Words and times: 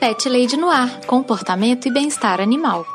Pet 0.00 0.26
Lady 0.30 0.56
no 0.56 0.70
Ar, 0.70 1.04
comportamento 1.04 1.86
e 1.86 1.90
bem-estar 1.90 2.40
animal. 2.40 2.86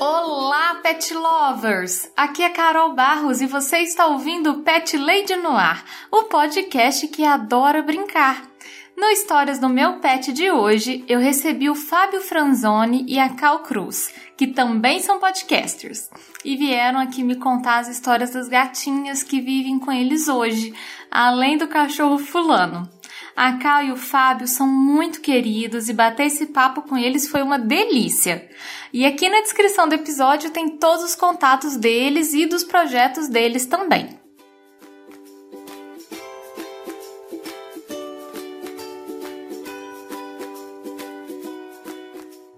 Olá, 0.00 0.76
pet 0.76 1.12
lovers! 1.12 2.10
Aqui 2.16 2.42
é 2.42 2.48
Carol 2.48 2.94
Barros 2.94 3.42
e 3.42 3.46
você 3.46 3.80
está 3.80 4.06
ouvindo 4.06 4.62
Pet 4.62 4.96
Lady 4.96 5.36
no 5.36 5.50
Ar, 5.50 5.84
o 6.10 6.22
podcast 6.22 7.06
que 7.08 7.22
adora 7.22 7.82
brincar. 7.82 8.48
No 8.96 9.10
Histórias 9.10 9.58
do 9.58 9.68
Meu 9.68 10.00
Pet 10.00 10.32
de 10.32 10.50
hoje, 10.50 11.04
eu 11.06 11.20
recebi 11.20 11.68
o 11.68 11.74
Fábio 11.74 12.22
Franzoni 12.22 13.04
e 13.06 13.18
a 13.18 13.28
Cal 13.28 13.58
Cruz, 13.58 14.10
que 14.38 14.46
também 14.46 15.00
são 15.00 15.18
podcasters, 15.18 16.08
e 16.46 16.54
vieram 16.56 17.00
aqui 17.00 17.24
me 17.24 17.34
contar 17.34 17.80
as 17.80 17.88
histórias 17.88 18.30
das 18.30 18.48
gatinhas 18.48 19.24
que 19.24 19.40
vivem 19.40 19.80
com 19.80 19.90
eles 19.90 20.28
hoje, 20.28 20.72
além 21.10 21.58
do 21.58 21.66
cachorro 21.66 22.18
fulano. 22.18 22.88
A 23.34 23.54
Cal 23.54 23.82
e 23.82 23.90
o 23.90 23.96
Fábio 23.96 24.46
são 24.46 24.64
muito 24.64 25.20
queridos 25.20 25.88
e 25.88 25.92
bater 25.92 26.26
esse 26.26 26.46
papo 26.46 26.82
com 26.82 26.96
eles 26.96 27.28
foi 27.28 27.42
uma 27.42 27.58
delícia. 27.58 28.48
E 28.92 29.04
aqui 29.04 29.28
na 29.28 29.40
descrição 29.40 29.88
do 29.88 29.96
episódio 29.96 30.50
tem 30.50 30.78
todos 30.78 31.04
os 31.04 31.16
contatos 31.16 31.76
deles 31.76 32.32
e 32.32 32.46
dos 32.46 32.62
projetos 32.62 33.28
deles 33.28 33.66
também. 33.66 34.25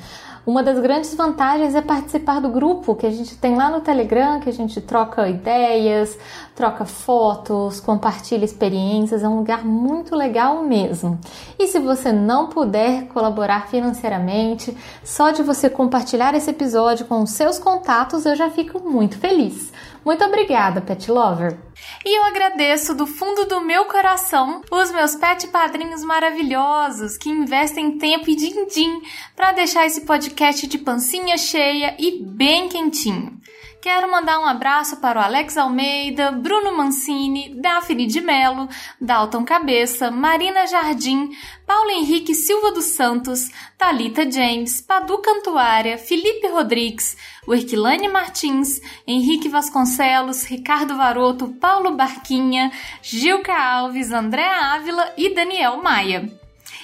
Uma 0.50 0.64
das 0.64 0.80
grandes 0.80 1.14
vantagens 1.14 1.76
é 1.76 1.82
participar 1.82 2.40
do 2.40 2.50
grupo 2.50 2.96
que 2.96 3.06
a 3.06 3.12
gente 3.12 3.38
tem 3.38 3.56
lá 3.56 3.70
no 3.70 3.82
Telegram, 3.82 4.40
que 4.40 4.50
a 4.50 4.52
gente 4.52 4.82
troca 4.82 5.30
ideias, 5.30 6.18
troca 6.56 6.86
fotos, 6.86 7.80
compartilha 7.80 8.44
experiências, 8.44 9.22
é 9.22 9.28
um 9.30 9.38
lugar 9.38 9.64
muito 9.64 10.16
legal 10.16 10.64
mesmo. 10.64 11.20
E 11.60 11.68
se 11.68 11.78
você 11.78 12.12
não 12.12 12.48
puder 12.48 13.10
colaborar 13.10 13.68
financeiramente, 13.68 14.76
só 15.04 15.30
de 15.30 15.44
você 15.44 15.70
compartilhar 15.70 16.34
esse 16.34 16.50
episódio 16.50 17.06
com 17.06 17.22
os 17.22 17.30
seus 17.30 17.60
contatos, 17.60 18.26
eu 18.26 18.36
já 18.36 18.50
fico 18.50 18.80
muito 18.80 19.20
feliz. 19.20 19.72
Muito 20.04 20.24
obrigada, 20.24 20.82
Pet 20.82 21.12
Lover! 21.12 21.58
E 22.06 22.18
eu 22.18 22.24
agradeço 22.26 22.96
do 22.96 23.06
fundo 23.06 23.46
do 23.46 23.62
meu 23.62 23.86
coração 23.86 24.62
os 24.72 24.92
meus 24.92 25.16
pet 25.16 25.48
padrinhos 25.48 26.04
maravilhosos 26.04 27.18
que 27.18 27.30
investem 27.30 27.98
tempo 27.98 28.30
e 28.30 28.36
din-din 28.36 29.02
para 29.36 29.52
deixar 29.52 29.86
esse 29.86 30.02
podcast 30.02 30.66
de 30.68 30.78
pancinha 30.78 31.38
cheia 31.38 31.96
e 32.00 32.24
bem 32.24 32.70
quentinho. 32.70 33.40
Quero 33.82 34.12
mandar 34.12 34.40
um 34.42 34.46
abraço 34.46 34.98
para 34.98 35.18
o 35.18 35.24
Alex 35.24 35.56
Almeida, 35.56 36.34
Bruno 36.34 36.76
Mancini, 36.76 37.56
Daphne 37.62 38.08
de 38.08 38.20
Melo, 38.20 38.68
Dalton 39.00 39.46
Cabeça, 39.46 40.12
Marina 40.12 40.68
Jardim, 40.68 41.30
Paulo 41.66 41.90
Henrique 41.90 42.36
Silva 42.36 42.74
dos 42.74 42.86
Santos, 42.86 43.50
Talita 43.78 44.30
James, 44.30 44.82
Padu 44.82 45.20
Cantuária, 45.20 45.98
Felipe 45.98 46.48
Rodrigues, 46.48 47.16
Werquilane 47.48 48.10
Martins, 48.10 48.82
Henrique 49.08 49.48
Vasconcelos, 49.48 50.44
Ricardo 50.44 50.98
Varoto, 50.98 51.48
Paulo 51.48 51.96
Barquinha, 51.96 52.74
Gilca 53.02 53.58
Alves, 53.58 54.12
André 54.12 54.46
Ávila 54.46 55.14
e 55.16 55.34
Daniel 55.34 55.82
Maia. 55.82 56.30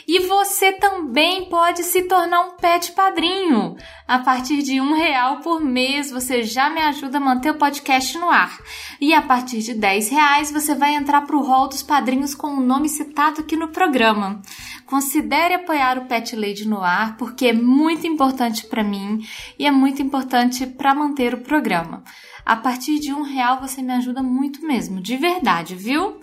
E 0.08 0.28
você 0.28 0.74
também 0.74 1.50
pode 1.50 1.84
se 1.84 2.04
tornar 2.04 2.42
um 2.42 2.58
pet 2.58 2.92
padrinho. 2.92 3.76
A 4.08 4.20
partir 4.20 4.62
de 4.62 4.80
um 4.80 4.94
real 4.94 5.38
por 5.38 5.60
mês 5.60 6.12
você 6.12 6.44
já 6.44 6.70
me 6.70 6.80
ajuda 6.80 7.18
a 7.18 7.22
manter 7.22 7.52
o 7.52 7.58
podcast 7.58 8.18
no 8.18 8.30
ar. 8.30 8.60
E 9.02 9.14
a 9.14 9.22
partir 9.22 9.60
de 9.60 9.74
10 9.74 10.10
reais 10.10 10.52
você 10.52 10.76
vai 10.76 10.94
entrar 10.94 11.22
para 11.22 11.36
o 11.36 11.44
rol 11.44 11.68
dos 11.68 11.82
padrinhos 11.82 12.36
com 12.36 12.48
o 12.48 12.62
nome 12.62 12.88
citado 12.88 13.42
aqui 13.42 13.56
no 13.56 13.70
programa. 13.70 14.42
Considere 14.86 15.56
apoiar 15.56 15.98
o 15.98 16.06
Pet 16.06 16.36
Lady 16.36 16.68
no 16.68 16.84
ar 16.84 17.18
porque 17.18 17.48
é 17.48 17.54
muito 17.54 18.06
importante 18.06 18.68
para 18.68 18.84
mim 18.84 19.26
e 19.58 19.66
é 19.66 19.72
muito 19.72 20.02
importante 20.02 20.68
para 20.68 20.94
manter 20.94 21.34
o 21.34 21.42
programa. 21.42 22.04
A 22.46 22.56
partir 22.56 23.00
de 23.00 23.12
um 23.12 23.24
real 23.24 23.60
você 23.60 23.82
me 23.82 23.94
ajuda 23.94 24.22
muito 24.22 24.62
mesmo, 24.66 25.02
de 25.02 25.18
verdade, 25.18 25.76
viu? 25.76 26.20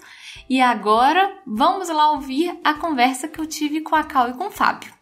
E 0.53 0.61
agora 0.61 1.35
vamos 1.47 1.89
lá 1.89 2.11
ouvir 2.11 2.61
a 2.63 2.75
conversa 2.75 3.27
que 3.27 3.41
eu 3.41 3.47
tive 3.47 3.81
com 3.81 3.97
a 3.97 4.05
Cal 4.05 4.29
e 4.29 4.33
com 4.35 4.49
o 4.49 4.51
Fábio. 4.51 4.93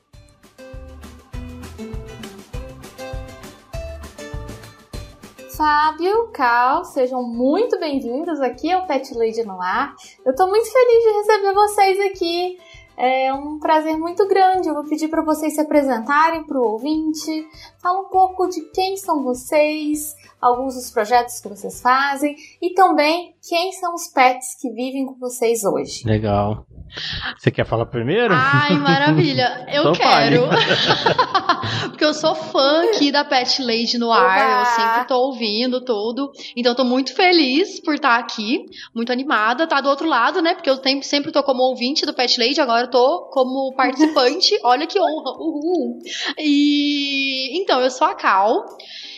Fábio, 5.56 6.28
Cal, 6.28 6.84
sejam 6.84 7.24
muito 7.24 7.80
bem-vindos 7.80 8.40
aqui 8.40 8.70
ao 8.70 8.86
Pet 8.86 9.12
Lady 9.12 9.42
no 9.42 9.60
Ar. 9.60 9.92
Eu 10.24 10.36
tô 10.36 10.46
muito 10.46 10.70
feliz 10.70 11.02
de 11.02 11.18
receber 11.18 11.52
vocês 11.52 12.00
aqui. 12.12 12.56
É 13.02 13.32
um 13.32 13.58
prazer 13.58 13.96
muito 13.96 14.28
grande. 14.28 14.68
Eu 14.68 14.74
vou 14.74 14.84
pedir 14.84 15.08
para 15.08 15.24
vocês 15.24 15.54
se 15.54 15.60
apresentarem 15.62 16.44
para 16.44 16.58
o 16.58 16.72
ouvinte. 16.72 17.48
Fala 17.78 18.00
um 18.00 18.10
pouco 18.10 18.46
de 18.46 18.60
quem 18.72 18.94
são 18.98 19.22
vocês, 19.22 20.14
alguns 20.38 20.74
dos 20.74 20.90
projetos 20.90 21.40
que 21.40 21.48
vocês 21.48 21.80
fazem 21.80 22.36
e 22.60 22.74
também 22.74 23.34
quem 23.40 23.72
são 23.72 23.94
os 23.94 24.06
pets 24.08 24.54
que 24.60 24.68
vivem 24.70 25.06
com 25.06 25.14
vocês 25.14 25.64
hoje. 25.64 26.02
Legal. 26.04 26.66
Você 27.36 27.50
quer 27.50 27.64
falar 27.64 27.86
primeiro? 27.86 28.34
Ai, 28.34 28.74
maravilha. 28.78 29.66
Eu 29.72 29.80
então 29.80 29.92
quero. 29.92 30.48
Porque 31.90 32.04
eu 32.04 32.14
sou 32.14 32.34
fã 32.34 32.84
aqui 32.84 33.12
da 33.12 33.24
Pet 33.24 33.62
Lady 33.62 33.98
no 33.98 34.12
ar. 34.12 34.60
Eu 34.60 34.66
sempre 34.66 35.08
tô 35.08 35.16
ouvindo 35.16 35.84
tudo. 35.84 36.30
Então 36.56 36.74
tô 36.74 36.84
muito 36.84 37.14
feliz 37.14 37.80
por 37.80 37.94
estar 37.94 38.18
aqui. 38.18 38.66
Muito 38.94 39.12
animada. 39.12 39.66
Tá 39.66 39.80
do 39.80 39.88
outro 39.88 40.08
lado, 40.08 40.42
né? 40.42 40.54
Porque 40.54 40.70
eu 40.70 40.80
sempre 41.02 41.32
tô 41.32 41.42
como 41.42 41.62
ouvinte 41.62 42.04
do 42.04 42.14
Pet 42.14 42.38
Lady. 42.38 42.60
Agora 42.60 42.82
eu 42.86 42.90
tô 42.90 43.30
como 43.32 43.74
participante. 43.74 44.58
Olha 44.64 44.86
que 44.86 44.98
honra. 44.98 45.32
Uhul. 45.38 45.98
E 46.38 47.60
então, 47.60 47.80
eu 47.80 47.90
sou 47.90 48.06
a 48.06 48.14
Cal. 48.14 48.64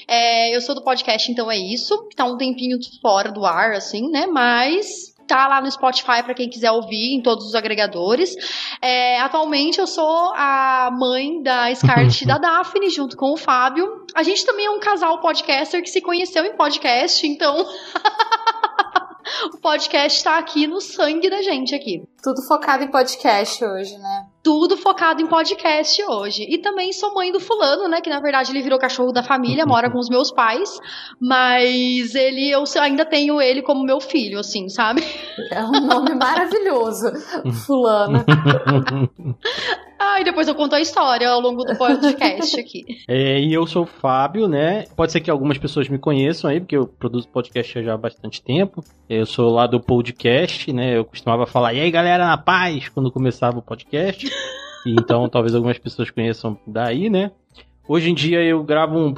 É, 0.09 0.55
eu 0.55 0.61
sou 0.61 0.75
do 0.75 0.83
podcast, 0.83 1.31
então 1.31 1.51
é 1.51 1.57
isso. 1.57 2.09
Tá 2.15 2.25
um 2.25 2.37
tempinho 2.37 2.79
fora 3.01 3.31
do 3.31 3.45
ar, 3.47 3.73
assim, 3.73 4.11
né? 4.11 4.27
Mas 4.27 5.12
tá 5.27 5.49
lá 5.49 5.61
no 5.61 5.71
Spotify 5.71 6.23
para 6.23 6.35
quem 6.35 6.49
quiser 6.49 6.71
ouvir, 6.71 7.15
em 7.15 7.23
todos 7.23 7.47
os 7.47 7.55
agregadores. 7.55 8.35
É, 8.81 9.21
atualmente 9.21 9.79
eu 9.79 9.87
sou 9.87 10.33
a 10.35 10.91
mãe 10.93 11.43
da 11.43 11.75
Scarlett 11.75 12.25
e 12.25 12.27
da 12.27 12.39
Daphne, 12.43 12.91
junto 12.91 13.17
com 13.17 13.33
o 13.33 13.37
Fábio. 13.37 14.07
A 14.15 14.23
gente 14.23 14.45
também 14.45 14.67
é 14.67 14.71
um 14.71 14.81
casal 14.81 15.21
podcaster 15.21 15.83
que 15.83 15.91
se 15.91 16.01
conheceu 16.01 16.45
em 16.45 16.57
podcast, 16.57 17.27
então. 17.27 17.67
o 19.55 19.59
podcast 19.59 20.23
tá 20.23 20.39
aqui 20.39 20.67
no 20.67 20.81
sangue 20.81 21.31
da 21.31 21.43
gente 21.43 21.75
aqui. 21.75 22.03
Tudo 22.23 22.43
focado 22.47 22.85
em 22.85 22.91
podcast 22.91 23.65
hoje, 23.65 23.97
né? 23.99 24.32
Tudo 24.43 24.77
focado 24.77 25.23
em 25.23 25.27
podcast 25.27 26.03
hoje. 26.03 26.47
E 26.49 26.59
também 26.59 26.93
sou 26.93 27.15
mãe 27.15 27.31
do 27.31 27.39
fulano, 27.39 27.89
né? 27.89 28.01
Que 28.01 28.11
na 28.11 28.21
verdade 28.21 28.51
ele 28.51 28.63
virou 28.63 28.79
cachorro 28.79 29.13
da 29.13 29.23
família, 29.23 29.65
mora 29.65 29.91
com 29.91 29.99
os 29.99 30.09
meus 30.09 30.33
pais. 30.33 30.79
Mas 31.21 32.15
ele, 32.15 32.51
eu 32.51 32.65
ainda 32.81 33.05
tenho 33.05 33.41
ele 33.41 33.63
como 33.63 33.85
meu 33.85 34.01
filho, 34.01 34.41
assim, 34.41 34.69
sabe? 34.69 35.03
É 35.51 35.63
um 35.65 35.87
nome 35.87 36.15
maravilhoso. 36.15 37.13
Fulano. 37.65 38.25
Ah, 40.05 40.21
e 40.21 40.25
depois 40.25 40.49
eu 40.49 40.55
conto 40.57 40.75
a 40.75 40.81
história 40.81 41.31
ao 41.31 41.41
longo 41.41 41.63
do 41.63 41.77
podcast 41.77 42.59
aqui. 42.59 42.85
É, 43.07 43.41
e 43.41 43.55
eu 43.55 43.65
sou 43.69 43.85
o 43.85 43.87
Fábio, 43.87 44.49
né? 44.49 44.85
Pode 44.97 45.13
ser 45.13 45.21
que 45.21 45.31
algumas 45.31 45.59
pessoas 45.59 45.89
me 45.89 45.97
conheçam 45.97 46.51
aí, 46.51 46.59
porque 46.59 46.77
eu 46.77 46.89
produzo 46.89 47.29
podcast 47.29 47.81
já 47.85 47.95
há 47.95 47.97
bastante 47.97 48.43
tempo. 48.43 48.83
Eu 49.09 49.25
sou 49.25 49.49
lá 49.53 49.65
do 49.65 49.79
podcast, 49.79 50.73
né? 50.73 50.99
Eu 50.99 51.05
costumava 51.05 51.47
falar, 51.47 51.73
e 51.75 51.81
aí 51.81 51.89
galera, 51.89 52.27
na 52.27 52.37
paz, 52.37 52.89
quando 52.89 53.13
começava 53.13 53.61
o 53.61 53.63
podcast. 53.63 54.29
Então 54.87 55.29
talvez 55.29 55.55
algumas 55.55 55.79
pessoas 55.79 56.11
conheçam 56.11 56.59
daí, 56.67 57.09
né? 57.09 57.31
Hoje 57.87 58.11
em 58.11 58.15
dia 58.15 58.43
eu 58.43 58.63
gravo 58.63 58.99
um, 58.99 59.13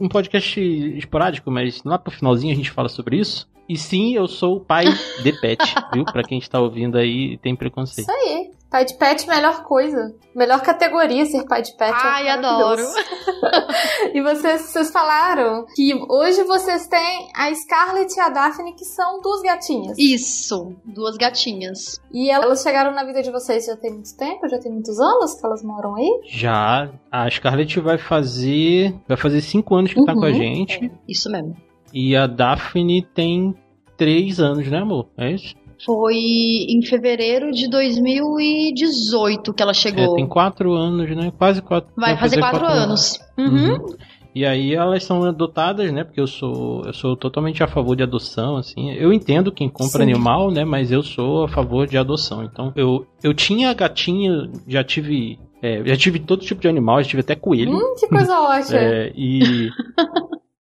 um 0.00 0.08
podcast 0.08 0.60
esporádico, 0.60 1.50
mas 1.50 1.82
lá 1.84 1.98
pro 1.98 2.12
finalzinho 2.12 2.52
a 2.52 2.56
gente 2.56 2.70
fala 2.70 2.88
sobre 2.88 3.16
isso. 3.16 3.48
E 3.68 3.76
sim, 3.76 4.14
eu 4.14 4.26
sou 4.26 4.56
o 4.56 4.60
pai 4.60 4.86
de 5.22 5.32
pet, 5.40 5.62
viu? 5.92 6.04
Pra 6.04 6.22
quem 6.22 6.38
está 6.38 6.58
ouvindo 6.58 6.96
aí 6.96 7.36
tem 7.38 7.54
preconceito. 7.54 8.08
Isso 8.08 8.10
aí. 8.10 8.50
Pai 8.70 8.84
de 8.84 8.98
pet, 8.98 9.26
melhor 9.26 9.64
coisa. 9.64 10.14
Melhor 10.36 10.60
categoria 10.60 11.24
ser 11.24 11.46
pai 11.46 11.62
de 11.62 11.74
pet. 11.74 11.90
É 11.90 11.94
Ai, 11.94 12.28
é 12.28 12.32
adoro. 12.32 12.82
e 14.12 14.20
vocês, 14.20 14.60
vocês 14.60 14.90
falaram 14.92 15.64
que 15.74 15.94
hoje 16.06 16.44
vocês 16.44 16.86
têm 16.86 17.30
a 17.34 17.52
Scarlett 17.54 18.14
e 18.14 18.20
a 18.20 18.28
Daphne, 18.28 18.74
que 18.74 18.84
são 18.84 19.22
duas 19.22 19.40
gatinhas. 19.40 19.96
Isso, 19.98 20.76
duas 20.84 21.16
gatinhas. 21.16 21.98
E 22.12 22.30
elas 22.30 22.62
chegaram 22.62 22.94
na 22.94 23.04
vida 23.04 23.22
de 23.22 23.30
vocês 23.30 23.64
já 23.64 23.76
tem 23.76 23.90
muito 23.90 24.14
tempo? 24.18 24.46
Já 24.46 24.58
tem 24.58 24.70
muitos 24.70 25.00
anos 25.00 25.34
que 25.40 25.46
elas 25.46 25.62
moram 25.62 25.96
aí? 25.96 26.20
Já. 26.26 26.90
A 27.10 27.30
Scarlett 27.30 27.80
vai 27.80 27.96
fazer. 27.96 28.94
Vai 29.08 29.16
fazer 29.16 29.40
cinco 29.40 29.76
anos 29.76 29.94
que 29.94 30.00
uhum. 30.00 30.04
tá 30.04 30.12
com 30.12 30.24
a 30.24 30.28
uhum. 30.28 30.34
gente. 30.34 30.92
Isso 31.08 31.30
mesmo. 31.30 31.56
E 31.92 32.14
a 32.14 32.26
Daphne 32.26 33.00
tem 33.00 33.54
três 33.96 34.38
anos, 34.38 34.68
né, 34.68 34.78
amor? 34.78 35.08
É 35.16 35.32
isso? 35.32 35.54
Foi 35.84 36.16
em 36.16 36.82
fevereiro 36.82 37.52
de 37.52 37.68
2018 37.68 39.54
que 39.54 39.62
ela 39.62 39.74
chegou. 39.74 40.14
É, 40.14 40.16
tem 40.16 40.26
quatro 40.26 40.72
anos, 40.72 41.08
né? 41.16 41.32
Quase 41.36 41.62
quatro. 41.62 41.90
Vai, 41.96 42.16
fazer, 42.16 42.36
fazer 42.36 42.40
quatro, 42.40 42.60
quatro, 42.60 42.82
anos. 42.82 43.20
anos. 43.36 43.52
Uhum. 43.52 43.74
uhum. 43.74 43.96
E 44.34 44.44
aí 44.44 44.74
elas 44.74 45.02
são 45.02 45.24
adotadas, 45.24 45.90
né? 45.90 46.04
Porque 46.04 46.20
eu 46.20 46.26
sou, 46.26 46.84
eu 46.84 46.92
sou 46.92 47.16
totalmente 47.16 47.62
a 47.62 47.66
favor 47.66 47.96
de 47.96 48.02
adoção, 48.02 48.56
assim. 48.56 48.92
Eu 48.92 49.12
entendo 49.12 49.50
quem 49.50 49.68
compra 49.68 50.04
Sim. 50.04 50.12
animal, 50.12 50.50
né? 50.50 50.64
Mas 50.64 50.92
eu 50.92 51.02
sou 51.02 51.44
a 51.44 51.48
favor 51.48 51.86
de 51.86 51.98
adoção. 51.98 52.44
Então, 52.44 52.72
eu, 52.76 53.06
eu 53.22 53.34
tinha 53.34 53.72
gatinha, 53.74 54.48
já 54.66 54.84
tive 54.84 55.38
é, 55.60 55.82
já 55.84 55.96
tive 55.96 56.20
todo 56.20 56.44
tipo 56.44 56.60
de 56.60 56.68
animal, 56.68 57.02
já 57.02 57.08
tive 57.08 57.20
até 57.20 57.34
coelho. 57.34 57.72
Hum, 57.72 57.94
que 57.98 58.06
coisa 58.06 58.38
ótima. 58.38 58.78
É, 58.78 59.12
e 59.16 59.70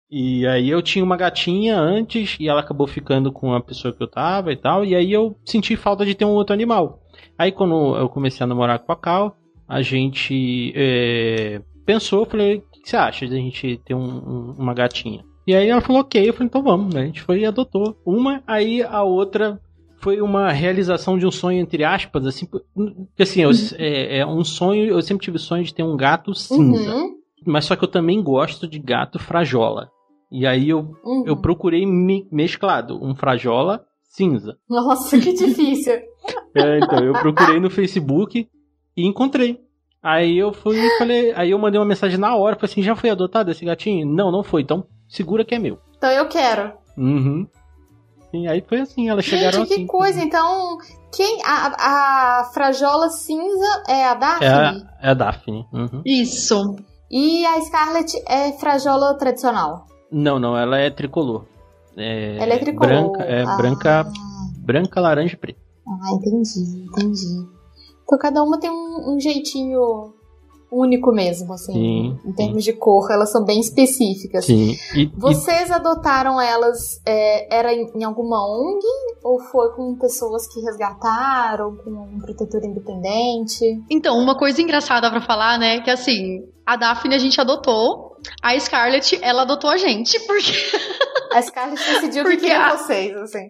E 0.09 0.47
aí 0.47 0.69
eu 0.69 0.81
tinha 0.81 1.03
uma 1.03 1.17
gatinha 1.17 1.77
antes 1.77 2.37
e 2.39 2.47
ela 2.47 2.61
acabou 2.61 2.87
ficando 2.87 3.31
com 3.31 3.53
a 3.53 3.61
pessoa 3.61 3.93
que 3.93 4.01
eu 4.01 4.07
tava 4.07 4.53
e 4.53 4.55
tal. 4.55 4.85
E 4.85 4.95
aí 4.95 5.11
eu 5.11 5.35
senti 5.43 5.75
falta 5.75 6.05
de 6.05 6.15
ter 6.15 6.25
um 6.25 6.33
outro 6.33 6.53
animal. 6.53 7.01
Aí 7.37 7.51
quando 7.51 7.97
eu 7.97 8.07
comecei 8.07 8.43
a 8.43 8.47
namorar 8.47 8.79
com 8.79 8.91
a 8.91 8.95
Cal, 8.95 9.35
a 9.67 9.81
gente 9.81 10.71
é, 10.75 11.61
pensou, 11.85 12.25
falei, 12.25 12.57
o 12.57 12.61
que 12.81 12.89
você 12.89 12.95
acha 12.95 13.27
de 13.27 13.35
a 13.35 13.37
gente 13.37 13.81
ter 13.83 13.93
um, 13.93 13.99
um, 13.99 14.55
uma 14.57 14.73
gatinha? 14.73 15.25
E 15.45 15.53
aí 15.53 15.67
ela 15.67 15.81
falou, 15.81 16.01
ok, 16.01 16.27
eu 16.27 16.33
falei, 16.33 16.47
então 16.47 16.63
vamos, 16.63 16.93
né? 16.93 17.01
A 17.01 17.05
gente 17.05 17.21
foi 17.21 17.39
e 17.39 17.45
adotou 17.45 17.97
uma, 18.05 18.41
aí 18.47 18.81
a 18.83 19.03
outra 19.03 19.59
foi 19.99 20.21
uma 20.21 20.51
realização 20.51 21.17
de 21.17 21.25
um 21.25 21.31
sonho, 21.31 21.59
entre 21.59 21.83
aspas, 21.83 22.25
assim, 22.25 22.45
porque 22.45 23.23
assim, 23.23 23.41
eu, 23.41 23.51
é, 23.77 24.19
é, 24.19 24.25
um 24.25 24.43
sonho, 24.43 24.85
eu 24.85 25.01
sempre 25.01 25.25
tive 25.25 25.39
sonho 25.39 25.63
de 25.63 25.73
ter 25.73 25.83
um 25.83 25.97
gato 25.97 26.33
cinza. 26.33 26.95
Uhum. 26.95 27.17
Mas 27.45 27.65
só 27.65 27.75
que 27.75 27.83
eu 27.83 27.87
também 27.87 28.21
gosto 28.21 28.67
de 28.67 28.79
gato 28.79 29.19
frajola. 29.19 29.89
E 30.31 30.45
aí 30.45 30.69
eu, 30.69 30.93
uhum. 31.03 31.23
eu 31.25 31.37
procurei 31.37 31.85
me, 31.85 32.27
mesclado, 32.31 32.99
um 33.01 33.15
frajola 33.15 33.85
cinza. 34.09 34.57
Nossa, 34.69 35.17
que 35.19 35.33
difícil. 35.33 35.93
é, 36.55 36.79
então, 36.79 37.03
eu 37.03 37.13
procurei 37.13 37.59
no 37.59 37.69
Facebook 37.69 38.47
e 38.95 39.07
encontrei. 39.07 39.59
Aí 40.01 40.37
eu 40.37 40.53
fui 40.53 40.77
e 40.77 40.97
falei, 40.97 41.33
aí 41.35 41.51
eu 41.51 41.59
mandei 41.59 41.79
uma 41.79 41.85
mensagem 41.85 42.17
na 42.17 42.35
hora, 42.35 42.55
falei 42.55 42.71
assim, 42.71 42.83
já 42.83 42.95
foi 42.95 43.09
adotado 43.09 43.51
esse 43.51 43.65
gatinho? 43.65 44.05
Não, 44.05 44.31
não 44.31 44.43
foi, 44.43 44.61
então 44.61 44.85
segura 45.07 45.43
que 45.43 45.55
é 45.55 45.59
meu. 45.59 45.79
Então 45.97 46.09
eu 46.11 46.27
quero. 46.27 46.73
Uhum. 46.97 47.47
E 48.33 48.47
aí 48.47 48.63
foi 48.67 48.81
assim, 48.81 49.09
elas 49.09 49.25
Gente, 49.25 49.39
chegaram 49.39 49.65
que 49.65 49.73
assim. 49.73 49.81
que 49.83 49.87
coisa, 49.87 50.21
então 50.21 50.77
quem 51.15 51.41
a, 51.43 52.39
a 52.39 52.43
frajola 52.53 53.09
cinza 53.09 53.83
é 53.87 54.05
a 54.05 54.13
Daphne? 54.13 54.45
É 54.45 54.51
a, 54.51 54.97
é 55.01 55.09
a 55.09 55.13
Daphne. 55.13 55.65
Uhum. 55.73 56.01
Isso. 56.05 56.75
E 57.09 57.45
a 57.45 57.61
Scarlet 57.61 58.13
é 58.27 58.51
frajola 58.53 59.17
tradicional? 59.17 59.87
Não, 60.11 60.39
não, 60.39 60.57
ela 60.57 60.77
é 60.77 60.89
tricolor. 60.89 61.45
É 61.95 62.37
ela 62.37 62.53
é 62.53 62.57
tricolor. 62.59 62.87
Branca, 62.87 63.23
é 63.23 63.43
ah. 63.43 63.57
branca, 63.57 64.11
branca, 64.57 65.01
laranja 65.01 65.33
e 65.33 65.37
preta. 65.37 65.59
Ah, 65.87 66.13
entendi, 66.13 66.85
entendi. 66.85 67.47
Então 68.03 68.17
cada 68.17 68.43
uma 68.43 68.59
tem 68.59 68.69
um, 68.69 69.15
um 69.15 69.19
jeitinho 69.19 70.13
único 70.71 71.11
mesmo, 71.11 71.53
assim, 71.53 71.73
sim, 71.73 72.19
em 72.25 72.33
termos 72.33 72.63
sim. 72.63 72.71
de 72.71 72.77
cor, 72.77 73.09
elas 73.11 73.31
são 73.31 73.43
bem 73.43 73.59
específicas. 73.59 74.45
Sim. 74.45 74.75
E, 74.95 75.09
Vocês 75.15 75.69
e... 75.69 75.73
adotaram 75.73 76.39
elas, 76.39 77.01
é, 77.05 77.55
era 77.55 77.73
em, 77.73 77.89
em, 77.95 78.03
alguma 78.03 78.37
ONG 78.45 78.85
ou 79.23 79.39
foi 79.39 79.69
com 79.73 79.95
pessoas 79.95 80.47
que 80.47 80.59
resgataram, 80.61 81.77
com 81.77 81.89
um 81.89 82.19
protetor 82.19 82.63
independente? 82.65 83.81
Então, 83.89 84.17
uma 84.17 84.37
coisa 84.37 84.61
engraçada 84.61 85.09
para 85.09 85.21
falar, 85.21 85.57
né, 85.57 85.81
que 85.81 85.89
assim, 85.89 86.43
a 86.65 86.75
Daphne 86.75 87.15
a 87.15 87.19
gente 87.19 87.39
adotou, 87.39 88.17
a 88.41 88.59
Scarlett, 88.59 89.17
ela 89.21 89.43
adotou 89.43 89.69
a 89.69 89.77
gente, 89.77 90.19
porque... 90.21 90.51
A 91.31 91.41
Scarlett 91.41 91.83
decidiu 91.83 92.23
porque 92.23 92.37
que 92.37 92.43
queria 92.43 92.65
a... 92.65 92.77
vocês, 92.77 93.15
assim. 93.15 93.49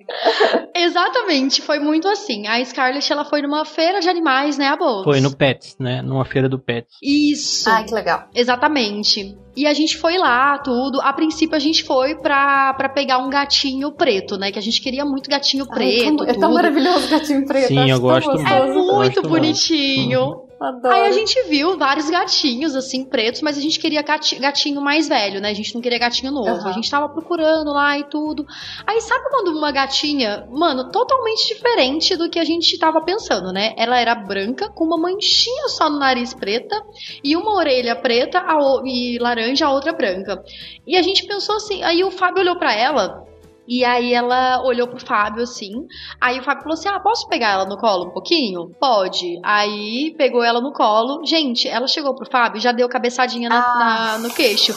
Exatamente, 0.75 1.62
foi 1.62 1.79
muito 1.79 2.07
assim. 2.07 2.47
A 2.47 2.63
Scarlett, 2.63 3.12
ela 3.12 3.25
foi 3.25 3.41
numa 3.41 3.65
feira 3.65 4.00
de 4.00 4.09
animais, 4.09 4.57
né, 4.57 4.68
a 4.68 4.75
Bolsa? 4.75 5.03
Foi 5.03 5.21
no 5.21 5.35
Pets, 5.35 5.75
né, 5.79 6.01
numa 6.01 6.25
feira 6.25 6.50
do 6.50 6.59
Pets. 6.59 6.95
Isso. 7.01 7.69
Ai, 7.69 7.83
que 7.83 7.94
legal. 7.94 8.27
Exatamente. 8.33 9.38
E 9.56 9.65
a 9.65 9.74
gente 9.74 9.97
foi 9.97 10.18
lá, 10.19 10.59
tudo. 10.59 11.01
A 11.01 11.12
princípio 11.13 11.56
a 11.56 11.59
gente 11.59 11.83
foi 11.83 12.15
pra, 12.15 12.75
pra 12.75 12.89
pegar 12.89 13.18
um 13.18 13.29
gatinho 13.29 13.91
preto, 13.91 14.38
né? 14.38 14.51
Que 14.51 14.59
a 14.59 14.62
gente 14.62 14.80
queria 14.80 15.03
muito 15.03 15.27
gatinho 15.27 15.68
preto. 15.68 16.23
Ai, 16.23 16.30
é 16.30 16.33
tão 16.35 16.53
maravilhoso 16.53 17.09
gatinho 17.09 17.44
preto. 17.44 17.69
Sim, 17.69 17.89
eu 17.89 18.00
gosto 18.00 18.31
muito. 18.31 18.47
É 18.47 18.73
muito 18.73 19.21
bonitinho. 19.23 20.21
Uhum. 20.21 20.46
Adoro. 20.59 20.94
Aí 20.94 21.07
a 21.07 21.12
gente 21.12 21.42
viu 21.44 21.77
vários 21.77 22.09
gatinhos, 22.09 22.76
assim, 22.76 23.06
pretos, 23.06 23.42
mas 23.42 23.57
a 23.57 23.61
gente 23.61 23.80
queria 23.80 24.02
gatinho 24.02 24.81
mais 24.81 25.07
velho, 25.07 25.40
né? 25.40 25.49
A 25.49 25.54
gente 25.54 25.73
não 25.76 25.81
queria 25.81 25.99
gatinho 25.99 26.31
novo. 26.31 26.61
Uhum. 26.61 26.68
A 26.68 26.71
gente 26.71 26.90
tava 26.90 27.07
procurando 27.09 27.71
lá 27.71 27.97
e 27.99 28.04
tudo. 28.06 28.45
Aí 28.85 28.99
sabe 29.02 29.30
quando 29.30 29.56
uma 29.56 29.71
gatinha, 29.71 30.47
mano, 30.49 30.90
totalmente 30.92 31.47
diferente 31.54 32.16
do 32.16 32.30
que 32.30 32.40
a 32.40 32.44
gente 32.44 32.78
tava 32.80 33.02
pensando, 33.02 33.54
né? 33.54 33.76
Ela 33.78 33.99
era 33.99 34.16
branca, 34.16 34.69
com 34.69 34.85
uma 34.85 34.97
manchinha 34.97 35.68
só 35.68 35.90
no 35.90 35.99
nariz 35.99 36.33
preta, 36.33 36.76
e 37.23 37.35
uma 37.35 37.54
orelha 37.54 37.95
preta 37.95 38.44
e 38.85 39.19
laranja, 39.19 39.68
a 39.68 39.71
outra 39.71 39.94
branca. 39.94 40.44
E 40.87 40.97
a 40.97 41.02
gente 41.04 41.28
pensou 41.28 41.56
assim, 41.57 41.83
aí 41.83 42.04
o 42.04 42.09
Fábio 42.09 42.42
olhou 42.42 42.56
para 42.56 42.73
ela, 42.73 43.26
e 43.68 43.83
aí 43.83 44.14
ela 44.14 44.64
olhou 44.64 44.88
pro 44.88 45.06
Fábio 45.06 45.44
assim. 45.44 45.86
Aí 46.21 46.40
o 46.40 46.44
Fábio 46.44 46.64
falou 46.64 46.74
assim: 46.74 46.88
Ah, 46.88 47.00
posso 47.00 47.28
pegar 47.28 47.50
ela 47.50 47.66
no 47.66 47.78
colo 47.78 48.06
um 48.06 48.12
pouquinho? 48.12 48.71
Pode. 48.80 49.40
Aí 49.44 50.16
pegou 50.18 50.44
ela 50.44 50.62
no 50.62 50.71
colo. 50.71 51.26
Gente, 51.26 51.68
ela 51.68 51.88
chegou 51.88 52.16
pro 52.16 52.30
Fábio 52.30 52.59
e 52.59 52.62
já 52.62 52.71
deu 52.71 52.88
cabeçadinha 52.88 53.50
na, 53.50 53.59
ah. 53.59 53.78
na, 53.78 54.18
no 54.19 54.33
queixo. 54.33 54.74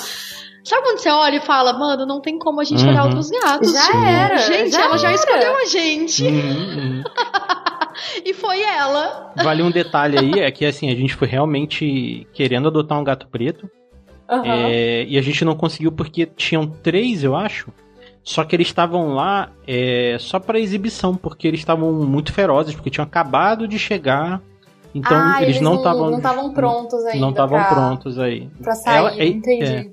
Sabe 0.65 0.83
quando 0.83 0.99
você 0.99 1.09
olha 1.09 1.37
e 1.37 1.41
fala, 1.41 1.73
mano, 1.73 2.05
não 2.05 2.21
tem 2.21 2.39
como 2.39 2.61
a 2.61 2.65
gente 2.65 2.83
uhum. 2.85 2.91
olhar 2.91 3.05
outros 3.05 3.31
gatos? 3.31 3.73
Já 3.73 4.07
era. 4.07 4.39
Gente, 4.39 4.71
já 4.71 4.83
ela 4.83 4.89
era. 4.89 4.99
já 4.99 5.13
escolheu 5.13 5.57
a 5.57 5.65
gente. 5.65 6.25
Uhum, 6.25 6.97
uhum. 7.01 7.03
e 8.25 8.35
foi 8.35 8.61
ela. 8.61 9.33
Vale 9.37 9.63
um 9.63 9.71
detalhe 9.71 10.19
aí, 10.19 10.41
é 10.41 10.51
que 10.51 10.67
assim, 10.67 10.91
a 10.91 10.95
gente 10.95 11.15
foi 11.15 11.27
realmente 11.27 12.27
querendo 12.35 12.69
adotar 12.69 12.99
um 12.99 13.05
gato 13.05 13.27
preto. 13.29 13.71
Uhum. 14.31 14.43
É, 14.45 15.05
e 15.09 15.19
a 15.19 15.23
gente 15.23 15.45
não 15.45 15.57
conseguiu 15.57 15.91
porque 15.91 16.27
tinham 16.27 16.67
três, 16.67 17.25
eu 17.25 17.35
acho. 17.35 17.73
Só 18.23 18.45
que 18.45 18.55
eles 18.55 18.67
estavam 18.67 19.15
lá 19.15 19.51
é, 19.67 20.17
só 20.21 20.39
para 20.39 20.59
exibição, 20.59 21.17
porque 21.17 21.49
eles 21.49 21.61
estavam 21.61 21.93
muito 21.93 22.33
ferozes, 22.33 22.75
porque 22.75 22.91
tinham 22.91 23.05
acabado 23.05 23.67
de 23.67 23.79
chegar. 23.79 24.41
Então 24.95 25.17
ah, 25.17 25.43
eles, 25.43 25.57
eles, 25.57 25.61
não 25.61 25.77
estavam 25.77 26.11
não 26.11 26.17
estavam 26.19 26.53
prontos 26.53 27.05
ainda. 27.07 27.21
Não 27.21 27.31
estavam 27.31 27.65
prontos 27.65 28.19
aí. 28.19 28.49
Pra 28.61 28.75
sair, 28.75 28.97
ela, 28.97 29.13
é, 29.13 29.27
entendi. 29.27 29.65
É, 29.65 29.91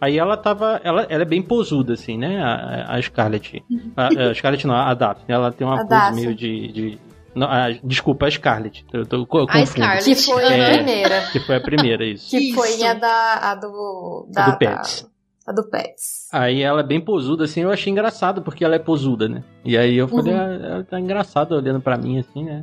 aí 0.00 0.18
ela 0.18 0.36
tava. 0.36 0.80
Ela, 0.84 1.06
ela 1.08 1.22
é 1.22 1.26
bem 1.26 1.42
posuda, 1.42 1.94
assim, 1.94 2.16
né? 2.16 2.40
A, 2.40 2.94
a 2.94 3.02
Scarlett. 3.02 3.62
A, 3.96 4.06
a, 4.06 4.32
Scarlett 4.34 4.66
não, 4.66 4.74
a 4.74 4.94
Daphne. 4.94 5.24
Ela 5.28 5.52
tem 5.52 5.66
uma 5.66 5.84
pose 5.84 6.14
meio 6.14 6.34
de. 6.34 6.72
de 6.72 6.98
não, 7.34 7.48
a, 7.48 7.70
desculpa, 7.84 8.26
a 8.26 8.30
Scarlett. 8.30 8.86
Eu 8.92 9.04
tô, 9.04 9.16
eu 9.16 9.46
a 9.48 9.66
Scarlett. 9.66 10.04
Que 10.04 10.14
foi 10.14 10.44
a 10.44 10.52
é, 10.52 10.74
primeira. 10.76 11.20
Que 11.32 11.40
foi 11.40 11.56
a 11.56 11.60
primeira, 11.60 12.04
isso. 12.06 12.30
Que 12.30 12.38
isso. 12.38 12.54
foi 12.54 12.82
a 12.86 12.94
da. 12.94 13.34
A 13.50 13.54
do. 13.56 14.28
Da, 14.32 14.44
a 14.44 14.50
do 14.50 14.58
Pets. 14.58 15.15
A 15.46 15.52
do 15.52 15.68
Pets. 15.68 16.28
Aí 16.32 16.62
ela 16.62 16.80
é 16.80 16.84
bem 16.84 17.00
posuda, 17.00 17.44
assim, 17.44 17.60
eu 17.60 17.70
achei 17.70 17.92
engraçado, 17.92 18.42
porque 18.42 18.64
ela 18.64 18.74
é 18.74 18.80
posuda, 18.80 19.28
né? 19.28 19.44
E 19.64 19.78
aí 19.78 19.96
eu 19.96 20.08
falei, 20.08 20.34
uhum. 20.34 20.40
ah, 20.40 20.66
ela 20.66 20.84
tá 20.84 20.98
engraçada 20.98 21.54
olhando 21.54 21.80
para 21.80 21.96
mim, 21.96 22.18
assim, 22.18 22.44
né? 22.44 22.62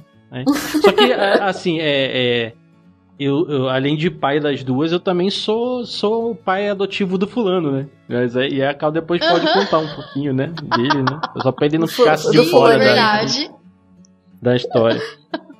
Só 0.81 0.91
que, 0.91 1.13
assim, 1.41 1.79
é, 1.79 2.45
é, 2.45 2.53
eu, 3.19 3.47
eu, 3.47 3.69
além 3.69 3.95
de 3.95 4.09
pai 4.09 4.39
das 4.39 4.63
duas, 4.63 4.91
eu 4.91 4.99
também 4.99 5.29
sou, 5.29 5.85
sou 5.85 6.31
o 6.31 6.35
pai 6.35 6.69
adotivo 6.69 7.17
do 7.17 7.27
fulano, 7.27 7.71
né? 7.71 7.87
Mas, 8.09 8.35
é, 8.35 8.47
e 8.49 8.63
a 8.63 8.73
Cal 8.73 8.91
depois 8.91 9.25
pode 9.25 9.51
contar 9.53 9.77
um 9.77 9.95
pouquinho, 9.95 10.33
né? 10.33 10.47
Dele, 10.47 11.03
né? 11.03 11.21
Só 11.41 11.51
pra 11.51 11.67
ele 11.67 11.77
não 11.77 11.87
ficar 11.87 12.17
de 12.17 12.49
fora 12.49 12.77
da, 12.77 13.25
da 14.41 14.55
história. 14.55 14.99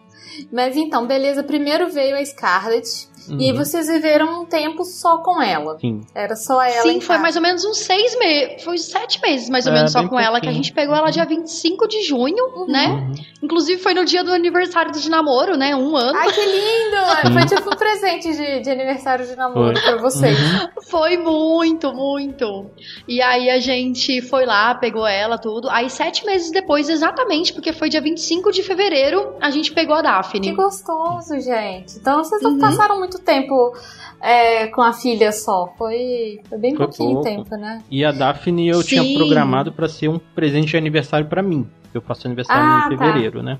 Mas 0.51 0.75
então, 0.75 1.06
beleza. 1.08 1.44
Primeiro 1.44 1.89
veio 1.89 2.15
a 2.15 2.25
Scarlett. 2.25 3.08
Uhum. 3.30 3.39
E 3.39 3.53
vocês 3.53 3.88
viveram 3.88 4.42
um 4.42 4.46
tempo 4.46 4.84
só 4.84 5.18
com 5.18 5.42
ela. 5.42 5.77
Sim. 5.80 6.01
Era 6.13 6.36
só 6.36 6.62
ela. 6.62 6.84
Sim, 6.84 7.00
foi 7.00 7.18
mais 7.18 7.36
ou 7.36 7.42
menos 7.42 7.63
uns 7.65 7.80
seis 7.80 8.18
meses. 8.18 8.63
Foi 8.63 8.77
sete 8.77 9.22
meses 9.22 9.50
mais 9.50 9.65
ou 9.65 9.72
é, 9.72 9.75
menos 9.75 9.92
só 9.92 10.00
com 10.01 10.10
pouquinho. 10.10 10.27
ela, 10.27 10.42
que 10.42 10.48
a 10.48 10.51
gente 10.51 10.74
pegou 10.74 10.96
ela 10.96 11.10
dia 11.10 11.25
25 11.25 11.88
de 11.88 12.01
junho, 12.03 12.44
uhum. 12.56 12.68
né? 12.68 12.88
Uhum. 12.88 13.13
Inclusive 13.44 13.82
foi 13.82 13.94
no 13.94 14.06
dia 14.06 14.24
do 14.24 14.32
aniversário 14.32 14.92
de 14.92 15.10
namoro, 15.10 15.58
né? 15.58 15.75
Um 15.75 15.96
ano. 15.96 16.18
Ai, 16.18 16.32
que 16.32 16.42
lindo! 16.42 17.34
foi 17.34 17.46
tipo 17.46 17.70
um 17.70 17.77
presente 17.77 18.32
de, 18.34 18.62
de 18.62 18.70
aniversário 18.70 19.25
de 19.25 19.36
namoro 19.36 19.77
foi. 19.77 19.82
pra 19.82 20.01
vocês. 20.01 20.38
Uhum. 20.39 20.68
Foi 20.89 21.18
muito, 21.18 21.94
muito. 21.94 22.72
E 23.08 23.22
aí 23.22 23.50
a 23.50 23.60
gente 23.60 24.22
foi 24.22 24.46
lá, 24.46 24.75
pegou 24.75 25.08
ela, 25.08 25.38
tudo. 25.38 25.70
Aí 25.70 25.89
sete 25.89 26.25
meses 26.25 26.51
depois, 26.51 26.89
exatamente, 26.89 27.53
porque 27.53 27.74
foi 27.74 27.89
dia 27.89 28.01
25 28.01 28.51
de 28.51 28.63
fevereiro, 28.63 29.36
a 29.42 29.50
gente 29.50 29.72
pegou 29.72 29.96
a 29.96 30.01
Daphne. 30.01 30.50
Que 30.50 30.56
gostoso, 30.56 31.39
gente. 31.39 31.98
Então 31.98 32.24
vocês 32.24 32.42
não 32.42 32.51
uhum. 32.51 32.60
passaram 32.60 33.00
muito 33.00 33.12
muito 33.13 33.20
tempo 33.20 33.74
é, 34.22 34.67
com 34.67 34.82
a 34.82 34.93
filha 34.93 35.32
só. 35.32 35.74
Foi, 35.77 36.41
foi 36.50 36.58
bem 36.58 36.75
foi 36.75 36.86
pouquinho 36.88 37.22
pouco. 37.22 37.24
tempo, 37.24 37.55
né? 37.55 37.82
E 37.89 38.03
a 38.03 38.12
Daphne 38.12 38.70
eu 38.70 38.82
Sim. 38.82 38.88
tinha 38.88 39.17
programado 39.17 39.72
para 39.72 39.88
ser 39.88 40.08
um 40.08 40.17
presente 40.17 40.72
de 40.72 40.77
aniversário 40.77 41.27
para 41.27 41.41
mim. 41.41 41.67
Eu 41.93 42.01
faço 42.01 42.27
aniversário 42.27 42.63
ah, 42.63 42.88
em 42.88 42.98
tá. 42.98 43.05
fevereiro, 43.05 43.39
tá. 43.39 43.43
né? 43.43 43.60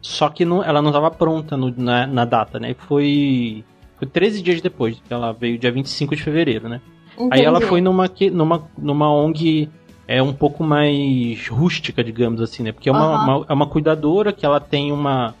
Só 0.00 0.28
que 0.28 0.44
não, 0.44 0.62
ela 0.62 0.80
não 0.80 0.90
estava 0.90 1.10
pronta 1.10 1.56
no, 1.56 1.72
na, 1.76 2.06
na, 2.06 2.24
data, 2.24 2.58
né? 2.58 2.74
Foi, 2.78 3.64
foi 3.96 4.06
13 4.08 4.42
dias 4.42 4.60
depois. 4.60 5.00
Ela 5.08 5.32
veio 5.32 5.58
dia 5.58 5.72
25 5.72 6.14
de 6.16 6.22
fevereiro, 6.22 6.68
né? 6.68 6.80
Entendi. 7.14 7.30
Aí 7.32 7.44
ela 7.44 7.60
foi 7.60 7.80
numa, 7.80 8.10
numa, 8.32 8.68
numa 8.76 9.12
ONG 9.12 9.70
é 10.06 10.22
um 10.22 10.34
pouco 10.34 10.62
mais 10.62 11.48
rústica, 11.48 12.04
digamos 12.04 12.42
assim, 12.42 12.62
né? 12.62 12.72
Porque 12.72 12.88
é 12.88 12.92
uma, 12.92 13.08
uhum. 13.08 13.36
uma, 13.38 13.46
é 13.48 13.52
uma 13.52 13.66
cuidadora 13.66 14.32
que 14.32 14.44
ela 14.44 14.60
tem 14.60 14.92
uma. 14.92 15.34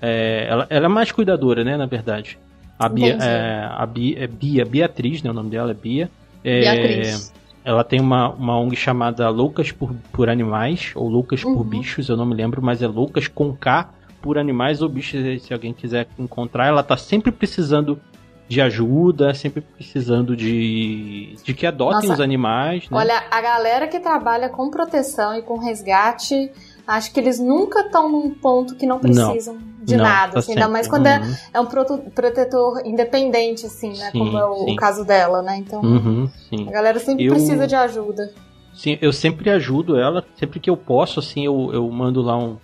É, 0.00 0.46
ela, 0.48 0.66
ela 0.68 0.86
é 0.86 0.88
mais 0.88 1.12
cuidadora, 1.12 1.62
né? 1.62 1.76
Na 1.76 1.86
verdade. 1.86 2.38
A 2.84 2.88
Bia, 2.88 3.16
é, 3.20 3.68
a 3.70 3.86
Bia, 3.86 4.24
é 4.24 4.26
Bia, 4.26 4.64
Beatriz, 4.64 5.22
né? 5.22 5.30
O 5.30 5.34
nome 5.34 5.50
dela 5.50 5.70
é 5.70 5.74
Bia. 5.74 6.10
É, 6.44 6.60
Beatriz. 6.60 7.32
Ela 7.64 7.84
tem 7.84 8.00
uma, 8.00 8.30
uma 8.30 8.58
ONG 8.58 8.74
chamada 8.74 9.28
Loucas 9.28 9.70
por, 9.70 9.94
por 10.12 10.28
Animais, 10.28 10.92
ou 10.96 11.08
Loucas 11.08 11.44
uhum. 11.44 11.54
por 11.54 11.64
Bichos, 11.64 12.08
eu 12.08 12.16
não 12.16 12.26
me 12.26 12.34
lembro, 12.34 12.60
mas 12.60 12.82
é 12.82 12.88
Loucas 12.88 13.28
com 13.28 13.54
K 13.54 13.88
por 14.20 14.36
Animais 14.36 14.82
ou 14.82 14.88
Bichos, 14.88 15.42
se 15.44 15.52
alguém 15.52 15.72
quiser 15.72 16.08
encontrar. 16.18 16.66
Ela 16.66 16.82
tá 16.82 16.96
sempre 16.96 17.30
precisando 17.30 18.00
de 18.48 18.60
ajuda, 18.60 19.32
sempre 19.32 19.60
precisando 19.60 20.36
de, 20.36 21.36
de 21.42 21.54
que 21.54 21.64
adotem 21.64 22.08
Nossa, 22.08 22.14
os 22.14 22.20
animais. 22.20 22.90
Né? 22.90 22.98
Olha, 22.98 23.22
a 23.30 23.40
galera 23.40 23.86
que 23.86 24.00
trabalha 24.00 24.48
com 24.48 24.68
proteção 24.68 25.34
e 25.34 25.42
com 25.42 25.58
resgate 25.58 26.50
Acho 26.86 27.12
que 27.12 27.20
eles 27.20 27.38
nunca 27.38 27.80
estão 27.80 28.10
num 28.10 28.30
ponto 28.30 28.74
que 28.74 28.86
não 28.86 28.98
precisam 28.98 29.54
não, 29.54 29.62
de 29.82 29.96
não, 29.96 30.04
nada, 30.04 30.34
tá 30.34 30.38
assim, 30.38 30.52
ainda 30.52 30.68
mais 30.68 30.86
quando 30.86 31.06
é, 31.06 31.18
uhum. 31.18 31.32
é, 31.32 31.36
é 31.54 31.60
um 31.60 31.66
protetor 31.66 32.82
independente, 32.86 33.66
assim, 33.66 33.90
né? 33.90 34.10
Sim, 34.10 34.18
como 34.18 34.38
é 34.38 34.44
o, 34.44 34.72
o, 34.72 34.76
caso 34.76 35.04
dela, 35.04 35.42
né? 35.42 35.56
Então, 35.56 35.82
uhum, 35.82 36.30
a 36.66 36.70
galera 36.70 36.98
sempre 36.98 37.24
eu, 37.24 37.32
precisa 37.32 37.66
de 37.66 37.74
ajuda. 37.74 38.32
Sim, 38.72 38.96
eu 39.02 39.12
sempre 39.12 39.50
ajudo 39.50 39.98
ela, 39.98 40.24
sempre 40.36 40.60
que 40.60 40.70
eu 40.70 40.76
posso, 40.76 41.18
assim, 41.18 41.44
eu, 41.44 41.70
eu 41.72 41.90
mando 41.90 42.22
lá 42.22 42.38
um 42.38 42.56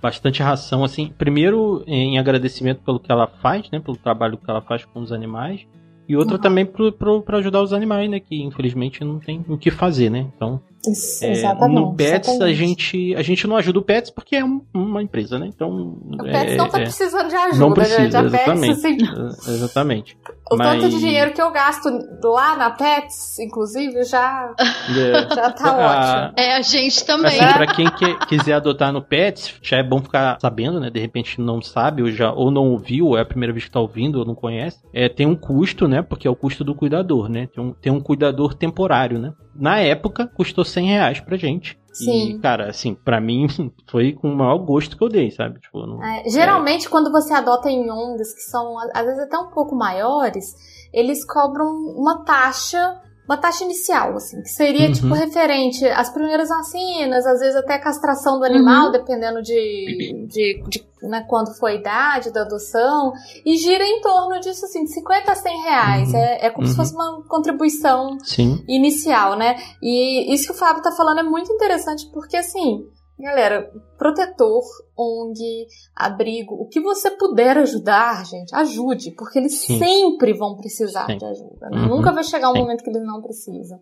bastante 0.00 0.42
ração, 0.42 0.84
assim, 0.84 1.12
primeiro 1.16 1.82
em 1.86 2.18
agradecimento 2.18 2.82
pelo 2.82 3.00
que 3.00 3.10
ela 3.10 3.26
faz, 3.26 3.68
né? 3.70 3.80
Pelo 3.80 3.96
trabalho 3.96 4.38
que 4.38 4.48
ela 4.48 4.60
faz 4.60 4.84
com 4.84 5.00
os 5.00 5.10
animais. 5.10 5.66
E 6.08 6.16
outra 6.16 6.36
uhum. 6.36 6.40
também 6.40 6.64
para 6.64 7.38
ajudar 7.38 7.62
os 7.62 7.72
animais, 7.72 8.08
né? 8.08 8.20
Que 8.20 8.40
infelizmente 8.42 9.02
não 9.02 9.18
tem 9.18 9.44
o 9.48 9.58
que 9.58 9.70
fazer, 9.70 10.10
né? 10.10 10.26
Então, 10.36 10.60
Isso, 10.86 11.24
é, 11.24 11.54
no 11.68 11.94
Pets 11.94 12.28
exatamente. 12.28 12.42
a 12.42 12.54
gente 12.54 13.14
a 13.16 13.22
gente 13.22 13.46
não 13.46 13.56
ajuda 13.56 13.78
o 13.78 13.82
Pets 13.82 14.10
porque 14.10 14.36
é 14.36 14.44
um, 14.44 14.62
uma 14.74 15.02
empresa, 15.02 15.38
né? 15.38 15.46
Então 15.46 15.70
o 15.70 16.26
é, 16.26 16.32
Pets 16.32 16.56
não 16.56 16.68
tá 16.68 16.80
é, 16.80 16.82
precisando 16.82 17.28
de 17.28 17.36
ajuda, 17.36 17.58
não 17.58 17.72
precisa, 17.72 18.02
gente. 18.02 18.16
A 18.16 18.22
exatamente, 18.22 18.82
Pets, 18.82 18.84
assim, 18.84 19.52
exatamente. 19.52 20.18
O 20.50 20.56
Mas... 20.56 20.80
tanto 20.80 20.88
de 20.90 21.00
dinheiro 21.00 21.32
que 21.32 21.42
eu 21.42 21.50
gasto 21.50 21.88
lá 22.22 22.56
na 22.56 22.70
Pets, 22.70 23.38
inclusive, 23.40 24.04
já, 24.04 24.54
é. 24.60 25.34
já 25.34 25.50
tá 25.50 25.70
ah, 25.70 26.28
ótimo. 26.28 26.34
É, 26.36 26.56
a 26.56 26.62
gente 26.62 27.04
também. 27.04 27.40
Assim, 27.40 27.52
pra 27.52 27.66
quem 27.66 27.90
que, 27.90 28.26
quiser 28.26 28.52
adotar 28.54 28.92
no 28.92 29.02
Pets, 29.02 29.54
já 29.60 29.78
é 29.78 29.82
bom 29.82 30.00
ficar 30.00 30.38
sabendo, 30.40 30.78
né? 30.78 30.88
De 30.88 31.00
repente 31.00 31.40
não 31.40 31.60
sabe, 31.60 32.02
ou, 32.02 32.10
já, 32.12 32.32
ou 32.32 32.50
não 32.52 32.70
ouviu, 32.70 33.06
ou 33.06 33.18
é 33.18 33.22
a 33.22 33.26
primeira 33.26 33.52
vez 33.52 33.64
que 33.64 33.70
tá 33.70 33.80
ouvindo, 33.80 34.20
ou 34.20 34.24
não 34.24 34.36
conhece. 34.36 34.78
É, 34.92 35.08
tem 35.08 35.26
um 35.26 35.34
custo, 35.34 35.88
né? 35.88 36.00
Porque 36.00 36.28
é 36.28 36.30
o 36.30 36.36
custo 36.36 36.62
do 36.62 36.76
cuidador, 36.76 37.28
né? 37.28 37.48
Tem 37.52 37.64
um, 37.64 37.72
tem 37.72 37.92
um 37.92 38.00
cuidador 38.00 38.54
temporário, 38.54 39.18
né? 39.18 39.32
Na 39.58 39.78
época, 39.78 40.26
custou 40.26 40.64
100 40.64 40.86
reais 40.86 41.20
pra 41.20 41.36
gente. 41.36 41.78
Sim. 41.92 42.30
E, 42.30 42.38
cara, 42.38 42.68
assim, 42.68 42.94
para 42.94 43.20
mim 43.20 43.46
foi 43.88 44.12
com 44.12 44.30
o 44.30 44.36
maior 44.36 44.58
gosto 44.58 44.96
que 44.96 45.02
eu 45.02 45.08
dei, 45.08 45.30
sabe? 45.30 45.60
Tipo, 45.60 45.86
não, 45.86 46.02
é, 46.04 46.28
geralmente, 46.28 46.86
é... 46.86 46.90
quando 46.90 47.10
você 47.10 47.32
adota 47.32 47.70
em 47.70 47.90
ondas 47.90 48.34
que 48.34 48.42
são, 48.42 48.76
às 48.78 49.04
vezes, 49.04 49.20
até 49.20 49.38
um 49.38 49.48
pouco 49.48 49.74
maiores, 49.74 50.54
eles 50.92 51.24
cobram 51.24 51.66
uma 51.96 52.24
taxa 52.24 53.00
uma 53.28 53.36
taxa 53.36 53.64
inicial, 53.64 54.16
assim, 54.16 54.40
que 54.40 54.48
seria, 54.48 54.90
tipo, 54.92 55.08
uhum. 55.08 55.14
tipo, 55.14 55.26
referente 55.26 55.84
às 55.86 56.10
primeiras 56.10 56.48
vacinas, 56.48 57.26
às 57.26 57.40
vezes 57.40 57.56
até 57.56 57.78
castração 57.78 58.38
do 58.38 58.44
animal, 58.44 58.86
uhum. 58.86 58.92
dependendo 58.92 59.42
de, 59.42 60.26
de, 60.28 60.62
de 60.68 60.86
né, 61.02 61.24
quando 61.28 61.52
foi 61.58 61.72
a 61.72 61.74
idade 61.74 62.32
da 62.32 62.42
adoção, 62.42 63.12
e 63.44 63.56
gira 63.56 63.84
em 63.84 64.00
torno 64.00 64.38
disso, 64.40 64.64
assim, 64.64 64.84
de 64.84 64.92
50 64.92 65.32
a 65.32 65.34
100 65.34 65.62
reais. 65.62 66.08
Uhum. 66.10 66.16
É, 66.16 66.46
é 66.46 66.50
como 66.50 66.66
se 66.66 66.72
uhum. 66.72 66.76
fosse 66.76 66.94
uma 66.94 67.22
contribuição 67.28 68.16
Sim. 68.22 68.62
inicial, 68.68 69.36
né? 69.36 69.56
E 69.82 70.32
isso 70.32 70.46
que 70.46 70.52
o 70.52 70.56
Fábio 70.56 70.82
tá 70.82 70.92
falando 70.92 71.20
é 71.20 71.24
muito 71.24 71.52
interessante, 71.52 72.08
porque, 72.12 72.36
assim, 72.36 72.86
Galera, 73.18 73.72
protetor, 73.96 74.62
ONG, 74.96 75.66
abrigo, 75.94 76.54
o 76.54 76.68
que 76.68 76.80
você 76.80 77.10
puder 77.10 77.56
ajudar, 77.58 78.26
gente, 78.26 78.54
ajude, 78.54 79.12
porque 79.12 79.38
eles 79.38 79.58
Sim. 79.58 79.78
sempre 79.78 80.34
vão 80.34 80.54
precisar 80.56 81.06
Sim. 81.06 81.16
de 81.16 81.24
ajuda. 81.24 81.70
Né? 81.70 81.78
Uhum. 81.78 81.96
Nunca 81.96 82.12
vai 82.12 82.22
chegar 82.22 82.50
um 82.50 82.54
Sim. 82.54 82.60
momento 82.60 82.84
que 82.84 82.90
eles 82.90 83.02
não 83.02 83.22
precisam. 83.22 83.80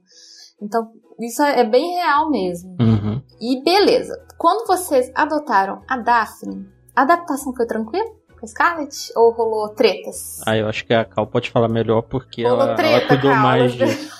Então, 0.63 0.89
isso 1.21 1.43
é 1.43 1.65
bem 1.65 1.95
real 1.97 2.31
mesmo. 2.31 2.77
Uhum. 2.81 3.21
E 3.41 3.63
beleza, 3.65 4.15
quando 4.39 4.67
vocês 4.67 5.11
adotaram 5.15 5.83
a 5.89 5.99
Daphne, 5.99 6.69
a 6.95 7.03
adaptação 7.03 7.53
foi 7.55 7.67
tranquila? 7.67 8.09
Com 8.39 8.47
a 8.47 8.49
Scarlett? 8.49 9.13
Ou 9.17 9.33
rolou 9.33 9.69
tretas? 9.71 10.41
Ah, 10.47 10.57
eu 10.57 10.69
acho 10.69 10.87
que 10.87 10.95
a 10.95 11.05
Cal 11.05 11.27
pode 11.27 11.51
falar 11.51 11.69
melhor 11.69 12.03
porque 12.03 12.45
rolou 12.45 12.67
ela, 12.67 12.75
treta, 12.77 12.97
ela 12.99 13.09
cuidou 13.09 13.33
Cal, 13.33 13.43
mais 13.43 13.73
disso. 13.73 14.14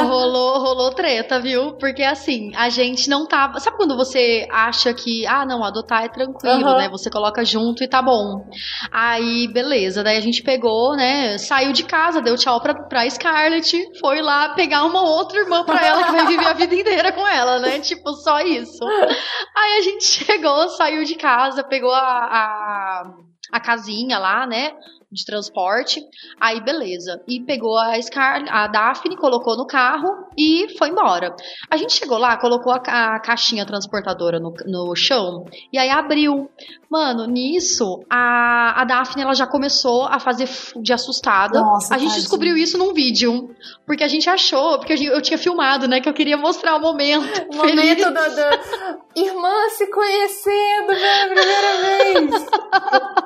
Rolou, 0.00 0.58
rolou 0.58 0.92
treta, 0.92 1.40
viu? 1.40 1.72
Porque 1.74 2.02
assim, 2.02 2.50
a 2.54 2.68
gente 2.68 3.08
não 3.08 3.26
tava. 3.26 3.60
Sabe 3.60 3.76
quando 3.76 3.96
você 3.96 4.46
acha 4.50 4.92
que, 4.94 5.26
ah, 5.26 5.44
não, 5.44 5.64
adotar 5.64 6.04
é 6.04 6.08
tranquilo, 6.08 6.70
uhum. 6.70 6.78
né? 6.78 6.88
Você 6.88 7.10
coloca 7.10 7.44
junto 7.44 7.82
e 7.82 7.88
tá 7.88 8.00
bom. 8.00 8.46
Aí, 8.90 9.48
beleza. 9.52 10.02
Daí 10.02 10.16
a 10.16 10.20
gente 10.20 10.42
pegou, 10.42 10.96
né? 10.96 11.38
Saiu 11.38 11.72
de 11.72 11.84
casa, 11.84 12.20
deu 12.20 12.36
tchau 12.36 12.60
pra, 12.60 12.74
pra 12.74 13.08
Scarlett, 13.08 13.76
foi 14.00 14.22
lá 14.22 14.50
pegar 14.50 14.84
uma 14.84 15.02
outra 15.02 15.40
irmã 15.40 15.64
pra 15.64 15.84
ela 15.84 16.04
que 16.04 16.12
vai 16.12 16.26
viver 16.26 16.46
a 16.46 16.52
vida 16.52 16.74
inteira 16.74 17.12
com 17.12 17.26
ela, 17.26 17.58
né? 17.58 17.80
Tipo, 17.80 18.12
só 18.14 18.40
isso. 18.40 18.84
Aí 19.56 19.78
a 19.78 19.82
gente 19.82 20.04
chegou, 20.24 20.68
saiu 20.70 21.04
de 21.04 21.14
casa, 21.16 21.62
pegou 21.64 21.92
a, 21.92 21.98
a, 22.00 23.02
a 23.52 23.60
casinha 23.60 24.18
lá, 24.18 24.46
né? 24.46 24.72
De 25.12 25.24
transporte. 25.24 26.02
Aí, 26.40 26.60
beleza. 26.60 27.20
E 27.28 27.40
pegou 27.40 27.76
a 27.76 28.00
Scar, 28.00 28.44
a 28.48 28.66
Daphne, 28.66 29.16
colocou 29.16 29.56
no 29.56 29.66
carro 29.66 30.26
e 30.36 30.74
foi 30.78 30.88
embora. 30.88 31.34
A 31.70 31.76
gente 31.76 31.92
chegou 31.92 32.16
lá, 32.18 32.36
colocou 32.36 32.72
a, 32.72 32.76
a 32.76 33.20
caixinha 33.20 33.66
transportadora 33.66 34.40
no, 34.40 34.54
no 34.66 34.96
chão 34.96 35.44
e 35.72 35.78
aí 35.78 35.90
abriu. 35.90 36.50
Mano, 36.88 37.26
nisso, 37.26 38.04
a, 38.08 38.82
a 38.82 38.84
Daphne 38.84 39.22
ela 39.22 39.34
já 39.34 39.46
começou 39.46 40.04
a 40.04 40.18
fazer 40.18 40.48
de 40.80 40.92
assustada. 40.92 41.60
Nossa, 41.60 41.94
a 41.94 41.98
gente 41.98 42.08
tadinha. 42.08 42.20
descobriu 42.20 42.56
isso 42.56 42.76
num 42.76 42.92
vídeo. 42.92 43.54
Porque 43.86 44.04
a 44.04 44.08
gente 44.08 44.28
achou, 44.28 44.78
porque 44.78 44.92
eu 44.92 45.20
tinha 45.22 45.38
filmado, 45.38 45.88
né? 45.88 46.00
Que 46.00 46.08
eu 46.08 46.14
queria 46.14 46.36
mostrar 46.36 46.76
o 46.76 46.80
momento. 46.80 47.22
O 47.52 47.56
momento 47.56 48.04
do, 48.04 48.12
do... 48.12 49.20
Irmã 49.20 49.68
se 49.70 49.86
conhecendo 49.90 50.86
pela 50.86 51.26
primeira 51.26 51.82
vez. 51.82 52.46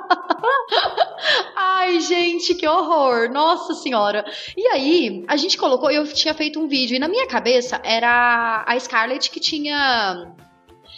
Ai, 1.57 2.01
gente, 2.01 2.55
que 2.55 2.67
horror! 2.67 3.31
Nossa 3.31 3.75
senhora! 3.75 4.25
E 4.57 4.67
aí, 4.69 5.25
a 5.29 5.37
gente 5.37 5.57
colocou, 5.57 5.91
eu 5.91 6.07
tinha 6.07 6.35
feito 6.35 6.61
um 6.61 6.69
vídeo, 6.69 6.97
e 6.97 6.99
na 6.99 7.09
minha 7.09 7.27
cabeça 7.27 7.81
era 7.85 8.65
a 8.67 8.79
Scarlett 8.79 9.31
que 9.31 9.41
tinha. 9.41 10.33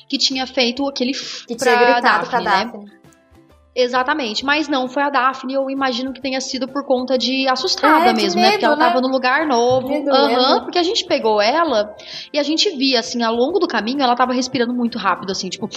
que 0.09 0.19
tinha 0.19 0.47
feito 0.47 0.87
aquele 0.89 1.13
que 1.13 1.57
tinha 1.57 1.77
gritado 1.77 2.03
Daphne, 2.03 2.29
pra 2.29 2.41
né? 2.41 2.98
Exatamente, 3.81 4.45
mas 4.45 4.67
não 4.67 4.89
foi 4.89 5.05
a 5.05 5.09
Daphne, 5.09 5.55
eu 5.55 5.71
imagino 5.71 6.13
que 6.13 6.21
tenha 6.21 6.41
sido 6.41 6.67
por 6.67 6.85
conta 6.85 7.17
de 7.17 7.47
assustada 7.47 8.07
é, 8.07 8.13
mesmo, 8.13 8.41
medo, 8.41 8.47
né? 8.47 8.51
Porque 8.51 8.65
ela 8.65 8.77
né? 8.77 8.87
tava 8.87 9.01
no 9.01 9.07
lugar 9.07 9.47
novo. 9.47 9.89
Aham, 10.11 10.55
uhum, 10.55 10.61
porque 10.63 10.79
a 10.79 10.83
gente 10.83 11.05
pegou 11.05 11.41
ela 11.41 11.95
e 12.33 12.41
a 12.41 12.43
gente 12.43 12.77
via, 12.77 12.99
assim, 12.99 13.23
ao 13.23 13.33
longo 13.33 13.61
do 13.61 13.69
caminho, 13.69 14.03
ela 14.03 14.17
tava 14.17 14.33
respirando 14.33 14.75
muito 14.75 14.99
rápido, 14.99 15.31
assim, 15.31 15.49
tipo. 15.49 15.69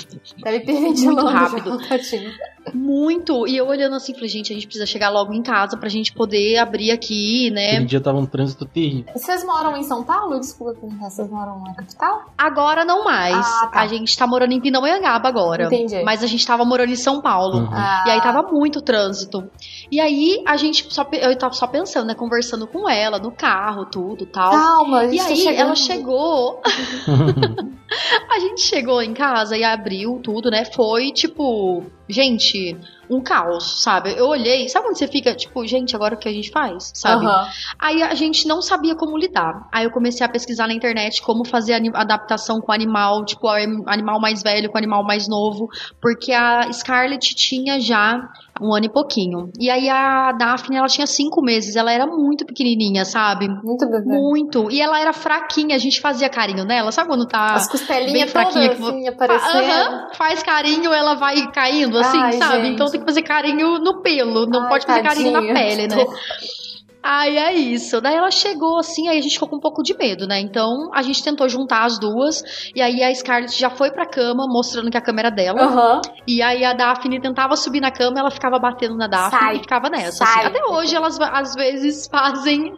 Deve 0.44 0.74
muito 0.74 1.26
rápido. 1.28 1.78
muito. 2.74 3.48
E 3.48 3.58
eu 3.58 3.68
olhando 3.68 3.96
assim, 3.96 4.14
falei, 4.14 4.30
gente, 4.30 4.52
a 4.52 4.56
gente 4.56 4.66
precisa 4.66 4.86
chegar 4.86 5.10
logo 5.10 5.34
em 5.34 5.42
casa 5.42 5.78
pra 5.78 5.90
gente 5.90 6.14
poder 6.14 6.58
abrir 6.58 6.92
aqui, 6.92 7.52
né? 7.52 7.72
Aquele 7.72 7.86
dia 7.86 8.02
tava 8.02 8.18
um 8.18 8.26
trânsito 8.26 8.66
terrível. 8.66 9.14
Vocês 9.14 9.44
moram 9.44 9.78
em 9.78 9.84
São 9.84 10.04
Paulo? 10.04 10.40
Desculpa 10.40 10.74
perguntar, 10.80 11.10
vocês 11.10 11.30
moram 11.30 11.60
na 11.60 11.74
capital? 11.76 12.26
Agora 12.38 12.84
não 12.84 13.04
mais. 13.04 13.46
Ah, 13.46 13.68
tá. 13.68 13.82
A 13.82 13.88
gente 13.88 14.18
tá 14.18 14.26
morando 14.26 14.54
em 14.54 14.60
Pindamonhangaba 14.60 15.28
agora. 15.28 15.66
Entendi. 15.66 16.04
Mas 16.04 16.24
a 16.24 16.28
gente 16.28 16.46
tava 16.46 16.66
morando 16.66 16.92
em 16.92 16.96
São 16.96 17.22
Paulo. 17.22 17.60
Uhum. 17.60 17.70
Ah. 17.72 17.91
E 18.06 18.10
aí 18.12 18.22
tava 18.22 18.44
muito 18.44 18.82
trânsito. 18.82 19.50
E 19.92 20.00
aí 20.00 20.42
a 20.48 20.56
gente 20.56 20.88
só 20.90 21.06
eu 21.12 21.38
tava 21.38 21.54
só 21.54 21.68
pensando, 21.68 22.08
né, 22.08 22.16
conversando 22.16 22.66
com 22.66 22.90
ela 22.90 23.20
no 23.20 23.30
carro, 23.30 23.86
tudo, 23.86 24.26
tal. 24.26 24.52
Calma, 24.52 25.04
E 25.04 25.20
aí 25.20 25.44
tá 25.44 25.52
ela 25.52 25.76
chegou. 25.76 26.62
a 28.32 28.40
gente 28.40 28.62
chegou 28.62 29.02
em 29.02 29.14
casa 29.14 29.58
e 29.58 29.66
abriu 29.66 30.22
tudo, 30.24 30.50
né? 30.50 30.64
Foi 30.64 31.12
tipo, 31.12 31.84
gente, 32.08 32.78
um 33.10 33.22
caos, 33.22 33.84
sabe? 33.84 34.14
Eu 34.18 34.28
olhei, 34.28 34.70
sabe 34.70 34.86
quando 34.86 34.98
você 34.98 35.10
fica, 35.10 35.36
tipo, 35.36 35.68
gente, 35.68 35.94
agora 35.94 36.16
o 36.16 36.18
que 36.18 36.30
a 36.30 36.34
gente 36.34 36.50
faz, 36.50 36.92
sabe? 36.96 37.26
Uhum. 37.26 37.46
Aí 37.78 38.02
a 38.02 38.16
gente 38.16 38.48
não 38.48 38.62
sabia 38.62 38.96
como 38.96 39.18
lidar. 39.18 39.68
Aí 39.74 39.84
eu 39.84 39.92
comecei 39.92 40.26
a 40.26 40.30
pesquisar 40.30 40.68
na 40.68 40.74
internet 40.74 41.22
como 41.22 41.44
fazer 41.44 41.74
adaptação 41.94 42.62
com 42.62 42.72
animal, 42.72 43.26
tipo, 43.26 43.46
animal 43.50 44.22
mais 44.22 44.42
velho 44.42 44.72
com 44.72 44.78
animal 44.78 45.04
mais 45.04 45.28
novo, 45.28 45.68
porque 46.02 46.32
a 46.32 46.72
Scarlett 46.72 47.36
tinha 47.36 47.78
já 47.82 48.32
um 48.62 48.74
ano 48.74 48.86
e 48.86 48.90
pouquinho. 48.90 49.52
E 49.60 49.70
aí 49.70 49.90
a 49.90 50.32
Daphne, 50.34 50.78
ela 50.78 50.88
tinha 50.88 51.08
cinco 51.08 51.42
meses, 51.42 51.76
ela 51.76 51.92
era 51.92 52.06
muito 52.06 52.46
pequenininha, 52.46 53.04
sabe? 53.04 53.48
Muito 53.64 53.90
bebê. 53.90 54.06
Muito. 54.06 54.70
E 54.72 54.80
ela 54.80 55.00
era 55.00 55.12
fraquinha, 55.14 55.76
a 55.76 55.80
gente 55.80 56.00
fazia 56.00 56.30
carinho 56.30 56.64
nela, 56.64 56.92
sabe 56.92 57.10
quando 57.10 57.28
tá 57.28 57.54
As 57.56 57.70
costelinhas 57.70 58.14
bem 58.14 58.28
fraquinha? 58.28 58.70
Todas, 58.76 58.88
assim, 58.88 59.08
aparecendo. 59.08 60.16
faz 60.16 60.44
carinho, 60.44 60.94
ela 60.94 61.16
vai 61.16 61.52
caindo, 61.52 61.98
assim, 61.98 62.20
Ai, 62.20 62.34
sabe? 62.34 62.62
Gente. 62.64 62.74
Então 62.74 62.90
tem 62.90 63.00
que 63.00 63.06
fazer 63.06 63.24
carinho 63.24 63.80
no 63.80 64.02
pelo, 64.02 64.46
não 64.46 64.64
Ai, 64.64 64.70
pode 64.70 64.86
fazer 64.86 65.04
tadinho. 65.04 65.32
carinho 65.34 65.48
na 65.48 65.60
pele, 65.60 65.88
né? 65.88 66.06
Aí 67.04 67.38
é 67.38 67.54
isso. 67.54 68.00
Daí 68.00 68.16
ela 68.16 68.30
chegou 68.30 68.78
assim, 68.78 69.08
aí 69.08 69.18
a 69.18 69.22
gente 69.22 69.34
ficou 69.34 69.50
com 69.50 69.56
um 69.56 69.60
pouco 69.60 69.82
de 69.82 69.98
medo, 69.98 70.28
né? 70.28 70.40
Então 70.40 70.90
a 70.94 71.02
gente 71.02 71.24
tentou 71.24 71.50
juntar 71.50 71.84
as 71.84 72.00
duas. 72.00 72.44
E 72.76 72.82
aí 72.82 73.04
a 73.04 73.14
Scarlett 73.14 73.58
já 73.58 73.70
foi 73.70 73.92
pra 73.92 74.06
cama, 74.06 74.46
mostrando 74.48 74.92
que 74.92 74.98
a 74.98 75.02
câmera 75.02 75.30
é 75.30 75.32
dela. 75.32 75.68
Uhum. 75.68 76.02
E 76.28 76.42
aí 76.42 76.64
a 76.64 76.74
Daphne 76.74 77.20
tentava 77.20 77.56
subir 77.56 77.80
na 77.80 77.92
cama, 77.92 78.20
ela 78.20 78.30
ficava 78.30 78.60
batendo 78.60 78.96
na 78.96 79.08
Daphne 79.08 79.40
sai, 79.40 79.56
e 79.56 79.60
ficava 79.60 79.90
nessa. 79.90 80.24
Assim. 80.24 80.46
Até 80.46 80.64
hoje 80.66 80.96
elas 80.96 81.20
às 81.20 81.56
vezes 81.56 82.08
fazem. 82.08 82.74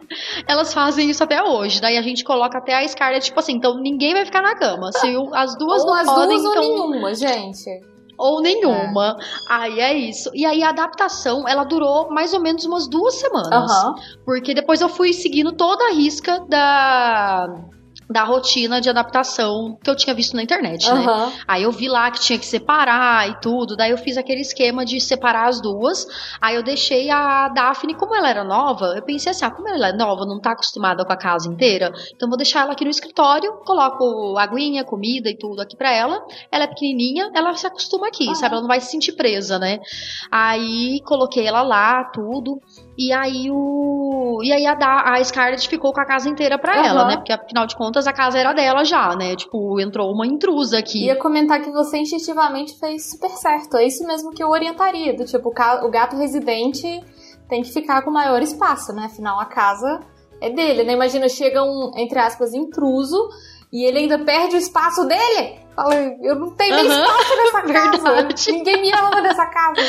Elas 0.46 0.72
fazem 0.72 1.10
isso 1.10 1.22
até 1.22 1.42
hoje. 1.42 1.80
Daí 1.80 1.98
a 1.98 2.02
gente 2.02 2.24
coloca 2.24 2.58
até 2.58 2.74
a 2.74 2.88
Scarlett, 2.88 3.26
tipo 3.26 3.40
assim, 3.40 3.52
então 3.52 3.78
ninguém 3.78 4.14
vai 4.14 4.24
ficar 4.24 4.42
na 4.42 4.54
cama. 4.54 4.90
Se 4.92 5.14
as 5.34 5.56
duas 5.56 5.82
ou 5.82 5.88
não 5.88 5.94
as 5.94 6.06
podem, 6.06 6.38
duas 6.38 6.44
então. 6.44 6.64
Ou 6.64 6.90
nenhuma, 6.90 7.14
gente 7.14 7.93
ou 8.16 8.40
nenhuma. 8.40 9.16
É. 9.18 9.54
Aí 9.54 9.80
é 9.80 9.94
isso. 9.94 10.30
E 10.34 10.44
aí 10.44 10.62
a 10.62 10.70
adaptação, 10.70 11.46
ela 11.48 11.64
durou 11.64 12.10
mais 12.10 12.32
ou 12.34 12.40
menos 12.40 12.64
umas 12.64 12.88
duas 12.88 13.14
semanas. 13.14 13.70
Uhum. 13.70 13.94
Porque 14.24 14.54
depois 14.54 14.80
eu 14.80 14.88
fui 14.88 15.12
seguindo 15.12 15.52
toda 15.52 15.88
a 15.88 15.92
risca 15.92 16.40
da 16.48 17.48
da 18.08 18.24
rotina 18.24 18.80
de 18.80 18.90
adaptação 18.90 19.78
que 19.82 19.88
eu 19.88 19.96
tinha 19.96 20.14
visto 20.14 20.36
na 20.36 20.42
internet, 20.42 20.88
uhum. 20.88 21.04
né? 21.04 21.32
Aí 21.46 21.62
eu 21.62 21.72
vi 21.72 21.88
lá 21.88 22.10
que 22.10 22.20
tinha 22.20 22.38
que 22.38 22.46
separar 22.46 23.28
e 23.28 23.40
tudo, 23.40 23.76
daí 23.76 23.90
eu 23.90 23.98
fiz 23.98 24.16
aquele 24.16 24.40
esquema 24.40 24.84
de 24.84 25.00
separar 25.00 25.48
as 25.48 25.60
duas. 25.60 26.06
Aí 26.40 26.54
eu 26.54 26.62
deixei 26.62 27.10
a 27.10 27.48
Daphne, 27.48 27.94
como 27.94 28.14
ela 28.14 28.28
era 28.28 28.44
nova, 28.44 28.94
eu 28.96 29.02
pensei 29.02 29.30
assim, 29.30 29.44
ah, 29.44 29.50
como 29.50 29.68
ela 29.68 29.88
é 29.88 29.92
nova, 29.92 30.26
não 30.26 30.40
tá 30.40 30.52
acostumada 30.52 31.04
com 31.04 31.12
a 31.12 31.16
casa 31.16 31.48
inteira, 31.48 31.92
então 32.14 32.28
vou 32.28 32.36
deixar 32.36 32.60
ela 32.60 32.72
aqui 32.72 32.84
no 32.84 32.90
escritório, 32.90 33.52
coloco 33.64 34.36
aguinha, 34.38 34.84
comida 34.84 35.30
e 35.30 35.36
tudo 35.36 35.60
aqui 35.60 35.76
para 35.76 35.92
ela. 35.92 36.24
Ela 36.50 36.64
é 36.64 36.66
pequenininha, 36.66 37.30
ela 37.34 37.54
se 37.54 37.66
acostuma 37.66 38.08
aqui, 38.08 38.28
uhum. 38.28 38.34
sabe? 38.34 38.54
Ela 38.54 38.60
não 38.62 38.68
vai 38.68 38.80
se 38.80 38.90
sentir 38.90 39.12
presa, 39.12 39.58
né? 39.58 39.78
Aí 40.30 41.00
coloquei 41.04 41.46
ela 41.46 41.62
lá, 41.62 42.04
tudo. 42.04 42.60
E 42.96 43.12
aí 43.12 43.50
o. 43.50 44.40
E 44.42 44.52
aí 44.52 44.66
a, 44.66 44.74
da, 44.74 45.14
a 45.14 45.24
Scarlett 45.24 45.68
ficou 45.68 45.92
com 45.92 46.00
a 46.00 46.04
casa 46.04 46.28
inteira 46.28 46.58
pra 46.58 46.76
uhum. 46.78 46.84
ela, 46.84 47.06
né? 47.06 47.16
Porque 47.16 47.32
afinal 47.32 47.66
de 47.66 47.76
contas 47.76 48.06
a 48.06 48.12
casa 48.12 48.38
era 48.38 48.52
dela 48.52 48.84
já, 48.84 49.16
né? 49.16 49.34
Tipo, 49.34 49.80
entrou 49.80 50.12
uma 50.12 50.26
intrusa 50.26 50.78
aqui. 50.78 51.06
Ia 51.06 51.16
comentar 51.16 51.60
que 51.60 51.70
você 51.70 51.98
instintivamente 51.98 52.78
fez 52.78 53.10
super 53.10 53.30
certo. 53.30 53.76
É 53.76 53.86
isso 53.86 54.06
mesmo 54.06 54.30
que 54.30 54.42
eu 54.42 54.48
orientaria. 54.48 55.16
Do 55.16 55.24
tipo, 55.24 55.48
o 55.48 55.90
gato 55.90 56.16
residente 56.16 56.86
tem 57.48 57.62
que 57.62 57.72
ficar 57.72 58.02
com 58.02 58.10
maior 58.10 58.40
espaço, 58.42 58.92
né? 58.92 59.06
Afinal, 59.06 59.40
a 59.40 59.46
casa 59.46 60.00
é 60.40 60.50
dele, 60.50 60.84
né? 60.84 60.92
Imagina, 60.92 61.28
chega 61.28 61.62
um, 61.64 61.90
entre 61.96 62.18
aspas, 62.18 62.54
intruso 62.54 63.28
e 63.72 63.84
ele 63.84 63.98
ainda 63.98 64.18
perde 64.20 64.54
o 64.54 64.58
espaço 64.58 65.04
dele. 65.04 65.58
Fala, 65.74 65.94
eu 66.22 66.36
não 66.36 66.54
tenho 66.54 66.76
nem 66.76 66.86
espaço 66.86 67.36
nessa 67.36 67.62
casa. 67.72 68.52
Ninguém 68.52 68.82
me 68.82 68.92
ama 68.92 69.20
nessa 69.20 69.46
casa. 69.46 69.82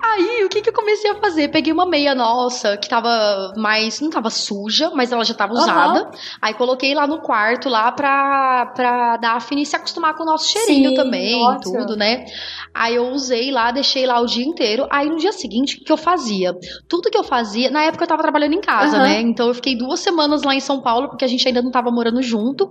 Aí, 0.00 0.44
o 0.44 0.48
que 0.48 0.60
que 0.60 0.68
eu 0.68 0.72
comecei 0.72 1.10
a 1.10 1.14
fazer? 1.16 1.48
Peguei 1.48 1.72
uma 1.72 1.86
meia 1.86 2.14
nossa, 2.14 2.76
que 2.76 2.88
tava 2.88 3.52
mais. 3.56 4.00
não 4.00 4.10
tava 4.10 4.30
suja, 4.30 4.90
mas 4.94 5.12
ela 5.12 5.24
já 5.24 5.34
tava 5.34 5.52
usada. 5.54 6.04
Uhum. 6.04 6.10
Aí 6.40 6.54
coloquei 6.54 6.94
lá 6.94 7.06
no 7.06 7.20
quarto, 7.20 7.68
lá 7.68 7.90
pra, 7.90 8.66
pra 8.74 9.16
Daphne 9.16 9.64
se 9.64 9.76
acostumar 9.76 10.14
com 10.14 10.22
o 10.22 10.26
nosso 10.26 10.50
cheirinho 10.50 10.90
Sim, 10.90 10.96
também, 10.96 11.40
tudo, 11.62 11.96
né? 11.96 12.26
Aí 12.74 12.96
eu 12.96 13.10
usei 13.10 13.50
lá, 13.50 13.70
deixei 13.70 14.04
lá 14.04 14.20
o 14.20 14.26
dia 14.26 14.44
inteiro. 14.44 14.86
Aí 14.90 15.08
no 15.08 15.16
dia 15.16 15.32
seguinte, 15.32 15.80
o 15.80 15.84
que 15.84 15.92
eu 15.92 15.96
fazia? 15.96 16.54
Tudo 16.88 17.10
que 17.10 17.18
eu 17.18 17.24
fazia. 17.24 17.70
Na 17.70 17.84
época 17.84 18.04
eu 18.04 18.08
tava 18.08 18.22
trabalhando 18.22 18.54
em 18.54 18.60
casa, 18.60 18.96
uhum. 18.96 19.02
né? 19.02 19.20
Então 19.20 19.48
eu 19.48 19.54
fiquei 19.54 19.76
duas 19.76 20.00
semanas 20.00 20.42
lá 20.42 20.54
em 20.54 20.60
São 20.60 20.82
Paulo, 20.82 21.08
porque 21.08 21.24
a 21.24 21.28
gente 21.28 21.46
ainda 21.46 21.62
não 21.62 21.70
tava 21.70 21.90
morando 21.90 22.20
junto. 22.20 22.70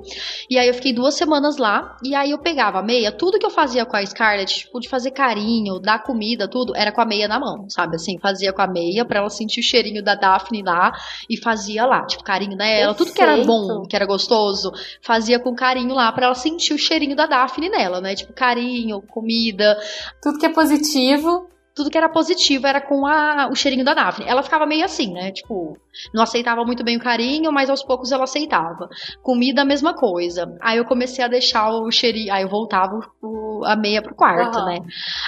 E 0.49 0.57
aí 0.57 0.67
eu 0.67 0.73
fiquei 0.73 0.93
duas 0.93 1.15
semanas 1.15 1.57
lá. 1.57 1.97
E 2.03 2.13
aí 2.13 2.31
eu 2.31 2.37
pegava 2.37 2.79
a 2.79 2.83
meia, 2.83 3.11
tudo 3.11 3.39
que 3.39 3.45
eu 3.45 3.49
fazia 3.49 3.85
com 3.85 3.95
a 3.95 4.05
Scarlett, 4.05 4.65
tipo, 4.65 4.79
de 4.79 4.89
fazer 4.89 5.11
carinho, 5.11 5.79
dar 5.79 6.03
comida, 6.03 6.47
tudo, 6.47 6.75
era 6.75 6.91
com 6.91 7.01
a 7.01 7.05
meia 7.05 7.12
meia 7.13 7.27
na 7.27 7.39
mão, 7.39 7.69
sabe? 7.69 7.95
Assim, 7.95 8.17
fazia 8.19 8.51
com 8.51 8.61
a 8.61 8.67
meia 8.67 9.05
pra 9.05 9.19
ela 9.19 9.29
sentir 9.29 9.59
o 9.59 9.63
cheirinho 9.63 10.03
da 10.03 10.15
Daphne 10.15 10.63
lá 10.63 10.91
e 11.29 11.37
fazia 11.37 11.85
lá, 11.85 12.05
tipo, 12.05 12.23
carinho 12.23 12.57
nela. 12.57 12.93
Perfeito. 12.93 12.97
Tudo 12.97 13.15
que 13.15 13.21
era 13.21 13.37
bom, 13.45 13.83
que 13.87 13.95
era 13.95 14.05
gostoso, 14.05 14.71
fazia 15.01 15.39
com 15.39 15.55
carinho 15.55 15.93
lá 15.93 16.11
pra 16.11 16.25
ela 16.25 16.35
sentir 16.35 16.73
o 16.73 16.77
cheirinho 16.77 17.15
da 17.15 17.25
Daphne 17.25 17.69
nela, 17.69 18.01
né? 18.01 18.15
Tipo, 18.15 18.33
carinho, 18.33 19.01
comida. 19.01 19.77
Tudo 20.21 20.39
que 20.39 20.45
é 20.45 20.49
positivo 20.49 21.49
tudo 21.75 21.89
que 21.89 21.97
era 21.97 22.07
positivo 22.07 22.67
era 22.67 22.79
com 22.79 23.05
a, 23.05 23.49
o 23.51 23.55
cheirinho 23.55 23.83
da 23.83 23.93
Daphne. 23.93 24.27
Ela 24.27 24.43
ficava 24.43 24.65
meio 24.65 24.85
assim, 24.85 25.11
né? 25.11 25.31
Tipo, 25.31 25.75
não 26.13 26.21
aceitava 26.21 26.63
muito 26.63 26.83
bem 26.83 26.97
o 26.97 26.99
carinho, 26.99 27.51
mas 27.51 27.69
aos 27.69 27.83
poucos 27.83 28.11
ela 28.11 28.25
aceitava. 28.25 28.87
Comida, 29.23 29.63
a 29.63 29.65
mesma 29.65 29.93
coisa. 29.93 30.55
Aí 30.61 30.77
eu 30.77 30.85
comecei 30.85 31.23
a 31.23 31.27
deixar 31.27 31.71
o 31.71 31.89
cheirinho. 31.89 32.31
Aí 32.31 32.43
eu 32.43 32.49
voltava 32.49 32.99
o, 33.21 33.63
a 33.65 33.75
meia 33.75 34.03
pro 34.03 34.13
quarto, 34.15 34.59
uhum. 34.59 34.65
né? 34.65 34.79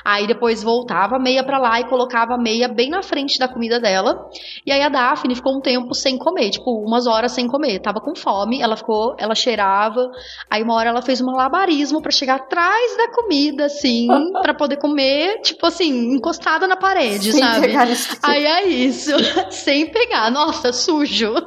Aí 0.03 0.27
depois 0.27 0.61
voltava 0.61 1.15
a 1.15 1.19
meia 1.19 1.43
pra 1.43 1.57
lá 1.57 1.79
e 1.79 1.89
colocava 1.89 2.35
a 2.35 2.37
meia 2.37 2.67
bem 2.67 2.89
na 2.89 3.01
frente 3.01 3.39
da 3.39 3.47
comida 3.47 3.79
dela. 3.79 4.29
E 4.65 4.71
aí 4.71 4.81
a 4.81 4.89
Daphne 4.89 5.35
ficou 5.35 5.57
um 5.57 5.61
tempo 5.61 5.95
sem 5.95 6.15
comer, 6.15 6.51
tipo, 6.51 6.71
umas 6.85 7.07
horas 7.07 7.31
sem 7.31 7.47
comer. 7.47 7.79
Tava 7.79 7.99
com 7.99 8.15
fome, 8.15 8.61
ela 8.61 8.77
ficou, 8.77 9.15
ela 9.17 9.33
cheirava. 9.33 10.11
Aí 10.49 10.61
uma 10.61 10.75
hora 10.75 10.89
ela 10.89 11.01
fez 11.01 11.21
um 11.21 11.25
malabarismo 11.25 12.03
para 12.03 12.11
chegar 12.11 12.35
atrás 12.35 12.97
da 12.97 13.11
comida, 13.11 13.65
assim, 13.65 14.07
para 14.43 14.53
poder 14.53 14.77
comer, 14.77 15.41
tipo 15.41 15.65
assim, 15.65 16.13
encostar 16.13 16.34
encostada 16.35 16.67
na 16.67 16.75
parede, 16.75 17.31
Sem 17.31 17.41
sabe? 17.41 17.67
Pegar 17.67 17.87
Aí 18.23 18.45
é 18.45 18.67
isso. 18.67 19.11
Sem 19.51 19.87
pegar. 19.87 20.29
Nossa, 20.29 20.71
sujo. 20.71 21.33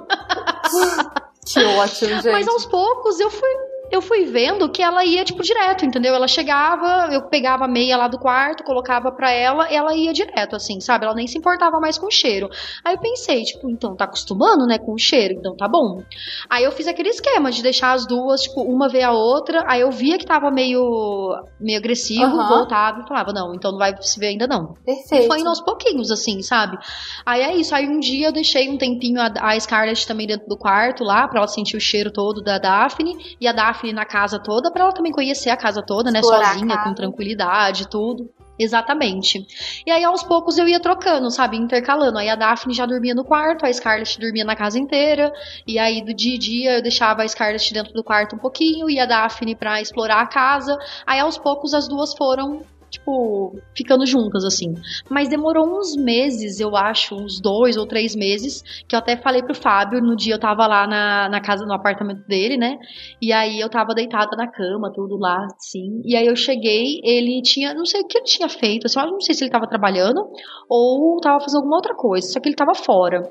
Que 1.50 1.64
ótimo, 1.64 2.10
gente. 2.10 2.30
Mas 2.30 2.46
aos 2.46 2.66
poucos 2.66 3.18
eu 3.18 3.30
fui 3.30 3.48
eu 3.90 4.02
fui 4.02 4.24
vendo 4.26 4.68
que 4.70 4.82
ela 4.82 5.04
ia, 5.04 5.24
tipo, 5.24 5.42
direto, 5.42 5.84
entendeu? 5.84 6.14
Ela 6.14 6.28
chegava, 6.28 7.12
eu 7.12 7.22
pegava 7.22 7.64
a 7.64 7.68
meia 7.68 7.96
lá 7.96 8.08
do 8.08 8.18
quarto, 8.18 8.62
colocava 8.62 9.10
pra 9.10 9.30
ela, 9.30 9.70
e 9.70 9.74
ela 9.74 9.94
ia 9.94 10.12
direto, 10.12 10.56
assim, 10.56 10.80
sabe? 10.80 11.04
Ela 11.04 11.14
nem 11.14 11.26
se 11.26 11.38
importava 11.38 11.80
mais 11.80 11.96
com 11.96 12.06
o 12.06 12.10
cheiro. 12.10 12.48
Aí 12.84 12.94
eu 12.94 13.00
pensei, 13.00 13.42
tipo, 13.44 13.70
então 13.70 13.96
tá 13.96 14.04
acostumando, 14.04 14.66
né, 14.66 14.78
com 14.78 14.92
o 14.92 14.98
cheiro, 14.98 15.34
então 15.34 15.56
tá 15.56 15.66
bom. 15.66 16.02
Aí 16.48 16.64
eu 16.64 16.72
fiz 16.72 16.86
aquele 16.86 17.08
esquema 17.08 17.50
de 17.50 17.62
deixar 17.62 17.92
as 17.92 18.06
duas, 18.06 18.42
tipo, 18.42 18.62
uma 18.62 18.88
ver 18.88 19.02
a 19.02 19.12
outra, 19.12 19.64
aí 19.66 19.80
eu 19.80 19.90
via 19.90 20.18
que 20.18 20.26
tava 20.26 20.50
meio, 20.50 21.34
meio 21.58 21.78
agressivo, 21.78 22.36
uhum. 22.36 22.46
voltava 22.46 23.00
e 23.00 23.08
falava, 23.08 23.32
não, 23.32 23.54
então 23.54 23.72
não 23.72 23.78
vai 23.78 23.94
se 24.02 24.20
ver 24.20 24.28
ainda 24.28 24.46
não. 24.46 24.74
Perfeito. 24.84 25.24
E 25.24 25.26
foi 25.26 25.40
indo 25.40 25.48
aos 25.48 25.60
pouquinhos, 25.60 26.10
assim, 26.10 26.42
sabe? 26.42 26.78
Aí 27.24 27.40
é 27.40 27.56
isso, 27.56 27.74
aí 27.74 27.88
um 27.88 27.98
dia 27.98 28.28
eu 28.28 28.32
deixei 28.32 28.68
um 28.68 28.76
tempinho 28.76 29.20
a, 29.20 29.32
a 29.40 29.58
Scarlett 29.58 30.06
também 30.06 30.26
dentro 30.26 30.46
do 30.46 30.56
quarto 30.56 31.04
lá, 31.04 31.26
pra 31.26 31.38
ela 31.38 31.48
sentir 31.48 31.76
o 31.76 31.80
cheiro 31.80 32.12
todo 32.12 32.42
da 32.42 32.58
Daphne, 32.58 33.16
e 33.40 33.48
a 33.48 33.52
Daphne 33.52 33.77
Daphne 33.78 33.92
na 33.92 34.04
casa 34.04 34.38
toda, 34.38 34.70
para 34.70 34.84
ela 34.84 34.92
também 34.92 35.12
conhecer 35.12 35.50
a 35.50 35.56
casa 35.56 35.82
toda, 35.82 36.10
né? 36.10 36.20
Explorar 36.20 36.54
sozinha, 36.54 36.78
com 36.78 36.94
tranquilidade, 36.94 37.88
tudo. 37.88 38.28
Exatamente. 38.58 39.46
E 39.86 39.90
aí, 39.90 40.02
aos 40.02 40.24
poucos, 40.24 40.58
eu 40.58 40.66
ia 40.66 40.80
trocando, 40.80 41.30
sabe? 41.30 41.56
Intercalando. 41.56 42.18
Aí 42.18 42.28
a 42.28 42.34
Daphne 42.34 42.74
já 42.74 42.84
dormia 42.84 43.14
no 43.14 43.24
quarto, 43.24 43.64
a 43.64 43.72
Scarlett 43.72 44.18
dormia 44.18 44.44
na 44.44 44.56
casa 44.56 44.78
inteira. 44.78 45.32
E 45.64 45.78
aí, 45.78 46.04
do 46.04 46.12
dia 46.12 46.34
a 46.34 46.38
dia, 46.38 46.76
eu 46.78 46.82
deixava 46.82 47.22
a 47.22 47.28
Scarlett 47.28 47.72
dentro 47.72 47.92
do 47.92 48.02
quarto 48.02 48.34
um 48.34 48.38
pouquinho 48.38 48.90
e 48.90 48.98
a 48.98 49.06
Daphne 49.06 49.54
pra 49.54 49.80
explorar 49.80 50.20
a 50.20 50.26
casa. 50.26 50.76
Aí, 51.06 51.20
aos 51.20 51.38
poucos, 51.38 51.72
as 51.72 51.86
duas 51.86 52.12
foram 52.16 52.62
tipo, 52.90 53.58
ficando 53.76 54.06
juntas, 54.06 54.44
assim. 54.44 54.74
Mas 55.08 55.28
demorou 55.28 55.66
uns 55.78 55.96
meses, 55.96 56.60
eu 56.60 56.76
acho, 56.76 57.14
uns 57.14 57.40
dois 57.40 57.76
ou 57.76 57.86
três 57.86 58.14
meses, 58.14 58.62
que 58.86 58.94
eu 58.94 58.98
até 58.98 59.16
falei 59.16 59.42
pro 59.42 59.54
Fábio, 59.54 60.00
no 60.00 60.16
dia 60.16 60.34
eu 60.34 60.40
tava 60.40 60.66
lá 60.66 60.86
na, 60.86 61.28
na 61.28 61.40
casa, 61.40 61.64
no 61.64 61.72
apartamento 61.72 62.26
dele, 62.26 62.56
né? 62.56 62.78
E 63.20 63.32
aí 63.32 63.60
eu 63.60 63.68
tava 63.68 63.94
deitada 63.94 64.36
na 64.36 64.46
cama, 64.46 64.92
tudo 64.92 65.16
lá, 65.16 65.46
assim. 65.56 66.00
E 66.04 66.16
aí 66.16 66.26
eu 66.26 66.36
cheguei, 66.36 67.00
ele 67.04 67.42
tinha, 67.42 67.74
não 67.74 67.84
sei 67.84 68.00
o 68.00 68.06
que 68.06 68.18
ele 68.18 68.24
tinha 68.24 68.48
feito, 68.48 68.86
assim, 68.86 69.00
eu 69.00 69.06
não 69.06 69.20
sei 69.20 69.34
se 69.34 69.44
ele 69.44 69.50
tava 69.50 69.66
trabalhando 69.66 70.28
ou 70.68 71.20
tava 71.20 71.40
fazendo 71.40 71.58
alguma 71.58 71.76
outra 71.76 71.94
coisa, 71.94 72.28
só 72.28 72.40
que 72.40 72.48
ele 72.48 72.56
tava 72.56 72.74
fora. 72.74 73.22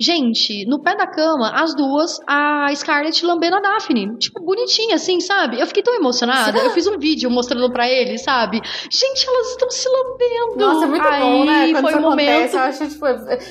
Gente, 0.00 0.64
no 0.66 0.80
pé 0.80 0.96
da 0.96 1.06
cama, 1.06 1.50
as 1.50 1.74
duas, 1.74 2.20
a 2.26 2.68
Scarlett 2.74 3.24
lambendo 3.26 3.56
a 3.56 3.60
Daphne. 3.60 4.16
Tipo, 4.18 4.40
bonitinha, 4.40 4.94
assim, 4.94 5.20
sabe? 5.20 5.60
Eu 5.60 5.66
fiquei 5.66 5.82
tão 5.82 5.94
emocionada. 5.94 6.58
Eu 6.58 6.70
fiz 6.70 6.86
um 6.86 6.98
vídeo 6.98 7.28
mostrando 7.30 7.70
pra 7.72 7.88
ele, 7.88 8.16
sabe? 8.16 8.60
Gente, 8.90 9.26
elas 9.26 9.50
estão 9.50 9.68
se 9.70 9.88
lambendo. 9.88 10.56
Nossa, 10.56 10.84
é 10.84 10.88
muito 10.88 11.08
Aí, 11.08 11.20
bom, 11.20 11.44
né? 11.44 11.72
Quando 11.72 11.82
foi 11.82 11.90
isso 11.90 11.98
um 11.98 12.02
momento. 12.02 12.54
Eu 12.54 12.60
acho, 12.60 12.88
tipo, 12.88 13.06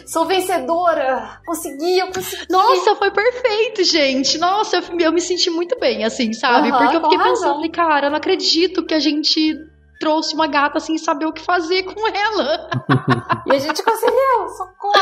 sou 0.05 0.25
vencedora. 0.25 1.41
Consegui, 1.45 1.99
eu 1.99 2.07
consegui. 2.07 2.45
Nossa, 2.49 2.95
foi 2.95 3.11
perfeito, 3.11 3.83
gente. 3.83 4.37
Nossa, 4.37 4.77
eu, 4.77 4.99
eu 4.99 5.11
me 5.11 5.21
senti 5.21 5.49
muito 5.49 5.77
bem, 5.79 6.05
assim, 6.05 6.31
sabe? 6.31 6.71
Porque 6.71 6.95
eu 6.95 7.01
fiquei 7.01 7.17
pensando, 7.17 7.71
cara, 7.71 8.07
eu 8.07 8.09
não 8.11 8.17
acredito 8.17 8.85
que 8.85 8.93
a 8.93 8.99
gente 8.99 9.53
trouxe 9.99 10.33
uma 10.33 10.47
gata 10.47 10.79
sem 10.79 10.97
saber 10.97 11.25
o 11.25 11.33
que 11.33 11.41
fazer 11.41 11.83
com 11.83 12.07
ela. 12.07 12.69
e 13.45 13.53
a 13.53 13.59
gente 13.59 13.83
conseguiu, 13.83 14.49
socorro. 14.49 14.97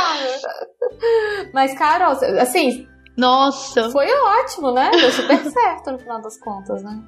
Mas, 1.54 1.78
Carol, 1.78 2.12
assim, 2.40 2.88
nossa! 3.18 3.90
Foi 3.92 4.08
ótimo, 4.08 4.72
né? 4.72 4.92
Deu 4.92 5.12
super 5.12 5.40
certo 5.46 5.92
no 5.92 5.98
final 5.98 6.22
das 6.22 6.38
contas, 6.38 6.84
né? 6.84 7.02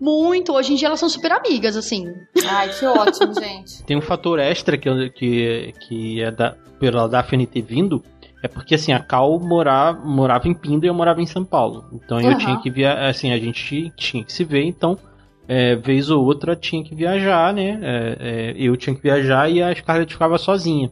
Muito! 0.00 0.52
Hoje 0.52 0.72
em 0.72 0.76
dia 0.76 0.88
elas 0.88 1.00
são 1.00 1.08
super 1.08 1.32
amigas, 1.32 1.76
assim. 1.76 2.06
Ai, 2.48 2.70
que 2.70 2.86
ótimo, 2.86 3.34
gente. 3.34 3.82
Tem 3.84 3.96
um 3.96 4.02
fator 4.02 4.38
extra 4.38 4.78
que, 4.78 5.10
que, 5.10 5.74
que 5.80 6.22
é 6.22 6.30
da, 6.30 6.56
pela 6.80 7.06
Daphne 7.06 7.46
ter 7.46 7.62
vindo, 7.62 8.02
é 8.42 8.48
porque 8.48 8.74
assim, 8.74 8.92
a 8.92 8.98
Cal 8.98 9.38
morava, 9.38 10.00
morava 10.04 10.48
em 10.48 10.54
Pinda 10.54 10.86
e 10.86 10.88
eu 10.88 10.94
morava 10.94 11.20
em 11.20 11.26
São 11.26 11.44
Paulo. 11.44 11.84
Então 11.92 12.20
eu 12.20 12.30
uhum. 12.30 12.38
tinha 12.38 12.60
que 12.60 12.70
via, 12.70 13.08
assim, 13.08 13.30
a 13.30 13.38
gente 13.38 13.92
tinha 13.94 14.24
que 14.24 14.32
se 14.32 14.42
ver, 14.44 14.64
então 14.64 14.98
é, 15.48 15.76
vez 15.76 16.10
ou 16.10 16.24
outra 16.24 16.54
tinha 16.56 16.84
que 16.84 16.94
viajar, 16.94 17.52
né? 17.52 17.78
É, 17.82 18.16
é, 18.20 18.54
eu 18.56 18.76
tinha 18.76 18.94
que 18.94 19.02
viajar 19.02 19.50
e 19.50 19.62
a 19.62 19.74
Scarlett 19.74 20.12
ficava 20.12 20.38
sozinha. 20.38 20.90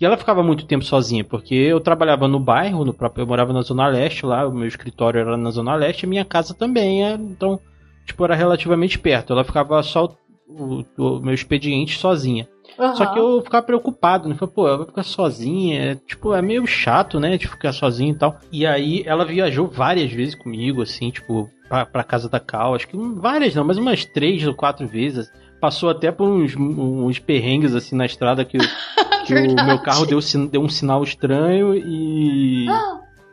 E 0.00 0.04
ela 0.04 0.16
ficava 0.16 0.42
muito 0.42 0.66
tempo 0.66 0.84
sozinha, 0.84 1.22
porque 1.22 1.54
eu 1.54 1.80
trabalhava 1.80 2.26
no 2.26 2.40
bairro, 2.40 2.84
no 2.84 2.92
próprio, 2.92 3.22
eu 3.22 3.26
morava 3.26 3.52
na 3.52 3.62
Zona 3.62 3.86
Leste 3.86 4.26
lá, 4.26 4.46
o 4.46 4.52
meu 4.52 4.66
escritório 4.66 5.20
era 5.20 5.36
na 5.36 5.50
Zona 5.50 5.74
Leste, 5.76 6.02
e 6.02 6.06
a 6.06 6.08
minha 6.08 6.24
casa 6.24 6.52
também, 6.52 7.04
é, 7.04 7.12
então, 7.12 7.60
tipo, 8.04 8.24
era 8.24 8.34
relativamente 8.34 8.98
perto. 8.98 9.32
Ela 9.32 9.44
ficava 9.44 9.80
só 9.82 10.12
o, 10.48 10.84
o 10.98 11.20
meu 11.20 11.32
expediente 11.32 11.96
sozinha. 11.96 12.48
Uhum. 12.78 12.96
Só 12.96 13.06
que 13.06 13.18
eu 13.18 13.40
ficava 13.42 13.64
preocupado, 13.64 14.28
né? 14.28 14.34
Falei, 14.34 14.54
pô, 14.54 14.66
ela 14.66 14.78
vai 14.78 14.86
ficar 14.86 15.04
sozinha, 15.04 15.92
é, 15.92 15.94
tipo, 15.94 16.34
é 16.34 16.42
meio 16.42 16.66
chato, 16.66 17.20
né? 17.20 17.36
De 17.36 17.46
ficar 17.46 17.72
sozinha 17.72 18.12
e 18.12 18.16
tal. 18.16 18.36
E 18.50 18.66
aí 18.66 19.02
ela 19.06 19.24
viajou 19.24 19.68
várias 19.68 20.10
vezes 20.10 20.34
comigo, 20.34 20.82
assim, 20.82 21.10
tipo, 21.10 21.48
pra, 21.74 21.86
pra 21.86 22.04
casa 22.04 22.28
da 22.28 22.38
Cal, 22.38 22.74
acho 22.74 22.86
que 22.86 22.96
várias 22.96 23.54
não, 23.54 23.64
mas 23.64 23.76
umas 23.76 24.04
três 24.04 24.46
ou 24.46 24.54
quatro 24.54 24.86
vezes. 24.86 25.32
Passou 25.60 25.88
até 25.88 26.12
por 26.12 26.28
uns, 26.28 26.54
uns 26.56 27.18
perrengues, 27.18 27.74
assim, 27.74 27.96
na 27.96 28.04
estrada 28.04 28.44
que, 28.44 28.58
que 29.26 29.34
o 29.34 29.66
meu 29.66 29.78
carro 29.80 30.04
deu, 30.04 30.18
deu 30.50 30.60
um 30.60 30.68
sinal 30.68 31.02
estranho 31.02 31.74
e. 31.74 32.66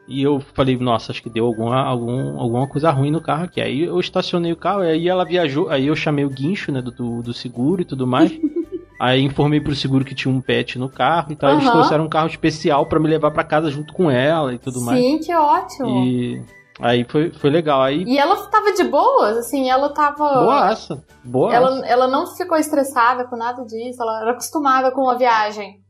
E 0.07 0.23
eu 0.23 0.41
falei, 0.53 0.75
nossa, 0.77 1.11
acho 1.11 1.23
que 1.23 1.29
deu 1.29 1.45
alguma, 1.45 1.81
algum, 1.83 2.37
alguma 2.37 2.67
coisa 2.67 2.89
ruim 2.91 3.11
no 3.11 3.21
carro 3.21 3.45
aqui. 3.45 3.61
Aí 3.61 3.83
eu 3.83 3.97
estacionei 3.99 4.51
o 4.51 4.57
carro, 4.57 4.81
aí 4.81 5.07
ela 5.07 5.23
viajou, 5.23 5.69
aí 5.69 5.87
eu 5.87 5.95
chamei 5.95 6.25
o 6.25 6.29
guincho, 6.29 6.69
né, 6.69 6.81
do, 6.81 7.21
do 7.21 7.33
seguro 7.33 7.81
e 7.81 7.85
tudo 7.85 8.05
mais. 8.05 8.31
aí 8.99 9.21
informei 9.21 9.61
pro 9.61 9.75
seguro 9.75 10.03
que 10.03 10.15
tinha 10.15 10.33
um 10.33 10.41
pet 10.41 10.77
no 10.77 10.89
carro 10.89 11.31
e 11.31 11.35
tal. 11.35 11.51
Uhum. 11.51 11.59
Eles 11.59 11.71
trouxeram 11.71 12.05
um 12.05 12.09
carro 12.09 12.27
especial 12.27 12.85
para 12.87 12.99
me 12.99 13.07
levar 13.07 13.31
para 13.31 13.43
casa 13.43 13.71
junto 13.71 13.93
com 13.93 14.11
ela 14.11 14.53
e 14.53 14.57
tudo 14.57 14.79
Sim, 14.79 14.85
mais. 14.85 14.99
Sim, 14.99 15.19
que 15.19 15.33
ótimo. 15.33 16.05
E 16.05 16.41
Aí 16.81 17.05
foi, 17.07 17.31
foi 17.31 17.49
legal. 17.49 17.81
Aí... 17.81 18.03
E 18.05 18.17
ela 18.17 18.35
tava 18.47 18.73
de 18.73 18.83
boas, 18.83 19.37
assim, 19.37 19.69
ela 19.69 19.89
tava. 19.89 20.45
Boaça. 20.45 21.03
Boa. 21.23 21.53
Ela, 21.53 21.85
ela 21.85 22.07
não 22.07 22.27
ficou 22.27 22.57
estressada 22.57 23.25
com 23.25 23.35
nada 23.35 23.63
disso, 23.63 24.01
ela 24.01 24.21
era 24.21 24.31
acostumada 24.31 24.91
com 24.91 25.09
a 25.09 25.15
viagem. 25.15 25.81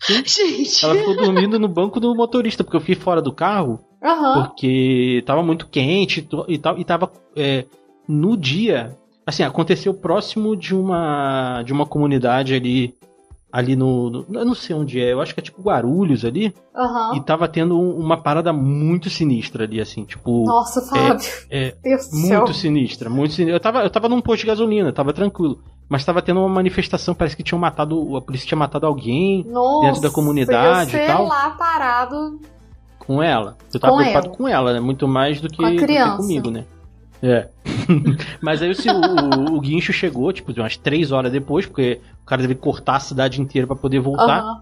Sim. 0.00 0.22
Gente. 0.24 0.84
Ela 0.84 0.94
ficou 0.94 1.16
dormindo 1.16 1.58
no 1.58 1.68
banco 1.68 1.98
do 1.98 2.14
motorista, 2.14 2.62
porque 2.62 2.76
eu 2.76 2.80
fiquei 2.80 2.94
fora 2.94 3.20
do 3.20 3.32
carro. 3.32 3.80
Uhum. 4.02 4.44
Porque 4.44 5.22
tava 5.26 5.42
muito 5.42 5.68
quente 5.68 6.26
e 6.48 6.58
tal. 6.58 6.78
E 6.78 6.84
tava. 6.84 7.10
É, 7.34 7.64
no 8.08 8.36
dia. 8.36 8.96
Assim, 9.26 9.42
aconteceu 9.42 9.92
próximo 9.92 10.56
de 10.56 10.74
uma. 10.74 11.62
de 11.64 11.72
uma 11.72 11.86
comunidade 11.86 12.54
ali 12.54 12.94
ali 13.56 13.74
no, 13.74 14.10
no, 14.10 14.26
Eu 14.34 14.44
não 14.44 14.54
sei 14.54 14.76
onde 14.76 15.00
é, 15.00 15.14
eu 15.14 15.20
acho 15.22 15.32
que 15.32 15.40
é 15.40 15.42
tipo 15.42 15.62
Guarulhos 15.62 16.26
ali. 16.26 16.54
Uhum. 16.74 17.16
E 17.16 17.20
tava 17.22 17.48
tendo 17.48 17.80
uma 17.80 18.18
parada 18.18 18.52
muito 18.52 19.08
sinistra 19.08 19.64
ali, 19.64 19.80
assim, 19.80 20.04
tipo. 20.04 20.44
Nossa, 20.44 20.82
Fábio. 20.82 21.26
É, 21.48 21.68
é 21.68 21.74
Deus 21.82 22.10
muito 22.12 22.52
sinistra, 22.52 23.08
muito 23.08 23.32
sinistra. 23.32 23.56
Eu 23.56 23.60
tava, 23.60 23.82
eu 23.82 23.88
tava 23.88 24.10
num 24.10 24.20
posto 24.20 24.42
de 24.42 24.48
gasolina, 24.48 24.92
tava 24.92 25.10
tranquilo. 25.14 25.58
Mas 25.88 26.04
tava 26.04 26.20
tendo 26.20 26.40
uma 26.40 26.48
manifestação, 26.50 27.14
parece 27.14 27.34
que 27.34 27.42
tinham 27.42 27.58
matado. 27.58 28.14
A 28.18 28.20
polícia 28.20 28.46
tinha 28.46 28.58
matado 28.58 28.84
alguém 28.84 29.42
Nossa, 29.46 29.86
dentro 29.86 30.02
da 30.02 30.10
comunidade 30.10 30.94
e 30.94 31.06
tal. 31.06 31.26
lá 31.26 31.50
parado. 31.50 32.38
Com 32.98 33.22
ela. 33.22 33.56
Eu 33.72 33.80
tava 33.80 33.94
com 33.94 33.98
preocupado 34.00 34.26
ela. 34.26 34.36
com 34.36 34.48
ela, 34.48 34.72
né? 34.74 34.80
Muito 34.80 35.08
mais 35.08 35.40
do 35.40 35.48
que, 35.48 35.62
do 35.62 35.86
que 35.86 36.16
comigo, 36.16 36.50
né? 36.50 36.66
É. 37.22 37.48
Mas 38.40 38.62
aí 38.62 38.70
assim, 38.70 38.88
o, 38.90 39.52
o, 39.52 39.56
o, 39.56 39.60
guincho 39.60 39.92
chegou, 39.92 40.32
tipo, 40.32 40.52
umas 40.52 40.76
três 40.76 41.12
horas 41.12 41.32
depois, 41.32 41.66
porque 41.66 42.00
o 42.22 42.26
cara 42.26 42.46
que 42.46 42.54
cortar 42.54 42.96
a 42.96 43.00
cidade 43.00 43.40
inteira 43.40 43.66
para 43.66 43.76
poder 43.76 44.00
voltar. 44.00 44.44
Uhum. 44.44 44.60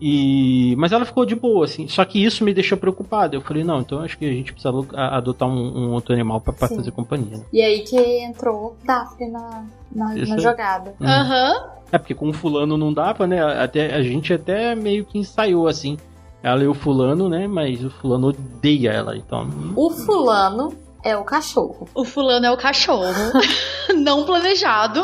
E... 0.00 0.74
Mas 0.78 0.92
ela 0.92 1.04
ficou 1.04 1.26
de 1.26 1.34
boa, 1.34 1.66
assim. 1.66 1.86
Só 1.86 2.04
que 2.04 2.24
isso 2.24 2.42
me 2.42 2.54
deixou 2.54 2.78
preocupado. 2.78 3.36
Eu 3.36 3.42
falei, 3.42 3.62
não, 3.62 3.80
então 3.80 4.00
acho 4.00 4.16
que 4.16 4.24
a 4.24 4.32
gente 4.32 4.52
precisa 4.52 4.72
adotar 4.94 5.46
um, 5.46 5.88
um 5.88 5.92
outro 5.92 6.14
animal 6.14 6.40
para 6.40 6.54
fazer 6.54 6.90
companhia. 6.90 7.36
Né? 7.36 7.44
E 7.52 7.60
aí 7.60 7.80
que 7.80 7.96
entrou 7.96 8.76
Daphne 8.82 9.30
na, 9.30 9.66
na, 9.94 10.14
na 10.14 10.38
jogada. 10.38 10.94
Uhum. 10.98 11.06
Aham. 11.06 11.52
Uhum. 11.52 11.80
É, 11.92 11.98
porque 11.98 12.14
com 12.14 12.28
o 12.28 12.32
fulano 12.32 12.78
não 12.78 12.92
dava, 12.92 13.26
né? 13.26 13.42
Até, 13.42 13.94
a 13.94 14.02
gente 14.02 14.32
até 14.32 14.74
meio 14.76 15.04
que 15.04 15.18
ensaiou, 15.18 15.66
assim. 15.66 15.98
Ela 16.42 16.62
e 16.62 16.66
o 16.66 16.72
fulano, 16.72 17.28
né? 17.28 17.46
Mas 17.46 17.84
o 17.84 17.90
fulano 17.90 18.28
odeia 18.28 18.90
ela, 18.90 19.16
então... 19.16 19.48
O 19.76 19.90
fulano 19.90 20.72
é 21.02 21.16
o 21.16 21.24
cachorro. 21.24 21.88
O 21.94 22.04
fulano 22.04 22.46
é 22.46 22.50
o 22.50 22.56
cachorro. 22.56 23.32
não 23.96 24.24
planejado. 24.24 25.02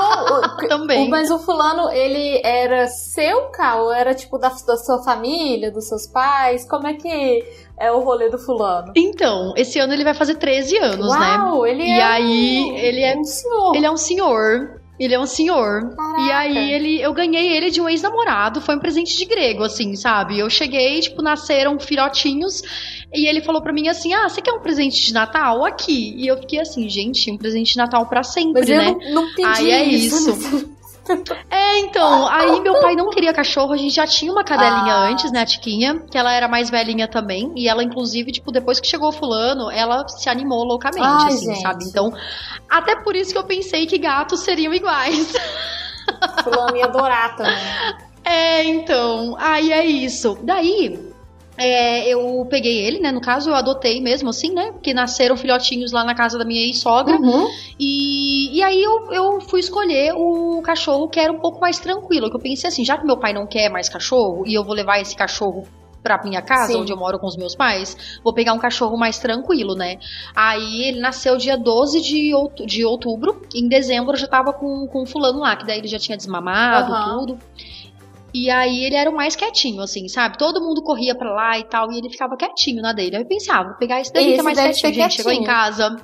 Também. 0.68 1.08
Mas 1.08 1.30
o 1.30 1.38
fulano, 1.38 1.90
ele 1.90 2.40
era 2.44 2.86
seu? 2.86 3.50
Ou 3.78 3.92
era 3.92 4.14
tipo 4.14 4.38
da, 4.38 4.48
da 4.48 4.76
sua 4.76 5.02
família, 5.02 5.70
dos 5.70 5.88
seus 5.88 6.06
pais? 6.06 6.68
Como 6.68 6.86
é 6.86 6.94
que 6.94 7.44
é 7.78 7.90
o 7.92 8.00
rolê 8.00 8.28
do 8.30 8.38
fulano? 8.38 8.92
Então, 8.96 9.52
esse 9.56 9.78
ano 9.78 9.92
ele 9.92 10.04
vai 10.04 10.14
fazer 10.14 10.36
13 10.36 10.78
anos, 10.78 11.08
Uau, 11.08 11.20
né? 11.20 11.36
Uau, 11.38 11.66
ele 11.66 11.84
e 11.84 11.90
é 11.90 12.02
aí, 12.02 12.70
um, 12.70 12.76
ele 12.76 13.00
é 13.02 13.16
um 13.16 13.24
senhor. 13.24 13.76
Ele 13.76 13.86
é 13.86 13.90
um 13.90 13.96
senhor. 13.96 14.80
Ele 14.98 15.14
é 15.14 15.20
um 15.20 15.26
senhor. 15.26 15.94
Caraca. 15.94 16.22
E 16.22 16.32
aí 16.32 16.72
ele, 16.72 17.02
eu 17.02 17.12
ganhei 17.12 17.54
ele 17.54 17.70
de 17.70 17.80
um 17.80 17.88
ex-namorado, 17.88 18.62
foi 18.62 18.76
um 18.76 18.80
presente 18.80 19.16
de 19.16 19.26
grego, 19.26 19.62
assim, 19.62 19.94
sabe? 19.94 20.38
Eu 20.38 20.48
cheguei, 20.48 21.00
tipo, 21.00 21.20
nasceram 21.20 21.78
filhotinhos, 21.78 22.62
e 23.16 23.26
ele 23.26 23.40
falou 23.42 23.62
para 23.62 23.72
mim 23.72 23.88
assim: 23.88 24.12
"Ah, 24.12 24.28
você 24.28 24.40
quer 24.40 24.52
um 24.52 24.60
presente 24.60 25.04
de 25.04 25.12
Natal 25.12 25.64
aqui?" 25.64 26.14
E 26.16 26.26
eu 26.26 26.36
fiquei 26.38 26.60
assim, 26.60 26.88
gente, 26.88 27.30
um 27.30 27.38
presente 27.38 27.72
de 27.72 27.78
Natal 27.78 28.06
para 28.06 28.22
sempre, 28.22 28.60
Mas 28.60 28.68
né? 28.68 28.88
Eu 28.88 29.14
não, 29.14 29.22
não 29.22 29.34
pedi 29.34 29.48
aí 29.48 29.70
é 29.70 29.84
isso. 29.84 30.30
isso. 30.30 30.76
É, 31.50 31.78
então, 31.78 32.26
aí 32.26 32.60
meu 32.60 32.80
pai 32.80 32.96
não 32.96 33.10
queria 33.10 33.32
cachorro, 33.32 33.72
a 33.72 33.76
gente 33.76 33.94
já 33.94 34.06
tinha 34.06 34.32
uma 34.32 34.42
cadelinha 34.42 34.92
ah. 34.92 35.08
antes, 35.08 35.30
né, 35.30 35.40
a 35.40 35.46
Tiquinha, 35.46 36.02
que 36.10 36.18
ela 36.18 36.32
era 36.32 36.48
mais 36.48 36.68
velhinha 36.68 37.06
também, 37.06 37.52
e 37.54 37.68
ela, 37.68 37.82
inclusive, 37.82 38.32
tipo, 38.32 38.50
depois 38.50 38.80
que 38.80 38.88
chegou 38.88 39.10
o 39.10 39.12
fulano, 39.12 39.70
ela 39.70 40.06
se 40.08 40.28
animou 40.28 40.64
loucamente, 40.64 41.06
Ai, 41.06 41.28
assim, 41.28 41.46
gente. 41.46 41.62
sabe? 41.62 41.84
Então, 41.84 42.12
até 42.68 42.96
por 42.96 43.14
isso 43.14 43.32
que 43.32 43.38
eu 43.38 43.44
pensei 43.44 43.86
que 43.86 43.98
gatos 43.98 44.40
seriam 44.40 44.74
iguais. 44.74 45.32
Fulano 46.42 46.76
ia 46.76 46.86
adorar 46.86 47.36
também. 47.36 47.54
É, 48.28 48.64
então, 48.64 49.36
aí 49.38 49.72
é 49.72 49.86
isso. 49.86 50.36
Daí, 50.42 50.98
é, 51.56 52.08
eu 52.08 52.46
peguei 52.50 52.78
ele, 52.86 53.00
né? 53.00 53.10
No 53.10 53.20
caso, 53.20 53.50
eu 53.50 53.54
adotei 53.54 54.00
mesmo, 54.00 54.28
assim, 54.28 54.52
né? 54.52 54.72
Porque 54.72 54.92
nasceram 54.92 55.36
filhotinhos 55.36 55.92
lá 55.92 56.04
na 56.04 56.14
casa 56.14 56.38
da 56.38 56.44
minha 56.44 56.60
ex-sogra. 56.60 57.16
Uhum. 57.16 57.48
E, 57.78 58.56
e 58.56 58.62
aí 58.62 58.82
eu, 58.82 59.12
eu 59.12 59.40
fui 59.40 59.60
escolher 59.60 60.12
o 60.14 60.60
cachorro 60.62 61.08
que 61.08 61.18
era 61.18 61.32
um 61.32 61.38
pouco 61.38 61.60
mais 61.60 61.78
tranquilo. 61.78 62.30
Que 62.30 62.36
eu 62.36 62.40
pensei 62.40 62.68
assim, 62.68 62.84
já 62.84 62.98
que 62.98 63.06
meu 63.06 63.16
pai 63.16 63.32
não 63.32 63.46
quer 63.46 63.70
mais 63.70 63.88
cachorro 63.88 64.44
e 64.46 64.54
eu 64.54 64.64
vou 64.64 64.74
levar 64.74 65.00
esse 65.00 65.16
cachorro 65.16 65.66
pra 66.06 66.22
minha 66.22 66.40
casa, 66.40 66.72
Sim. 66.72 66.80
onde 66.80 66.92
eu 66.92 66.96
moro 66.96 67.18
com 67.18 67.26
os 67.26 67.36
meus 67.36 67.56
pais, 67.56 68.20
vou 68.22 68.32
pegar 68.32 68.52
um 68.52 68.60
cachorro 68.60 68.96
mais 68.96 69.18
tranquilo, 69.18 69.74
né? 69.74 69.98
Aí 70.36 70.84
ele 70.84 71.00
nasceu 71.00 71.36
dia 71.36 71.56
12 71.56 72.00
de, 72.00 72.32
out 72.32 72.64
de 72.64 72.84
outubro. 72.84 73.42
Em 73.52 73.66
dezembro 73.66 74.12
eu 74.12 74.16
já 74.16 74.28
tava 74.28 74.52
com, 74.52 74.86
com 74.86 75.04
fulano 75.04 75.40
lá, 75.40 75.56
que 75.56 75.66
daí 75.66 75.78
ele 75.78 75.88
já 75.88 75.98
tinha 75.98 76.16
desmamado, 76.16 76.92
uhum. 76.92 77.26
tudo. 77.26 77.38
E 78.38 78.50
aí 78.50 78.84
ele 78.84 78.94
era 78.94 79.08
o 79.08 79.16
mais 79.16 79.34
quietinho, 79.34 79.80
assim, 79.80 80.08
sabe? 80.08 80.36
Todo 80.36 80.60
mundo 80.60 80.82
corria 80.82 81.14
pra 81.16 81.32
lá 81.32 81.58
e 81.58 81.64
tal, 81.64 81.90
e 81.90 81.96
ele 81.96 82.10
ficava 82.10 82.36
quietinho 82.36 82.82
na 82.82 82.92
dele. 82.92 83.16
Aí 83.16 83.22
eu 83.22 83.26
pensava, 83.26 83.60
ah, 83.60 83.68
vou 83.68 83.78
pegar 83.78 83.98
esse 83.98 84.12
daí 84.12 84.26
esse 84.26 84.34
que 84.34 84.40
é 84.40 84.42
mais 84.42 84.58
quietinho, 84.58 84.92
gente. 84.92 84.96
Quietinho. 84.98 85.24
Chegou 85.24 85.32
em 85.32 85.42
casa. 85.42 85.96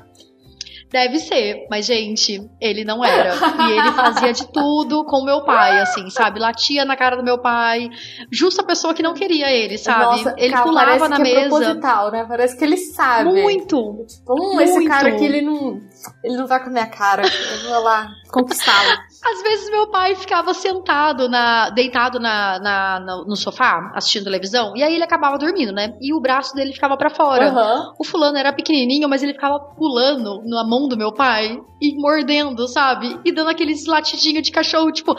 Deve 0.92 1.18
ser, 1.18 1.66
mas 1.70 1.86
gente, 1.86 2.48
ele 2.60 2.84
não 2.84 3.02
era. 3.04 3.34
E 3.68 3.72
ele 3.72 3.92
fazia 3.92 4.32
de 4.32 4.46
tudo 4.52 5.04
com 5.06 5.24
meu 5.24 5.42
pai, 5.42 5.80
assim, 5.80 6.10
sabe? 6.10 6.38
Latia 6.38 6.84
na 6.84 6.96
cara 6.96 7.16
do 7.16 7.22
meu 7.24 7.38
pai. 7.38 7.88
Justo 8.30 8.60
a 8.60 8.64
pessoa 8.64 8.92
que 8.92 9.02
não 9.02 9.14
queria 9.14 9.50
ele, 9.50 9.78
sabe? 9.78 10.04
Nossa, 10.04 10.34
ele 10.36 10.52
cara, 10.52 10.64
pulava 10.64 11.08
na 11.08 11.16
que 11.16 11.22
é 11.22 11.24
mesa. 11.24 11.48
proposital, 11.48 12.10
né? 12.10 12.24
Parece 12.28 12.56
que 12.58 12.64
ele 12.64 12.76
sabe. 12.76 13.30
Muito. 13.30 14.04
Tipo, 14.06 14.34
hum, 14.34 14.60
esse 14.60 14.74
Muito. 14.74 14.88
cara 14.88 15.08
aqui, 15.08 15.24
ele 15.24 15.40
não, 15.40 15.80
ele 16.22 16.36
não 16.36 16.46
vai 16.46 16.60
com 16.62 16.68
a 16.68 16.72
minha 16.72 16.86
cara. 16.86 17.22
Eu 17.22 17.70
vou 17.70 17.82
lá 17.82 18.08
conquistá-lo. 18.30 18.90
Às 19.24 19.40
vezes 19.42 19.70
meu 19.70 19.86
pai 19.88 20.16
ficava 20.16 20.52
sentado, 20.52 21.28
na, 21.28 21.70
deitado 21.70 22.18
na, 22.18 22.58
na- 22.58 23.24
no, 23.24 23.36
sofá, 23.36 23.92
assistindo 23.94 24.24
televisão, 24.24 24.76
e 24.76 24.82
aí 24.82 24.94
ele 24.96 25.04
acabava 25.04 25.38
dormindo, 25.38 25.72
né? 25.72 25.94
E 26.00 26.12
o 26.12 26.20
braço 26.20 26.54
dele 26.56 26.72
ficava 26.72 26.96
pra 26.96 27.08
fora. 27.08 27.48
Aham. 27.48 27.92
O 28.00 28.04
fulano 28.04 28.36
era 28.36 28.52
pequenininho, 28.52 29.08
mas 29.08 29.22
ele 29.22 29.32
ficava 29.32 29.60
pulando 29.60 30.42
na 30.44 30.64
mão 30.64 30.81
do 30.88 30.96
meu 30.96 31.12
pai 31.12 31.58
e 31.80 31.94
mordendo, 31.96 32.66
sabe? 32.68 33.18
E 33.24 33.32
dando 33.32 33.50
aqueles 33.50 33.86
latidinhos 33.86 34.42
de 34.42 34.50
cachorro, 34.52 34.90
tipo, 34.92 35.14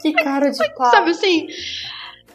Que 0.00 0.12
cara 0.12 0.50
de 0.50 0.74
pau. 0.74 0.90
sabe 0.90 1.10
assim? 1.10 1.46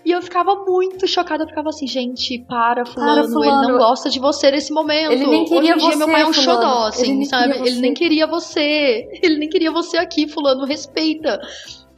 E 0.06 0.12
eu 0.12 0.22
ficava 0.22 0.56
muito 0.64 1.06
chocada, 1.06 1.44
eu 1.44 1.48
ficava 1.50 1.68
assim, 1.68 1.86
gente, 1.86 2.40
para, 2.48 2.86
fulano, 2.86 3.24
ele 3.24 3.28
fulano. 3.34 3.68
não 3.70 3.78
gosta 3.78 4.10
de 4.10 4.20
você 4.20 4.50
nesse 4.52 4.72
momento. 4.72 5.12
Ele 5.12 5.28
nem 5.28 5.44
queria 5.44 5.76
Hoje 5.76 5.86
em 5.86 5.90
dia, 5.90 5.98
meu 5.98 6.08
você, 6.08 6.12
pai 6.14 6.22
é 6.22 6.26
um 6.26 6.34
fulano. 6.34 6.62
xodó, 6.62 6.78
Ele 6.80 6.88
assim, 6.88 7.14
nem 7.18 7.26
sabe? 7.26 7.54
Ele 7.58 7.70
você. 7.72 7.82
nem 7.82 7.94
queria 7.94 8.28
você. 8.28 9.20
Ele 9.22 9.38
nem 9.38 9.50
queria 9.50 9.72
você 9.72 9.98
aqui, 9.98 10.28
fulano, 10.30 10.64
respeita. 10.66 11.38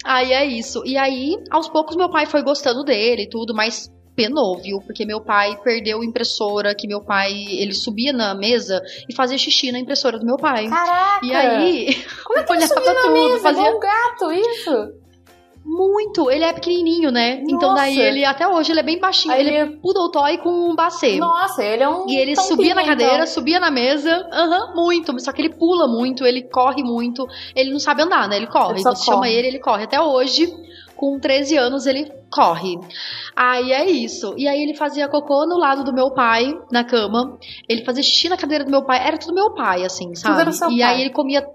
Aí 0.04 0.32
é 0.32 0.44
isso. 0.46 0.82
E 0.86 0.98
aí, 0.98 1.36
aos 1.52 1.70
poucos, 1.70 1.96
meu 1.96 2.10
pai 2.10 2.26
foi 2.26 2.42
gostando 2.42 2.84
dele 2.84 3.24
e 3.24 3.30
tudo, 3.30 3.54
mas 3.54 3.92
penou, 4.19 4.58
viu? 4.58 4.82
Porque 4.82 5.05
meu 5.05 5.21
pai 5.21 5.58
perdeu 5.63 6.01
a 6.01 6.05
impressora, 6.05 6.75
que 6.75 6.88
meu 6.88 7.01
pai, 7.01 7.32
ele 7.49 7.73
subia 7.73 8.12
na 8.12 8.36
mesa 8.36 8.82
e 9.08 9.15
fazia 9.15 9.38
xixi 9.38 9.71
na 9.71 9.79
impressora 9.79 10.19
do 10.19 10.25
meu 10.25 10.36
pai. 10.36 10.67
Caraca! 10.67 11.25
E 11.25 11.34
aí, 11.34 12.03
como 12.25 12.39
é 12.39 12.43
que 12.43 12.51
ele 12.53 12.67
subia 12.67 12.93
na 12.93 13.01
tudo, 13.01 13.13
mesa? 13.13 13.39
fazia- 13.39 13.71
um 13.75 13.79
gato, 13.79 14.32
isso? 14.34 14.99
muito, 15.71 16.32
ele 16.32 16.43
é 16.45 16.51
pequenininho, 16.53 17.12
né? 17.12 17.41
Então 17.43 17.69
Nossa. 17.69 17.75
daí 17.84 17.99
ele, 17.99 18.25
até 18.25 18.47
hoje, 18.47 18.71
ele 18.71 18.79
é 18.79 18.84
bem 18.84 18.97
baixinho. 18.99 19.34
Aí 19.34 19.41
ele 19.41 19.55
é 19.55 19.65
poodle 19.67 20.10
toy 20.10 20.38
com 20.39 20.49
um 20.49 20.75
bacê. 20.75 21.17
Nossa, 21.17 21.63
ele 21.63 21.84
é 21.84 21.89
um 21.89 22.10
E 22.10 22.15
ele 22.15 22.36
subia 22.36 22.73
na 22.73 22.84
cadeira, 22.84 23.15
então. 23.15 23.27
subia 23.27 23.60
na 23.60 23.69
mesa, 23.69 24.27
aham, 24.32 24.73
muito. 24.73 25.19
Só 25.19 25.32
que 25.32 25.41
ele 25.41 25.49
pula 25.49 25.88
muito, 25.88 26.25
ele 26.25 26.41
corre 26.43 26.82
muito. 26.82 27.27
Ele 27.55 27.71
não 27.71 27.79
sabe 27.79 28.01
andar, 28.01 28.27
né? 28.27 28.38
Ele 28.38 28.47
corre. 28.47 28.75
Ele 28.75 28.84
Você 28.84 29.03
chama 29.05 29.17
corre. 29.17 29.34
ele, 29.34 29.47
ele 29.49 29.60
corre. 29.60 29.84
Até 29.84 30.01
hoje, 30.01 30.51
com 31.00 31.18
13 31.18 31.56
anos, 31.56 31.88
ele 31.88 32.12
corre. 32.30 32.78
Aí 33.34 33.72
é 33.72 33.90
isso. 33.90 34.36
E 34.38 34.50
aí 34.50 34.62
ele 34.62 34.74
fazia 34.76 35.08
cocô 35.08 35.46
no 35.46 35.58
lado 35.58 35.82
do 35.82 35.94
meu 35.94 36.12
pai, 36.12 36.54
na 36.70 36.84
cama. 36.84 37.38
Ele 37.70 37.86
fazia 37.86 38.04
xixi 38.04 38.28
na 38.28 38.36
cadeira 38.36 38.66
do 38.66 38.70
meu 38.70 38.84
pai. 38.84 39.08
Era 39.08 39.18
tudo 39.18 39.34
meu 39.34 39.54
pai, 39.54 39.86
assim, 39.86 40.14
sabe? 40.14 40.36
e 40.76 40.84
aí 40.84 41.00
ele 41.00 41.12
comia. 41.12 41.48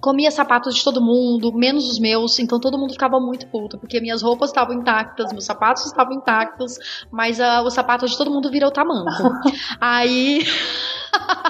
Comia 0.00 0.32
sapatos 0.32 0.74
de 0.74 0.82
todo 0.82 1.00
mundo, 1.00 1.52
menos 1.52 1.88
os 1.88 2.00
meus, 2.00 2.36
então 2.40 2.58
todo 2.58 2.76
mundo 2.76 2.92
ficava 2.92 3.20
muito 3.20 3.46
puto, 3.46 3.78
porque 3.78 4.00
minhas 4.00 4.20
roupas 4.20 4.50
estavam 4.50 4.74
intactas, 4.74 5.30
meus 5.30 5.44
sapatos 5.44 5.86
estavam 5.86 6.14
intactos, 6.14 6.76
mas 7.08 7.38
ah, 7.38 7.62
os 7.62 7.72
sapatos 7.72 8.10
de 8.10 8.18
todo 8.18 8.28
mundo 8.28 8.50
virou 8.50 8.72
tamanco. 8.72 9.30
Aí. 9.80 10.44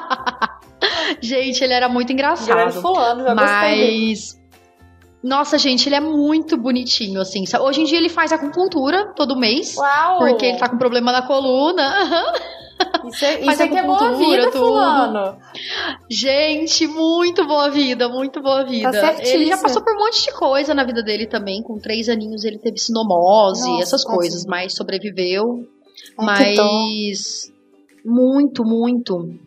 gente, 1.22 1.64
ele 1.64 1.72
era 1.72 1.88
muito 1.88 2.12
engraçado. 2.12 2.72
fulano, 2.72 3.24
já. 3.24 3.34
Mas. 3.34 4.41
Nossa, 5.22 5.56
gente, 5.56 5.88
ele 5.88 5.94
é 5.94 6.00
muito 6.00 6.56
bonitinho, 6.56 7.20
assim. 7.20 7.44
Hoje 7.60 7.82
em 7.82 7.84
dia 7.84 7.98
ele 7.98 8.08
faz 8.08 8.32
acupuntura 8.32 9.12
todo 9.14 9.36
mês. 9.36 9.76
Uau! 9.76 10.18
Porque 10.18 10.46
ele 10.46 10.58
tá 10.58 10.68
com 10.68 10.76
problema 10.76 11.12
na 11.12 11.22
coluna. 11.22 12.32
Isso, 13.06 13.24
é, 13.24 13.44
faz 13.44 13.52
isso 13.54 13.62
aqui 13.62 13.78
é 13.78 13.82
boa 13.84 14.12
vida, 14.16 14.50
tudo. 14.50 14.58
fulano. 14.58 15.38
Gente, 16.10 16.86
muito 16.88 17.46
boa 17.46 17.70
vida, 17.70 18.08
muito 18.08 18.42
boa 18.42 18.64
vida. 18.64 18.90
Tá 18.90 19.14
ele 19.20 19.46
já 19.46 19.58
passou 19.58 19.82
por 19.82 19.94
um 19.94 20.00
monte 20.00 20.24
de 20.24 20.32
coisa 20.32 20.74
na 20.74 20.84
vida 20.84 21.02
dele 21.02 21.26
também. 21.26 21.62
Com 21.62 21.78
três 21.78 22.08
aninhos 22.08 22.44
ele 22.44 22.58
teve 22.58 22.78
sinomose, 22.78 23.68
Nossa, 23.68 23.82
essas 23.82 24.02
tadinho. 24.02 24.18
coisas, 24.18 24.46
mas 24.46 24.74
sobreviveu. 24.74 25.64
Dó. 26.16 26.24
mas 26.24 27.52
muito, 28.04 28.64
muito. 28.64 29.38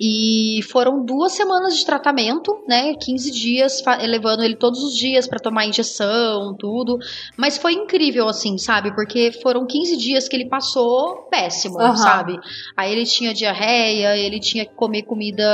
E 0.00 0.60
foram 0.70 1.04
duas 1.04 1.32
semanas 1.32 1.76
de 1.76 1.84
tratamento, 1.84 2.56
né? 2.68 2.94
15 2.94 3.30
dias, 3.32 3.82
levando 4.06 4.44
ele 4.44 4.54
todos 4.54 4.82
os 4.82 4.94
dias 4.96 5.26
pra 5.26 5.40
tomar 5.40 5.66
injeção, 5.66 6.54
tudo. 6.56 6.98
Mas 7.36 7.58
foi 7.58 7.72
incrível, 7.72 8.28
assim, 8.28 8.56
sabe? 8.58 8.94
Porque 8.94 9.32
foram 9.42 9.66
15 9.66 9.96
dias 9.96 10.28
que 10.28 10.36
ele 10.36 10.48
passou 10.48 11.26
péssimo, 11.30 11.80
Aham. 11.80 11.96
sabe? 11.96 12.38
Aí 12.76 12.92
ele 12.92 13.04
tinha 13.04 13.34
diarreia, 13.34 14.16
ele 14.16 14.38
tinha 14.38 14.64
que 14.64 14.74
comer 14.74 15.02
comida. 15.02 15.44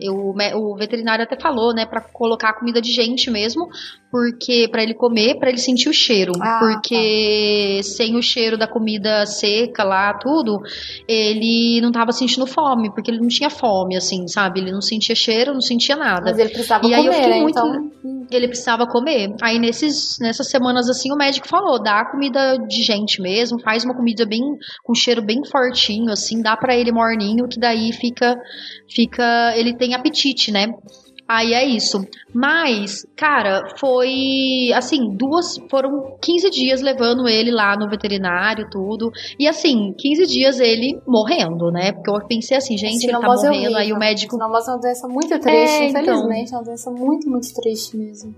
eu- 0.00 0.34
o 0.54 0.76
veterinário 0.76 1.24
até 1.24 1.38
falou, 1.38 1.74
né? 1.74 1.84
Pra 1.84 2.00
colocar 2.00 2.52
comida 2.54 2.80
de 2.80 2.92
gente 2.92 3.30
mesmo, 3.30 3.68
porque 4.10 4.68
para 4.70 4.82
ele 4.82 4.94
comer, 4.94 5.38
pra 5.38 5.48
ele 5.50 5.58
sentir 5.58 5.88
o 5.88 5.92
cheiro. 5.92 6.32
Ah, 6.40 6.58
porque 6.60 7.80
sem 7.82 8.16
o 8.16 8.22
cheiro 8.22 8.56
da 8.56 8.66
comida 8.66 9.26
seca 9.26 9.84
lá, 9.84 10.14
tudo, 10.14 10.60
ele 11.06 11.80
não 11.80 11.92
tava 11.92 12.12
sentindo 12.12 12.46
fome, 12.46 12.90
porque 12.92 13.10
ele 13.10 13.20
não 13.20 13.28
tinha 13.28 13.50
fome, 13.50 13.96
assim, 13.96 14.26
sabe? 14.28 14.60
Ele 14.60 14.72
não 14.72 14.80
sentia 14.80 15.14
cheiro, 15.14 15.52
não 15.52 15.60
sentia 15.60 15.96
nada. 15.96 16.22
Mas 16.30 16.38
ele 16.38 16.50
precisava 16.50 16.86
E 16.86 16.94
aí 16.94 17.04
eu 17.04 17.12
comer, 17.12 17.22
fiquei 17.24 17.38
né? 17.38 17.42
muito- 17.42 17.58
Então, 17.58 17.98
Ele 18.30 18.46
precisava 18.46 18.86
comer. 18.86 19.34
Aí 19.40 19.58
nesses, 19.58 20.18
nessas 20.20 20.48
semanas 20.50 20.88
assim, 20.90 21.10
o 21.10 21.16
médico 21.16 21.48
falou: 21.48 21.82
dá 21.82 22.04
comida 22.04 22.58
de 22.68 22.82
gente 22.82 23.22
mesmo, 23.22 23.58
faz 23.60 23.84
uma 23.84 23.94
comida 23.96 24.26
bem 24.26 24.42
com 24.84 24.94
cheiro 24.94 25.22
bem 25.22 25.42
fortinho, 25.50 26.10
assim, 26.12 26.42
dá 26.42 26.54
pra 26.54 26.76
ele 26.76 26.92
morninho, 26.92 27.48
que 27.48 27.58
daí 27.58 27.90
fica, 27.92 28.36
fica, 28.94 29.54
ele 29.56 29.74
tem 29.76 29.94
apetite, 29.94 30.52
né? 30.52 30.66
Aí 31.28 31.52
é 31.52 31.62
isso. 31.62 32.00
Mas, 32.34 33.06
cara, 33.14 33.74
foi 33.78 34.72
assim, 34.74 35.14
duas, 35.14 35.58
foram 35.70 36.16
15 36.22 36.48
dias 36.50 36.80
levando 36.80 37.28
ele 37.28 37.50
lá 37.50 37.76
no 37.76 37.86
veterinário, 37.90 38.66
tudo. 38.70 39.10
E 39.38 39.46
assim, 39.46 39.92
15 39.98 40.26
dias 40.26 40.58
ele 40.58 40.98
morrendo, 41.06 41.70
né? 41.70 41.92
Porque 41.92 42.08
eu 42.10 42.26
pensei 42.26 42.56
assim, 42.56 42.78
gente, 42.78 43.04
ele 43.04 43.12
tá 43.12 43.18
é 43.18 43.26
morrendo, 43.26 43.76
aí 43.76 43.92
horrível. 43.92 43.96
o 43.96 43.98
médico 43.98 44.32
Sinomose 44.36 44.70
é 44.70 44.72
uma 44.72 44.80
doença 44.80 45.06
muito 45.08 45.28
triste, 45.38 45.50
É, 45.52 45.88
então. 45.90 46.00
infelizmente. 46.02 46.54
É 46.54 46.56
uma 46.56 46.64
doença 46.64 46.90
muito, 46.90 47.28
muito 47.28 47.54
triste 47.54 47.94
mesmo. 47.96 48.34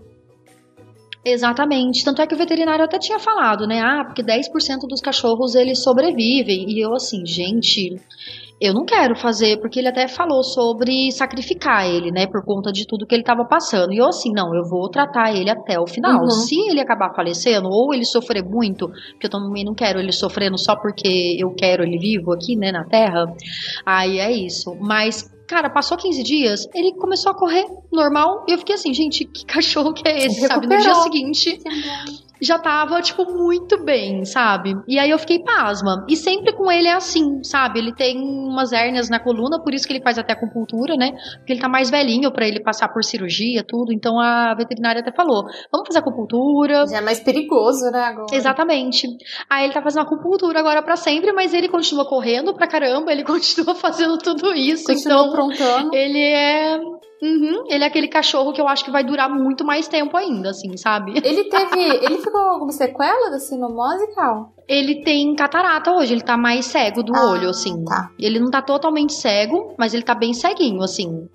Exatamente. 1.24 2.04
Tanto 2.04 2.22
é 2.22 2.26
que 2.26 2.34
o 2.34 2.38
veterinário 2.38 2.84
até 2.84 2.98
tinha 2.98 3.18
falado, 3.18 3.66
né? 3.66 3.78
Ah, 3.80 4.04
porque 4.04 4.22
10% 4.22 4.88
dos 4.88 5.00
cachorros 5.00 5.54
eles 5.54 5.78
sobrevivem. 5.82 6.68
E 6.70 6.80
eu 6.84 6.94
assim, 6.94 7.24
gente, 7.26 8.00
eu 8.60 8.74
não 8.74 8.84
quero 8.84 9.16
fazer, 9.16 9.58
porque 9.58 9.78
ele 9.78 9.88
até 9.88 10.06
falou 10.06 10.42
sobre 10.44 11.10
sacrificar 11.12 11.88
ele, 11.88 12.10
né? 12.10 12.26
Por 12.26 12.44
conta 12.44 12.70
de 12.70 12.86
tudo 12.86 13.06
que 13.06 13.14
ele 13.14 13.24
tava 13.24 13.44
passando. 13.46 13.92
E 13.92 13.96
eu 13.96 14.06
assim, 14.06 14.30
não, 14.32 14.54
eu 14.54 14.64
vou 14.68 14.86
tratar 14.90 15.34
ele 15.34 15.48
até 15.48 15.80
o 15.80 15.86
final. 15.86 16.20
Uhum. 16.20 16.30
Se 16.30 16.60
ele 16.68 16.80
acabar 16.80 17.14
falecendo, 17.14 17.70
ou 17.70 17.94
ele 17.94 18.04
sofrer 18.04 18.44
muito, 18.44 18.86
porque 19.12 19.26
eu 19.26 19.30
também 19.30 19.64
não 19.64 19.74
quero 19.74 19.98
ele 19.98 20.12
sofrendo 20.12 20.58
só 20.58 20.76
porque 20.76 21.36
eu 21.38 21.54
quero 21.54 21.82
ele 21.82 21.98
vivo 21.98 22.32
aqui, 22.32 22.54
né, 22.54 22.70
na 22.70 22.84
Terra. 22.84 23.32
Aí 23.86 24.18
é 24.18 24.30
isso. 24.30 24.76
Mas. 24.78 25.30
Cara, 25.48 25.68
passou 25.68 25.96
15 25.96 26.22
dias, 26.22 26.68
ele 26.72 26.94
começou 26.94 27.32
a 27.32 27.34
correr 27.34 27.64
normal. 27.92 28.44
E 28.48 28.52
eu 28.52 28.58
fiquei 28.58 28.76
assim, 28.76 28.94
gente, 28.94 29.24
que 29.24 29.44
cachorro 29.46 29.92
que 29.92 30.08
é 30.08 30.26
esse, 30.26 30.46
sabe? 30.46 30.68
No 30.68 30.78
dia 30.78 30.94
seguinte, 30.94 31.58
já 32.40 32.58
tava, 32.58 33.00
tipo, 33.02 33.24
muito 33.32 33.82
bem, 33.84 34.24
sabe? 34.24 34.74
E 34.88 34.98
aí 34.98 35.10
eu 35.10 35.18
fiquei 35.18 35.42
pasma. 35.42 36.04
E 36.08 36.16
sempre 36.16 36.52
com 36.54 36.70
ele 36.70 36.88
é 36.88 36.94
assim, 36.94 37.42
sabe? 37.42 37.78
Ele 37.78 37.94
tem 37.94 38.18
umas 38.18 38.72
hérnias 38.72 39.08
na 39.08 39.18
coluna, 39.20 39.62
por 39.62 39.74
isso 39.74 39.86
que 39.86 39.92
ele 39.92 40.02
faz 40.02 40.18
até 40.18 40.32
acupuntura, 40.32 40.96
né? 40.96 41.12
Porque 41.38 41.52
ele 41.52 41.60
tá 41.60 41.68
mais 41.68 41.90
velhinho 41.90 42.32
pra 42.32 42.46
ele 42.46 42.60
passar 42.60 42.88
por 42.88 43.04
cirurgia, 43.04 43.64
tudo. 43.66 43.92
Então 43.92 44.18
a 44.18 44.54
veterinária 44.54 45.00
até 45.00 45.12
falou: 45.12 45.44
vamos 45.70 45.86
fazer 45.86 45.98
acupuntura. 45.98 46.86
Já 46.86 46.98
é 46.98 47.00
mais 47.00 47.20
perigoso, 47.20 47.90
né, 47.90 48.02
agora? 48.02 48.34
Exatamente. 48.34 49.06
Aí 49.48 49.64
ele 49.64 49.72
tá 49.72 49.82
fazendo 49.82 50.02
acupuntura 50.02 50.60
agora 50.60 50.82
pra 50.82 50.96
sempre, 50.96 51.32
mas 51.32 51.52
ele 51.52 51.68
continua 51.68 52.08
correndo 52.08 52.54
pra 52.54 52.66
caramba, 52.66 53.12
ele 53.12 53.24
continua 53.24 53.74
fazendo 53.74 54.18
tudo 54.18 54.54
isso. 54.54 54.84
Continua 54.84 55.20
então, 55.20 55.28
aprontando. 55.30 55.94
ele 55.94 56.22
é. 56.22 56.80
Uhum, 57.22 57.64
ele 57.68 57.84
é 57.84 57.86
aquele 57.86 58.08
cachorro 58.08 58.52
que 58.52 58.60
eu 58.60 58.66
acho 58.66 58.84
que 58.84 58.90
vai 58.90 59.04
durar 59.04 59.28
muito 59.28 59.62
mais 59.64 59.86
tempo 59.86 60.16
ainda, 60.16 60.50
assim, 60.50 60.74
sabe? 60.76 61.12
Ele 61.22 61.44
teve. 61.44 61.80
Ele 62.04 62.16
ficou 62.18 62.32
com 62.32 62.38
alguma 62.50 62.72
sequela 62.72 63.30
da 63.30 63.38
sinomose, 63.38 64.14
Cal? 64.14 64.54
Ele 64.66 65.02
tem 65.02 65.34
catarata 65.34 65.92
hoje, 65.92 66.14
ele 66.14 66.22
tá 66.22 66.36
mais 66.36 66.64
cego 66.66 67.02
do 67.02 67.14
Ah, 67.14 67.30
olho, 67.32 67.50
assim. 67.50 67.84
tá. 67.84 68.08
Ele 68.18 68.38
não 68.38 68.50
tá 68.50 68.62
totalmente 68.62 69.12
cego, 69.12 69.74
mas 69.78 69.92
ele 69.92 70.02
tá 70.02 70.14
bem 70.14 70.32
ceguinho, 70.32 70.80
assim. 70.82 71.28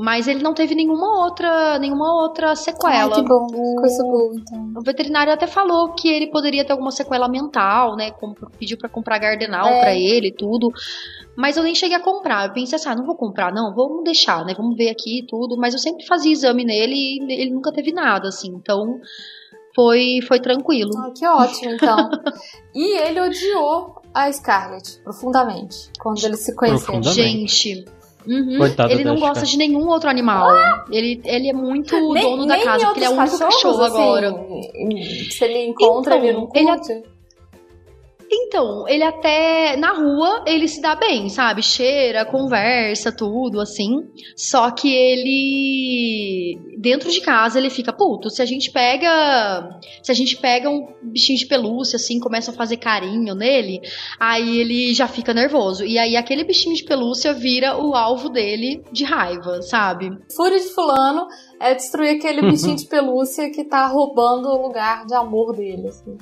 Mas 0.00 0.28
ele 0.28 0.42
não 0.44 0.54
teve 0.54 0.76
nenhuma 0.76 1.24
outra, 1.24 1.76
nenhuma 1.80 2.22
outra 2.22 2.54
sequela. 2.54 3.16
Ai, 3.16 3.20
que 3.22 3.28
bom. 3.28 3.46
O- 3.52 3.76
Coisa 3.80 4.02
boa, 4.04 4.32
então. 4.36 4.72
O 4.76 4.80
veterinário 4.84 5.32
até 5.32 5.48
falou 5.48 5.92
que 5.94 6.08
ele 6.08 6.28
poderia 6.30 6.64
ter 6.64 6.70
alguma 6.70 6.92
sequela 6.92 7.28
mental, 7.28 7.96
né? 7.96 8.12
Com- 8.12 8.32
Pediu 8.58 8.78
pra 8.78 8.88
comprar 8.88 9.18
Gardenal 9.18 9.66
É. 9.66 9.80
pra 9.80 9.94
ele 9.96 10.28
e 10.28 10.32
tudo. 10.32 10.70
Mas 11.36 11.56
eu 11.56 11.64
nem 11.64 11.74
cheguei 11.74 11.96
a 11.96 12.00
comprar. 12.00 12.46
Eu 12.46 12.52
pensei 12.52 12.76
assim, 12.76 12.88
ah, 12.88 12.94
não 12.94 13.04
vou 13.06 13.16
comprar, 13.16 13.52
não, 13.52 13.74
vamos 13.74 14.04
deixar, 14.04 14.44
né? 14.44 14.54
Vamos 14.56 14.76
ver 14.76 14.88
aqui 14.88 15.18
e 15.20 15.26
tudo. 15.26 15.56
Mas 15.58 15.74
eu 15.74 15.80
sempre 15.80 16.06
fazia 16.06 16.32
exame 16.32 16.64
nele 16.64 16.94
e 16.94 17.32
ele 17.42 17.50
nunca 17.50 17.72
teve 17.72 17.90
nada, 17.92 18.28
assim. 18.28 18.48
Então 18.54 19.00
foi, 19.74 20.20
foi 20.28 20.38
tranquilo. 20.40 20.90
Ah, 20.96 21.10
que 21.16 21.26
ótimo, 21.26 21.72
então. 21.72 22.08
e 22.74 22.98
ele 22.98 23.20
odiou 23.20 24.00
a 24.14 24.30
Scarlett 24.32 25.00
profundamente 25.02 25.90
quando 26.00 26.22
eles 26.24 26.44
se 26.44 26.54
conheceram. 26.54 27.00
Profundamente. 27.00 27.48
Gente, 27.68 27.84
Uhum. 28.28 28.58
Ele 28.90 29.04
não 29.04 29.16
gosta 29.16 29.46
de 29.46 29.56
nenhum 29.56 29.88
outro 29.88 30.10
animal. 30.10 30.50
Ah! 30.50 30.84
Ele, 30.90 31.18
ele 31.24 31.48
é 31.48 31.52
muito 31.54 31.94
nem, 32.12 32.22
dono 32.22 32.46
da 32.46 32.62
casa, 32.62 32.84
porque 32.86 33.00
ele 33.00 33.06
é 33.06 33.08
o 33.08 33.12
único 33.18 33.38
cachorro 33.38 33.82
assim, 33.82 34.02
agora. 34.02 34.34
Se 35.30 35.44
ele 35.44 35.66
encontra, 35.66 36.16
então, 36.16 36.26
ele 36.28 36.36
não 36.36 36.46
curte. 36.46 36.92
Ele, 36.92 37.04
então, 38.30 38.86
ele 38.86 39.02
até 39.02 39.76
na 39.76 39.92
rua 39.92 40.44
ele 40.46 40.68
se 40.68 40.80
dá 40.80 40.94
bem, 40.94 41.28
sabe? 41.28 41.62
Cheira, 41.62 42.24
conversa, 42.24 43.10
tudo 43.10 43.60
assim. 43.60 44.02
Só 44.36 44.70
que 44.70 44.94
ele 44.94 46.58
dentro 46.78 47.10
de 47.10 47.20
casa 47.20 47.58
ele 47.58 47.70
fica 47.70 47.92
puto. 47.92 48.28
Se 48.28 48.42
a 48.42 48.44
gente 48.44 48.70
pega, 48.70 49.80
se 50.02 50.12
a 50.12 50.14
gente 50.14 50.36
pega 50.36 50.68
um 50.68 50.94
bichinho 51.02 51.38
de 51.38 51.46
pelúcia 51.46 51.96
assim, 51.96 52.20
começa 52.20 52.50
a 52.50 52.54
fazer 52.54 52.76
carinho 52.76 53.34
nele, 53.34 53.80
aí 54.20 54.58
ele 54.58 54.94
já 54.94 55.08
fica 55.08 55.32
nervoso. 55.32 55.84
E 55.84 55.98
aí 55.98 56.16
aquele 56.16 56.44
bichinho 56.44 56.76
de 56.76 56.84
pelúcia 56.84 57.32
vira 57.32 57.78
o 57.78 57.94
alvo 57.94 58.28
dele 58.28 58.84
de 58.92 59.04
raiva, 59.04 59.62
sabe? 59.62 60.10
Fúria 60.36 60.58
de 60.58 60.68
fulano 60.68 61.26
é 61.58 61.74
destruir 61.74 62.16
aquele 62.16 62.42
bichinho 62.42 62.76
de 62.76 62.86
pelúcia 62.86 63.50
que 63.50 63.64
tá 63.64 63.86
roubando 63.86 64.48
o 64.48 64.62
lugar 64.62 65.06
de 65.06 65.14
amor 65.14 65.56
dele, 65.56 65.88
assim. 65.88 66.16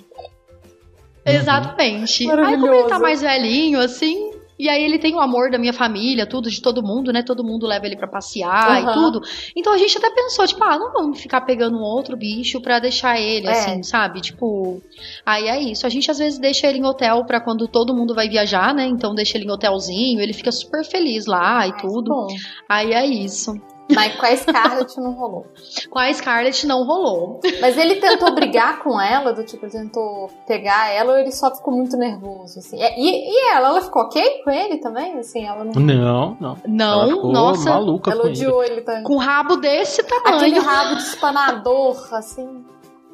Exatamente. 1.26 2.30
Aí 2.30 2.56
como 2.58 2.74
ele 2.74 2.88
tá 2.88 2.98
mais 2.98 3.20
velhinho, 3.20 3.80
assim, 3.80 4.30
e 4.58 4.68
aí 4.68 4.82
ele 4.82 4.98
tem 4.98 5.14
o 5.14 5.20
amor 5.20 5.50
da 5.50 5.58
minha 5.58 5.72
família, 5.72 6.26
tudo, 6.26 6.50
de 6.50 6.62
todo 6.62 6.82
mundo, 6.82 7.12
né? 7.12 7.22
Todo 7.22 7.44
mundo 7.44 7.66
leva 7.66 7.84
ele 7.84 7.96
para 7.96 8.08
passear 8.08 8.82
uhum. 8.82 8.90
e 8.90 8.94
tudo. 8.94 9.20
Então 9.54 9.72
a 9.72 9.78
gente 9.78 9.98
até 9.98 10.10
pensou, 10.10 10.46
tipo, 10.46 10.64
ah, 10.64 10.78
não 10.78 10.92
vamos 10.92 11.20
ficar 11.20 11.42
pegando 11.42 11.76
um 11.76 11.82
outro 11.82 12.16
bicho 12.16 12.60
pra 12.60 12.78
deixar 12.78 13.20
ele, 13.20 13.46
é. 13.46 13.50
assim, 13.50 13.82
sabe? 13.82 14.20
Tipo, 14.20 14.80
aí 15.24 15.46
é 15.46 15.60
isso. 15.60 15.86
A 15.86 15.90
gente 15.90 16.10
às 16.10 16.18
vezes 16.18 16.38
deixa 16.38 16.66
ele 16.66 16.78
em 16.78 16.84
hotel 16.84 17.24
pra 17.26 17.40
quando 17.40 17.68
todo 17.68 17.94
mundo 17.94 18.14
vai 18.14 18.28
viajar, 18.28 18.74
né? 18.74 18.86
Então 18.86 19.14
deixa 19.14 19.36
ele 19.36 19.46
em 19.46 19.50
hotelzinho, 19.50 20.20
ele 20.20 20.32
fica 20.32 20.50
super 20.50 20.84
feliz 20.84 21.26
lá 21.26 21.66
e 21.66 21.76
tudo. 21.76 22.10
Bom. 22.10 22.28
Aí 22.68 22.92
é 22.92 23.04
isso. 23.04 23.52
Mas 23.94 24.16
com 24.16 24.26
a 24.26 24.36
Scarlett 24.36 25.00
não 25.00 25.12
rolou. 25.12 25.46
Com 25.90 25.98
a 25.98 26.12
Scarlett 26.12 26.66
não 26.66 26.84
rolou. 26.84 27.40
Mas 27.60 27.78
ele 27.78 27.96
tentou 27.96 28.34
brigar 28.34 28.82
com 28.82 29.00
ela, 29.00 29.32
do 29.32 29.44
tipo, 29.44 29.68
tentou 29.68 30.28
pegar 30.46 30.90
ela, 30.90 31.12
ou 31.12 31.18
ele 31.18 31.30
só 31.30 31.54
ficou 31.54 31.74
muito 31.74 31.96
nervoso, 31.96 32.58
assim. 32.58 32.76
E, 32.78 33.30
e 33.30 33.50
ela, 33.52 33.68
ela 33.68 33.80
ficou 33.80 34.02
ok 34.02 34.42
com 34.42 34.50
ele 34.50 34.78
também? 34.78 35.18
Assim, 35.18 35.46
ela 35.46 35.64
não. 35.64 35.72
Não, 35.72 36.36
não. 36.40 36.58
Não, 36.66 37.02
ela 37.02 37.14
ficou 37.14 37.32
nossa. 37.32 37.70
maluca. 37.70 38.10
Ela 38.10 38.26
odiou 38.26 38.62
ele. 38.62 38.74
ele 38.74 38.80
também. 38.82 39.02
Com 39.04 39.16
rabo 39.16 39.56
desse 39.56 40.02
tamanho. 40.02 40.36
Aquele 40.36 40.58
rabo 40.58 40.96
de 40.96 41.02
espanador, 41.02 42.14
assim. 42.14 42.64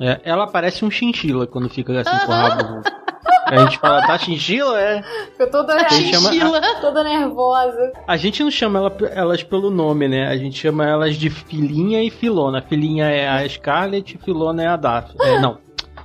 É, 0.01 0.21
ela 0.25 0.47
parece 0.47 0.85
um 0.85 0.91
chinchila 0.91 1.47
quando 1.47 1.69
fica 1.69 2.01
assim 2.01 2.27
com 2.27 2.33
o 2.33 2.35
rabo. 2.35 2.83
A 3.47 3.57
gente 3.57 3.79
fala, 3.79 4.01
tá 4.07 4.19
chinchila? 4.19 4.81
É. 4.81 5.03
Ficou 5.33 5.51
toda, 5.51 5.75
a 5.75 5.89
chama, 5.89 6.59
a, 6.59 6.81
toda 6.81 7.05
nervosa. 7.05 7.93
A 8.07 8.17
gente 8.17 8.43
não 8.43 8.51
chama 8.51 8.79
ela, 8.79 8.97
elas 9.11 9.43
pelo 9.43 9.71
nome, 9.71 10.09
né? 10.09 10.29
A 10.29 10.37
gente 10.37 10.59
chama 10.59 10.87
elas 10.87 11.17
de 11.17 11.29
filhinha 11.29 12.03
e 12.03 12.11
filona. 12.11 12.63
Filhinha 12.63 13.07
é 13.07 13.29
a 13.29 13.49
Scarlett, 13.49 14.19
filona 14.19 14.63
é 14.63 14.67
a 14.69 14.77
Daphne. 14.77 15.17
É, 15.21 15.41
não. 15.41 15.59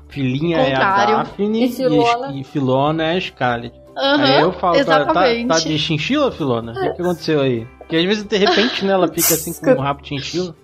Filhinha 0.09 0.57
é 0.57 0.75
a 0.75 1.05
Daphne 1.05 1.65
e 1.65 1.69
filona, 1.71 2.31
e, 2.33 2.41
e 2.41 2.43
filona 2.43 3.03
é 3.03 3.17
a 3.17 3.21
Scarlett. 3.21 3.87
Uhum, 3.97 4.23
aí 4.23 4.41
eu 4.41 4.51
falo 4.51 4.85
pra 4.85 4.95
ela, 4.95 5.05
tá, 5.07 5.23
tá 5.47 5.59
de 5.59 5.79
chinchila, 5.79 6.31
filona? 6.31 6.71
O 6.71 6.75
que, 6.75 6.93
que 6.93 7.01
aconteceu 7.01 7.41
aí? 7.41 7.65
Porque 7.79 7.95
às 7.95 8.05
vezes, 8.05 8.23
de 8.23 8.37
repente, 8.37 8.85
né, 8.85 8.93
ela 8.93 9.07
fica 9.07 9.33
assim 9.33 9.53
com 9.53 9.71
um 9.71 9.79
rabo 9.81 10.01
de 10.01 10.09
chinchila. 10.09 10.55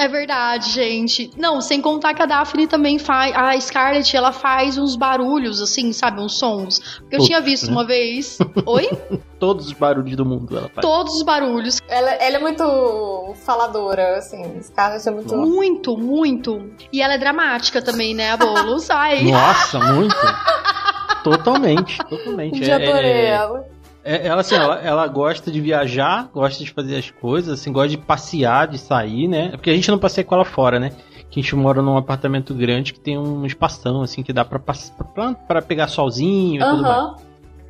É 0.00 0.08
verdade, 0.08 0.70
gente. 0.70 1.30
Não, 1.36 1.60
sem 1.60 1.78
contar 1.78 2.14
que 2.14 2.22
a 2.22 2.26
Daphne 2.26 2.66
também 2.66 2.98
faz. 2.98 3.36
A 3.36 3.60
Scarlett, 3.60 4.16
ela 4.16 4.32
faz 4.32 4.78
uns 4.78 4.96
barulhos, 4.96 5.60
assim, 5.60 5.92
sabe? 5.92 6.22
Uns 6.22 6.38
sons. 6.38 6.78
Porque 7.00 7.16
eu 7.16 7.20
tinha 7.20 7.38
visto 7.38 7.66
né? 7.66 7.72
uma 7.72 7.84
vez. 7.84 8.38
Oi? 8.64 8.88
Todos 9.38 9.66
os 9.66 9.72
barulhos 9.74 10.16
do 10.16 10.24
mundo 10.24 10.56
ela 10.56 10.70
faz. 10.70 10.80
Todos 10.80 11.16
os 11.16 11.22
barulhos. 11.22 11.82
Ela, 11.86 12.12
ela 12.12 12.36
é 12.36 12.38
muito 12.38 13.34
faladora, 13.44 14.16
assim. 14.16 14.42
Scarlett 14.62 15.06
é 15.06 15.10
muito. 15.10 15.36
Muito, 15.36 15.98
muito. 15.98 16.70
E 16.90 17.02
ela 17.02 17.12
é 17.12 17.18
dramática 17.18 17.82
também, 17.82 18.14
né, 18.14 18.30
a 18.30 18.38
Boulos? 18.38 18.88
Ai. 18.90 19.30
Nossa, 19.30 19.78
muito. 19.80 20.16
totalmente, 21.22 21.98
totalmente. 21.98 22.64
Já 22.64 22.80
é, 22.80 22.88
adorei 22.88 23.10
é, 23.10 23.26
ela. 23.26 23.79
É, 24.10 24.26
ela, 24.26 24.40
assim, 24.40 24.56
ela, 24.56 24.80
ela 24.80 25.06
gosta 25.06 25.52
de 25.52 25.60
viajar, 25.60 26.28
gosta 26.34 26.64
de 26.64 26.72
fazer 26.72 26.96
as 26.96 27.12
coisas, 27.12 27.60
assim, 27.60 27.72
gosta 27.72 27.90
de 27.90 27.96
passear, 27.96 28.66
de 28.66 28.76
sair, 28.76 29.28
né? 29.28 29.50
Porque 29.50 29.70
a 29.70 29.72
gente 29.72 29.88
não 29.88 30.00
passeia 30.00 30.24
com 30.24 30.34
ela 30.34 30.44
fora, 30.44 30.80
né? 30.80 30.90
Que 31.30 31.38
a 31.38 31.42
gente 31.44 31.54
mora 31.54 31.80
num 31.80 31.96
apartamento 31.96 32.52
grande 32.52 32.92
que 32.92 32.98
tem 32.98 33.16
um 33.16 33.46
espação, 33.46 34.02
assim, 34.02 34.24
que 34.24 34.32
dá 34.32 34.44
pra, 34.44 34.58
pra, 34.58 35.34
pra 35.46 35.62
pegar 35.62 35.86
solzinho 35.86 36.60
e 36.60 36.64
uhum. 36.64 36.70
tudo 36.70 36.82
mais. 36.82 37.22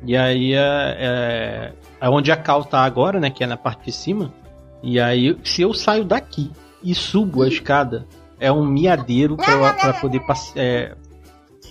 E 0.03 0.17
aí 0.17 0.53
é, 0.53 0.97
é, 0.99 1.73
é 2.01 2.09
onde 2.09 2.31
a 2.31 2.35
Cal 2.35 2.65
tá 2.65 2.79
agora, 2.79 3.19
né? 3.19 3.29
Que 3.29 3.43
é 3.43 3.47
na 3.47 3.55
parte 3.55 3.85
de 3.85 3.91
cima. 3.91 4.33
E 4.81 4.99
aí, 4.99 5.37
se 5.43 5.61
eu 5.61 5.75
saio 5.75 6.03
daqui 6.03 6.49
e 6.83 6.95
subo 6.95 7.43
a 7.43 7.47
escada, 7.49 8.07
é 8.39 8.51
um 8.51 8.65
miadeiro 8.65 9.37
pra, 9.37 9.73
pra 9.73 9.93
poder 9.93 10.21
passear. 10.21 10.65
É, 10.65 10.95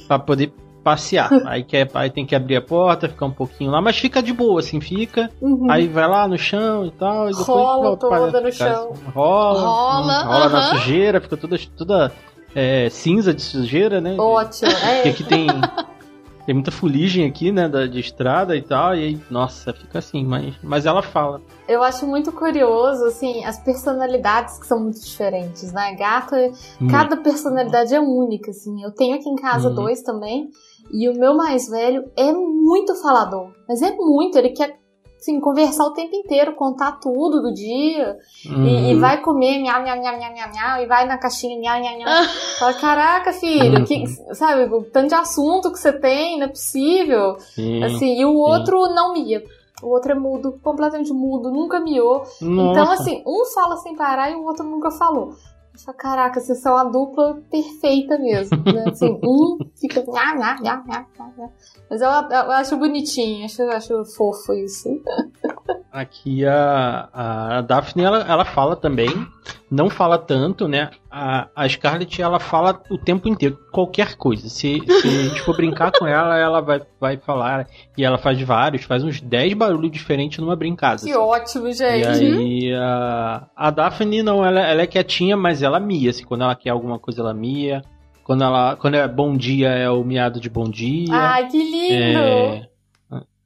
pra 0.07 0.17
poder 0.21 0.53
passear. 0.83 1.31
aí, 1.47 1.63
quer, 1.63 1.89
aí 1.95 2.11
tem 2.11 2.27
que 2.27 2.35
abrir 2.35 2.57
a 2.57 2.63
porta, 2.63 3.09
ficar 3.09 3.27
um 3.27 3.33
pouquinho 3.33 3.71
lá, 3.71 3.81
mas 3.81 3.99
fica 3.99 4.23
de 4.23 4.33
boa, 4.33 4.61
assim, 4.61 4.81
fica. 4.81 5.31
Uhum. 5.41 5.71
Aí 5.71 5.87
vai 5.89 6.09
lá 6.09 6.27
no 6.27 6.39
chão 6.39 6.87
e 6.87 6.91
tal, 6.93 7.29
e 7.29 7.31
depois 7.31 7.47
rola 7.47 7.97
toda 7.97 8.41
no 8.41 8.53
chão. 8.53 8.91
Assim. 8.93 9.05
Rola, 9.15 9.61
rola, 9.61 10.23
rola 10.23 10.49
na 10.49 10.63
sujeira, 10.63 11.21
fica 11.21 11.37
toda, 11.37 11.57
toda 11.77 12.13
é, 12.55 12.89
cinza 12.91 13.33
de 13.33 13.43
sujeira, 13.43 14.01
né? 14.01 14.17
Ótimo, 14.19 14.71
é. 14.85 14.95
Porque 14.97 15.09
aqui 15.09 15.25
tem. 15.25 15.47
Tem 16.47 16.55
muita 16.55 16.73
fuligem 16.73 17.29
aqui, 17.29 17.53
né, 17.53 17.69
da, 17.69 17.87
de 17.87 18.01
estrada 18.01 18.57
e 18.57 18.63
tal, 18.63 18.97
e 18.97 19.05
aí, 19.05 19.21
nossa, 19.31 19.73
fica 19.73 19.99
assim, 19.99 20.25
mas, 20.25 20.55
mas 20.63 20.87
ela 20.87 21.03
fala. 21.03 21.41
Eu 21.69 21.83
acho 21.83 22.07
muito 22.07 22.33
curioso, 22.33 23.05
assim, 23.05 23.45
as 23.45 23.63
personalidades 23.63 24.59
que 24.59 24.67
são 24.67 24.81
muito 24.81 25.01
diferentes, 25.01 25.73
né? 25.73 25.95
Gato, 25.95 26.35
cada 26.91 27.17
personalidade 27.19 27.95
é 27.95 28.01
única, 28.01 28.51
assim. 28.51 28.83
Eu 28.83 28.91
tenho 28.91 29.15
aqui 29.17 29.29
em 29.29 29.37
casa 29.37 29.69
uhum. 29.69 29.75
dois 29.77 30.03
também, 30.03 30.51
e 30.93 31.09
o 31.09 31.15
meu 31.15 31.35
mais 31.35 31.69
velho 31.69 32.11
é 32.17 32.33
muito 32.33 32.95
falador, 32.97 33.53
mas 33.69 33.83
é 33.83 33.95
muito, 33.95 34.37
ele 34.37 34.51
quer 34.51 34.81
assim, 35.21 35.39
conversar 35.39 35.85
o 35.85 35.93
tempo 35.93 36.17
inteiro, 36.17 36.55
contar 36.55 36.93
tudo 36.93 37.43
do 37.43 37.53
dia. 37.53 38.17
Uhum. 38.47 38.67
E, 38.67 38.91
e, 38.91 38.95
uhum. 38.95 39.01
vai 39.01 39.21
comer, 39.21 39.59
nha, 39.59 39.79
nha, 39.79 39.97
nha, 39.97 40.17
nha, 40.17 40.31
nha, 40.31 40.47
nha, 40.49 40.83
e 40.83 40.87
vai 40.87 41.07
na 41.07 41.19
caixinha, 41.19 41.59
nha, 41.59 41.79
nha, 41.79 41.97
nha. 41.99 42.29
Fala, 42.59 42.75
caraca, 42.75 43.33
filho, 43.33 43.81
uhum. 43.81 43.85
que, 43.85 44.07
sabe, 44.35 44.65
o 44.75 44.83
tanto 44.83 45.09
de 45.09 45.15
assunto 45.15 45.71
que 45.71 45.79
você 45.79 45.93
tem, 45.93 46.39
não 46.39 46.47
é 46.47 46.49
possível. 46.49 47.37
Sim, 47.55 47.85
assim, 47.85 48.19
e 48.19 48.25
o 48.25 48.35
outro 48.35 48.87
sim. 48.87 48.95
não 48.95 49.13
mia. 49.13 49.45
O 49.83 49.89
outro 49.89 50.13
é 50.13 50.15
mudo, 50.15 50.59
completamente 50.63 51.13
mudo, 51.13 51.51
nunca 51.51 51.81
miou. 51.81 52.23
Nossa. 52.41 52.71
Então, 52.71 52.91
assim, 52.91 53.23
um 53.27 53.47
fala 53.47 53.77
sem 53.79 53.97
parar 53.97 54.31
e 54.31 54.35
o 54.35 54.45
outro 54.45 54.65
nunca 54.65 54.91
falou. 54.91 55.35
Fala, 55.85 55.97
caraca, 55.97 56.41
vocês 56.41 56.61
são 56.61 56.77
a 56.77 56.85
dupla 56.85 57.41
perfeita 57.51 58.19
mesmo. 58.19 58.63
Né? 58.65 58.85
Assim, 58.89 59.19
um 59.23 59.59
fica. 59.77 60.03
Nha, 60.07 60.35
nha, 60.35 60.61
nha, 60.61 60.85
nha, 60.87 61.07
nha. 61.37 61.51
Mas 61.89 62.01
eu, 62.01 62.09
eu 62.09 62.51
acho 62.53 62.77
bonitinho, 62.77 63.45
acho, 63.45 63.63
acho 63.63 64.05
fofo 64.17 64.53
isso. 64.55 64.89
Aqui 65.91 66.47
a, 66.47 67.09
a 67.13 67.61
Daphne 67.63 68.05
ela, 68.05 68.21
ela 68.21 68.45
fala 68.45 68.77
também, 68.77 69.11
não 69.71 69.89
fala 69.89 70.19
tanto, 70.19 70.67
né? 70.67 70.91
A, 71.09 71.49
a 71.55 71.69
Scarlett 71.69 72.21
ela 72.21 72.41
fala 72.41 72.83
o 72.91 72.99
tempo 72.99 73.29
inteiro, 73.29 73.57
qualquer 73.71 74.17
coisa. 74.17 74.49
Se, 74.49 74.81
se 74.85 75.07
a 75.07 75.23
gente 75.29 75.41
for 75.43 75.57
brincar 75.57 75.93
com 75.93 76.07
ela, 76.07 76.37
ela 76.37 76.61
vai, 76.61 76.83
vai 77.01 77.17
falar. 77.17 77.69
E 77.97 78.05
ela 78.05 78.19
faz 78.19 78.41
vários, 78.43 78.83
faz 78.83 79.05
uns 79.05 79.21
10 79.21 79.55
barulhos 79.55 79.93
diferentes 79.93 80.39
numa 80.39 80.57
brincada. 80.57 81.03
Que 81.03 81.11
assim. 81.11 81.15
ótimo, 81.15 81.73
gente. 81.73 82.25
E 82.25 82.73
aí 82.73 82.75
a, 82.75 83.47
a 83.55 83.71
Daphne 83.71 84.25
não, 84.25 84.45
ela, 84.45 84.61
ela 84.61 84.83
é 84.83 84.87
quietinha, 84.87 85.37
mas 85.37 85.63
ela 85.63 85.79
mia. 85.79 86.11
Assim, 86.11 86.25
quando 86.25 86.43
ela 86.43 86.57
quer 86.57 86.71
alguma 86.71 86.99
coisa, 86.99 87.21
ela 87.21 87.33
mia. 87.33 87.83
Quando, 88.25 88.43
ela, 88.43 88.77
quando 88.77 88.95
é 88.95 89.07
bom 89.07 89.37
dia, 89.37 89.69
é 89.69 89.89
o 89.89 90.03
miado 90.03 90.41
de 90.41 90.51
bom 90.51 90.65
dia. 90.65 91.15
Ai, 91.15 91.49
que 91.49 91.59
lindo! 91.59 92.19
É, 92.19 92.69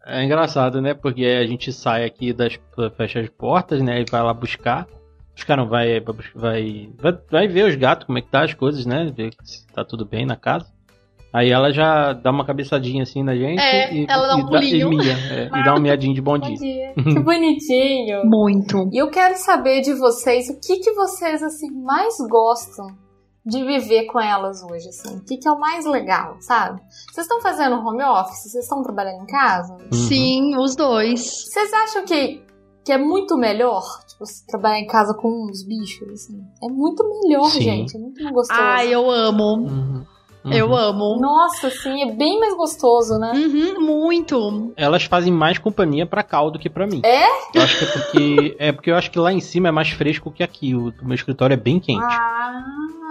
é 0.07 0.25
engraçado, 0.25 0.81
né? 0.81 0.95
Porque 0.95 1.25
a 1.25 1.47
gente 1.47 1.71
sai 1.73 2.05
aqui 2.05 2.33
das 2.33 2.59
fecha 2.97 3.21
as 3.21 3.29
portas, 3.29 3.83
né? 3.83 4.01
E 4.01 4.05
vai 4.11 4.23
lá 4.23 4.33
buscar. 4.33 4.87
Buscar 5.35 5.57
não, 5.57 5.69
vai, 5.69 6.01
vai, 6.35 6.89
vai, 6.97 7.19
vai 7.31 7.49
ver 7.49 7.69
os 7.69 7.75
gatos, 7.75 8.07
como 8.07 8.19
é 8.19 8.23
que 8.23 8.29
tá 8.29 8.45
as 8.45 8.55
coisas, 8.55 8.87
né? 8.87 9.13
Ver 9.15 9.31
se 9.43 9.67
tá 9.69 9.85
tudo 9.85 10.07
bem 10.07 10.25
na 10.25 10.37
casa. 10.37 10.67
Aí 11.33 11.51
ela 11.51 11.73
já 11.73 12.13
dá 12.13 12.31
uma 12.31 12.47
cabeçadinha 12.47 13.03
assim 13.03 13.25
na 13.25 13.35
gente 13.35 13.61
é, 13.61 13.93
e, 13.93 14.07
ela 14.09 14.29
dá 14.29 14.37
um 14.37 14.63
e, 14.63 14.81
e, 14.81 14.85
mia, 14.85 15.13
é, 15.33 15.47
e 15.47 15.65
dá 15.65 15.75
um 15.75 15.81
miadinho 15.81 16.15
de 16.15 16.23
bom, 16.23 16.39
bom 16.39 16.47
dia. 16.47 16.57
dia. 16.57 16.95
Que 17.03 17.19
bonitinho. 17.19 18.25
Muito. 18.25 18.89
E 18.93 18.99
eu 18.99 19.11
quero 19.11 19.35
saber 19.37 19.81
de 19.81 19.95
vocês 19.95 20.49
o 20.49 20.61
que, 20.61 20.79
que 20.79 20.93
vocês 20.93 21.43
assim 21.43 21.73
mais 21.73 22.15
gostam 22.31 22.87
de 23.45 23.63
viver 23.65 24.07
com 24.07 24.21
elas 24.21 24.63
hoje, 24.63 24.89
assim? 24.89 25.17
O 25.17 25.25
que, 25.25 25.37
que 25.37 25.47
é 25.49 25.51
o 25.51 25.59
mais 25.59 25.85
legal, 25.85 26.37
sabe? 26.41 26.81
Vocês 27.13 27.27
estão 27.27 27.41
fazendo 27.43 27.77
home 27.77 28.03
office? 28.03 28.51
Vocês 28.51 28.65
estão 28.65 28.83
trabalhando 28.83 29.25
em 29.25 29.27
casa? 29.27 29.75
Uhum. 29.75 29.93
Sim, 29.93 30.57
os 30.57 30.75
dois. 30.75 31.21
Vocês 31.21 31.71
acham 31.73 32.05
que, 32.05 32.43
que 32.85 32.93
é 32.93 32.99
muito 32.99 33.37
melhor, 33.37 33.83
tipo, 34.07 34.25
trabalhar 34.47 34.79
em 34.79 34.87
casa 34.87 35.15
com 35.15 35.47
uns 35.49 35.65
bichos, 35.67 36.09
assim? 36.11 36.45
É 36.63 36.69
muito 36.69 37.03
melhor, 37.09 37.51
Sim. 37.51 37.63
gente. 37.63 37.97
É 37.97 37.99
muito 37.99 38.23
gostoso. 38.31 38.61
Ai, 38.61 38.95
eu 38.95 39.11
amo. 39.11 39.57
Uhum. 39.57 40.05
Uhum. 40.45 40.53
Eu 40.53 40.77
amo. 40.77 41.19
Nossa, 41.19 41.71
sim, 41.71 42.03
é 42.03 42.13
bem 42.13 42.39
mais 42.39 42.55
gostoso, 42.55 43.19
né? 43.19 43.33
Uhum, 43.35 43.81
muito. 43.81 44.73
Elas 44.77 45.05
fazem 45.05 45.33
mais 45.33 45.59
companhia 45.59 46.05
pra 46.05 46.23
Cal 46.23 46.51
do 46.51 46.59
que 46.59 46.69
pra 46.69 46.87
mim. 46.87 47.01
É? 47.03 47.25
Eu 47.55 47.63
acho 47.63 47.79
que 47.79 47.85
é 47.85 47.89
porque. 47.89 48.57
é 48.59 48.73
porque 48.73 48.91
eu 48.91 48.97
acho 48.97 49.11
que 49.11 49.19
lá 49.19 49.33
em 49.33 49.41
cima 49.41 49.69
é 49.69 49.73
mais 49.73 49.89
fresco 49.89 50.31
que 50.31 50.43
aqui. 50.43 50.75
O, 50.75 50.93
o 51.01 51.07
meu 51.07 51.15
escritório 51.15 51.55
é 51.55 51.57
bem 51.57 51.81
quente. 51.81 52.05
Ah. 52.05 52.63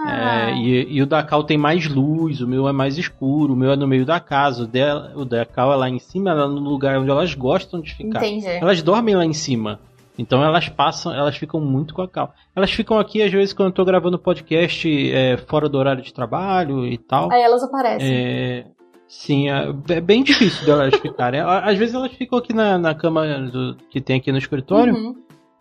É, 0.06 0.54
e, 0.54 0.96
e, 0.96 1.02
o 1.02 1.06
da 1.06 1.22
Cal 1.22 1.42
tem 1.42 1.56
mais 1.56 1.88
luz, 1.88 2.40
o 2.40 2.46
meu 2.46 2.68
é 2.68 2.72
mais 2.72 2.98
escuro, 2.98 3.54
o 3.54 3.56
meu 3.56 3.72
é 3.72 3.76
no 3.76 3.88
meio 3.88 4.04
da 4.04 4.20
casa. 4.20 4.64
O, 4.64 4.66
dela, 4.66 5.12
o 5.16 5.24
da 5.24 5.44
Cal 5.44 5.72
é 5.72 5.76
lá 5.76 5.88
em 5.88 5.98
cima, 5.98 6.30
ela 6.30 6.44
é 6.44 6.48
no 6.48 6.60
lugar 6.60 6.98
onde 6.98 7.10
elas 7.10 7.34
gostam 7.34 7.80
de 7.80 7.94
ficar. 7.94 8.24
Entendi. 8.24 8.46
Elas 8.46 8.82
dormem 8.82 9.16
lá 9.16 9.24
em 9.24 9.32
cima. 9.32 9.80
Então 10.16 10.44
elas 10.44 10.68
passam, 10.68 11.12
elas 11.12 11.36
ficam 11.36 11.60
muito 11.60 11.92
com 11.92 12.02
a 12.02 12.08
cal. 12.08 12.32
Elas 12.54 12.70
ficam 12.70 12.98
aqui, 12.98 13.22
às 13.22 13.32
vezes, 13.32 13.52
quando 13.52 13.68
eu 13.68 13.74
tô 13.74 13.84
gravando 13.84 14.18
podcast 14.18 15.12
é, 15.12 15.36
fora 15.36 15.68
do 15.68 15.76
horário 15.76 16.02
de 16.02 16.14
trabalho 16.14 16.86
e 16.86 16.96
tal. 16.96 17.32
Aí 17.32 17.42
elas 17.42 17.62
aparecem. 17.62 18.14
É, 18.14 18.66
sim, 19.08 19.50
é, 19.50 19.74
é 19.90 20.00
bem 20.00 20.22
difícil 20.22 20.64
delas 20.64 20.94
ficarem. 21.02 21.40
Às 21.40 21.76
vezes 21.76 21.94
elas 21.94 22.12
ficam 22.12 22.38
aqui 22.38 22.52
na, 22.52 22.78
na 22.78 22.94
cama 22.94 23.26
do, 23.50 23.76
que 23.90 24.00
tem 24.00 24.16
aqui 24.16 24.30
no 24.30 24.38
escritório, 24.38 24.94
uhum. 24.94 25.16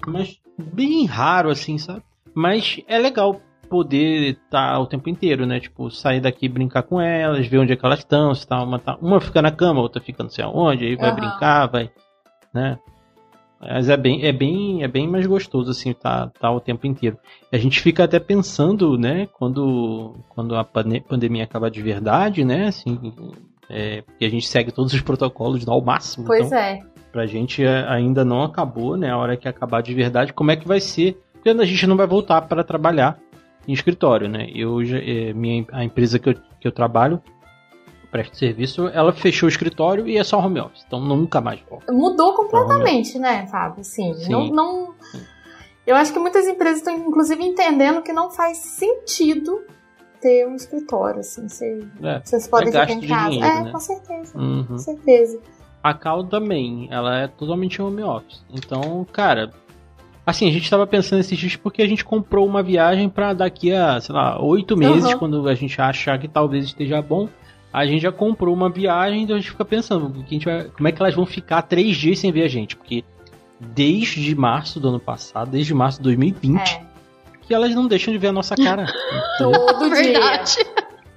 mas 0.05 0.39
bem 0.57 1.05
raro, 1.05 1.49
assim, 1.49 1.79
sabe? 1.79 2.03
Mas 2.35 2.79
é 2.87 2.99
legal 2.99 3.41
poder 3.67 4.33
estar 4.33 4.73
tá 4.73 4.79
o 4.79 4.85
tempo 4.85 5.09
inteiro, 5.09 5.47
né? 5.47 5.59
Tipo, 5.59 5.89
sair 5.89 6.21
daqui 6.21 6.47
brincar 6.47 6.83
com 6.83 7.01
elas, 7.01 7.47
ver 7.47 7.57
onde 7.57 7.73
é 7.73 7.75
que 7.75 7.83
elas 7.83 7.99
estão, 7.99 8.35
se 8.35 8.47
tá 8.47 8.61
uma, 8.61 8.77
tá, 8.77 8.97
uma 9.01 9.19
fica 9.19 9.41
na 9.41 9.49
cama, 9.49 9.81
outra 9.81 9.99
fica 9.99 10.21
não 10.21 10.29
sei 10.29 10.43
aonde, 10.43 10.85
aí 10.85 10.95
vai 10.95 11.09
uhum. 11.09 11.15
brincar, 11.15 11.65
vai, 11.65 11.89
né? 12.53 12.77
Mas 13.65 13.89
é 13.89 13.97
bem, 13.97 14.25
é 14.25 14.31
bem, 14.31 14.83
é 14.83 14.87
bem 14.87 15.07
mais 15.07 15.25
gostoso 15.25 15.71
assim, 15.71 15.93
tá, 15.93 16.29
tá 16.39 16.51
o 16.51 16.59
tempo 16.59 16.85
inteiro. 16.85 17.17
A 17.51 17.57
gente 17.57 17.79
fica 17.81 18.03
até 18.03 18.19
pensando, 18.19 18.97
né, 18.97 19.27
quando, 19.33 20.15
quando 20.29 20.55
a 20.55 20.63
pandemia 20.63 21.43
acabar 21.43 21.69
de 21.69 21.81
verdade, 21.81 22.43
né, 22.43 22.67
assim, 22.67 23.13
é, 23.69 24.01
porque 24.01 24.25
a 24.25 24.29
gente 24.29 24.47
segue 24.47 24.71
todos 24.71 24.93
os 24.93 25.01
protocolos 25.01 25.67
ao 25.67 25.81
máximo. 25.81 26.25
Pois 26.25 26.47
então, 26.47 26.57
é. 26.57 26.79
Pra 27.11 27.25
gente 27.25 27.63
é, 27.63 27.87
ainda 27.87 28.25
não 28.25 28.43
acabou, 28.43 28.97
né, 28.97 29.11
a 29.11 29.17
hora 29.17 29.37
que 29.37 29.47
acabar 29.47 29.81
de 29.81 29.93
verdade, 29.93 30.33
como 30.33 30.51
é 30.51 30.55
que 30.55 30.67
vai 30.67 30.79
ser? 30.79 31.17
Porque 31.33 31.49
a 31.49 31.65
gente 31.65 31.87
não 31.87 31.95
vai 31.95 32.07
voltar 32.07 32.41
para 32.41 32.63
trabalhar 32.63 33.17
em 33.67 33.73
escritório, 33.73 34.27
né? 34.27 34.47
Eu, 34.53 34.81
é, 34.81 35.33
minha, 35.33 35.65
a 35.71 35.83
empresa 35.83 36.19
que 36.19 36.29
eu, 36.29 36.35
que 36.59 36.67
eu 36.67 36.71
trabalho, 36.71 37.21
presta 38.13 38.35
serviço, 38.35 38.87
ela 38.89 39.11
fechou 39.11 39.47
o 39.47 39.49
escritório 39.49 40.07
e 40.07 40.19
é 40.19 40.23
só 40.23 40.37
home 40.37 40.59
office. 40.59 40.83
Então 40.85 41.01
nunca 41.01 41.41
mais 41.41 41.59
volta. 41.67 41.91
Mudou 41.91 42.35
completamente, 42.35 43.17
né, 43.17 43.47
Fábio? 43.47 43.83
Sim. 43.83 44.13
Sim. 44.13 44.31
Não, 44.31 44.47
não... 44.49 44.93
Eu 45.85 45.95
acho 45.95 46.13
que 46.13 46.19
muitas 46.19 46.47
empresas 46.47 46.77
estão, 46.77 46.95
inclusive, 46.95 47.43
entendendo 47.43 48.03
que 48.03 48.13
não 48.13 48.29
faz 48.29 48.57
sentido 48.59 49.63
ter 50.21 50.47
um 50.47 50.55
escritório, 50.55 51.19
assim. 51.19 51.49
Você, 51.49 51.85
é, 52.03 52.21
vocês 52.23 52.47
podem 52.47 52.69
é 52.69 52.71
ficar 52.71 52.91
em 52.91 53.07
casa. 53.07 53.29
Dinheiro, 53.31 53.47
é, 53.47 53.63
né? 53.63 53.71
com 53.71 53.79
certeza. 53.79 54.37
Uhum. 54.37 54.63
Com 54.63 54.77
certeza. 54.77 55.41
A 55.83 55.93
Cal 55.93 56.23
também, 56.23 56.87
ela 56.89 57.17
é 57.19 57.27
totalmente 57.27 57.81
home 57.81 58.03
office. 58.03 58.45
Então, 58.53 59.05
cara, 59.11 59.51
Assim, 60.25 60.47
a 60.47 60.51
gente 60.51 60.63
estava 60.63 60.87
pensando 60.87 61.19
esses 61.19 61.37
dias 61.37 61.57
porque 61.57 61.81
a 61.81 61.87
gente 61.87 62.05
comprou 62.05 62.47
uma 62.47 62.63
viagem 62.63 63.09
para 63.09 63.33
daqui 63.33 63.73
a, 63.73 63.99
sei 63.99 64.15
lá, 64.15 64.41
oito 64.41 64.77
meses, 64.77 65.03
uhum. 65.03 65.19
quando 65.19 65.49
a 65.49 65.53
gente 65.53 65.81
achar 65.81 66.17
que 66.17 66.29
talvez 66.29 66.63
esteja 66.63 67.01
bom 67.01 67.27
a 67.73 67.87
gente 67.87 68.03
já 68.03 68.11
comprou 68.11 68.53
uma 68.53 68.69
viagem, 68.69 69.23
então 69.23 69.35
a 69.35 69.39
gente 69.39 69.49
fica 69.49 69.65
pensando 69.65 70.23
que 70.23 70.37
vai, 70.45 70.65
como 70.65 70.87
é 70.87 70.91
que 70.91 71.01
elas 71.01 71.15
vão 71.15 71.25
ficar 71.25 71.63
três 71.63 71.97
dias 71.97 72.19
sem 72.19 72.31
ver 72.31 72.43
a 72.43 72.47
gente, 72.47 72.75
porque 72.75 73.03
desde 73.59 74.35
março 74.35 74.79
do 74.79 74.89
ano 74.89 74.99
passado, 74.99 75.49
desde 75.49 75.73
março 75.73 75.97
de 75.97 76.03
2020, 76.03 76.59
é. 76.59 76.85
que 77.41 77.53
elas 77.53 77.73
não 77.73 77.87
deixam 77.87 78.13
de 78.13 78.19
ver 78.19 78.27
a 78.27 78.31
nossa 78.31 78.55
cara. 78.55 78.85
todo 79.39 79.89
dia. 79.89 80.19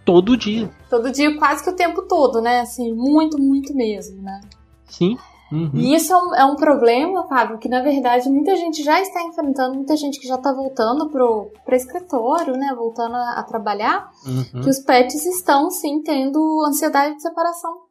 Todo 0.03 0.37
dia. 0.37 0.71
Todo 0.89 1.13
dia, 1.13 1.37
quase 1.37 1.63
que 1.63 1.71
o 1.71 1.77
tempo 1.77 2.03
todo, 2.03 2.41
né? 2.41 2.61
Assim, 2.61 2.95
muito, 2.95 3.39
muito 3.39 3.75
mesmo, 3.75 4.23
né? 4.23 4.41
Sim. 4.87 5.19
Uhum. 5.51 5.71
E 5.75 5.95
isso 5.95 6.13
é 6.13 6.17
um, 6.17 6.35
é 6.35 6.45
um, 6.45 6.57
problema, 6.57 7.27
Fábio, 7.29 7.59
que 7.59 7.69
na 7.69 7.81
verdade 7.81 8.29
muita 8.29 8.57
gente 8.57 8.83
já 8.83 9.01
está 9.01 9.23
enfrentando, 9.23 9.77
muita 9.77 9.97
gente 9.97 10.19
que 10.19 10.27
já 10.27 10.35
está 10.35 10.53
voltando 10.53 11.09
pro, 11.09 11.53
pro 11.65 11.77
escritório, 11.77 12.57
né? 12.57 12.75
Voltando 12.77 13.15
a, 13.15 13.39
a 13.39 13.43
trabalhar, 13.45 14.11
uhum. 14.27 14.63
que 14.63 14.69
os 14.69 14.81
pets 14.81 15.25
estão 15.25 15.71
sim 15.71 16.03
tendo 16.03 16.65
ansiedade 16.67 17.15
de 17.15 17.23
separação. 17.23 17.87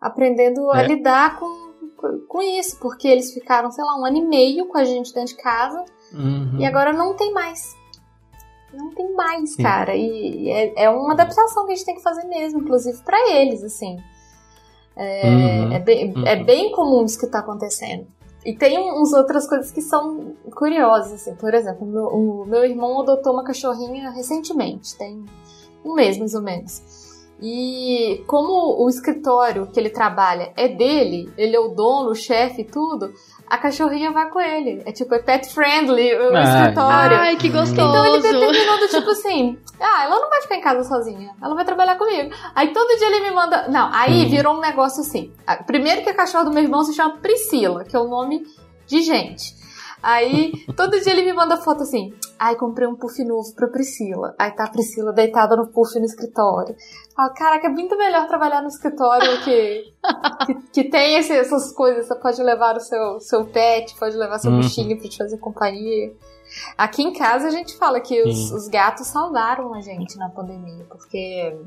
Aprendendo 0.00 0.72
é. 0.72 0.78
a 0.78 0.82
lidar 0.82 1.38
com, 1.38 2.22
com 2.26 2.42
isso, 2.42 2.78
porque 2.80 3.06
eles 3.06 3.32
ficaram, 3.32 3.70
sei 3.70 3.84
lá, 3.84 3.98
um 3.98 4.06
ano 4.06 4.16
e 4.16 4.26
meio 4.26 4.66
com 4.66 4.78
a 4.78 4.84
gente 4.84 5.12
dentro 5.12 5.36
de 5.36 5.42
casa 5.42 5.84
uhum. 6.14 6.58
e 6.58 6.64
agora 6.64 6.94
não 6.94 7.14
tem 7.14 7.32
mais. 7.32 7.74
Não 8.72 8.94
tem 8.94 9.12
mais, 9.14 9.54
sim. 9.54 9.62
cara. 9.62 9.94
E 9.94 10.48
é, 10.48 10.84
é 10.84 10.90
uma 10.90 11.12
adaptação 11.12 11.66
que 11.66 11.72
a 11.72 11.74
gente 11.74 11.86
tem 11.86 11.94
que 11.94 12.02
fazer 12.02 12.24
mesmo, 12.26 12.60
inclusive 12.60 12.98
para 13.02 13.30
eles, 13.32 13.62
assim. 13.62 13.98
É, 14.96 15.28
uhum, 15.28 15.72
é, 15.72 15.78
bem, 15.78 16.14
uhum. 16.14 16.26
é 16.26 16.36
bem 16.36 16.72
comum 16.72 17.04
isso 17.04 17.18
que 17.18 17.26
está 17.26 17.40
acontecendo. 17.40 18.06
E 18.44 18.56
tem 18.56 18.78
uns 18.78 19.12
outras 19.12 19.48
coisas 19.48 19.70
que 19.70 19.82
são 19.82 20.34
curiosas, 20.54 21.14
assim. 21.14 21.34
Por 21.34 21.52
exemplo, 21.52 21.86
o 21.86 21.90
meu, 21.90 22.04
o 22.06 22.46
meu 22.46 22.64
irmão 22.64 23.02
adotou 23.02 23.32
uma 23.32 23.44
cachorrinha 23.44 24.10
recentemente, 24.10 24.96
tem 24.96 25.24
um 25.84 25.94
mês 25.94 26.16
mais 26.16 26.34
ou 26.34 26.42
menos. 26.42 26.80
E 27.40 28.24
como 28.26 28.82
o 28.82 28.88
escritório 28.88 29.66
que 29.66 29.78
ele 29.78 29.90
trabalha 29.90 30.52
é 30.56 30.68
dele, 30.68 31.30
ele 31.36 31.54
é 31.54 31.60
o 31.60 31.68
dono, 31.68 32.10
o 32.10 32.14
chefe 32.14 32.62
e 32.62 32.64
tudo, 32.64 33.12
a 33.48 33.58
cachorrinha 33.58 34.10
vai 34.10 34.28
com 34.28 34.40
ele. 34.40 34.82
É 34.84 34.92
tipo, 34.92 35.14
é 35.14 35.18
pet 35.18 35.48
friendly 35.52 36.14
o 36.14 36.34
ai, 36.36 36.42
escritório. 36.42 37.16
Ai, 37.16 37.36
que 37.36 37.48
gostoso. 37.48 37.72
Então 37.72 38.06
ele 38.06 38.22
determinou 38.22 38.78
do 38.78 38.88
tipo 38.88 39.10
assim: 39.10 39.58
ah, 39.80 40.04
ela 40.04 40.20
não 40.20 40.28
vai 40.28 40.42
ficar 40.42 40.56
em 40.56 40.60
casa 40.60 40.88
sozinha, 40.88 41.34
ela 41.42 41.54
vai 41.54 41.64
trabalhar 41.64 41.96
comigo. 41.96 42.34
Aí 42.54 42.72
todo 42.72 42.98
dia 42.98 43.06
ele 43.06 43.28
me 43.28 43.30
manda. 43.30 43.68
Não, 43.68 43.90
aí 43.92 44.24
hum. 44.24 44.28
virou 44.28 44.56
um 44.56 44.60
negócio 44.60 45.00
assim. 45.00 45.32
Primeiro 45.66 46.02
que 46.02 46.10
a 46.10 46.14
cachorra 46.14 46.44
do 46.44 46.52
meu 46.52 46.62
irmão 46.62 46.84
se 46.84 46.94
chama 46.94 47.18
Priscila, 47.18 47.84
que 47.84 47.96
é 47.96 48.00
o 48.00 48.08
nome 48.08 48.42
de 48.86 49.02
gente. 49.02 49.54
Aí, 50.06 50.52
todo 50.76 51.00
dia 51.00 51.12
ele 51.12 51.24
me 51.24 51.32
manda 51.32 51.56
foto 51.56 51.82
assim. 51.82 52.14
Ai, 52.38 52.54
comprei 52.54 52.86
um 52.86 52.94
puff 52.94 53.24
novo 53.24 53.52
pra 53.56 53.66
Priscila. 53.66 54.36
Aí 54.38 54.52
tá 54.52 54.66
a 54.66 54.70
Priscila 54.70 55.12
deitada 55.12 55.56
no 55.56 55.66
puff 55.66 55.98
no 55.98 56.04
escritório. 56.04 56.76
Ah, 57.16 57.28
caraca, 57.30 57.66
é 57.66 57.70
muito 57.70 57.98
melhor 57.98 58.28
trabalhar 58.28 58.62
no 58.62 58.68
escritório 58.68 59.42
que, 59.42 59.92
que, 60.46 60.54
que 60.72 60.84
tem 60.84 61.16
esse, 61.16 61.32
essas 61.32 61.72
coisas. 61.72 62.06
Você 62.06 62.14
pode 62.14 62.40
levar 62.40 62.76
o 62.76 62.80
seu, 62.80 63.18
seu 63.18 63.46
pet, 63.46 63.98
pode 63.98 64.16
levar 64.16 64.38
seu 64.38 64.52
uhum. 64.52 64.60
bichinho 64.60 64.96
pra 64.96 65.08
te 65.08 65.18
fazer 65.18 65.38
companhia. 65.38 66.14
Aqui 66.78 67.02
em 67.02 67.12
casa 67.12 67.48
a 67.48 67.50
gente 67.50 67.76
fala 67.76 67.98
que 67.98 68.22
os, 68.22 68.52
os 68.52 68.68
gatos 68.68 69.08
salvaram 69.08 69.74
a 69.74 69.80
gente 69.80 70.16
na 70.18 70.28
pandemia, 70.28 70.86
porque 70.88 71.58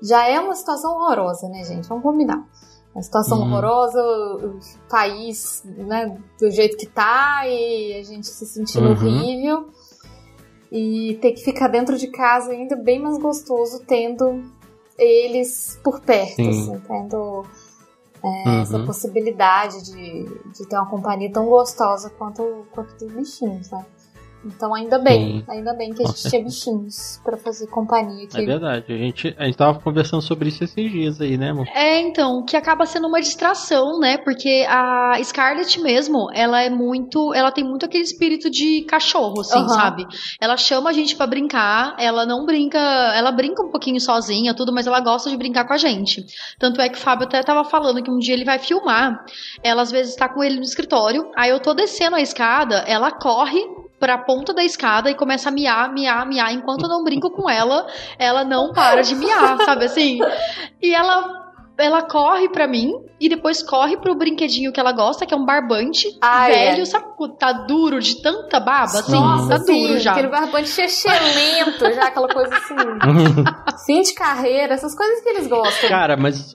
já 0.00 0.28
é 0.28 0.38
uma 0.38 0.54
situação 0.54 0.92
horrorosa, 0.92 1.48
né, 1.48 1.64
gente? 1.64 1.88
Vamos 1.88 2.04
combinar 2.04 2.46
a 2.94 3.02
situação 3.02 3.40
uhum. 3.40 3.46
horrorosa, 3.46 4.00
o 4.00 4.60
país, 4.88 5.62
né, 5.64 6.16
do 6.38 6.50
jeito 6.50 6.76
que 6.76 6.86
tá, 6.86 7.42
e 7.46 7.98
a 7.98 8.02
gente 8.04 8.26
se 8.28 8.46
sentindo 8.46 8.86
uhum. 8.86 8.92
horrível. 8.92 9.68
E 10.70 11.18
ter 11.20 11.32
que 11.32 11.44
ficar 11.44 11.68
dentro 11.68 11.96
de 11.96 12.08
casa 12.08 12.50
ainda 12.50 12.74
bem 12.76 13.00
mais 13.00 13.18
gostoso 13.18 13.84
tendo 13.86 14.42
eles 14.98 15.78
por 15.84 16.00
perto, 16.00 16.40
assim, 16.40 16.80
tendo 16.86 17.44
é, 18.22 18.48
uhum. 18.48 18.60
essa 18.60 18.78
possibilidade 18.84 19.84
de, 19.84 20.24
de 20.52 20.66
ter 20.66 20.76
uma 20.76 20.88
companhia 20.88 21.30
tão 21.32 21.46
gostosa 21.46 22.10
quanto, 22.10 22.66
quanto 22.72 22.94
dos 22.96 23.12
bichinhos, 23.12 23.70
né? 23.70 23.84
Então 24.44 24.74
ainda 24.74 24.98
bem, 24.98 25.38
Sim. 25.38 25.44
ainda 25.48 25.72
bem 25.74 25.92
que 25.92 26.02
a 26.02 26.06
gente 26.06 26.28
tinha 26.28 26.44
bichinhos 26.44 27.20
para 27.24 27.36
fazer 27.36 27.66
companhia 27.68 28.24
aqui. 28.24 28.42
É 28.42 28.44
verdade, 28.44 28.92
a 28.92 28.96
gente, 28.96 29.34
a 29.38 29.44
gente 29.44 29.56
tava 29.56 29.78
conversando 29.80 30.22
sobre 30.22 30.48
isso 30.48 30.62
esses 30.62 30.92
dias 30.92 31.20
aí, 31.20 31.38
né, 31.38 31.50
amor? 31.50 31.66
É, 31.74 32.00
então, 32.00 32.44
que 32.44 32.56
acaba 32.56 32.84
sendo 32.84 33.08
uma 33.08 33.20
distração, 33.20 33.98
né? 33.98 34.18
Porque 34.18 34.66
a 34.68 35.18
Scarlett 35.22 35.80
mesmo, 35.80 36.28
ela 36.32 36.60
é 36.60 36.68
muito, 36.68 37.32
ela 37.32 37.50
tem 37.50 37.64
muito 37.64 37.86
aquele 37.86 38.04
espírito 38.04 38.50
de 38.50 38.82
cachorro, 38.82 39.40
assim, 39.40 39.58
uhum. 39.58 39.68
sabe? 39.68 40.06
Ela 40.40 40.56
chama 40.56 40.90
a 40.90 40.92
gente 40.92 41.16
para 41.16 41.26
brincar, 41.26 41.96
ela 41.98 42.26
não 42.26 42.44
brinca, 42.44 42.78
ela 42.78 43.32
brinca 43.32 43.62
um 43.62 43.70
pouquinho 43.70 44.00
sozinha, 44.00 44.54
tudo, 44.54 44.72
mas 44.72 44.86
ela 44.86 45.00
gosta 45.00 45.30
de 45.30 45.36
brincar 45.36 45.66
com 45.66 45.72
a 45.72 45.78
gente. 45.78 46.24
Tanto 46.58 46.80
é 46.80 46.88
que 46.88 46.98
o 46.98 47.00
Fábio 47.00 47.26
até 47.26 47.42
tava 47.42 47.64
falando 47.64 48.02
que 48.02 48.10
um 48.10 48.18
dia 48.18 48.34
ele 48.34 48.44
vai 48.44 48.58
filmar, 48.58 49.24
ela 49.62 49.82
às 49.82 49.90
vezes 49.90 50.14
tá 50.14 50.28
com 50.28 50.42
ele 50.42 50.56
no 50.56 50.62
escritório, 50.62 51.30
aí 51.36 51.50
eu 51.50 51.60
tô 51.60 51.72
descendo 51.72 52.16
a 52.16 52.20
escada, 52.20 52.84
ela 52.86 53.10
corre 53.10 53.60
pra 53.98 54.18
ponta 54.18 54.52
da 54.52 54.62
escada 54.64 55.10
e 55.10 55.14
começa 55.14 55.48
a 55.48 55.52
miar, 55.52 55.92
miar, 55.92 56.26
miar. 56.26 56.52
Enquanto 56.52 56.82
eu 56.82 56.88
não 56.88 57.04
brinco 57.04 57.30
com 57.30 57.48
ela, 57.48 57.86
ela 58.18 58.44
não 58.44 58.72
para 58.72 59.02
de 59.02 59.14
miar, 59.14 59.58
sabe 59.64 59.86
assim? 59.86 60.18
E 60.82 60.94
ela 60.94 61.44
ela 61.76 62.02
corre 62.02 62.48
pra 62.48 62.68
mim 62.68 62.92
e 63.20 63.28
depois 63.28 63.62
corre 63.62 63.96
pro 63.96 64.14
brinquedinho 64.14 64.72
que 64.72 64.78
ela 64.78 64.92
gosta, 64.92 65.26
que 65.26 65.34
é 65.34 65.36
um 65.36 65.44
barbante 65.44 66.06
Ai, 66.22 66.52
velho, 66.52 66.82
é. 66.82 66.84
sabe? 66.84 67.06
Tá 67.38 67.52
duro 67.52 68.00
de 68.00 68.22
tanta 68.22 68.60
baba, 68.60 69.00
assim, 69.00 69.12
Nossa, 69.12 69.48
tá 69.48 69.58
sim, 69.58 69.88
duro 69.88 69.98
já. 69.98 70.12
Aquele 70.12 70.28
barbante 70.28 70.68
chechelento, 70.68 71.92
já 71.92 72.06
aquela 72.06 72.28
coisa 72.28 72.54
assim. 72.54 72.76
fim 73.86 74.02
de 74.02 74.14
carreira, 74.14 74.74
essas 74.74 74.94
coisas 74.96 75.20
que 75.20 75.28
eles 75.30 75.48
gostam. 75.48 75.88
Cara, 75.88 76.16
mas 76.16 76.54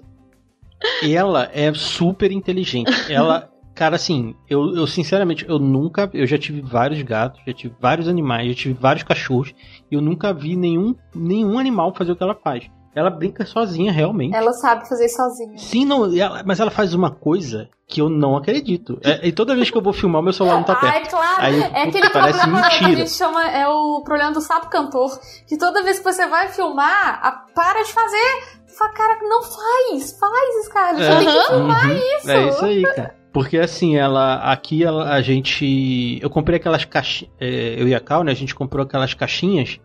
ela 1.03 1.49
é 1.53 1.73
super 1.73 2.31
inteligente. 2.31 3.11
Ela 3.11 3.49
Cara, 3.80 3.95
assim, 3.95 4.36
eu, 4.49 4.75
eu 4.75 4.86
sinceramente, 4.86 5.45
eu 5.47 5.57
nunca. 5.57 6.09
Eu 6.13 6.27
já 6.27 6.38
tive 6.38 6.59
vários 6.59 7.01
gatos, 7.01 7.39
já 7.47 7.53
tive 7.53 7.73
vários 7.80 8.09
animais, 8.09 8.49
já 8.49 8.53
tive 8.53 8.73
vários 8.73 9.03
cachorros. 9.03 9.55
E 9.89 9.95
eu 9.95 10.01
nunca 10.01 10.34
vi 10.34 10.57
nenhum, 10.57 10.93
nenhum 11.15 11.57
animal 11.57 11.95
fazer 11.95 12.11
o 12.11 12.15
que 12.17 12.21
ela 12.21 12.36
faz. 12.36 12.69
Ela 12.93 13.09
brinca 13.09 13.45
sozinha, 13.45 13.89
realmente. 13.89 14.36
Ela 14.36 14.51
sabe 14.51 14.86
fazer 14.89 15.07
sozinha. 15.07 15.57
Sim, 15.57 15.86
não, 15.86 16.13
ela, 16.13 16.43
mas 16.45 16.59
ela 16.59 16.69
faz 16.69 16.93
uma 16.93 17.09
coisa 17.09 17.69
que 17.88 18.01
eu 18.01 18.09
não 18.09 18.36
acredito. 18.36 18.99
É, 19.01 19.25
e 19.25 19.32
toda 19.32 19.55
vez 19.55 19.71
que 19.71 19.77
eu 19.77 19.82
vou 19.82 19.93
filmar, 19.93 20.21
meu 20.21 20.34
celular 20.34 20.57
não 20.57 20.63
tá 20.65 20.75
perto. 20.75 20.93
Ah, 20.93 20.97
é 20.97 21.05
claro. 21.05 21.41
Aí, 21.41 21.61
é 21.61 21.84
aquele 21.84 22.09
parece 22.09 22.39
problema 22.39 22.61
mentira. 22.61 22.80
que 22.80 22.86
a 22.86 22.95
gente 22.95 23.11
chama, 23.11 23.49
é 23.49 23.65
o 23.65 24.01
problema 24.03 24.34
do 24.34 24.41
sapo 24.41 24.69
cantor. 24.69 25.17
Que 25.47 25.57
toda 25.57 25.82
vez 25.84 25.99
que 25.99 26.03
você 26.03 26.27
vai 26.27 26.49
filmar, 26.49 27.21
a, 27.23 27.32
para 27.55 27.82
de 27.82 27.93
fazer. 27.93 28.59
Fala, 28.77 28.91
cara, 28.91 29.19
não 29.21 29.41
faz, 29.41 30.19
faz, 30.19 30.67
cara. 30.67 30.97
Você 30.97 31.25
tem 31.25 31.34
que 31.34 31.47
filmar 31.47 31.86
Uhum. 31.86 31.97
isso. 32.17 32.30
É 32.30 32.47
isso 32.49 32.65
aí, 32.65 32.82
cara. 32.82 33.18
Porque 33.32 33.57
assim, 33.57 33.95
ela. 33.95 34.36
Aqui 34.51 34.84
ela, 34.84 35.13
a 35.13 35.21
gente. 35.21 36.17
Eu 36.21 36.30
comprei 36.30 36.57
aquelas 36.57 36.84
caixinhas. 36.86 37.32
eu 37.39 37.88
e 37.88 37.93
a 37.95 37.99
Cal, 37.99 38.23
né? 38.23 38.32
A 38.32 38.36
gente 38.36 38.55
comprou 38.55 38.84
aquelas 38.86 39.13
caixinhas 39.13 39.80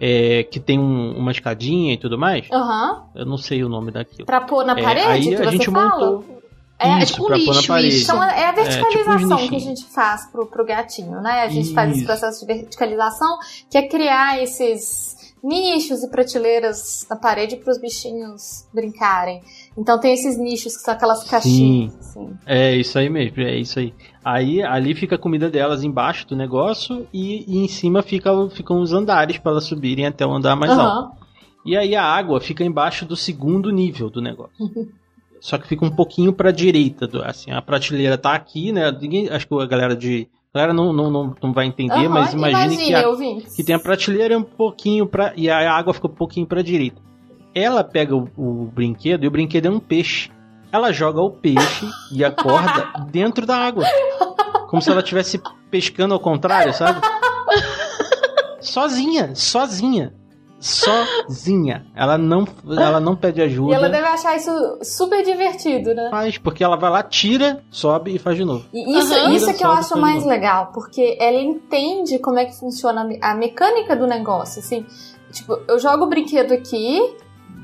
é, 0.00 0.42
que 0.44 0.58
tem 0.60 0.78
um- 0.78 1.16
uma 1.16 1.30
escadinha 1.32 1.94
e 1.94 1.96
tudo 1.96 2.18
mais. 2.18 2.46
Aham. 2.52 3.04
Eu 3.14 3.24
não 3.26 3.36
sei 3.38 3.62
o 3.64 3.68
nome 3.68 3.90
daquilo. 3.92 4.26
Pra 4.26 4.40
pôr 4.40 4.64
na 4.64 4.78
É, 4.78 4.82
parede, 4.82 5.06
aí 5.08 5.28
que 5.28 5.34
a 5.34 5.38
você 5.44 5.50
gente 5.52 5.70
fala? 5.70 5.90
montou. 5.90 6.38
É, 6.80 6.98
isso, 7.02 7.14
tipo 7.14 7.26
pôr 7.26 7.54
na 7.54 7.62
parede. 7.66 7.88
isso. 7.88 8.04
Então 8.04 8.22
é 8.22 8.46
a 8.46 8.52
tipo 8.52 8.60
uns 8.60 8.74
verticalização 8.76 9.48
que 9.48 9.56
a 9.56 9.58
gente 9.58 9.84
faz 9.86 10.26
pro, 10.30 10.46
pro 10.46 10.64
gatinho, 10.64 11.20
né? 11.20 11.42
A 11.42 11.48
gente 11.48 11.72
faz 11.74 11.90
esse 11.90 11.98
Isso. 11.98 12.06
processo 12.06 12.40
de 12.46 12.46
verticalização, 12.52 13.38
que 13.68 13.76
é 13.78 13.88
criar 13.88 14.40
esses 14.40 15.16
nichos 15.42 16.02
e 16.04 16.08
prateleiras 16.10 17.04
na 17.10 17.16
parede 17.16 17.56
para 17.56 17.72
os 17.72 17.78
bichinhos 17.80 18.66
brincarem. 18.72 19.40
Então 19.78 19.98
tem 20.00 20.12
esses 20.12 20.36
nichos 20.36 20.76
que 20.76 20.82
são 20.82 20.92
aquelas 20.94 21.22
caixinhas. 21.30 21.94
assim. 22.00 22.30
É 22.44 22.74
isso 22.74 22.98
aí 22.98 23.08
mesmo, 23.08 23.40
é 23.42 23.56
isso 23.56 23.78
aí. 23.78 23.94
Aí 24.24 24.60
ali 24.62 24.94
fica 24.94 25.14
a 25.14 25.18
comida 25.18 25.48
delas 25.48 25.84
embaixo 25.84 26.26
do 26.26 26.34
negócio 26.34 27.06
e, 27.12 27.44
e 27.46 27.58
em 27.64 27.68
cima 27.68 28.02
fica, 28.02 28.30
ficam 28.50 28.80
os 28.80 28.92
andares 28.92 29.38
para 29.38 29.52
elas 29.52 29.64
subirem 29.64 30.04
até 30.06 30.26
o 30.26 30.32
andar 30.32 30.56
mais 30.56 30.72
alto. 30.72 30.82
Aham. 30.82 31.10
E 31.64 31.76
aí 31.76 31.94
a 31.94 32.02
água 32.02 32.40
fica 32.40 32.64
embaixo 32.64 33.04
do 33.06 33.14
segundo 33.16 33.70
nível 33.70 34.10
do 34.10 34.20
negócio. 34.20 34.52
Só 35.40 35.56
que 35.56 35.68
fica 35.68 35.84
um 35.84 35.90
pouquinho 35.90 36.32
pra 36.32 36.50
direita, 36.50 37.06
do- 37.06 37.22
assim, 37.22 37.52
a 37.52 37.62
prateleira 37.62 38.18
tá 38.18 38.32
aqui, 38.32 38.72
né? 38.72 38.90
Ninguém, 38.90 39.28
acho 39.28 39.46
que 39.46 39.54
a 39.54 39.66
galera 39.66 39.94
de 39.94 40.26
a 40.52 40.58
galera 40.58 40.72
não, 40.74 40.92
não, 40.92 41.08
não, 41.10 41.34
não 41.40 41.52
vai 41.52 41.66
entender, 41.66 41.92
Aham, 41.92 42.08
mas 42.08 42.32
imagine 42.32 42.76
que, 42.86 42.94
a- 42.94 43.04
que 43.54 43.62
tem 43.62 43.74
a 43.76 43.78
prateleira 43.78 44.36
um 44.36 44.42
pouquinho 44.42 45.06
pra. 45.06 45.32
e 45.36 45.48
a 45.48 45.70
água 45.72 45.94
fica 45.94 46.08
um 46.08 46.14
pouquinho 46.14 46.46
pra 46.46 46.62
direita. 46.62 47.00
Ela 47.54 47.82
pega 47.82 48.14
o, 48.14 48.28
o 48.36 48.64
brinquedo 48.66 49.24
e 49.24 49.28
o 49.28 49.30
brinquedo 49.30 49.66
é 49.66 49.70
um 49.70 49.80
peixe. 49.80 50.30
Ela 50.70 50.92
joga 50.92 51.20
o 51.20 51.30
peixe 51.30 51.86
e 52.12 52.24
a 52.24 52.30
corda 52.30 52.92
dentro 53.10 53.46
da 53.46 53.56
água. 53.56 53.84
Como 54.68 54.82
se 54.82 54.90
ela 54.90 55.00
estivesse 55.00 55.40
pescando 55.70 56.14
ao 56.14 56.20
contrário, 56.20 56.74
sabe? 56.74 57.00
Sozinha, 58.60 59.34
sozinha. 59.34 60.12
Sozinha. 60.60 61.86
Ela 61.94 62.18
não, 62.18 62.46
ela 62.68 62.98
não 62.98 63.14
pede 63.14 63.40
ajuda. 63.40 63.72
E 63.72 63.74
ela 63.74 63.88
deve 63.88 64.06
achar 64.06 64.36
isso 64.36 64.50
super 64.82 65.24
divertido, 65.24 65.94
né? 65.94 66.08
Faz, 66.10 66.36
porque 66.36 66.64
ela 66.64 66.76
vai 66.76 66.90
lá, 66.90 67.02
tira, 67.02 67.62
sobe 67.70 68.14
e 68.14 68.18
faz 68.18 68.36
de 68.36 68.44
novo. 68.44 68.64
E 68.72 68.98
isso, 68.98 69.14
Aham. 69.14 69.32
isso 69.32 69.50
é 69.50 69.52
que 69.52 69.64
eu 69.64 69.70
acho 69.70 69.96
mais 69.96 70.24
legal, 70.24 70.70
porque 70.74 71.16
ela 71.20 71.38
entende 71.38 72.18
como 72.18 72.38
é 72.38 72.44
que 72.44 72.58
funciona 72.58 73.08
a 73.22 73.34
mecânica 73.34 73.94
do 73.94 74.06
negócio, 74.06 74.60
assim. 74.60 74.84
Tipo, 75.30 75.60
eu 75.68 75.78
jogo 75.78 76.04
o 76.04 76.08
brinquedo 76.08 76.52
aqui, 76.52 77.00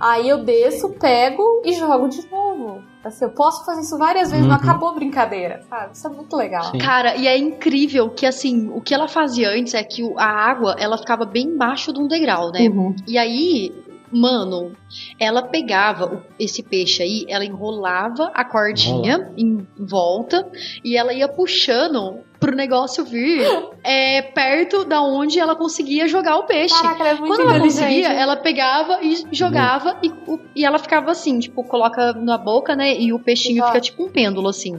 aí 0.00 0.28
eu 0.28 0.44
desço, 0.44 0.90
pego 0.90 1.62
e 1.64 1.72
jogo 1.74 2.08
de 2.08 2.28
novo. 2.30 2.82
Assim, 3.04 3.26
eu 3.26 3.30
posso 3.32 3.66
fazer 3.66 3.82
isso 3.82 3.98
várias 3.98 4.30
vezes, 4.30 4.46
não 4.46 4.54
Uhum. 4.56 4.60
acabou 4.62 4.88
a 4.88 4.94
brincadeira, 4.94 5.60
sabe? 5.68 5.92
Isso 5.94 6.06
é 6.06 6.10
muito 6.10 6.34
legal. 6.34 6.64
Sim. 6.70 6.78
Cara, 6.78 7.14
e 7.16 7.26
é 7.26 7.36
incrível 7.36 8.08
que 8.08 8.24
assim, 8.24 8.70
o 8.74 8.80
que 8.80 8.94
ela 8.94 9.06
fazia 9.08 9.50
antes 9.50 9.74
é 9.74 9.82
que 9.84 10.02
a 10.16 10.24
água, 10.26 10.74
ela 10.78 10.96
ficava 10.96 11.26
bem 11.26 11.48
embaixo 11.48 11.92
de 11.92 12.00
um 12.00 12.08
degrau, 12.08 12.50
né? 12.50 12.60
Uhum. 12.68 12.96
E 13.06 13.18
aí, 13.18 13.74
mano, 14.14 14.72
ela 15.18 15.42
pegava 15.42 16.24
esse 16.38 16.62
peixe 16.62 17.02
aí, 17.02 17.26
ela 17.28 17.44
enrolava 17.44 18.30
a 18.34 18.44
cordinha 18.44 19.32
em 19.36 19.66
volta 19.76 20.46
e 20.84 20.96
ela 20.96 21.12
ia 21.12 21.26
puxando 21.28 22.20
pro 22.38 22.54
negócio 22.54 23.04
vir 23.04 23.40
é, 23.82 24.22
perto 24.22 24.84
da 24.84 25.00
onde 25.02 25.40
ela 25.40 25.56
conseguia 25.56 26.06
jogar 26.06 26.36
o 26.36 26.44
peixe. 26.44 26.74
Caraca, 26.80 27.00
ela 27.00 27.08
é 27.10 27.14
muito 27.14 27.34
Quando 27.34 27.48
ela 27.50 27.60
conseguia, 27.60 28.08
ela 28.12 28.36
pegava 28.36 28.98
e 29.02 29.24
jogava 29.32 29.98
e, 30.02 30.10
o- 30.26 30.40
e 30.54 30.64
ela 30.64 30.78
ficava 30.78 31.10
assim, 31.10 31.38
tipo, 31.38 31.64
coloca 31.64 32.12
na 32.12 32.38
boca, 32.38 32.76
né? 32.76 32.94
E 32.94 33.12
o 33.12 33.18
peixinho 33.18 33.56
Exato. 33.58 33.72
fica 33.72 33.80
tipo 33.80 34.04
um 34.04 34.08
pêndulo, 34.10 34.48
assim. 34.48 34.76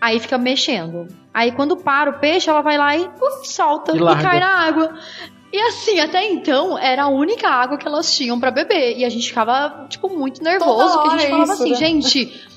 Aí 0.00 0.20
fica 0.20 0.36
mexendo. 0.36 1.06
Aí 1.32 1.52
quando 1.52 1.76
para 1.76 2.10
o 2.10 2.18
peixe, 2.18 2.50
ela 2.50 2.60
vai 2.60 2.76
lá 2.76 2.96
e 2.96 3.02
uf, 3.02 3.48
solta 3.48 3.92
E 3.96 4.00
e, 4.00 4.22
cai 4.22 4.40
na 4.40 4.48
água. 4.66 4.94
E 5.56 5.60
assim, 5.68 5.98
até 6.00 6.22
então, 6.22 6.76
era 6.76 7.04
a 7.04 7.08
única 7.08 7.48
água 7.48 7.78
que 7.78 7.88
elas 7.88 8.14
tinham 8.14 8.38
pra 8.38 8.50
beber. 8.50 8.98
E 8.98 9.06
a 9.06 9.08
gente 9.08 9.26
ficava, 9.26 9.86
tipo, 9.88 10.06
muito 10.10 10.42
nervoso. 10.42 10.76
Toda 10.76 10.98
Porque 10.98 11.14
a 11.14 11.18
gente 11.18 11.30
falava 11.30 11.52
isso, 11.54 11.62
assim, 11.62 11.70
né? 11.70 11.76
gente. 11.76 12.46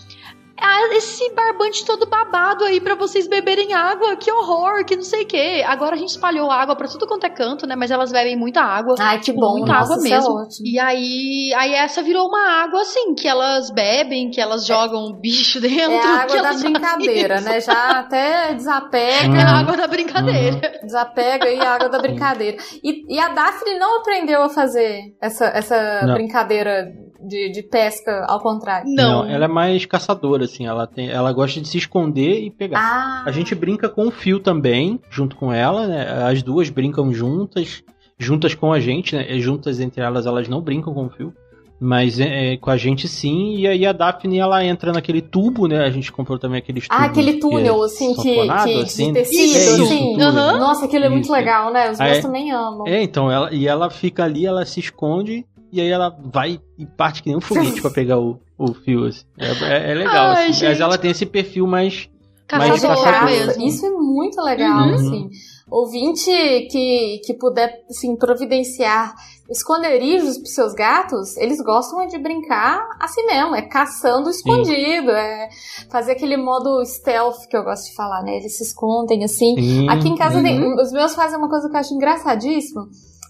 ah, 0.62 0.90
Esse 0.96 1.34
barbante 1.34 1.86
todo 1.86 2.06
babado 2.08 2.64
aí 2.64 2.80
pra 2.82 2.96
vocês 2.96 3.28
beberem 3.28 3.74
água, 3.74 4.16
que 4.16 4.32
horror, 4.32 4.84
que 4.86 4.96
não 4.96 5.04
sei 5.04 5.24
o 5.24 5.28
quê. 5.28 5.64
Agora 5.66 5.96
a 5.96 5.98
gente 5.98 6.10
espalhou 6.10 6.50
água 6.52 6.76
pra 6.76 6.88
tudo 6.88 7.08
quanto 7.08 7.26
é 7.26 7.30
canto, 7.30 7.66
né? 7.68 7.76
Mas 7.76 7.92
elas 7.92 8.12
bebem 8.12 8.36
muita 8.36 8.62
água. 8.62 8.96
Ai, 9.00 9.20
que 9.20 9.32
bom, 9.32 9.58
muita 9.58 9.74
nossa, 9.74 9.94
água 9.94 9.98
isso 9.98 10.08
é 10.08 10.18
mesmo. 10.18 10.34
ótimo. 10.36 10.68
E 10.68 10.80
aí, 10.80 11.54
aí 11.56 11.74
essa 11.74 12.02
virou 12.02 12.28
uma 12.28 12.64
água 12.64 12.82
assim, 12.82 13.14
que 13.16 13.28
elas 13.28 13.70
bebem, 13.72 14.30
que 14.30 14.42
elas 14.42 14.66
jogam 14.66 15.06
um 15.08 15.14
bicho 15.20 15.60
dentro. 15.62 15.94
É 15.94 16.00
a 16.00 16.22
água 16.22 16.38
da 16.38 16.44
fazem 16.44 16.72
brincadeira, 16.74 17.36
isso. 17.36 17.46
né? 17.46 17.62
Já 17.62 17.92
até 18.00 18.54
desapega. 18.54 19.38
É 19.38 19.44
a 19.44 19.60
água 19.60 19.78
da 19.78 19.88
brincadeira. 19.88 20.80
Desapega 20.84 21.46
aí 21.46 21.60
a 21.60 21.76
água 21.76 21.90
da 21.90 22.00
brincadeira. 22.00 22.58
E, 22.84 23.16
e 23.16 23.20
a 23.20 23.30
Daphne 23.30 23.78
não 23.78 24.00
aprendeu 24.00 24.42
a 24.44 24.50
fazer 24.50 25.02
essa, 25.22 25.46
essa 25.46 26.02
Não. 26.06 26.14
brincadeira 26.16 26.88
de, 27.28 27.52
de 27.52 27.64
pesca 27.64 28.26
ao 28.28 28.40
contrário. 28.40 28.90
Não. 28.94 29.26
ela 29.26 29.46
é 29.46 29.48
mais 29.48 29.86
caçadora, 29.86 30.46
assim. 30.46 30.66
Ela, 30.66 30.88
tem, 30.88 31.10
ela 31.10 31.32
gosta 31.34 31.60
de 31.62 31.68
se 31.68 31.78
esconder 31.78 32.42
e 32.44 32.50
pegar. 32.50 32.80
Ah, 32.80 33.24
A 33.26 33.32
gente 33.32 33.54
brinca 33.56 33.90
com 33.90 34.08
o 34.08 34.12
fio 34.12 34.40
também, 34.40 35.00
junto 35.10 35.36
com 35.36 35.52
ela, 35.52 35.88
né? 35.88 36.24
As 36.24 36.42
duas 36.44 36.70
brincam 36.70 37.14
juntas, 37.14 37.84
juntas 38.18 38.54
com 38.56 38.72
a 38.72 38.80
gente, 38.80 39.16
né? 39.16 39.40
Juntas 39.40 39.80
entre 39.80 40.02
elas, 40.02 40.26
elas 40.26 40.48
não 40.48 40.62
brincam 40.62 40.94
com 40.94 41.06
o 41.06 41.10
fio. 41.10 41.34
Mas 41.82 42.20
é, 42.20 42.56
é, 42.56 42.58
com 42.58 42.70
a 42.70 42.76
gente 42.76 43.08
sim, 43.08 43.56
e 43.56 43.66
aí 43.66 43.86
a 43.86 43.94
Daphne 43.94 44.38
ela 44.38 44.62
entra 44.66 44.92
naquele 44.92 45.22
tubo, 45.22 45.66
né? 45.66 45.80
A 45.86 45.90
gente 45.90 46.12
comprou 46.12 46.38
também 46.38 46.60
aqueles 46.60 46.86
tubos. 46.86 47.02
Ah, 47.02 47.06
aquele 47.06 47.40
túnel, 47.40 47.78
que 47.78 47.86
assim, 47.86 48.16
que, 48.16 48.34
que 48.34 48.50
assim. 48.50 49.08
de 49.08 49.14
tecido, 49.14 49.40
É 49.40 49.46
isso, 49.46 49.84
assim. 49.84 50.12
túnel. 50.12 50.28
Aham. 50.28 50.60
Nossa, 50.60 50.86
aquilo 50.86 51.06
é 51.06 51.10
muito 51.10 51.24
Isso. 51.24 51.32
legal, 51.32 51.72
né? 51.72 51.90
Os 51.90 51.98
Ah, 52.02 52.04
meus 52.04 52.18
é? 52.18 52.22
também 52.22 52.52
amam. 52.52 52.86
É, 52.86 53.02
então, 53.02 53.32
ela, 53.32 53.54
e 53.54 53.66
ela 53.66 53.90
fica 53.90 54.26
ali, 54.26 54.46
ela 54.46 54.66
se 54.66 54.82
esconde, 54.82 55.46
e 55.72 55.80
aí 55.82 55.90
ela 55.90 56.10
vai 56.32 56.60
e 56.78 56.86
parte 56.86 57.22
que 57.24 57.30
nem 57.30 57.38
um 57.38 57.42
foguete 57.42 57.82
pra 57.82 57.92
pegar 57.92 58.20
o, 58.20 58.40
o 58.58 58.74
fio, 58.74 59.06
assim. 59.06 59.24
É, 59.38 59.48
é- 59.48 59.92
é 59.92 59.94
legal, 59.96 60.32
Ai, 60.32 60.50
assim. 60.50 60.66
Mas 60.66 60.80
ela 60.80 60.98
tem 60.98 61.12
esse 61.12 61.26
perfil 61.26 61.66
mais... 61.68 62.10
Caçador. 62.48 63.26
mesmo. 63.26 63.64
Isso 63.68 63.86
é 63.86 63.90
muito 63.92 64.42
legal, 64.42 64.88
Uhum. 64.88 64.94
assim. 64.96 65.30
Ouvinte 65.70 66.32
que, 66.72 67.22
que 67.24 67.36
puder, 67.36 67.72
assim, 67.88 68.16
providenciar 68.16 69.14
esconderijos 69.48 70.38
pros 70.38 70.54
seus 70.56 70.74
gatos, 70.74 71.38
eles 71.38 71.60
gostam 71.62 72.06
de 72.08 72.18
brincar 72.18 72.88
assim 73.00 73.24
mesmo, 73.26 73.56
é 73.56 73.62
caçando 73.64 74.30
escondido, 74.30 75.12
é 75.12 75.50
fazer 75.92 76.14
aquele 76.14 76.38
modo 76.38 76.84
stealth 76.86 77.48
que 77.50 77.56
eu 77.58 77.64
gosto 77.64 77.90
de 77.90 77.96
falar, 77.96 78.24
né? 78.24 78.38
Eles 78.38 78.58
se 78.58 78.64
escondem 78.64 79.24
assim. 79.24 79.56
Sim, 79.60 79.90
Aqui 79.90 80.08
em 80.10 80.16
casa, 80.16 80.38
uhum. 80.38 80.44
tem- 80.44 80.74
os 80.82 80.92
meus 80.92 81.14
fazem 81.16 81.38
uma 81.38 81.50
coisa 81.50 81.70
que 81.70 81.76
eu 81.76 81.80
acho 81.80 81.94
engraçadíssima, 81.94 82.88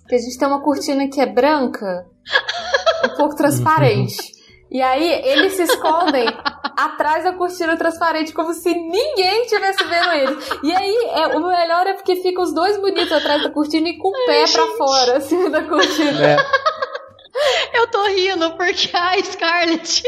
que 0.09 0.15
a 0.15 0.17
gente 0.17 0.39
tem 0.39 0.47
uma 0.47 0.61
cortina 0.61 1.07
que 1.07 1.21
é 1.21 1.25
branca, 1.27 2.07
um 3.05 3.15
pouco 3.15 3.35
transparente. 3.35 4.17
E 4.71 4.81
aí 4.81 5.21
eles 5.23 5.53
se 5.53 5.63
escondem 5.63 6.27
atrás 6.77 7.23
da 7.23 7.33
cortina 7.33 7.77
transparente, 7.77 8.33
como 8.33 8.53
se 8.53 8.73
ninguém 8.73 9.43
estivesse 9.43 9.83
vendo 9.83 10.11
eles. 10.11 10.49
E 10.63 10.75
aí 10.75 10.95
é, 11.11 11.27
o 11.27 11.45
melhor 11.45 11.87
é 11.87 11.93
porque 11.93 12.15
ficam 12.15 12.43
os 12.43 12.53
dois 12.53 12.77
bonitos 12.77 13.11
atrás 13.11 13.43
da 13.43 13.51
cortina 13.51 13.87
e 13.87 13.97
com 13.97 14.09
o 14.09 14.25
pé 14.25 14.45
pra 14.51 14.65
fora, 14.77 15.17
assim, 15.17 15.49
da 15.49 15.63
cortina. 15.63 16.25
É, 16.25 16.37
Eu 17.73 17.87
tô 17.87 18.03
rindo 18.07 18.51
porque 18.51 18.89
a 18.95 19.21
Scarlett, 19.23 20.03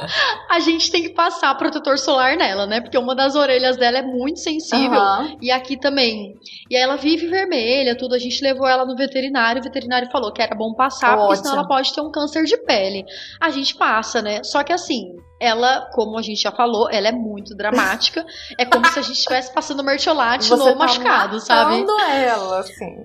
a 0.50 0.60
gente 0.60 0.90
tem 0.90 1.02
que 1.02 1.10
passar 1.10 1.54
protetor 1.56 1.98
solar 1.98 2.36
nela, 2.36 2.66
né? 2.66 2.80
Porque 2.80 2.98
uma 2.98 3.14
das 3.14 3.34
orelhas 3.34 3.76
dela 3.76 3.98
é 3.98 4.02
muito 4.02 4.40
sensível. 4.40 5.00
Aham. 5.00 5.36
E 5.40 5.50
aqui 5.50 5.78
também. 5.78 6.34
E 6.70 6.76
aí 6.76 6.82
ela 6.82 6.96
vive 6.96 7.26
vermelha, 7.26 7.96
tudo. 7.96 8.14
A 8.14 8.18
gente 8.18 8.42
levou 8.42 8.66
ela 8.66 8.84
no 8.84 8.96
veterinário. 8.96 9.60
O 9.60 9.64
veterinário 9.64 10.10
falou 10.10 10.32
que 10.32 10.42
era 10.42 10.54
bom 10.54 10.74
passar, 10.74 11.16
porque 11.16 11.36
senão 11.36 11.52
Ótimo. 11.52 11.60
ela 11.60 11.68
pode 11.68 11.94
ter 11.94 12.00
um 12.00 12.10
câncer 12.10 12.44
de 12.44 12.56
pele. 12.64 13.04
A 13.40 13.50
gente 13.50 13.74
passa, 13.74 14.20
né? 14.20 14.42
Só 14.42 14.62
que 14.62 14.72
assim, 14.72 15.16
ela, 15.44 15.88
como 15.92 16.18
a 16.18 16.22
gente 16.22 16.42
já 16.42 16.50
falou, 16.50 16.88
ela 16.90 17.08
é 17.08 17.12
muito 17.12 17.54
dramática. 17.54 18.24
é 18.58 18.64
como 18.64 18.86
se 18.86 18.98
a 18.98 19.02
gente 19.02 19.16
estivesse 19.16 19.52
passando 19.52 19.84
mertiolate 19.84 20.50
no 20.50 20.64
tá 20.64 20.74
machucado, 20.74 21.40
sabe? 21.40 21.84
ela, 22.24 22.60
assim. 22.60 23.04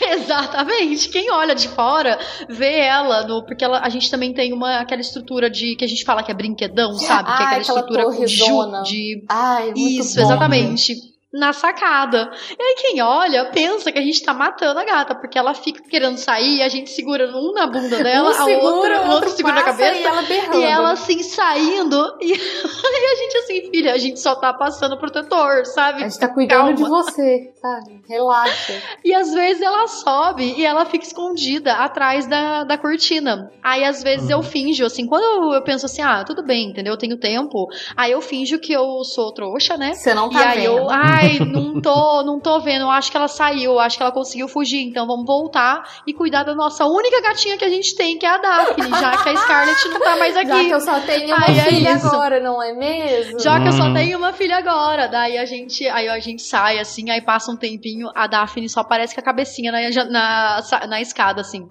Exatamente. 0.12 1.08
Quem 1.08 1.30
olha 1.30 1.54
de 1.54 1.68
fora 1.68 2.18
vê 2.48 2.80
ela 2.80 3.26
no. 3.26 3.44
Porque 3.44 3.64
ela, 3.64 3.80
a 3.80 3.88
gente 3.88 4.10
também 4.10 4.32
tem 4.32 4.52
uma 4.52 4.78
aquela 4.78 5.00
estrutura 5.00 5.50
de 5.50 5.76
que 5.76 5.84
a 5.84 5.88
gente 5.88 6.04
fala 6.04 6.22
que 6.22 6.30
é 6.30 6.34
brinquedão, 6.34 6.94
sabe? 6.94 7.34
que 7.36 7.42
é 7.42 7.46
aquela, 7.46 7.60
estrutura 7.60 8.04
com 8.04 8.26
ju, 8.26 8.82
de. 8.84 9.24
Ai, 9.28 9.72
Isso, 9.76 10.16
bom. 10.16 10.22
exatamente 10.22 11.13
na 11.34 11.52
sacada. 11.52 12.30
E 12.56 12.62
aí 12.62 12.74
quem 12.78 13.02
olha 13.02 13.50
pensa 13.50 13.90
que 13.90 13.98
a 13.98 14.02
gente 14.02 14.22
tá 14.22 14.32
matando 14.32 14.78
a 14.78 14.84
gata, 14.84 15.14
porque 15.16 15.36
ela 15.36 15.52
fica 15.52 15.82
querendo 15.82 16.16
sair, 16.16 16.62
a 16.62 16.68
gente 16.68 16.90
segura 16.90 17.26
um 17.36 17.52
na 17.52 17.66
bunda 17.66 17.98
dela, 18.02 18.28
um 18.28 18.30
a 18.30 18.44
segura, 18.44 18.74
outra, 18.74 19.02
o 19.02 19.10
outro 19.10 19.30
segura 19.30 19.54
na 19.56 19.62
cabeça. 19.62 19.94
E 19.96 20.04
ela, 20.04 20.22
berrando. 20.22 20.60
e 20.60 20.64
ela 20.64 20.92
assim 20.92 21.22
saindo. 21.22 22.16
E, 22.20 22.32
e, 22.32 23.06
a 23.12 23.16
gente 23.16 23.36
assim, 23.38 23.70
filha, 23.70 23.92
a 23.92 23.98
gente 23.98 24.20
só 24.20 24.36
tá 24.36 24.52
passando 24.52 24.96
protetor, 24.96 25.66
sabe? 25.66 26.04
A 26.04 26.08
gente 26.08 26.18
tá 26.20 26.28
cuidando 26.28 26.60
Calma. 26.60 26.74
de 26.74 26.84
você, 26.84 27.52
sabe? 27.60 28.00
Relaxa. 28.08 28.80
E 29.04 29.12
às 29.12 29.32
vezes 29.34 29.60
ela 29.60 29.88
sobe 29.88 30.54
e 30.56 30.64
ela 30.64 30.84
fica 30.84 31.04
escondida 31.04 31.72
atrás 31.74 32.26
da, 32.28 32.62
da 32.62 32.78
cortina. 32.78 33.50
Aí 33.62 33.84
às 33.84 34.02
vezes 34.02 34.26
uhum. 34.26 34.36
eu 34.38 34.42
finjo, 34.42 34.84
assim, 34.84 35.06
quando 35.06 35.24
eu, 35.24 35.52
eu, 35.54 35.62
penso 35.62 35.86
assim, 35.86 36.00
ah, 36.00 36.22
tudo 36.24 36.44
bem, 36.44 36.70
entendeu? 36.70 36.92
Eu 36.92 36.98
tenho 36.98 37.18
tempo. 37.18 37.66
Aí 37.96 38.12
eu 38.12 38.20
finjo 38.20 38.60
que 38.60 38.72
eu 38.72 39.02
sou 39.02 39.32
trouxa, 39.32 39.76
né? 39.76 39.94
Você 39.94 40.14
não 40.14 40.30
tá 40.30 40.40
e 40.40 40.44
aí 40.44 40.58
vendo. 40.60 40.78
eu, 40.78 40.90
ai, 40.90 41.23
ai, 41.24 41.38
não 41.44 41.80
tô, 41.80 42.22
não 42.22 42.40
tô 42.40 42.60
vendo, 42.60 42.82
eu 42.82 42.90
acho 42.90 43.10
que 43.10 43.16
ela 43.16 43.28
saiu, 43.28 43.78
acho 43.78 43.96
que 43.96 44.02
ela 44.02 44.12
conseguiu 44.12 44.48
fugir, 44.48 44.82
então 44.82 45.06
vamos 45.06 45.26
voltar 45.26 46.02
e 46.06 46.12
cuidar 46.12 46.44
da 46.44 46.54
nossa 46.54 46.84
única 46.86 47.20
gatinha 47.22 47.56
que 47.56 47.64
a 47.64 47.68
gente 47.68 47.94
tem, 47.94 48.18
que 48.18 48.26
é 48.26 48.30
a 48.30 48.38
Daphne, 48.38 48.90
já 48.90 49.22
que 49.22 49.28
a 49.28 49.36
Scarlett 49.36 49.88
não 49.88 50.00
tá 50.00 50.16
mais 50.16 50.36
aqui. 50.36 50.48
Já 50.48 50.64
que 50.64 50.70
eu 50.70 50.80
só 50.80 51.00
tenho 51.00 51.26
uma 51.26 51.46
aí 51.46 51.58
é 51.58 51.62
filha 51.64 51.88
é 51.88 51.92
agora, 51.92 52.40
não 52.40 52.62
é 52.62 52.72
mesmo? 52.72 53.40
Já 53.40 53.60
que 53.60 53.68
eu 53.68 53.72
só 53.72 53.84
hum. 53.84 53.94
tenho 53.94 54.18
uma 54.18 54.32
filha 54.32 54.56
agora, 54.56 55.06
daí 55.08 55.38
a 55.38 55.44
gente, 55.44 55.86
aí 55.88 56.08
a 56.08 56.18
gente 56.18 56.42
sai 56.42 56.78
assim, 56.78 57.10
aí 57.10 57.20
passa 57.20 57.50
um 57.50 57.56
tempinho, 57.56 58.08
a 58.14 58.26
Daphne 58.26 58.68
só 58.68 58.80
aparece 58.80 59.14
com 59.14 59.20
a 59.20 59.24
cabecinha 59.24 59.72
na, 59.72 59.80
na, 60.04 60.86
na 60.86 61.00
escada, 61.00 61.40
assim. 61.40 61.68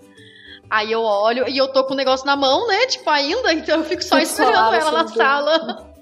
Aí 0.70 0.92
eu 0.92 1.02
olho 1.02 1.48
e 1.48 1.58
eu 1.58 1.68
tô 1.68 1.84
com 1.84 1.94
o 1.94 1.98
negócio 1.98 2.26
na 2.26 2.36
mão, 2.36 2.68
né? 2.68 2.88
Tipo, 2.88 3.10
ainda, 3.10 3.54
então 3.54 3.80
eu 3.80 3.86
fico 3.86 4.04
só 4.04 4.18
esperando 4.18 4.74
ela 4.74 4.92
na 4.92 5.08
sala. 5.08 5.94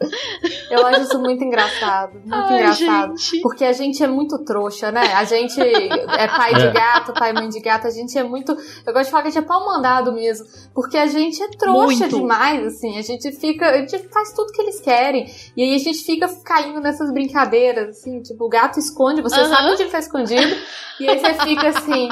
Eu 0.70 0.86
acho 0.88 1.02
isso 1.02 1.20
muito 1.20 1.44
engraçado. 1.44 2.14
Muito 2.14 2.34
Ai, 2.34 2.56
engraçado. 2.56 3.18
Gente. 3.18 3.42
Porque 3.42 3.64
a 3.64 3.74
gente 3.74 4.04
é 4.04 4.08
muito 4.08 4.44
trouxa, 4.44 4.92
né? 4.92 5.14
A 5.14 5.24
gente 5.24 5.60
é 5.62 6.28
pai 6.28 6.56
de 6.56 6.68
é. 6.68 6.72
gato, 6.72 7.14
pai 7.14 7.32
e 7.32 7.34
mãe 7.34 7.50
de 7.50 7.60
gato, 7.60 7.88
a 7.88 7.92
gente 7.92 8.18
é 8.18 8.24
muito. 8.24 8.52
Eu 8.86 8.94
gosto 8.94 9.06
de 9.06 9.12
falar 9.12 9.24
que 9.24 9.28
a 9.30 9.32
gente 9.32 9.44
é 9.44 9.48
pau 9.48 9.66
mandado 9.66 10.12
mesmo. 10.12 10.46
Porque 10.74 10.98
a 10.98 11.06
gente 11.06 11.42
é 11.42 11.50
trouxa 11.50 12.00
muito. 12.00 12.18
demais, 12.18 12.66
assim. 12.66 12.98
A 12.98 13.02
gente 13.02 13.32
fica. 13.34 13.70
A 13.70 13.78
gente 13.78 13.98
faz 14.10 14.34
tudo 14.34 14.52
que 14.52 14.62
eles 14.62 14.80
querem. 14.80 15.32
E 15.56 15.64
aí 15.64 15.76
a 15.76 15.80
gente 15.80 16.00
fica 16.04 16.28
caindo 16.44 16.80
nessas 16.80 17.12
brincadeiras, 17.12 17.90
assim. 17.90 18.22
Tipo, 18.22 18.46
o 18.46 18.50
gato 18.50 18.80
esconde, 18.80 19.22
você 19.22 19.46
sabe 19.46 19.70
onde 19.70 19.84
ele 19.84 19.92
tá 19.92 20.00
escondido. 20.00 20.56
E 21.00 21.10
aí 21.10 21.20
você 21.20 21.34
fica 21.34 21.68
assim. 21.70 22.10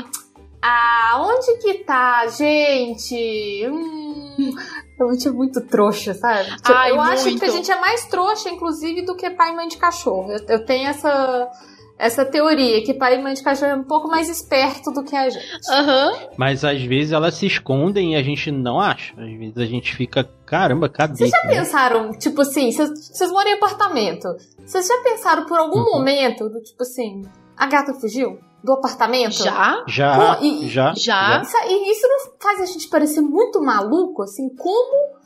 Ah, 0.62 1.22
onde 1.22 1.57
que 1.62 1.86
tá, 1.86 2.28
gente? 2.28 3.66
Hum, 3.68 4.53
a 4.99 5.14
gente 5.14 5.28
é 5.28 5.32
muito 5.32 5.62
trouxa, 5.62 6.14
sabe? 6.14 6.49
Tipo, 6.57 6.74
Ai, 6.74 6.91
eu 6.91 6.97
muito. 6.97 7.12
acho 7.12 7.38
que 7.38 7.45
a 7.45 7.49
gente 7.49 7.72
é 7.72 7.80
mais 7.80 8.05
trouxa, 8.05 8.49
inclusive, 8.49 9.03
do 9.03 9.16
que 9.16 9.30
pai 9.30 9.51
e 9.51 9.55
mãe 9.55 9.68
de 9.68 9.78
cachorro. 9.78 10.32
Eu, 10.32 10.39
eu, 10.49 10.66
tenho 10.66 10.89
essa, 10.89 11.49
essa 11.97 12.26
teoria, 12.26 12.84
que 12.84 12.93
pai 12.93 13.16
e 13.16 13.24
mãe 13.24 13.34
de 13.34 13.41
cachorro 13.41 13.72
é 13.72 13.76
um 13.76 13.86
pouco 13.86 14.10
mais 14.10 14.28
esperto 14.28 14.91
do 14.91 15.01
que 15.03 15.16
a 15.16 15.30
gente. 15.30 15.47
Uhum. 15.70 16.30
Mas 16.36 16.66
às 16.66 16.82
vezes 16.82 17.14
elas 17.14 17.36
se 17.36 17.45
escondem 17.45 18.14
e 18.14 18.16
a 18.18 18.24
gente 18.24 18.51
não 18.51 18.82
acha. 18.82 19.14
Às 19.14 19.32
vezes 19.32 19.57
a 19.57 19.66
gente 19.66 19.95
fica, 19.95 20.30
caramba, 20.45 20.89
cadê? 20.89 21.16
Vocês 21.16 21.30
já 21.30 21.43
né? 21.45 21.55
pensaram, 21.55 22.12
tipo 22.12 22.41
assim, 22.41 22.70
vocês 22.70 23.32
moram 23.32 23.51
em 23.51 23.53
apartamento, 23.53 24.28
vocês 24.66 24.86
já 24.86 24.97
pensaram 25.03 25.45
por 25.45 25.57
algum 25.57 25.80
uhum. 25.80 25.91
momento, 25.91 26.49
do 26.49 26.62
tipo 26.62 26.84
assim, 26.84 27.22
a 27.60 27.68
gata 27.68 27.93
fugiu? 27.93 28.39
do 28.64 28.74
apartamento? 28.74 29.43
Já? 29.43 29.84
Já. 29.88 30.36
Pô, 30.36 30.43
e, 30.43 30.68
já, 30.68 30.93
já. 30.95 31.41
Isso, 31.41 31.57
e 31.68 31.91
isso 31.91 32.07
não 32.07 32.34
faz 32.41 32.62
a 32.62 32.66
gente 32.66 32.89
parecer 32.89 33.22
muito 33.22 33.62
maluco, 33.62 34.24
assim, 34.24 34.49
como. 34.55 35.20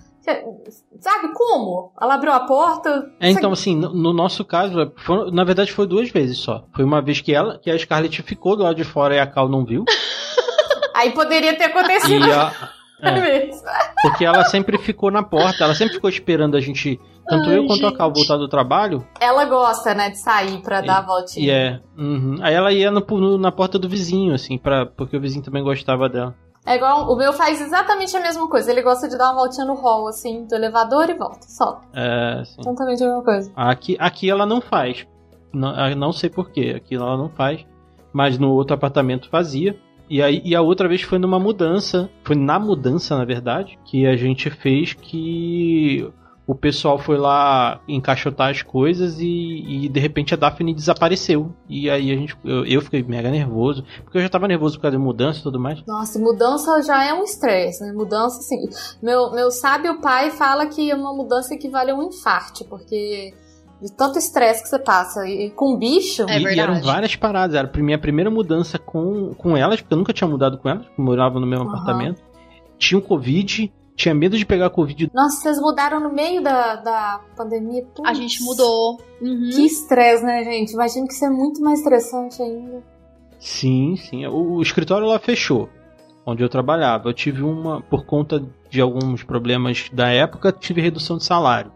Sabe 1.01 1.33
como? 1.33 1.91
Ela 2.01 2.13
abriu 2.13 2.31
a 2.31 2.41
porta. 2.41 3.11
É, 3.19 3.29
então, 3.29 3.51
assim, 3.51 3.75
no, 3.75 3.93
no 3.93 4.13
nosso 4.13 4.45
caso, 4.45 4.79
é, 4.79 4.89
foi, 4.95 5.29
na 5.31 5.43
verdade 5.43 5.73
foi 5.73 5.85
duas 5.85 6.09
vezes 6.09 6.37
só. 6.37 6.63
Foi 6.73 6.85
uma 6.85 7.01
vez 7.01 7.19
que 7.19 7.33
ela, 7.33 7.59
que 7.59 7.69
a 7.69 7.77
Scarlett 7.77 8.21
ficou 8.21 8.55
do 8.55 8.63
lado 8.63 8.75
de 8.75 8.85
fora 8.85 9.15
e 9.15 9.19
a 9.19 9.27
Cal 9.27 9.49
não 9.49 9.65
viu. 9.65 9.83
Aí 10.95 11.11
poderia 11.11 11.57
ter 11.57 11.65
acontecido. 11.65 12.25
E 12.25 12.31
a, 12.31 12.53
é, 13.09 13.49
porque 14.01 14.25
ela 14.25 14.43
sempre 14.45 14.77
ficou 14.77 15.11
na 15.11 15.23
porta, 15.23 15.63
ela 15.63 15.75
sempre 15.75 15.95
ficou 15.95 16.09
esperando 16.09 16.55
a 16.55 16.61
gente 16.61 16.99
tanto 17.27 17.49
Ai, 17.49 17.57
eu 17.57 17.65
quanto 17.65 17.81
gente. 17.81 17.93
a 17.93 17.97
Cal 17.97 18.13
voltar 18.13 18.37
do 18.37 18.47
trabalho. 18.47 19.05
Ela 19.19 19.45
gosta, 19.45 19.93
né, 19.93 20.09
de 20.09 20.19
sair 20.19 20.61
pra 20.61 20.81
dar 20.81 20.97
a 20.97 21.01
voltinha. 21.01 21.45
E 21.45 21.49
é. 21.49 21.79
Uhum. 21.97 22.35
Aí 22.41 22.53
ela 22.53 22.71
ia 22.71 22.91
no, 22.91 22.99
no, 22.99 23.37
na 23.37 23.51
porta 23.51 23.79
do 23.79 23.87
vizinho, 23.87 24.33
assim, 24.33 24.57
pra, 24.57 24.85
porque 24.85 25.15
o 25.15 25.21
vizinho 25.21 25.43
também 25.43 25.63
gostava 25.63 26.09
dela. 26.09 26.35
É 26.65 26.75
igual, 26.75 27.11
o 27.11 27.15
meu 27.15 27.33
faz 27.33 27.59
exatamente 27.59 28.15
a 28.15 28.21
mesma 28.21 28.47
coisa. 28.47 28.71
Ele 28.71 28.81
gosta 28.81 29.07
de 29.07 29.17
dar 29.17 29.31
uma 29.31 29.41
voltinha 29.41 29.65
no 29.65 29.73
hall, 29.73 30.07
assim, 30.07 30.45
do 30.45 30.55
elevador 30.55 31.09
e 31.09 31.13
volta, 31.13 31.45
só. 31.47 31.81
É, 31.93 32.43
sim. 32.45 32.61
Exatamente 32.61 33.03
a 33.03 33.07
mesma 33.07 33.23
coisa. 33.23 33.51
Aqui, 33.55 33.97
aqui 33.99 34.29
ela 34.29 34.45
não 34.45 34.61
faz. 34.61 35.05
Não, 35.53 35.73
não 35.95 36.11
sei 36.13 36.29
porquê, 36.29 36.73
aqui 36.75 36.95
ela 36.95 37.17
não 37.17 37.29
faz. 37.29 37.65
Mas 38.13 38.37
no 38.37 38.51
outro 38.51 38.75
apartamento 38.75 39.29
fazia. 39.29 39.77
E, 40.13 40.21
aí, 40.21 40.43
e 40.45 40.55
a 40.55 40.61
outra 40.61 40.87
vez 40.87 41.01
foi 41.01 41.17
numa 41.17 41.39
mudança. 41.39 42.07
Foi 42.23 42.35
na 42.35 42.59
mudança, 42.59 43.17
na 43.17 43.25
verdade, 43.25 43.79
que 43.83 44.05
a 44.05 44.15
gente 44.15 44.47
fez 44.47 44.93
que 44.93 46.07
o 46.45 46.53
pessoal 46.53 46.99
foi 46.99 47.17
lá 47.17 47.81
encaixotar 47.87 48.51
as 48.51 48.61
coisas 48.61 49.19
e, 49.19 49.85
e, 49.85 49.89
de 49.89 49.99
repente 49.99 50.31
a 50.31 50.37
Daphne 50.37 50.71
desapareceu. 50.75 51.51
E 51.67 51.89
aí 51.89 52.11
a 52.11 52.15
gente, 52.15 52.37
eu, 52.45 52.63
eu, 52.63 52.81
fiquei 52.83 53.01
mega 53.01 53.31
nervoso, 53.31 53.83
porque 54.03 54.19
eu 54.19 54.21
já 54.21 54.29
tava 54.29 54.47
nervoso 54.47 54.75
por 54.75 54.83
causa 54.83 54.95
de 54.95 55.03
mudança 55.03 55.39
e 55.39 55.43
tudo 55.43 55.59
mais. 55.59 55.83
Nossa, 55.87 56.19
mudança 56.19 56.79
já 56.83 57.03
é 57.03 57.11
um 57.11 57.23
estresse, 57.23 57.83
né? 57.83 57.91
Mudança, 57.91 58.37
assim. 58.37 58.69
Meu, 59.01 59.31
meu 59.31 59.49
sábio 59.49 59.99
pai 59.99 60.29
fala 60.29 60.67
que 60.67 60.93
uma 60.93 61.11
mudança 61.11 61.55
equivale 61.55 61.89
a 61.89 61.95
um 61.95 62.03
infarte, 62.03 62.63
porque 62.65 63.33
de 63.83 63.91
tanto 63.91 64.17
estresse 64.17 64.63
que 64.63 64.69
você 64.69 64.79
passa. 64.79 65.27
E 65.27 65.49
com 65.51 65.77
bicho. 65.77 66.23
É 66.29 66.39
e, 66.39 66.43
e, 66.43 66.59
eram 66.59 66.81
várias 66.81 67.15
paradas. 67.15 67.55
Era 67.55 67.69
a 67.71 67.77
minha 67.79 67.99
primeira 67.99 68.31
mudança 68.31 68.79
com, 68.79 69.33
com 69.33 69.57
elas, 69.57 69.81
porque 69.81 69.93
eu 69.93 69.97
nunca 69.97 70.13
tinha 70.13 70.27
mudado 70.27 70.57
com 70.57 70.69
elas, 70.69 70.85
morava 70.97 71.39
no 71.39 71.45
mesmo 71.45 71.65
uhum. 71.65 71.71
apartamento. 71.71 72.23
Tinha 72.77 72.97
o 72.97 73.01
Covid 73.01 73.71
tinha 73.95 74.13
medo 74.13 74.37
de 74.37 74.45
pegar 74.45 74.71
Covid. 74.71 75.11
Nossa, 75.13 75.41
vocês 75.41 75.59
mudaram 75.59 75.99
no 75.99 76.11
meio 76.11 76.41
da, 76.41 76.75
da 76.77 77.21
pandemia? 77.37 77.85
Putz. 77.95 78.09
A 78.09 78.13
gente 78.13 78.41
mudou. 78.43 78.99
Uhum. 79.21 79.49
Que 79.53 79.65
estresse, 79.65 80.23
né, 80.23 80.43
gente? 80.43 80.73
Imagino 80.73 81.07
que 81.07 81.13
isso 81.13 81.25
é 81.25 81.29
muito 81.29 81.61
mais 81.61 81.79
estressante 81.79 82.41
ainda. 82.41 82.83
Sim, 83.39 83.95
sim. 83.95 84.25
O, 84.25 84.55
o 84.55 84.61
escritório 84.61 85.05
lá 85.05 85.19
fechou, 85.19 85.69
onde 86.25 86.43
eu 86.43 86.49
trabalhava. 86.49 87.09
Eu 87.09 87.13
tive 87.13 87.43
uma, 87.43 87.81
por 87.81 88.03
conta 88.05 88.43
de 88.67 88.81
alguns 88.81 89.23
problemas 89.23 89.89
da 89.93 90.09
época, 90.09 90.51
tive 90.51 90.81
redução 90.81 91.17
de 91.17 91.23
salário. 91.23 91.71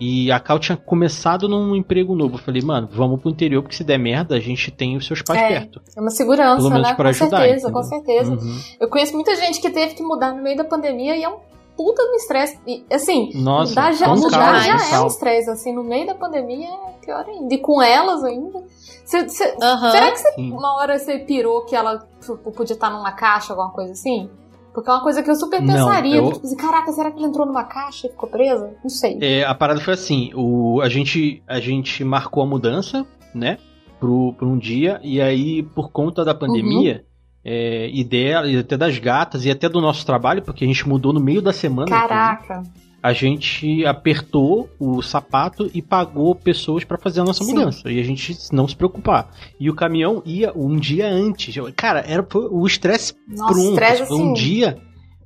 E 0.00 0.30
a 0.30 0.38
Cal 0.38 0.58
tinha 0.58 0.76
começado 0.76 1.48
num 1.48 1.74
emprego 1.74 2.14
novo. 2.14 2.36
Eu 2.36 2.38
falei, 2.38 2.62
mano, 2.62 2.88
vamos 2.90 3.20
pro 3.20 3.30
interior, 3.30 3.62
porque 3.62 3.76
se 3.76 3.82
der 3.82 3.98
merda, 3.98 4.36
a 4.36 4.40
gente 4.40 4.70
tem 4.70 4.96
os 4.96 5.06
seus 5.06 5.22
pais 5.22 5.40
é, 5.40 5.48
perto. 5.48 5.80
É 5.96 6.00
uma 6.00 6.10
segurança, 6.10 6.56
Pelo 6.56 6.70
menos 6.70 6.88
né? 6.88 6.94
Pra 6.94 7.04
com 7.04 7.10
ajudar, 7.10 7.38
certeza, 7.38 7.68
entendeu? 7.68 7.72
com 7.72 7.82
certeza. 7.82 8.32
Uhum. 8.32 8.60
Eu 8.80 8.88
conheço 8.88 9.14
muita 9.14 9.34
gente 9.34 9.60
que 9.60 9.70
teve 9.70 9.94
que 9.94 10.02
mudar 10.02 10.32
no 10.32 10.42
meio 10.42 10.56
da 10.56 10.64
pandemia 10.64 11.16
e 11.16 11.24
é 11.24 11.28
um 11.28 11.38
puta 11.76 12.02
no 12.04 12.14
estresse. 12.16 12.58
E, 12.66 12.84
assim, 12.92 13.30
Nossa, 13.34 13.70
mudar 13.70 13.92
já, 13.92 14.08
mudar 14.08 14.58
já 14.58 14.96
é 14.96 15.00
um 15.00 15.06
estresse, 15.06 15.50
assim, 15.50 15.72
no 15.72 15.84
meio 15.84 16.06
da 16.06 16.14
pandemia 16.14 16.68
é 16.68 17.04
pior 17.04 17.24
ainda. 17.26 17.54
E 17.54 17.58
com 17.58 17.80
elas 17.80 18.24
ainda. 18.24 18.62
Cê, 19.04 19.28
cê, 19.28 19.56
uhum. 19.60 19.90
Será 19.90 20.10
que 20.10 20.18
cê, 20.18 20.34
uma 20.38 20.76
hora 20.76 20.98
você 20.98 21.18
pirou 21.20 21.64
que 21.64 21.74
ela 21.74 22.06
tipo, 22.20 22.50
podia 22.52 22.74
estar 22.74 22.90
numa 22.90 23.12
caixa, 23.12 23.52
alguma 23.52 23.70
coisa 23.70 23.92
assim? 23.92 24.28
Porque 24.72 24.88
é 24.88 24.92
uma 24.92 25.02
coisa 25.02 25.22
que 25.22 25.30
eu 25.30 25.34
super 25.34 25.60
pensaria. 25.60 26.16
Não, 26.16 26.26
eu... 26.26 26.32
Tipo 26.32 26.46
assim, 26.46 26.56
caraca, 26.56 26.92
será 26.92 27.10
que 27.10 27.18
ele 27.18 27.26
entrou 27.26 27.46
numa 27.46 27.64
caixa 27.64 28.06
e 28.06 28.10
ficou 28.10 28.28
presa? 28.28 28.74
Não 28.82 28.90
sei. 28.90 29.18
É, 29.20 29.44
a 29.44 29.54
parada 29.54 29.80
foi 29.80 29.94
assim: 29.94 30.30
o, 30.34 30.80
a, 30.80 30.88
gente, 30.88 31.42
a 31.46 31.60
gente 31.60 32.04
marcou 32.04 32.42
a 32.42 32.46
mudança, 32.46 33.06
né? 33.34 33.58
Pro, 33.98 34.32
pro 34.34 34.48
um 34.48 34.58
dia, 34.58 35.00
e 35.02 35.20
aí, 35.20 35.62
por 35.62 35.90
conta 35.90 36.24
da 36.24 36.34
pandemia. 36.34 37.02
Uhum. 37.02 37.08
É, 37.50 37.88
e 37.90 38.04
dela, 38.04 38.46
e 38.46 38.58
até 38.58 38.76
das 38.76 38.98
gatas, 38.98 39.46
e 39.46 39.50
até 39.50 39.68
do 39.68 39.80
nosso 39.80 40.04
trabalho, 40.04 40.42
porque 40.42 40.64
a 40.64 40.66
gente 40.66 40.86
mudou 40.86 41.14
no 41.14 41.20
meio 41.20 41.40
da 41.40 41.52
semana. 41.52 41.88
Caraca! 41.88 42.62
A 43.02 43.12
gente 43.12 43.86
apertou 43.86 44.68
o 44.78 45.00
sapato 45.02 45.70
e 45.72 45.80
pagou 45.80 46.34
pessoas 46.34 46.84
para 46.84 46.98
fazer 46.98 47.20
a 47.20 47.24
nossa 47.24 47.44
Sim. 47.44 47.54
mudança. 47.54 47.90
E 47.90 48.00
a 48.00 48.02
gente 48.02 48.36
não 48.52 48.66
se 48.66 48.74
preocupar. 48.74 49.30
E 49.58 49.70
o 49.70 49.74
caminhão 49.74 50.22
ia 50.26 50.52
um 50.54 50.76
dia 50.76 51.08
antes. 51.08 51.54
Cara, 51.76 52.00
era 52.00 52.26
o 52.34 52.66
estresse 52.66 53.14
pronto. 53.36 53.82
Assim, 53.82 54.14
um 54.14 54.32
dia. 54.32 54.78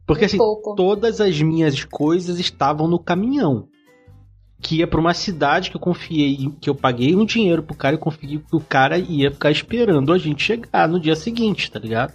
Porque 0.06 0.26
assim, 0.26 0.36
pouco. 0.36 0.74
todas 0.74 1.20
as 1.20 1.40
minhas 1.40 1.84
coisas 1.84 2.38
estavam 2.38 2.86
no 2.86 2.98
caminhão. 2.98 3.66
Que 4.60 4.76
ia 4.76 4.86
pra 4.86 5.00
uma 5.00 5.14
cidade 5.14 5.70
que 5.70 5.76
eu 5.76 5.80
confiei, 5.80 6.52
que 6.60 6.68
eu 6.70 6.74
paguei 6.74 7.16
um 7.16 7.24
dinheiro 7.24 7.62
pro 7.62 7.74
cara 7.74 7.96
e 7.96 7.98
confio 7.98 8.40
que 8.40 8.54
o 8.54 8.60
cara 8.60 8.98
ia 8.98 9.30
ficar 9.30 9.50
esperando 9.50 10.12
a 10.12 10.18
gente 10.18 10.44
chegar 10.44 10.86
no 10.88 11.00
dia 11.00 11.16
seguinte, 11.16 11.70
tá 11.70 11.80
ligado? 11.80 12.12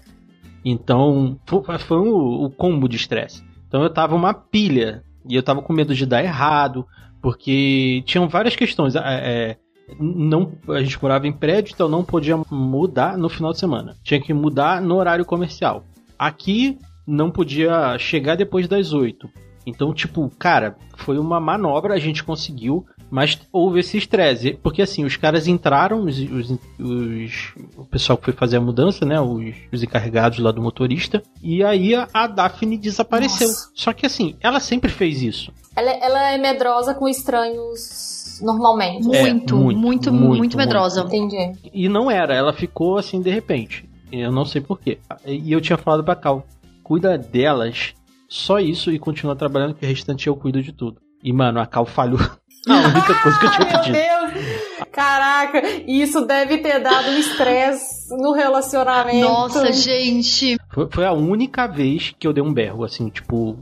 Então, 0.63 1.37
foi, 1.45 1.79
foi 1.79 1.97
o, 1.97 2.45
o 2.45 2.49
combo 2.49 2.87
de 2.87 2.95
estresse. 2.95 3.43
Então 3.67 3.83
eu 3.83 3.89
tava 3.89 4.15
uma 4.15 4.33
pilha 4.33 5.03
E 5.29 5.35
eu 5.35 5.43
tava 5.43 5.61
com 5.61 5.73
medo 5.73 5.93
de 5.93 6.05
dar 6.05 6.23
errado, 6.23 6.85
porque 7.21 8.03
tinham 8.05 8.27
várias 8.27 8.55
questões. 8.55 8.95
É, 8.95 9.01
é, 9.03 9.57
não, 9.99 10.53
a 10.69 10.81
gente 10.81 11.01
morava 11.01 11.27
em 11.27 11.31
prédio, 11.31 11.73
então 11.73 11.87
não 11.89 12.03
podia 12.03 12.37
mudar 12.49 13.17
no 13.17 13.29
final 13.29 13.51
de 13.51 13.59
semana. 13.59 13.95
Tinha 14.03 14.21
que 14.21 14.33
mudar 14.33 14.81
no 14.81 14.95
horário 14.95 15.25
comercial. 15.25 15.83
Aqui 16.17 16.77
não 17.05 17.31
podia 17.31 17.97
chegar 17.97 18.35
depois 18.35 18.67
das 18.67 18.91
8. 18.93 19.29
Então, 19.65 19.93
tipo, 19.93 20.31
cara, 20.39 20.77
foi 20.95 21.17
uma 21.17 21.39
manobra, 21.39 21.93
a 21.93 21.99
gente 21.99 22.23
conseguiu, 22.23 22.85
mas 23.09 23.39
houve 23.51 23.79
esse 23.79 23.97
estresse. 23.97 24.57
Porque 24.61 24.81
assim, 24.81 25.05
os 25.05 25.15
caras 25.15 25.47
entraram, 25.47 26.03
os, 26.03 26.17
os, 26.19 26.51
os, 26.79 27.53
o 27.77 27.85
pessoal 27.85 28.17
que 28.17 28.25
foi 28.25 28.33
fazer 28.33 28.57
a 28.57 28.61
mudança, 28.61 29.05
né? 29.05 29.19
Os, 29.19 29.55
os 29.71 29.83
encarregados 29.83 30.39
lá 30.39 30.51
do 30.51 30.61
motorista. 30.61 31.21
E 31.41 31.63
aí 31.63 31.95
a, 31.95 32.07
a 32.13 32.27
Daphne 32.27 32.77
desapareceu. 32.77 33.47
Nossa. 33.47 33.69
Só 33.73 33.93
que 33.93 34.05
assim, 34.05 34.35
ela 34.41 34.59
sempre 34.59 34.89
fez 34.89 35.21
isso. 35.21 35.51
Ela, 35.75 35.91
ela 35.91 36.31
é 36.31 36.37
medrosa 36.37 36.93
com 36.93 37.07
estranhos 37.07 38.39
normalmente. 38.41 39.15
É, 39.15 39.21
muito, 39.21 39.55
muito, 39.55 39.79
muito, 39.79 40.13
muito, 40.13 40.37
muito 40.37 40.57
medrosa. 40.57 41.01
Entendi. 41.01 41.53
E 41.73 41.89
não 41.89 42.09
era, 42.09 42.35
ela 42.35 42.53
ficou 42.53 42.97
assim 42.97 43.21
de 43.21 43.29
repente. 43.29 43.87
Eu 44.11 44.31
não 44.31 44.45
sei 44.45 44.61
porquê. 44.61 44.99
E 45.25 45.51
eu 45.51 45.59
tinha 45.59 45.77
falado 45.77 46.03
pra 46.03 46.15
Cal, 46.15 46.45
cuida 46.83 47.17
delas, 47.17 47.93
só 48.29 48.59
isso 48.59 48.91
e 48.91 48.99
continua 48.99 49.35
trabalhando, 49.35 49.75
que 49.75 49.85
o 49.85 49.87
restante 49.87 50.27
eu 50.27 50.35
cuido 50.35 50.61
de 50.61 50.71
tudo. 50.71 51.01
E, 51.23 51.33
mano, 51.33 51.59
a 51.59 51.65
Cal 51.65 51.85
falhou. 51.85 52.19
A 52.73 52.87
única 52.87 53.15
coisa 53.21 53.39
que 53.39 53.45
eu 53.45 53.51
tinha 53.51 53.67
pedido. 53.67 53.97
Meu 53.97 54.31
Deus! 54.31 54.67
Caraca, 54.91 55.61
isso 55.85 56.25
deve 56.25 56.57
ter 56.57 56.79
dado 56.79 57.09
um 57.09 57.17
estresse 57.19 58.09
no 58.17 58.31
relacionamento. 58.31 59.27
Nossa, 59.27 59.71
gente. 59.71 60.57
Foi, 60.73 60.87
foi, 60.89 61.05
a 61.05 61.13
única 61.13 61.67
vez 61.67 62.15
que 62.17 62.27
eu 62.27 62.33
dei 62.33 62.43
um 62.43 62.51
berro, 62.51 62.83
assim, 62.83 63.07
tipo, 63.09 63.55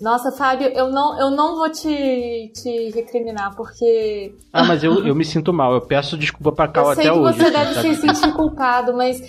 nossa, 0.00 0.32
Fábio, 0.32 0.68
eu 0.68 0.90
não, 0.90 1.20
eu 1.20 1.30
não 1.30 1.56
vou 1.56 1.70
te, 1.70 2.50
te 2.54 2.90
recriminar, 2.90 3.54
porque. 3.54 4.34
Ah, 4.50 4.64
mas 4.64 4.82
eu, 4.82 5.06
eu 5.06 5.14
me 5.14 5.24
sinto 5.26 5.52
mal. 5.52 5.74
Eu 5.74 5.82
peço 5.82 6.16
desculpa 6.16 6.52
pra 6.52 6.68
Cal 6.68 6.88
até 6.88 7.12
hoje. 7.12 7.38
Eu 7.40 7.44
sei 7.44 7.44
que 7.44 7.50
você 7.50 7.50
deve 7.50 7.94
se 7.94 8.00
sentir 8.00 8.32
culpado, 8.32 8.96
mas 8.96 9.20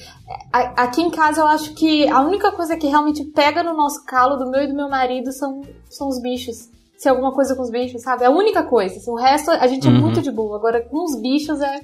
aqui 0.52 1.02
em 1.02 1.12
casa 1.12 1.42
eu 1.42 1.48
acho 1.48 1.74
que 1.74 2.08
a 2.08 2.22
única 2.22 2.54
coisa 2.54 2.78
que 2.78 2.88
realmente 2.88 3.26
pega 3.26 3.62
no 3.62 3.76
nosso 3.76 4.06
calo, 4.06 4.38
do 4.38 4.50
meu 4.50 4.64
e 4.64 4.68
do 4.68 4.74
meu 4.74 4.90
marido, 4.90 5.34
são, 5.34 5.62
são 5.90 6.08
os 6.08 6.22
bichos. 6.22 6.70
Se 7.02 7.10
alguma 7.10 7.32
coisa 7.32 7.56
com 7.56 7.64
os 7.64 7.72
bichos, 7.72 8.04
sabe? 8.04 8.22
É 8.22 8.28
a 8.28 8.30
única 8.30 8.62
coisa. 8.62 8.94
O 9.10 9.16
resto 9.16 9.50
a 9.50 9.66
gente 9.66 9.88
é 9.88 9.90
uhum. 9.90 10.02
muito 10.02 10.22
de 10.22 10.30
boa. 10.30 10.56
Agora, 10.56 10.82
com 10.82 11.04
os 11.04 11.20
bichos 11.20 11.60
é. 11.60 11.82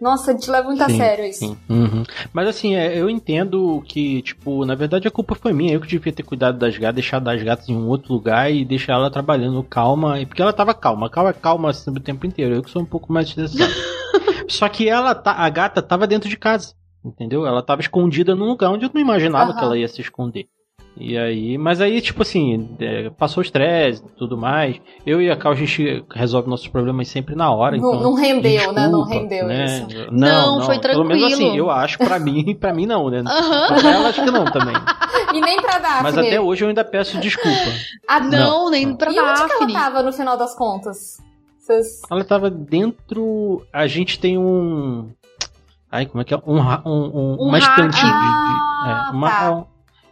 Nossa, 0.00 0.30
a 0.30 0.34
gente 0.34 0.50
leva 0.50 0.68
muito 0.68 0.82
sim, 0.82 0.94
a 0.94 0.96
sério 0.96 1.24
isso. 1.26 1.58
Uhum. 1.68 2.02
Mas 2.32 2.48
assim, 2.48 2.74
é, 2.74 2.98
eu 2.98 3.10
entendo 3.10 3.82
que, 3.86 4.22
tipo, 4.22 4.64
na 4.64 4.74
verdade 4.74 5.06
a 5.06 5.10
culpa 5.10 5.34
foi 5.34 5.52
minha. 5.52 5.74
Eu 5.74 5.82
que 5.82 5.86
devia 5.86 6.14
ter 6.14 6.22
cuidado 6.22 6.58
das 6.58 6.78
gatas, 6.78 6.94
deixado 6.94 7.28
as 7.28 7.42
gatas 7.42 7.68
em 7.68 7.76
um 7.76 7.88
outro 7.88 8.14
lugar 8.14 8.50
e 8.50 8.64
deixar 8.64 8.94
ela 8.94 9.10
trabalhando 9.10 9.62
calma. 9.62 10.16
Porque 10.26 10.40
ela 10.40 10.52
tava 10.54 10.72
calma. 10.72 11.10
Calma, 11.10 11.34
calma 11.34 11.68
assim, 11.68 11.90
o 11.90 12.00
tempo 12.00 12.24
inteiro. 12.24 12.54
Eu 12.54 12.62
que 12.62 12.70
sou 12.70 12.80
um 12.80 12.86
pouco 12.86 13.12
mais 13.12 13.28
estressado. 13.28 13.70
Só 14.48 14.66
que 14.70 14.88
ela, 14.88 15.14
tá, 15.14 15.32
a 15.32 15.50
gata 15.50 15.82
tava 15.82 16.06
dentro 16.06 16.30
de 16.30 16.38
casa. 16.38 16.72
Entendeu? 17.04 17.46
Ela 17.46 17.62
tava 17.62 17.82
escondida 17.82 18.34
num 18.34 18.46
lugar 18.46 18.70
onde 18.70 18.86
eu 18.86 18.90
não 18.94 19.00
imaginava 19.02 19.50
uhum. 19.50 19.58
que 19.58 19.62
ela 19.62 19.78
ia 19.78 19.88
se 19.88 20.00
esconder. 20.00 20.48
E 20.98 21.16
aí, 21.18 21.58
mas 21.58 21.82
aí, 21.82 22.00
tipo 22.00 22.22
assim, 22.22 22.74
é, 22.80 23.10
passou 23.10 23.42
o 23.42 23.44
estresse 23.44 24.02
e 24.02 24.18
tudo 24.18 24.36
mais. 24.36 24.80
Eu 25.04 25.20
e 25.20 25.30
a 25.30 25.36
Cal, 25.36 25.52
a 25.52 25.54
gente 25.54 26.02
resolve 26.10 26.48
nossos 26.48 26.68
problemas 26.68 27.08
sempre 27.08 27.34
na 27.34 27.52
hora. 27.52 27.76
Não, 27.76 27.90
então, 27.90 28.02
não 28.02 28.14
rendeu, 28.14 28.50
desculpa, 28.50 28.80
né? 28.80 28.88
Não 28.88 29.02
rendeu 29.02 29.46
né? 29.46 29.64
isso. 29.66 29.86
Não, 30.10 30.58
não, 30.58 30.62
foi 30.64 30.78
tranquilo. 30.78 31.06
Pelo 31.06 31.20
menos 31.20 31.32
assim, 31.34 31.56
eu 31.56 31.70
acho, 31.70 31.98
pra 31.98 32.18
mim, 32.18 32.54
pra 32.58 32.72
mim 32.72 32.86
não, 32.86 33.10
né? 33.10 33.18
Uhum. 33.18 33.24
Pra 33.24 33.90
ela, 33.90 34.08
acho 34.08 34.24
que 34.24 34.30
não 34.30 34.44
também. 34.46 34.74
E 35.34 35.40
nem 35.40 35.60
pra 35.60 35.78
Daphne. 35.78 36.02
Mas 36.02 36.16
até 36.16 36.40
hoje 36.40 36.64
eu 36.64 36.68
ainda 36.68 36.84
peço 36.84 37.18
desculpa. 37.18 37.70
Ah, 38.08 38.20
não, 38.20 38.64
não. 38.64 38.70
nem 38.70 38.96
pra 38.96 39.10
e 39.10 39.14
Daphne. 39.14 39.38
E 39.38 39.42
onde 39.42 39.56
que 39.56 39.72
ela 39.72 39.72
tava 39.72 40.02
no 40.02 40.12
final 40.12 40.36
das 40.36 40.54
contas? 40.54 41.18
Vocês... 41.58 42.00
Ela 42.10 42.24
tava 42.24 42.48
dentro... 42.48 43.62
A 43.72 43.86
gente 43.86 44.18
tem 44.18 44.38
um... 44.38 45.10
Ai, 45.90 46.06
como 46.06 46.22
é 46.22 46.24
que 46.24 46.32
é? 46.32 46.38
Um, 46.46 46.58
um, 46.58 46.80
um, 46.86 47.36
um 47.40 47.48
uma 47.48 47.58
estante 47.58 47.98
ah, 48.02 48.06
de, 48.06 48.84
de, 48.84 48.90
é, 48.90 49.10
uma, 49.10 49.30
tá 49.30 49.66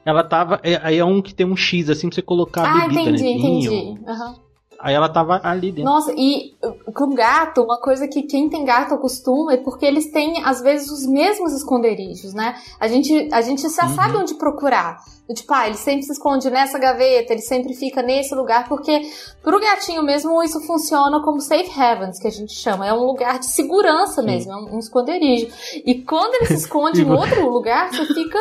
ela 0.05 0.23
tava. 0.23 0.61
É, 0.63 0.81
aí 0.83 0.99
é 0.99 1.05
um 1.05 1.23
que 1.23 1.35
tem 1.35 1.47
um 1.47 1.57
X 1.57 1.89
assim 1.89 2.09
pra 2.09 2.15
você 2.15 2.23
colocar 2.23 2.63
a 2.63 2.85
ah, 2.85 2.89
bebida, 2.89 3.01
entendi, 3.11 3.23
né? 3.23 3.31
entendi. 3.31 3.69
Uhum. 3.69 4.45
Aí 4.85 4.95
ela 4.95 5.09
tava 5.09 5.41
ali 5.43 5.73
dentro. 5.73 5.91
Nossa, 5.91 6.13
e 6.15 6.55
com 6.93 7.15
gato, 7.15 7.63
uma 7.63 7.81
coisa 7.81 8.07
que 8.07 8.23
quem 8.23 8.51
tem 8.51 8.67
gato 8.67 8.93
acostuma 8.93 9.55
é 9.55 9.57
porque 9.57 9.87
eles 9.87 10.11
têm, 10.11 10.45
às 10.45 10.61
vezes, 10.61 10.91
os 10.91 11.07
mesmos 11.07 11.55
esconderijos, 11.55 12.35
né? 12.35 12.55
A 12.79 12.87
gente, 12.87 13.31
a 13.33 13.41
gente 13.41 13.63
já 13.63 13.87
uhum. 13.87 13.95
sabe 13.95 14.17
onde 14.19 14.35
procurar. 14.35 14.99
Tipo, 15.33 15.55
ah, 15.55 15.67
ele 15.67 15.79
sempre 15.79 16.03
se 16.03 16.13
esconde 16.13 16.51
nessa 16.51 16.79
gaveta, 16.79 17.33
ele 17.33 17.41
sempre 17.41 17.73
fica 17.73 18.03
nesse 18.03 18.35
lugar, 18.35 18.69
porque 18.69 19.01
pro 19.43 19.59
gatinho 19.59 20.03
mesmo 20.03 20.43
isso 20.43 20.61
funciona 20.67 21.23
como 21.23 21.41
safe 21.41 21.81
havens, 21.81 22.19
que 22.19 22.29
a 22.29 22.31
gente 22.31 22.53
chama. 22.53 22.87
É 22.87 22.93
um 22.93 23.07
lugar 23.07 23.39
de 23.39 23.47
segurança 23.47 24.23
mesmo, 24.23 24.53
Sim. 24.53 24.59
é 24.59 24.61
um, 24.61 24.77
um 24.77 24.79
esconderijo. 24.79 25.49
E 25.87 26.03
quando 26.03 26.35
ele 26.35 26.47
se 26.47 26.55
esconde 26.69 27.01
em 27.01 27.11
outro 27.11 27.49
lugar, 27.49 27.91
você 27.91 28.05
fica 28.13 28.39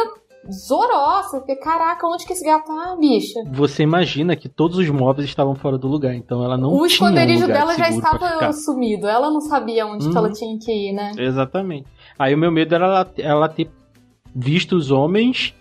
Zorosa, 0.52 1.40
porque 1.40 1.56
caraca, 1.56 2.06
onde 2.08 2.26
que 2.26 2.34
esse 2.34 2.44
gato 2.44 2.68
tá, 2.68 2.96
bicha? 3.00 3.40
Você 3.52 3.84
imagina 3.84 4.36
que 4.36 4.50
todos 4.50 4.78
os 4.78 4.90
móveis 4.90 5.28
estavam 5.28 5.56
fora 5.56 5.78
do 5.78 5.88
lugar, 5.88 6.14
então 6.14 6.44
ela 6.44 6.58
não 6.58 6.70
o 6.70 6.72
tinha. 6.72 6.82
O 6.82 6.86
esconderijo 6.86 7.46
um 7.46 7.48
dela 7.48 7.78
já 7.78 7.90
estava 7.90 8.52
sumido, 8.52 9.08
ela 9.08 9.30
não 9.30 9.42
sabia 9.42 9.86
onde 9.86 10.10
que 10.10 10.18
ela 10.18 10.28
uhum. 10.28 10.34
tinha 10.34 10.60
que 10.60 10.72
ir, 10.72 10.94
né? 10.94 11.12
Exatamente. 11.18 11.88
Aí 12.18 12.34
o 12.34 12.38
meu 12.38 12.52
medo 12.52 12.76
era 12.76 12.86
ela, 12.86 13.14
ela 13.18 13.50
ter 13.50 13.70
visto 14.36 14.76
os 14.76 14.92
homens 14.92 15.54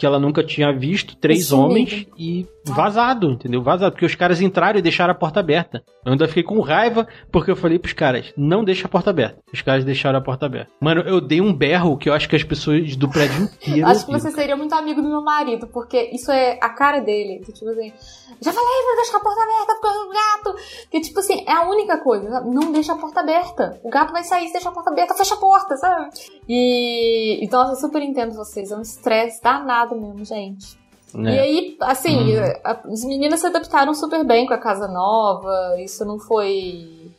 que 0.00 0.06
ela 0.06 0.18
nunca 0.18 0.42
tinha 0.42 0.72
visto, 0.72 1.14
três 1.14 1.52
homens 1.52 2.06
e 2.16 2.46
vazado, 2.74 3.30
entendeu? 3.30 3.62
Vazado, 3.62 3.92
porque 3.92 4.06
os 4.06 4.14
caras 4.14 4.40
entraram 4.40 4.78
e 4.78 4.82
deixaram 4.82 5.12
a 5.12 5.14
porta 5.14 5.40
aberta. 5.40 5.82
Eu 6.04 6.12
ainda 6.12 6.28
fiquei 6.28 6.42
com 6.42 6.60
raiva 6.60 7.06
porque 7.30 7.50
eu 7.50 7.56
falei 7.56 7.78
pros 7.78 7.92
caras, 7.92 8.32
não 8.36 8.64
deixa 8.64 8.86
a 8.86 8.90
porta 8.90 9.10
aberta. 9.10 9.38
Os 9.52 9.62
caras 9.62 9.84
deixaram 9.84 10.18
a 10.18 10.22
porta 10.22 10.46
aberta. 10.46 10.70
Mano, 10.80 11.02
eu 11.02 11.20
dei 11.20 11.40
um 11.40 11.52
berro 11.52 11.96
que 11.96 12.08
eu 12.08 12.14
acho 12.14 12.28
que 12.28 12.36
as 12.36 12.44
pessoas 12.44 12.96
do 12.96 13.08
prédio 13.08 13.44
inteiro. 13.44 13.86
acho 13.86 14.06
que 14.06 14.12
você 14.12 14.30
seria 14.30 14.56
muito 14.56 14.74
amigo 14.74 15.02
do 15.02 15.08
meu 15.08 15.22
marido, 15.22 15.66
porque 15.66 16.10
isso 16.12 16.30
é 16.30 16.58
a 16.60 16.70
cara 16.70 17.00
dele. 17.00 17.40
Tipo 17.40 17.70
assim, 17.70 17.92
já 18.40 18.52
falei 18.52 18.82
pra 18.86 19.02
deixar 19.02 19.16
a 19.16 19.20
porta 19.20 19.42
aberta 19.42 19.74
por 19.74 19.80
causa 19.82 20.04
do 20.04 20.10
gato. 20.10 20.88
Que 20.90 21.00
tipo 21.00 21.20
assim, 21.20 21.44
é 21.46 21.52
a 21.52 21.68
única 21.68 21.98
coisa. 21.98 22.40
Não 22.40 22.72
deixa 22.72 22.92
a 22.92 22.96
porta 22.96 23.20
aberta. 23.20 23.80
O 23.82 23.90
gato 23.90 24.12
vai 24.12 24.24
sair, 24.24 24.46
se 24.46 24.54
deixa 24.54 24.68
a 24.68 24.72
porta 24.72 24.90
aberta, 24.90 25.14
fecha 25.14 25.34
a 25.34 25.38
porta, 25.38 25.76
sabe? 25.76 26.10
E. 26.48 27.44
Então 27.44 27.68
eu 27.68 27.76
super 27.76 28.02
entendo 28.02 28.34
vocês. 28.34 28.70
É 28.70 28.76
um 28.76 28.82
estresse 28.82 29.42
danado 29.42 29.94
mesmo, 29.94 30.24
gente. 30.24 30.79
É. 31.14 31.20
E 31.20 31.38
aí, 31.38 31.76
assim, 31.80 32.36
hum. 32.36 32.42
as 32.64 33.04
meninas 33.04 33.40
se 33.40 33.46
adaptaram 33.46 33.94
super 33.94 34.24
bem 34.24 34.46
com 34.46 34.54
a 34.54 34.58
casa 34.58 34.88
nova. 34.88 35.76
Isso 35.80 36.04
não 36.04 36.18
foi. 36.18 37.10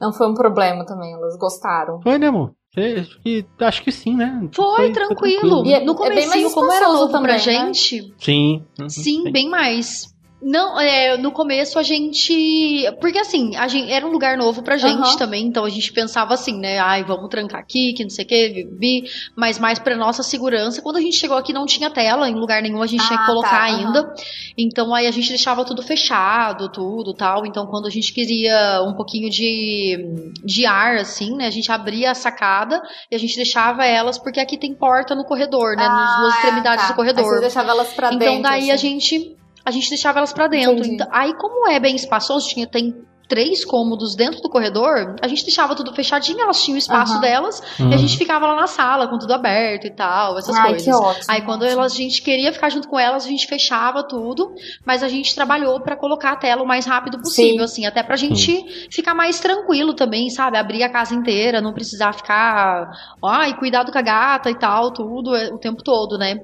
Não 0.00 0.12
foi 0.12 0.26
um 0.26 0.34
problema 0.34 0.84
também, 0.84 1.12
elas 1.12 1.36
gostaram. 1.36 2.00
Foi, 2.02 2.18
né, 2.18 2.28
amor? 2.28 2.52
Acho 2.76 3.20
que, 3.20 3.46
acho 3.60 3.82
que 3.84 3.92
sim, 3.92 4.16
né? 4.16 4.48
Foi, 4.52 4.76
foi 4.76 4.92
tranquilo. 4.92 5.18
Foi 5.18 5.30
tranquilo. 5.30 5.66
E 5.66 5.84
no 5.84 5.94
começo, 5.94 6.36
é 6.36 6.50
como 6.50 6.72
era 6.72 6.88
novo 6.88 7.06
também, 7.06 7.22
pra 7.22 7.32
né? 7.34 7.38
gente. 7.38 8.12
Sim. 8.18 8.64
Uhum, 8.80 8.88
sim, 8.88 9.02
sim, 9.02 9.32
bem 9.32 9.48
mais. 9.48 10.13
Não, 10.44 10.78
é, 10.78 11.16
no 11.16 11.32
começo 11.32 11.78
a 11.78 11.82
gente. 11.82 12.84
Porque 13.00 13.18
assim, 13.18 13.56
a 13.56 13.66
gente, 13.66 13.90
era 13.90 14.06
um 14.06 14.10
lugar 14.10 14.36
novo 14.36 14.62
pra 14.62 14.76
gente 14.76 15.08
uhum. 15.08 15.16
também, 15.16 15.46
então 15.46 15.64
a 15.64 15.70
gente 15.70 15.90
pensava 15.90 16.34
assim, 16.34 16.58
né? 16.58 16.78
Ai, 16.78 17.02
vamos 17.02 17.30
trancar 17.30 17.62
aqui, 17.62 17.94
que 17.94 18.02
não 18.02 18.10
sei 18.10 18.26
o 18.26 18.28
que, 18.28 18.68
vi, 18.78 19.04
mas 19.34 19.58
mais 19.58 19.78
pra 19.78 19.96
nossa 19.96 20.22
segurança. 20.22 20.82
Quando 20.82 20.98
a 20.98 21.00
gente 21.00 21.16
chegou 21.16 21.38
aqui 21.38 21.54
não 21.54 21.64
tinha 21.64 21.88
tela 21.88 22.28
em 22.28 22.34
lugar 22.34 22.60
nenhum, 22.60 22.82
a 22.82 22.86
gente 22.86 23.02
ah, 23.04 23.06
tinha 23.06 23.18
que 23.18 23.24
ah, 23.24 23.26
colocar 23.26 23.48
tá, 23.48 23.62
ainda. 23.62 24.02
Uhum. 24.02 24.14
Então 24.58 24.94
aí 24.94 25.06
a 25.06 25.10
gente 25.10 25.30
deixava 25.30 25.64
tudo 25.64 25.82
fechado, 25.82 26.68
tudo 26.68 27.14
tal. 27.14 27.46
Então 27.46 27.66
quando 27.66 27.86
a 27.86 27.90
gente 27.90 28.12
queria 28.12 28.82
um 28.82 28.92
pouquinho 28.92 29.30
de, 29.30 30.30
de 30.44 30.66
ar, 30.66 30.96
assim, 30.96 31.34
né? 31.34 31.46
A 31.46 31.50
gente 31.50 31.72
abria 31.72 32.10
a 32.10 32.14
sacada 32.14 32.82
e 33.10 33.16
a 33.16 33.18
gente 33.18 33.34
deixava 33.34 33.86
elas, 33.86 34.18
porque 34.18 34.40
aqui 34.40 34.58
tem 34.58 34.74
porta 34.74 35.14
no 35.14 35.24
corredor, 35.24 35.74
né? 35.74 35.86
Ah, 35.86 35.88
nas 35.88 36.18
duas 36.18 36.34
extremidades 36.34 36.84
tá. 36.84 36.92
do 36.92 36.96
corredor. 36.96 37.24
Aí 37.24 37.30
você 37.30 37.40
deixava 37.40 37.70
elas 37.70 37.94
pra 37.94 38.08
então, 38.08 38.18
dentro. 38.18 38.34
Então 38.40 38.50
daí 38.50 38.70
assim. 38.70 38.72
a 38.72 38.76
gente 38.76 39.36
a 39.64 39.70
gente 39.70 39.88
deixava 39.88 40.18
elas 40.18 40.32
para 40.32 40.46
dentro. 40.46 40.86
Então, 40.86 41.08
aí, 41.10 41.34
como 41.34 41.68
é 41.68 41.80
bem 41.80 41.96
espaçoso, 41.96 42.48
tinha, 42.48 42.66
tem 42.66 42.94
três 43.34 43.64
cômodos 43.64 44.14
dentro 44.14 44.40
do 44.40 44.48
corredor, 44.48 45.16
a 45.20 45.26
gente 45.26 45.42
deixava 45.42 45.74
tudo 45.74 45.92
fechadinho, 45.92 46.40
elas 46.40 46.62
tinham 46.62 46.76
o 46.76 46.78
espaço 46.78 47.14
uhum. 47.14 47.20
delas, 47.20 47.60
uhum. 47.80 47.90
e 47.90 47.94
a 47.94 47.96
gente 47.96 48.16
ficava 48.16 48.46
lá 48.46 48.54
na 48.54 48.68
sala 48.68 49.08
com 49.08 49.18
tudo 49.18 49.32
aberto 49.34 49.88
e 49.88 49.90
tal, 49.90 50.38
essas 50.38 50.54
Ai, 50.54 50.70
coisas. 50.70 50.94
Ótimo, 50.94 51.24
Aí 51.26 51.42
quando 51.42 51.64
elas, 51.64 51.92
a 51.92 51.96
gente 51.96 52.22
queria 52.22 52.52
ficar 52.52 52.68
junto 52.68 52.88
com 52.88 52.96
elas, 52.96 53.26
a 53.26 53.28
gente 53.28 53.48
fechava 53.48 54.04
tudo, 54.04 54.54
mas 54.86 55.02
a 55.02 55.08
gente 55.08 55.34
trabalhou 55.34 55.80
para 55.80 55.96
colocar 55.96 56.30
a 56.30 56.36
tela 56.36 56.62
o 56.62 56.66
mais 56.66 56.86
rápido 56.86 57.18
possível, 57.18 57.66
Sim. 57.66 57.82
assim, 57.82 57.86
até 57.86 58.04
pra 58.04 58.14
gente 58.14 58.52
Sim. 58.52 58.66
ficar 58.88 59.14
mais 59.14 59.40
tranquilo 59.40 59.94
também, 59.94 60.30
sabe? 60.30 60.56
Abrir 60.56 60.84
a 60.84 60.88
casa 60.88 61.12
inteira, 61.12 61.60
não 61.60 61.72
precisar 61.72 62.12
ficar, 62.12 62.88
ai, 63.24 63.58
cuidado 63.58 63.90
com 63.90 63.98
a 63.98 64.02
gata 64.02 64.48
e 64.48 64.56
tal, 64.56 64.92
tudo, 64.92 65.34
é, 65.34 65.48
o 65.52 65.58
tempo 65.58 65.82
todo, 65.82 66.16
né? 66.16 66.36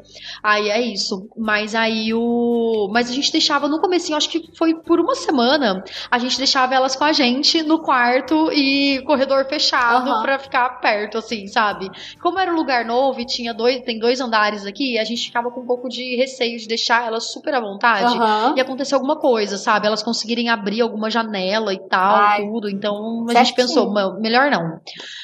Aí 0.43 0.68
é 0.70 0.80
isso. 0.80 1.28
Mas 1.38 1.76
aí 1.76 2.12
o. 2.12 2.88
Mas 2.93 3.09
a 3.09 3.12
gente 3.12 3.30
deixava 3.30 3.68
no 3.68 3.80
comecinho, 3.80 4.18
acho 4.18 4.28
que 4.28 4.51
foi 4.57 4.74
por 4.74 4.99
uma 4.99 5.14
semana, 5.14 5.84
a 6.11 6.18
gente 6.18 6.36
deixava 6.36 6.80
elas 6.81 6.97
com 6.97 7.05
a 7.05 7.12
gente 7.12 7.62
no 7.62 7.78
quarto 7.78 8.51
e 8.53 9.03
corredor 9.03 9.47
fechado 9.47 10.11
uhum. 10.11 10.22
para 10.22 10.39
ficar 10.39 10.81
perto, 10.81 11.18
assim, 11.18 11.47
sabe? 11.47 11.91
Como 12.20 12.39
era 12.39 12.53
um 12.53 12.57
lugar 12.57 12.85
novo 12.85 13.20
e 13.20 13.26
tinha 13.26 13.55
dois, 13.55 13.81
tem 13.83 13.99
dois 13.99 14.20
andares 14.20 14.66
aqui, 14.66 14.99
a 14.99 15.05
gente 15.05 15.26
ficava 15.26 15.51
com 15.51 15.61
um 15.61 15.66
pouco 15.66 15.89
de 15.89 16.16
receio 16.16 16.59
de 16.59 16.66
deixar 16.66 17.07
elas 17.07 17.33
super 17.33 17.55
à 17.55 17.61
vontade 17.61 18.16
uhum. 18.16 18.57
e 18.57 18.61
acontecer 18.61 18.95
alguma 18.95 19.18
coisa, 19.18 19.57
sabe? 19.57 19.87
Elas 19.87 20.03
conseguirem 20.03 20.49
abrir 20.49 20.81
alguma 20.81 21.11
janela 21.11 21.72
e 21.72 21.89
tal, 21.89 22.16
Ai, 22.16 22.45
tudo. 22.45 22.68
Então 22.68 23.24
a 23.28 23.33
certinho. 23.33 23.45
gente 23.45 23.55
pensou, 23.55 23.93
melhor 24.20 24.51
não. 24.51 24.81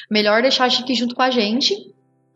Melhor 0.09 0.41
deixar 0.41 0.65
a 0.65 0.69
Chique 0.69 0.93
junto 0.93 1.15
com 1.15 1.21
a 1.21 1.29
gente. 1.29 1.75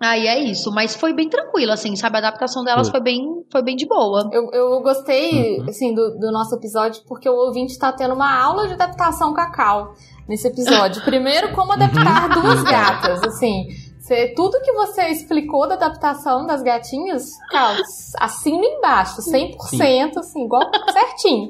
Aí 0.01 0.25
é 0.25 0.39
isso, 0.39 0.71
mas 0.71 0.95
foi 0.95 1.13
bem 1.13 1.29
tranquilo, 1.29 1.71
assim, 1.71 1.95
sabe? 1.95 2.15
A 2.15 2.19
adaptação 2.19 2.63
delas 2.63 2.89
foi 2.89 2.99
bem, 2.99 3.21
foi 3.51 3.61
bem 3.61 3.75
de 3.75 3.85
boa. 3.85 4.27
Eu, 4.33 4.49
eu 4.51 4.81
gostei, 4.81 5.59
uhum. 5.59 5.69
assim, 5.69 5.93
do, 5.93 6.17
do 6.17 6.31
nosso 6.31 6.55
episódio, 6.55 7.03
porque 7.07 7.29
o 7.29 7.35
ouvinte 7.35 7.77
tá 7.77 7.91
tendo 7.93 8.15
uma 8.15 8.35
aula 8.35 8.67
de 8.67 8.73
adaptação 8.73 9.31
cacau 9.31 9.93
nesse 10.27 10.47
episódio. 10.47 11.03
Primeiro, 11.05 11.53
como 11.53 11.73
adaptar 11.73 12.29
uhum. 12.29 12.41
duas 12.41 12.63
gatas, 12.63 13.21
assim. 13.23 13.67
Você, 14.11 14.33
tudo 14.35 14.59
que 14.59 14.73
você 14.73 15.07
explicou 15.07 15.65
da 15.69 15.75
adaptação 15.75 16.45
das 16.45 16.61
gatinhas, 16.61 17.29
cara, 17.49 17.81
assina 18.19 18.65
embaixo, 18.65 19.21
100%, 19.21 19.57
Sim. 19.69 20.19
assim, 20.19 20.43
igual 20.43 20.69
certinho. 20.91 21.47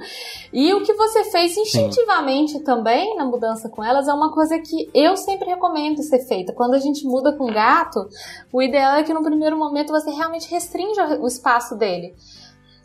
E 0.54 0.72
o 0.72 0.84
que 0.84 0.94
você 0.94 1.24
fez 1.32 1.58
instintivamente 1.58 2.52
Sim. 2.52 2.64
também 2.64 3.16
na 3.16 3.26
mudança 3.26 3.68
com 3.68 3.84
elas 3.84 4.08
é 4.08 4.14
uma 4.14 4.32
coisa 4.32 4.60
que 4.60 4.92
eu 4.94 5.18
sempre 5.18 5.50
recomendo 5.50 6.04
ser 6.04 6.20
feita. 6.28 6.54
Quando 6.54 6.76
a 6.76 6.80
gente 6.80 7.04
muda 7.04 7.36
com 7.36 7.48
gato, 7.48 8.08
o 8.54 8.62
ideal 8.62 8.98
é 8.98 9.04
que 9.04 9.14
no 9.14 9.24
primeiro 9.24 9.58
momento 9.58 9.92
você 9.92 10.12
realmente 10.12 10.48
restrinja 10.48 11.20
o 11.20 11.26
espaço 11.26 11.76
dele. 11.76 12.14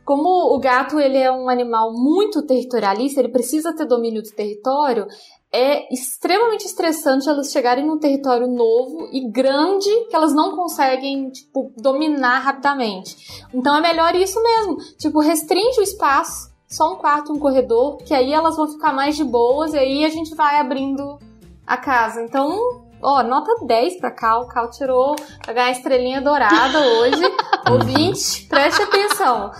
Como 0.06 0.54
o 0.54 0.58
gato 0.58 1.00
ele 1.00 1.18
é 1.18 1.30
um 1.30 1.50
animal 1.50 1.92
muito 1.92 2.40
territorialista, 2.46 3.20
ele 3.20 3.28
precisa 3.28 3.74
ter 3.74 3.84
domínio 3.84 4.22
do 4.22 4.30
território, 4.30 5.06
é 5.52 5.92
extremamente 5.92 6.66
estressante 6.66 7.28
elas 7.28 7.50
chegarem 7.50 7.86
num 7.86 7.98
território 7.98 8.46
novo 8.46 9.08
e 9.12 9.28
grande 9.30 9.88
que 10.08 10.14
elas 10.14 10.34
não 10.34 10.54
conseguem, 10.54 11.30
tipo, 11.30 11.72
dominar 11.76 12.40
rapidamente. 12.40 13.44
Então 13.54 13.76
é 13.76 13.80
melhor 13.80 14.14
isso 14.14 14.42
mesmo. 14.42 14.76
Tipo, 14.98 15.20
restringe 15.20 15.80
o 15.80 15.82
espaço, 15.82 16.50
só 16.68 16.92
um 16.92 16.96
quarto, 16.96 17.32
um 17.32 17.38
corredor, 17.38 17.98
que 17.98 18.12
aí 18.12 18.32
elas 18.32 18.56
vão 18.56 18.68
ficar 18.68 18.92
mais 18.92 19.16
de 19.16 19.24
boas 19.24 19.72
e 19.72 19.78
aí 19.78 20.04
a 20.04 20.10
gente 20.10 20.34
vai 20.34 20.58
abrindo 20.58 21.18
a 21.66 21.76
casa. 21.76 22.22
Então, 22.22 22.85
Ó, 23.08 23.22
nota 23.22 23.64
10 23.64 23.98
pra 24.00 24.10
Cal. 24.10 24.48
Cal 24.48 24.68
tirou 24.68 25.14
pra 25.40 25.52
ganhar 25.52 25.68
a 25.68 25.70
estrelinha 25.70 26.20
dourada 26.20 26.80
hoje. 26.80 27.22
Ouvinte, 27.70 28.44
preste 28.48 28.82
atenção. 28.82 29.52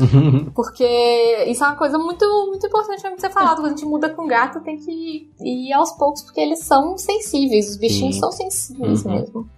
Porque 0.52 1.44
isso 1.46 1.62
é 1.62 1.68
uma 1.68 1.76
coisa 1.76 1.96
muito, 1.96 2.26
muito 2.48 2.66
importante 2.66 3.00
pra 3.00 3.16
ser 3.16 3.30
falado. 3.30 3.58
Quando 3.58 3.66
a 3.66 3.68
gente 3.68 3.84
muda 3.84 4.08
com 4.10 4.26
gato, 4.26 4.58
tem 4.58 4.76
que 4.76 5.30
ir 5.40 5.72
aos 5.72 5.92
poucos, 5.92 6.22
porque 6.22 6.40
eles 6.40 6.64
são 6.64 6.98
sensíveis. 6.98 7.70
Os 7.70 7.76
bichinhos 7.76 8.16
Sim. 8.16 8.20
são 8.20 8.32
sensíveis 8.32 9.04
uhum. 9.04 9.12
mesmo. 9.12 9.50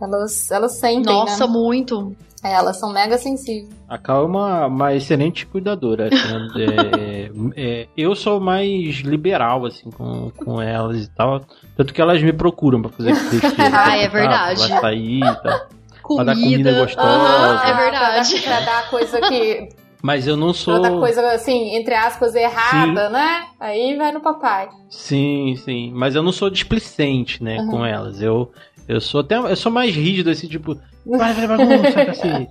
Elas, 0.00 0.50
elas 0.50 0.72
sentem. 0.72 1.14
Nossa, 1.14 1.46
né? 1.46 1.52
muito. 1.52 2.16
É, 2.44 2.52
elas 2.52 2.78
são 2.78 2.92
mega 2.92 3.16
sensíveis. 3.18 3.68
A 3.88 3.98
Cal 3.98 4.22
é 4.22 4.26
uma, 4.26 4.66
uma 4.66 4.94
excelente 4.94 5.46
cuidadora. 5.46 6.08
Assim, 6.08 6.50
é, 7.56 7.82
é, 7.82 7.88
eu 7.96 8.14
sou 8.14 8.38
mais 8.40 8.96
liberal, 8.98 9.64
assim, 9.66 9.90
com, 9.90 10.30
com 10.30 10.60
elas 10.60 11.04
e 11.04 11.10
tal. 11.10 11.42
Tanto 11.76 11.94
que 11.94 12.00
elas 12.00 12.22
me 12.22 12.32
procuram 12.32 12.82
pra 12.82 12.90
fazer 12.90 13.12
besteira. 13.30 13.54
ah, 13.72 13.96
é 13.96 14.08
verdade. 14.08 14.68
Pra 14.68 14.80
sair 14.80 15.18
e 15.18 15.42
tal. 15.42 15.68
Comida. 16.02 16.24
Pra 16.24 16.34
dar 16.34 16.40
comida 16.40 16.72
gostosa. 16.72 17.08
Uhum, 17.08 17.68
é 17.68 17.74
verdade. 17.74 18.40
Pra 18.42 18.50
dar, 18.50 18.64
pra 18.64 18.72
dar 18.72 18.90
coisa 18.90 19.20
que... 19.22 19.68
Mas 20.02 20.26
eu 20.26 20.36
não 20.36 20.52
sou. 20.52 20.80
Pra 20.80 20.90
dar 20.90 20.98
coisa 21.00 21.32
assim, 21.32 21.74
entre 21.74 21.92
aspas, 21.94 22.34
errada, 22.34 23.06
sim. 23.06 23.12
né? 23.12 23.46
Aí 23.58 23.96
vai 23.96 24.12
no 24.12 24.20
papai. 24.20 24.68
Sim, 24.88 25.56
sim. 25.64 25.90
Mas 25.92 26.14
eu 26.14 26.22
não 26.22 26.30
sou 26.30 26.48
displicente, 26.48 27.42
né, 27.42 27.58
uhum. 27.58 27.70
com 27.70 27.84
elas. 27.84 28.22
Eu, 28.22 28.52
eu 28.86 29.00
sou 29.00 29.22
até. 29.22 29.36
Eu 29.36 29.56
sou 29.56 29.72
mais 29.72 29.92
rígido, 29.92 30.30
assim, 30.30 30.46
tipo. 30.46 30.78
Vai, 31.06 31.32
vai, 31.32 31.46
bagunça, 31.46 32.04
cacete. 32.06 32.50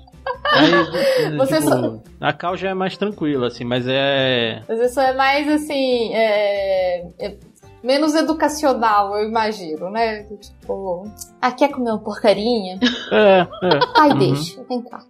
Aí, 0.54 0.72
você 1.38 1.58
tipo, 1.58 1.70
só... 1.70 2.00
A 2.22 2.34
Cal 2.34 2.56
já 2.58 2.70
é 2.70 2.74
mais 2.74 2.98
tranquila, 2.98 3.48
assim, 3.48 3.64
mas 3.64 3.86
é. 3.88 4.64
Mas 4.68 4.80
isso 4.80 5.00
é 5.00 5.14
mais 5.14 5.48
assim. 5.50 6.14
É... 6.14 7.08
É 7.20 7.38
menos 7.86 8.16
educacional, 8.16 9.16
eu 9.16 9.30
imagino, 9.30 9.92
né? 9.92 10.24
Tipo, 10.24 11.08
ah, 11.40 11.52
quer 11.52 11.70
comer 11.70 11.92
uma 11.92 12.00
porcarinha? 12.00 12.80
É, 13.12 13.42
é. 13.42 13.80
Ai, 13.96 14.10
uhum. 14.10 14.18
deixa, 14.18 14.64
vem 14.64 14.82
cá. 14.82 15.04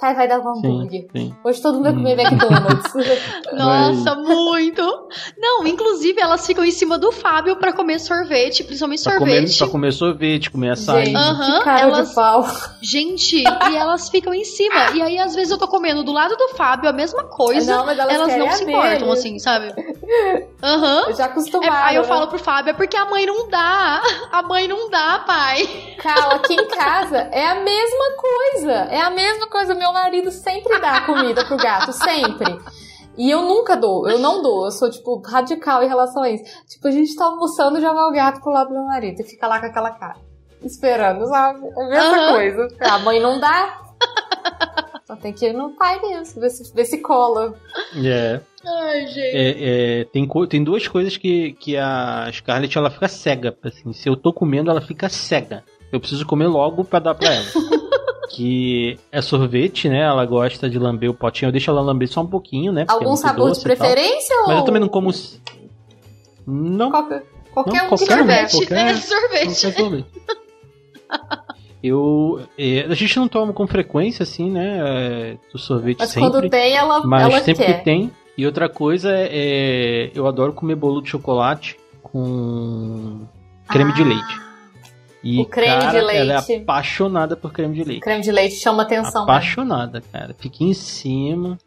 Pai 0.00 0.14
vai 0.14 0.26
dar 0.26 0.40
um 0.40 0.48
hambúrguer. 0.48 1.02
Sim, 1.02 1.08
sim. 1.14 1.34
Hoje 1.44 1.60
todo 1.60 1.74
mundo 1.74 1.84
vai 1.84 1.92
comer 1.92 2.16
hum. 2.16 2.20
McDonald's. 2.20 2.92
Nossa, 3.52 4.14
muito! 4.14 4.82
Não, 5.38 5.66
inclusive 5.66 6.18
elas 6.20 6.46
ficam 6.46 6.64
em 6.64 6.70
cima 6.70 6.98
do 6.98 7.12
Fábio 7.12 7.56
para 7.56 7.72
comer 7.72 7.98
sorvete, 7.98 8.64
principalmente 8.64 9.02
pra 9.02 9.18
sorvete. 9.18 9.36
Comer, 9.36 9.58
pra 9.58 9.68
comer 9.68 9.92
sorvete, 9.92 10.50
comer 10.50 10.70
açaí. 10.70 11.06
Gente, 11.06 11.16
uhum, 11.16 11.58
que 11.58 11.64
cara 11.64 11.80
elas... 11.80 12.08
de 12.08 12.14
pau. 12.14 12.46
Gente, 12.80 13.36
e 13.42 13.76
elas 13.76 14.08
ficam 14.08 14.32
em 14.32 14.44
cima. 14.44 14.92
E 14.94 15.02
aí, 15.02 15.18
às 15.18 15.34
vezes, 15.34 15.50
eu 15.50 15.58
tô 15.58 15.68
comendo 15.68 16.02
do 16.02 16.12
lado 16.12 16.34
do 16.36 16.48
Fábio 16.56 16.88
a 16.88 16.92
mesma 16.92 17.24
coisa. 17.24 17.70
Não, 17.70 17.84
mas 17.84 17.98
elas, 17.98 18.14
elas 18.14 18.36
não 18.36 18.50
se 18.52 18.64
importam, 18.64 19.12
assim, 19.12 19.38
sabe? 19.38 19.74
Aham. 20.62 21.06
Uhum. 21.06 21.14
Já 21.14 21.26
acostumaram. 21.26 21.74
É, 21.74 21.82
aí 21.82 21.96
eu 21.96 22.02
né? 22.02 22.08
falo 22.08 22.26
pro 22.26 22.38
Fábio, 22.38 22.70
é 22.70 22.74
porque 22.74 22.96
a 22.96 23.04
mãe 23.04 23.26
não 23.26 23.48
dá. 23.48 24.02
A 24.32 24.42
mãe 24.42 24.66
não 24.66 24.88
dá, 24.88 25.22
pai. 25.26 25.96
Cal, 25.98 26.32
aqui 26.36 26.54
em 26.54 26.68
casa 26.68 27.18
é 27.32 27.46
a 27.46 27.56
mesma 27.56 28.04
coisa. 28.16 28.72
É 28.72 29.00
a 29.00 29.10
mesma 29.10 29.46
coisa, 29.48 29.74
meu 29.74 29.90
meu 29.90 29.92
marido 29.92 30.30
sempre 30.30 30.78
dá 30.78 31.00
comida 31.02 31.44
pro 31.44 31.56
gato, 31.56 31.92
sempre. 31.92 32.60
E 33.18 33.28
eu 33.28 33.42
nunca 33.42 33.76
dou, 33.76 34.08
eu 34.08 34.18
não 34.18 34.40
dou, 34.40 34.64
eu 34.64 34.70
sou, 34.70 34.88
tipo, 34.88 35.20
radical 35.20 35.82
em 35.82 35.88
relação 35.88 36.22
a 36.22 36.30
isso. 36.30 36.44
Tipo, 36.66 36.88
a 36.88 36.90
gente 36.90 37.14
tá 37.14 37.24
almoçando 37.24 37.78
e 37.78 37.80
já 37.80 37.92
vai 37.92 38.04
o 38.04 38.12
gato 38.12 38.40
pro 38.40 38.52
lado 38.52 38.68
do 38.68 38.74
meu 38.74 38.84
marido 38.84 39.20
e 39.20 39.24
fica 39.24 39.46
lá 39.46 39.58
com 39.58 39.66
aquela 39.66 39.90
cara, 39.90 40.16
esperando, 40.62 41.26
sabe? 41.26 41.66
É 41.66 41.82
a 41.82 41.88
mesma 41.88 42.18
uhum. 42.18 42.32
coisa. 42.32 42.68
A 42.80 42.98
mãe 43.00 43.20
não 43.20 43.38
dá. 43.38 43.82
Tem 45.20 45.32
que 45.32 45.46
ir 45.46 45.52
no 45.52 45.70
pai 45.70 46.00
mesmo, 46.00 46.40
ver 46.40 46.50
se, 46.50 46.74
ver 46.74 46.84
se 46.84 46.98
cola. 46.98 47.54
É. 47.94 48.40
Ai, 48.64 49.06
gente. 49.06 49.18
É, 49.18 50.00
é, 50.00 50.04
tem, 50.04 50.28
tem 50.48 50.64
duas 50.64 50.88
coisas 50.88 51.16
que, 51.16 51.52
que 51.52 51.76
a 51.76 52.30
Scarlett 52.32 52.76
ela 52.76 52.90
fica 52.90 53.08
cega. 53.08 53.56
Assim, 53.62 53.92
se 53.92 54.08
eu 54.08 54.16
tô 54.16 54.32
comendo, 54.32 54.70
ela 54.70 54.80
fica 54.80 55.08
cega. 55.08 55.62
Eu 55.92 56.00
preciso 56.00 56.24
comer 56.24 56.46
logo 56.46 56.84
pra 56.84 57.00
dar 57.00 57.14
pra 57.14 57.34
ela. 57.34 57.44
que 58.30 58.98
é 59.12 59.20
sorvete, 59.20 59.88
né? 59.88 60.00
Ela 60.00 60.24
gosta 60.24 60.70
de 60.70 60.78
lamber 60.78 61.10
o 61.10 61.14
potinho. 61.14 61.48
Eu 61.48 61.52
deixo 61.52 61.70
ela 61.70 61.80
lamber 61.82 62.08
só 62.08 62.22
um 62.22 62.26
pouquinho, 62.26 62.72
né? 62.72 62.86
Algum 62.88 63.14
é 63.14 63.16
sabor 63.16 63.50
de 63.50 63.60
preferência? 63.60 64.34
Ou... 64.42 64.46
Mas 64.48 64.58
eu 64.58 64.64
também 64.64 64.80
não 64.80 64.88
como. 64.88 65.10
Não. 66.46 66.90
Qualquer, 66.90 67.24
qualquer 67.52 67.74
não, 67.74 67.84
um 67.84 67.88
qualquer 67.88 68.06
sorvete. 68.06 68.54
Um, 68.54 68.58
qualquer, 68.58 68.86
é 68.86 68.94
sorvete. 68.94 69.60
Qualquer 69.60 69.82
sorvete. 69.82 70.06
Eu. 71.82 72.42
É, 72.58 72.82
a 72.82 72.94
gente 72.94 73.16
não 73.18 73.26
toma 73.26 73.52
com 73.52 73.66
frequência, 73.66 74.22
assim, 74.22 74.50
né? 74.50 74.78
É, 74.80 75.36
do 75.52 75.58
sorvete 75.58 75.98
mas 76.00 76.10
sempre. 76.10 76.28
Mas 76.28 76.40
quando 76.40 76.50
tem, 76.50 76.76
ela. 76.76 77.06
Mas 77.06 77.22
ela 77.22 77.40
sempre 77.40 77.64
quer. 77.64 77.78
que 77.78 77.84
tem. 77.84 78.10
E 78.36 78.46
outra 78.46 78.68
coisa 78.68 79.10
é, 79.12 79.28
é. 79.30 80.10
Eu 80.14 80.26
adoro 80.26 80.52
comer 80.52 80.74
bolo 80.74 81.00
de 81.00 81.10
chocolate 81.10 81.76
com 82.02 83.26
creme 83.68 83.92
ah. 83.92 83.94
de 83.94 84.04
leite. 84.04 84.40
E, 85.22 85.40
o 85.40 85.44
creme 85.44 85.80
cara, 85.80 85.90
de 85.90 86.06
leite. 86.06 86.20
Ela 86.20 86.32
é 86.32 86.56
apaixonada 86.56 87.36
por 87.36 87.52
creme 87.52 87.74
de 87.74 87.84
leite. 87.84 88.00
Creme 88.00 88.22
de 88.22 88.32
leite 88.32 88.54
chama 88.56 88.82
atenção. 88.82 89.26
Né? 89.26 89.32
Apaixonada, 89.32 90.02
cara. 90.12 90.34
Fica 90.38 90.64
em 90.64 90.74
cima. 90.74 91.58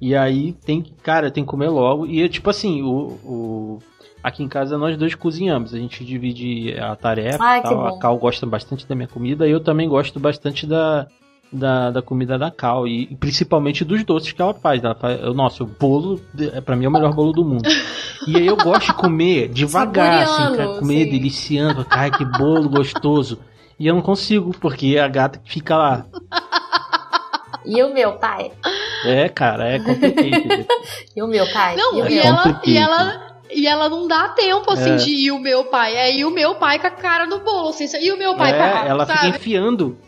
E 0.00 0.16
aí 0.16 0.52
tem 0.52 0.82
que, 0.82 0.92
cara, 0.94 1.30
tem 1.30 1.44
que 1.44 1.50
comer 1.50 1.68
logo. 1.68 2.06
E 2.06 2.28
tipo 2.28 2.50
assim, 2.50 2.82
o, 2.82 3.18
o, 3.24 3.78
aqui 4.22 4.42
em 4.42 4.48
casa 4.48 4.78
nós 4.78 4.96
dois 4.96 5.14
cozinhamos. 5.14 5.74
A 5.74 5.78
gente 5.78 6.04
divide 6.04 6.78
a 6.78 6.94
tarefa. 6.94 7.42
Ai, 7.42 7.62
tal. 7.62 7.86
A 7.86 7.98
Cal 7.98 8.16
gosta 8.18 8.46
bastante 8.46 8.86
da 8.86 8.94
minha 8.94 9.08
comida. 9.08 9.46
E 9.46 9.50
eu 9.50 9.60
também 9.60 9.88
gosto 9.88 10.20
bastante 10.20 10.66
da, 10.66 11.06
da, 11.52 11.90
da 11.90 12.02
comida 12.02 12.38
da 12.38 12.50
Cal 12.50 12.86
e, 12.86 13.08
e, 13.10 13.16
principalmente 13.16 13.84
dos 13.84 14.04
doces 14.04 14.32
que 14.32 14.40
ela 14.40 14.54
faz. 14.54 14.82
Ela 14.82 14.94
faz 14.94 15.20
nossa, 15.34 15.64
o 15.64 15.66
bolo 15.66 16.20
é 16.38 16.60
para 16.60 16.76
mim 16.76 16.84
é 16.84 16.88
o 16.88 16.92
melhor 16.92 17.14
bolo 17.14 17.32
do 17.32 17.44
mundo. 17.44 17.68
E 18.24 18.36
aí 18.36 18.46
eu 18.46 18.56
gosto 18.56 18.86
de 18.86 18.94
comer 18.94 19.48
devagar, 19.48 20.22
assim, 20.22 20.56
cara, 20.56 20.78
comer 20.78 21.06
sim. 21.06 21.10
deliciando, 21.10 21.84
ai 21.90 22.08
que 22.08 22.24
bolo 22.24 22.68
gostoso. 22.68 23.40
E 23.76 23.88
eu 23.88 23.96
não 23.96 24.00
consigo 24.00 24.52
porque 24.60 24.96
a 24.96 25.08
gata 25.08 25.40
fica 25.44 25.76
lá. 25.76 26.06
E 27.64 27.80
o 27.80 27.94
meu 27.94 28.14
pai? 28.14 28.50
É, 29.04 29.28
cara, 29.28 29.68
é 29.68 29.78
complicado. 29.78 30.66
e 31.14 31.22
o 31.22 31.28
meu 31.28 31.48
pai? 31.52 31.76
Não, 31.76 31.94
e, 31.94 32.14
e 32.14 32.18
ela, 32.18 32.60
e 32.66 32.76
ela 32.76 33.31
e 33.54 33.66
ela 33.66 33.88
não 33.88 34.06
dá 34.06 34.28
tempo, 34.30 34.72
assim, 34.72 34.92
é. 34.92 34.96
de 34.96 35.10
ir 35.10 35.30
o 35.30 35.38
meu 35.38 35.64
pai. 35.64 35.94
É 35.94 36.12
ir 36.12 36.24
o 36.24 36.30
meu 36.30 36.54
pai 36.54 36.78
com 36.78 36.86
a 36.86 36.90
cara 36.90 37.26
no 37.26 37.40
bolo, 37.40 37.68
assim. 37.68 37.86
E 38.00 38.12
o 38.12 38.16
meu 38.16 38.36
pai 38.36 38.52
é, 38.52 38.56
com 38.56 38.62
a 38.62 38.86
Ela 38.86 39.06
sabe? 39.06 39.18
fica 39.18 39.36
enfiando 39.36 39.98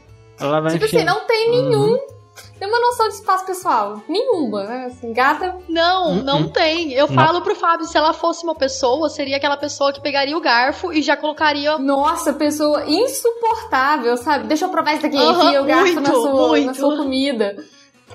ela 0.40 0.60
vai 0.60 0.72
tipo 0.72 0.84
assim, 0.84 1.04
não 1.04 1.20
tem 1.26 1.50
nenhum. 1.50 1.92
Uhum. 1.92 2.14
Nenhuma 2.60 2.80
noção 2.80 3.08
de 3.08 3.14
espaço 3.14 3.46
pessoal. 3.46 4.02
Nenhuma, 4.08 4.64
né? 4.64 4.86
Assim, 4.86 5.12
gata. 5.12 5.56
Não, 5.68 6.08
uhum. 6.08 6.22
não 6.22 6.48
tem. 6.48 6.92
Eu 6.92 7.06
não. 7.06 7.14
falo 7.14 7.40
pro 7.42 7.54
Fábio, 7.54 7.86
se 7.86 7.96
ela 7.96 8.12
fosse 8.12 8.44
uma 8.44 8.54
pessoa, 8.54 9.08
seria 9.08 9.36
aquela 9.36 9.56
pessoa 9.56 9.92
que 9.92 10.00
pegaria 10.00 10.36
o 10.36 10.40
garfo 10.40 10.92
e 10.92 11.02
já 11.02 11.16
colocaria. 11.16 11.78
Nossa, 11.78 12.32
pessoa 12.32 12.84
insuportável, 12.86 14.16
sabe? 14.16 14.48
Deixa 14.48 14.64
eu 14.64 14.68
provar 14.68 14.94
isso 14.94 15.06
aqui, 15.06 15.16
uhum, 15.16 15.46
enfia 15.46 15.62
o 15.62 15.64
garfo 15.64 15.94
muito, 15.94 16.00
na, 16.00 16.12
sua, 16.12 16.60
na 16.60 16.74
sua 16.74 16.96
comida. 16.96 17.56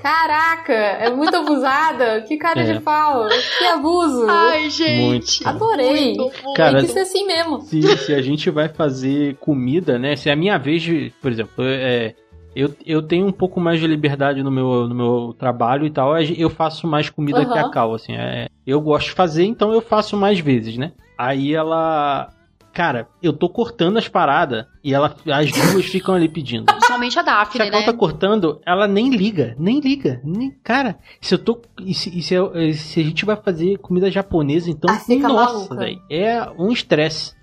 Caraca, 0.01 0.73
é 0.73 1.09
muito 1.09 1.35
abusada. 1.35 2.21
Que 2.21 2.37
cara 2.37 2.61
é. 2.61 2.73
de 2.73 2.79
pau. 2.79 3.27
Que 3.57 3.65
abuso. 3.65 4.25
Ai, 4.29 4.69
gente. 4.69 5.01
Muito. 5.01 5.47
Adorei. 5.47 6.15
Muito, 6.15 6.43
muito. 6.43 6.53
Cara, 6.55 6.77
Tem 6.77 6.87
que 6.87 6.93
ser 6.93 6.99
assim 6.99 7.25
mesmo. 7.25 7.61
Se, 7.61 7.81
se 7.97 8.13
a 8.13 8.21
gente 8.21 8.49
vai 8.49 8.69
fazer 8.69 9.35
comida, 9.37 9.99
né? 9.99 10.15
Se 10.15 10.29
é 10.29 10.33
a 10.33 10.35
minha 10.35 10.57
vez 10.57 10.81
de, 10.81 11.13
por 11.21 11.31
exemplo, 11.31 11.53
é, 11.59 12.15
eu, 12.55 12.73
eu 12.85 13.01
tenho 13.01 13.27
um 13.27 13.31
pouco 13.31 13.59
mais 13.59 13.79
de 13.79 13.87
liberdade 13.87 14.41
no 14.41 14.51
meu, 14.51 14.87
no 14.87 14.95
meu 14.95 15.35
trabalho 15.37 15.85
e 15.85 15.91
tal. 15.91 16.17
Eu 16.17 16.49
faço 16.49 16.87
mais 16.87 17.09
comida 17.09 17.39
uhum. 17.39 17.51
que 17.51 17.57
a 17.57 17.69
Cal, 17.69 17.93
assim. 17.93 18.13
É, 18.13 18.47
eu 18.65 18.81
gosto 18.81 19.07
de 19.07 19.13
fazer, 19.13 19.45
então 19.45 19.71
eu 19.71 19.81
faço 19.81 20.17
mais 20.17 20.39
vezes, 20.39 20.77
né? 20.77 20.91
Aí 21.17 21.53
ela 21.53 22.29
cara, 22.74 23.07
eu 23.22 23.34
tô 23.34 23.49
cortando 23.49 23.97
as 23.97 24.07
paradas 24.07 24.65
e 24.84 24.93
ela, 24.93 25.15
as 25.32 25.51
duas 25.51 25.86
ficam 25.86 26.15
ali 26.15 26.30
pedindo. 26.30 26.65
Principalmente 26.72 27.20
a 27.20 27.22
Daphne, 27.22 27.63
se 27.63 27.76
a 27.76 27.80
né? 27.80 27.86
tá 27.86 27.93
cortando, 27.93 28.61
ela 28.65 28.88
nem 28.88 29.09
liga, 29.09 29.55
nem 29.57 29.80
liga. 29.80 30.22
Nem, 30.24 30.51
cara, 30.63 30.97
se 31.22 31.34
eu 31.34 31.39
tô. 31.39 31.61
E 31.82 31.93
se, 31.93 32.22
se, 32.22 32.34
eu, 32.34 32.51
se 32.74 32.99
a 32.99 33.03
gente 33.03 33.26
vai 33.26 33.36
fazer 33.36 33.78
comida 33.78 34.09
japonesa, 34.11 34.70
então. 34.70 34.93
Ah, 34.93 35.28
nossa, 35.28 35.76
velho. 35.76 36.01
É 36.09 36.49
um 36.57 36.72
estresse. 36.72 37.38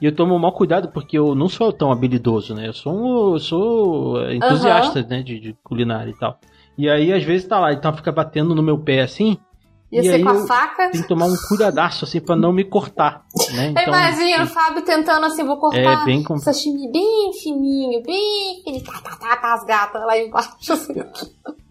E 0.00 0.06
eu 0.06 0.14
tomo 0.14 0.38
mal 0.38 0.52
cuidado 0.52 0.88
porque 0.88 1.18
eu 1.18 1.34
não 1.34 1.48
sou 1.48 1.72
tão 1.72 1.90
habilidoso, 1.90 2.54
né? 2.54 2.68
Eu 2.68 2.72
sou, 2.72 2.94
um, 2.94 3.32
eu 3.32 3.38
sou 3.40 4.30
entusiasta, 4.30 5.00
uhum. 5.00 5.08
né, 5.08 5.22
de, 5.22 5.40
de 5.40 5.56
culinária 5.64 6.10
e 6.10 6.14
tal. 6.16 6.38
E 6.76 6.88
aí, 6.88 7.12
às 7.12 7.24
vezes, 7.24 7.48
tá 7.48 7.58
lá, 7.58 7.72
então 7.72 7.92
fica 7.92 8.12
batendo 8.12 8.54
no 8.54 8.62
meu 8.62 8.78
pé 8.78 9.00
assim. 9.00 9.36
Ia 9.90 10.00
e 10.00 10.04
ser 10.04 10.22
com 10.22 10.28
a 10.28 10.46
faca? 10.46 10.90
Tem 10.90 11.00
que 11.00 11.08
tomar 11.08 11.26
um 11.26 11.36
cuidadaço, 11.48 12.04
assim, 12.04 12.20
pra 12.20 12.36
não 12.36 12.52
me 12.52 12.62
cortar. 12.62 13.24
Né? 13.54 13.68
Então, 13.68 13.84
Imagina 13.84 14.44
o 14.44 14.46
Fábio 14.46 14.82
tentando 14.82 15.24
assim, 15.24 15.44
vou 15.44 15.56
cortar 15.56 16.02
é 16.02 16.04
bem 16.04 16.22
com... 16.22 16.36
sashimi 16.36 16.92
bem 16.92 17.32
fininho, 17.42 18.02
bem 18.02 18.60
fininho, 18.62 18.84
tá, 18.84 19.00
tá, 19.02 19.16
tá, 19.16 19.36
tá, 19.36 19.54
as 19.54 19.64
gatas 19.64 20.02
lá 20.02 20.18
embaixo, 20.18 20.72
assim. 20.72 20.94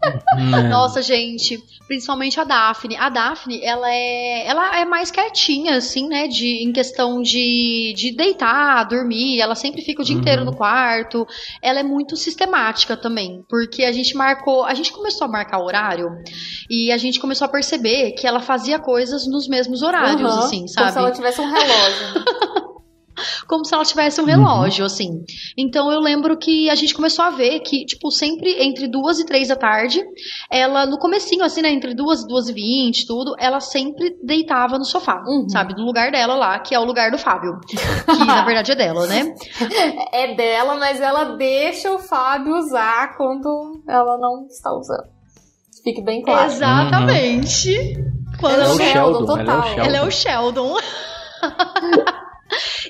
É. 0.08 0.68
Nossa, 0.70 1.02
gente, 1.02 1.62
principalmente 1.88 2.40
a 2.40 2.44
Daphne. 2.44 2.96
A 2.96 3.10
Daphne, 3.10 3.64
ela 3.64 3.90
é, 3.90 4.48
ela 4.48 4.80
é 4.80 4.86
mais 4.86 5.10
quietinha, 5.10 5.78
assim, 5.78 6.08
né? 6.08 6.28
De, 6.28 6.64
em 6.64 6.72
questão 6.72 7.22
de, 7.22 7.94
de 7.96 8.16
deitar, 8.16 8.84
dormir. 8.86 9.40
Ela 9.40 9.56
sempre 9.56 9.82
fica 9.82 10.02
o 10.02 10.06
dia 10.06 10.16
uhum. 10.16 10.22
inteiro 10.22 10.46
no 10.46 10.56
quarto. 10.56 11.28
Ela 11.62 11.80
é 11.80 11.84
muito 11.84 12.16
sistemática 12.16 12.96
também, 12.96 13.44
porque 13.50 13.84
a 13.84 13.92
gente 13.92 14.16
marcou, 14.16 14.64
a 14.64 14.74
gente 14.74 14.92
começou 14.92 15.26
a 15.26 15.28
marcar 15.30 15.60
horário 15.60 16.10
e 16.70 16.92
a 16.92 16.98
gente 16.98 17.20
começou 17.20 17.46
a 17.46 17.50
perceber 17.50 18.12
que 18.12 18.28
ela 18.28 18.40
fazia 18.40 18.80
coisas 18.80 19.28
nos 19.28 19.48
mesmos 19.48 19.82
horários, 19.82 20.34
uhum. 20.34 20.40
assim, 20.40 20.68
sabe? 20.68 20.88
Como 20.88 20.94
se 20.94 21.00
ela 21.00 21.12
tivesse 21.12 21.42
um 21.42 21.52
relógio. 21.52 22.68
como 23.48 23.66
se 23.66 23.74
ela 23.74 23.84
tivesse 23.84 24.22
um 24.22 24.26
relógio, 24.26 24.82
uhum. 24.82 24.88
assim. 24.88 25.24
Então 25.58 25.92
eu 25.92 26.00
lembro 26.00 26.38
que 26.38 26.70
a 26.70 26.76
gente 26.76 26.94
começou 26.94 27.26
a 27.26 27.30
ver 27.30 27.60
que, 27.62 27.86
tipo, 27.86 28.12
sempre 28.12 28.62
entre 28.62 28.88
duas 28.88 29.20
e 29.20 29.26
três 29.26 29.48
da 29.48 29.56
tarde, 29.56 30.04
ela, 30.50 30.86
no 30.86 30.98
comecinho, 30.98 31.44
assim, 31.44 31.62
né, 31.62 31.70
entre 31.70 31.94
duas 31.94 32.22
e 32.22 32.28
duas 32.28 32.50
e 32.50 32.54
vinte, 32.54 33.06
tudo, 33.06 33.36
ela 33.40 33.60
sempre 33.60 34.18
deitava 34.24 34.78
no 34.78 34.86
sofá, 34.86 35.22
uhum. 35.26 35.50
sabe? 35.50 35.76
No 35.76 35.86
lugar 35.86 36.12
dela 36.12 36.36
lá, 36.36 36.60
que 36.60 36.74
é 36.74 36.80
o 36.80 36.86
lugar 36.86 37.12
do 37.12 37.18
Fábio. 37.18 37.60
Que 37.68 38.26
na 38.26 38.44
verdade 38.44 38.72
é 38.72 38.76
dela, 38.76 39.08
né? 39.08 39.34
É 40.12 40.36
dela, 40.36 40.76
mas 40.76 41.02
ela 41.02 41.36
deixa 41.36 41.92
o 41.92 42.00
Fábio 42.00 42.56
usar 42.56 43.16
quando 43.18 43.84
ela 43.88 44.18
não 44.18 44.46
está 44.46 44.72
usando. 44.74 45.08
Fique 45.84 46.02
bem 46.02 46.22
claro. 46.22 46.52
Exatamente. 46.52 47.78
Uhum. 47.78 48.18
Quando 48.40 48.56
ela 48.56 48.66
é 48.66 48.70
o 48.70 48.78
Sheldon, 48.78 49.26
total. 49.26 49.64
Ela 49.78 49.98
é 49.98 50.02
o 50.04 50.12
Sheldon. 50.12 50.66
Ela 50.68 50.78
é 50.78 50.82
o 50.82 50.82
Sheldon. 51.72 52.18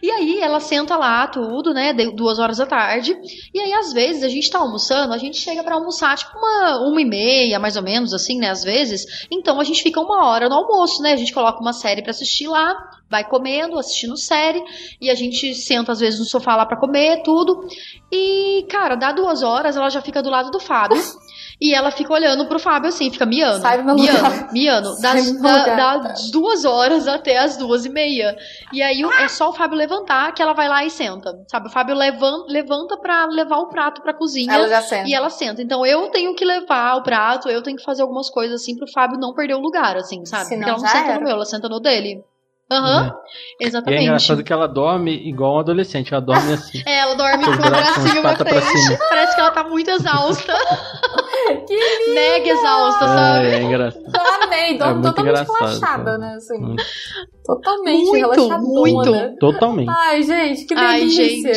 E 0.02 0.12
aí 0.12 0.40
ela 0.40 0.60
senta 0.60 0.96
lá, 0.96 1.28
tudo, 1.28 1.74
né? 1.74 1.94
Duas 1.94 2.40
horas 2.40 2.58
da 2.58 2.66
tarde. 2.66 3.18
E 3.54 3.60
aí, 3.60 3.74
às 3.74 3.92
vezes, 3.94 4.24
a 4.24 4.30
gente 4.30 4.50
tá 4.50 4.60
almoçando, 4.60 5.14
a 5.14 5.18
gente 5.18 5.38
chega 5.40 5.64
para 5.64 5.76
almoçar, 5.76 6.18
tipo, 6.18 6.38
uma, 6.38 6.88
uma 6.88 7.02
e 7.02 7.06
meia, 7.06 7.60
mais 7.60 7.76
ou 7.76 7.84
menos, 7.84 8.14
assim, 8.14 8.38
né? 8.38 8.50
Às 8.50 8.64
vezes. 8.64 9.28
Então 9.32 9.60
a 9.60 9.64
gente 9.64 9.82
fica 9.82 10.00
uma 10.00 10.26
hora 10.26 10.50
no 10.50 10.56
almoço, 10.56 11.02
né? 11.02 11.14
A 11.14 11.18
gente 11.18 11.34
coloca 11.34 11.60
uma 11.60 11.74
série 11.74 12.02
para 12.02 12.12
assistir 12.12 12.48
lá, 12.48 12.76
vai 13.10 13.24
comendo, 13.24 13.78
assistindo 13.80 14.18
série, 14.18 14.64
e 15.02 15.10
a 15.10 15.16
gente 15.16 15.54
senta, 15.56 15.92
às 15.92 16.00
vezes, 16.00 16.20
no 16.20 16.26
sofá 16.26 16.56
lá 16.56 16.66
para 16.66 16.80
comer, 16.80 17.24
tudo. 17.24 17.68
E, 18.12 18.66
cara, 18.70 18.96
dá 18.96 19.12
duas 19.12 19.42
horas, 19.44 19.76
ela 19.76 19.90
já 19.90 20.02
fica 20.02 20.22
do 20.22 20.30
lado 20.30 20.52
do 20.52 20.60
Fábio. 20.60 21.02
E 21.60 21.74
ela 21.74 21.90
fica 21.90 22.14
olhando 22.14 22.46
pro 22.46 22.60
Fábio 22.60 22.90
assim, 22.90 23.10
fica 23.10 23.26
miando. 23.26 23.62
Sai 23.62 23.82
miando, 23.82 24.02
lugar. 24.02 24.54
miando. 24.54 25.02
Das, 25.02 25.42
da, 25.42 25.98
das 25.98 26.30
duas 26.30 26.66
horas 26.66 27.08
até 27.08 27.40
as 27.40 27.58
duas 27.58 27.84
e 27.84 27.90
meia. 27.90 28.38
E 28.72 28.82
aí 28.82 29.02
é 29.02 29.28
só 29.28 29.50
o 29.50 29.54
Fábio 29.54 29.76
levantar 29.76 30.32
que 30.34 30.42
ela 30.42 30.54
vai 30.54 30.70
lá 30.70 30.86
e 30.86 30.92
senta. 30.92 31.34
Sabe? 31.48 31.68
O 31.68 31.72
Fábio 31.72 31.96
levanta, 31.96 32.52
levanta 32.52 32.98
pra 32.98 33.26
levar 33.26 33.58
o 33.58 33.70
prato 33.70 34.04
pra 34.04 34.14
cozinha. 34.14 34.54
Ela 34.54 34.70
já 34.70 34.82
senta. 34.84 35.10
E 35.10 35.14
ela 35.14 35.32
senta. 35.32 35.62
Então 35.62 35.84
eu 35.84 36.10
tenho 36.12 36.36
que 36.36 36.46
levar 36.46 36.96
o 36.96 37.02
prato, 37.02 37.50
eu 37.50 37.64
tenho 37.64 37.78
que 37.78 37.84
fazer 37.84 38.04
algumas 38.04 38.30
coisas 38.30 38.62
assim 38.62 38.78
pro 38.78 38.92
Fábio 38.92 39.20
não 39.20 39.34
perder 39.34 39.56
o 39.56 39.60
lugar, 39.60 39.98
assim, 39.98 40.26
sabe? 40.26 40.46
Senão 40.46 40.60
Porque 40.60 40.70
ela 40.70 40.80
não 40.80 40.88
senta 40.88 41.12
era. 41.12 41.20
no 41.20 41.26
meu, 41.26 41.32
ela 41.34 41.46
senta 41.46 41.68
no 41.68 41.80
dele. 41.80 42.24
Aham, 42.70 43.04
uhum, 43.06 43.12
exatamente. 43.62 44.00
E 44.00 44.04
é 44.04 44.08
engraçado 44.08 44.44
que 44.44 44.52
ela 44.52 44.68
dorme 44.68 45.12
igual 45.28 45.56
um 45.56 45.60
adolescente, 45.60 46.14
ela 46.14 46.22
dorme 46.22 46.52
assim. 46.54 46.84
É, 46.86 47.00
ela 47.00 47.16
dorme 47.16 47.46
com 47.46 47.52
o 47.52 47.58
bracinho 47.58 48.22
pra 48.22 48.36
frente. 48.36 48.98
Parece 49.10 49.36
que 49.36 49.42
ela 49.42 49.52
tá 49.52 49.64
muito 49.64 49.90
exausta. 49.90 50.54
que 51.66 51.74
linda! 51.74 52.14
Mega 52.14 52.50
exausta, 52.50 53.06
é, 53.06 53.08
sabe? 53.08 53.48
É, 53.48 53.56
é 53.56 53.64
engraçado. 53.64 54.04
Dorme, 54.04 54.78
dorme 54.78 55.00
é 55.00 55.04
totalmente 55.04 55.46
relaxada, 55.46 56.18
né? 56.18 56.34
Assim. 56.36 56.60
Muito. 56.60 56.84
Totalmente 57.46 58.04
muito, 58.04 58.18
relaxadona. 58.18 58.60
Muito, 58.60 59.12
né? 59.12 59.36
Totalmente. 59.40 59.90
Ai, 59.90 60.22
gente, 60.22 60.66
que 60.66 60.76
delícia. 60.76 60.90
Ai, 60.90 61.10
gente. 61.10 61.54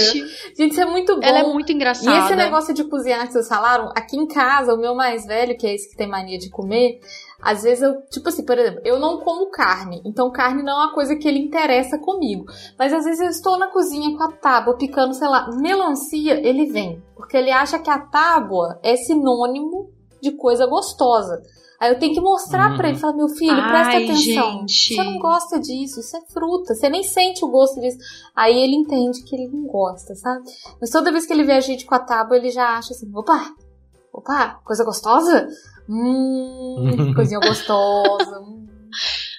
gente, 0.56 0.70
isso 0.70 0.80
é 0.80 0.84
muito 0.84 1.16
bom. 1.16 1.26
Ela 1.26 1.40
é 1.40 1.42
muito 1.42 1.72
engraçada. 1.72 2.16
E 2.16 2.20
esse 2.20 2.36
negócio 2.36 2.72
de 2.72 2.84
cozinhar 2.84 3.26
que 3.26 3.32
vocês 3.32 3.48
falaram, 3.48 3.90
aqui 3.96 4.16
em 4.16 4.28
casa, 4.28 4.72
o 4.72 4.78
meu 4.78 4.94
mais 4.94 5.26
velho, 5.26 5.56
que 5.58 5.66
é 5.66 5.74
esse 5.74 5.90
que 5.90 5.96
tem 5.96 6.06
mania 6.06 6.38
de 6.38 6.48
comer, 6.48 7.00
às 7.42 7.62
vezes 7.62 7.82
eu, 7.82 8.02
tipo 8.10 8.28
assim, 8.28 8.44
por 8.44 8.58
exemplo, 8.58 8.80
eu 8.84 8.98
não 8.98 9.20
como 9.20 9.50
carne, 9.50 10.02
então 10.04 10.30
carne 10.30 10.62
não 10.62 10.72
é 10.72 10.84
uma 10.86 10.94
coisa 10.94 11.16
que 11.16 11.26
ele 11.26 11.38
interessa 11.38 11.98
comigo. 11.98 12.44
Mas 12.78 12.92
às 12.92 13.04
vezes 13.04 13.20
eu 13.20 13.28
estou 13.28 13.58
na 13.58 13.68
cozinha 13.68 14.16
com 14.16 14.22
a 14.22 14.32
tábua 14.32 14.76
picando, 14.76 15.14
sei 15.14 15.28
lá, 15.28 15.50
melancia, 15.56 16.34
ele 16.46 16.66
vem. 16.66 17.02
Porque 17.16 17.36
ele 17.36 17.50
acha 17.50 17.78
que 17.78 17.90
a 17.90 17.98
tábua 17.98 18.78
é 18.82 18.96
sinônimo 18.96 19.90
de 20.20 20.32
coisa 20.32 20.66
gostosa. 20.66 21.42
Aí 21.80 21.90
eu 21.90 21.98
tenho 21.98 22.12
que 22.12 22.20
mostrar 22.20 22.72
uhum. 22.72 22.76
para 22.76 22.90
ele, 22.90 22.98
falar, 22.98 23.14
meu 23.14 23.28
filho, 23.28 23.56
presta 23.56 23.94
Ai, 23.94 24.04
atenção. 24.04 24.58
Gente. 24.60 24.94
Você 24.94 25.02
não 25.02 25.18
gosta 25.18 25.58
disso, 25.58 26.00
isso 26.00 26.14
é 26.14 26.20
fruta, 26.30 26.74
você 26.74 26.90
nem 26.90 27.02
sente 27.02 27.42
o 27.42 27.48
gosto 27.48 27.80
disso. 27.80 27.96
Aí 28.36 28.54
ele 28.54 28.76
entende 28.76 29.22
que 29.22 29.34
ele 29.34 29.48
não 29.48 29.62
gosta, 29.66 30.14
sabe? 30.14 30.44
Mas 30.78 30.90
toda 30.90 31.10
vez 31.10 31.24
que 31.24 31.32
ele 31.32 31.42
vê 31.42 31.52
a 31.52 31.60
gente 31.60 31.86
com 31.86 31.94
a 31.94 31.98
tábua, 31.98 32.36
ele 32.36 32.50
já 32.50 32.76
acha 32.76 32.92
assim, 32.92 33.10
opa, 33.14 33.54
opa, 34.12 34.60
coisa 34.62 34.84
gostosa? 34.84 35.48
Hum, 35.90 37.12
coisinha 37.14 37.40
gostosa. 37.44 38.40
Hum, 38.40 38.66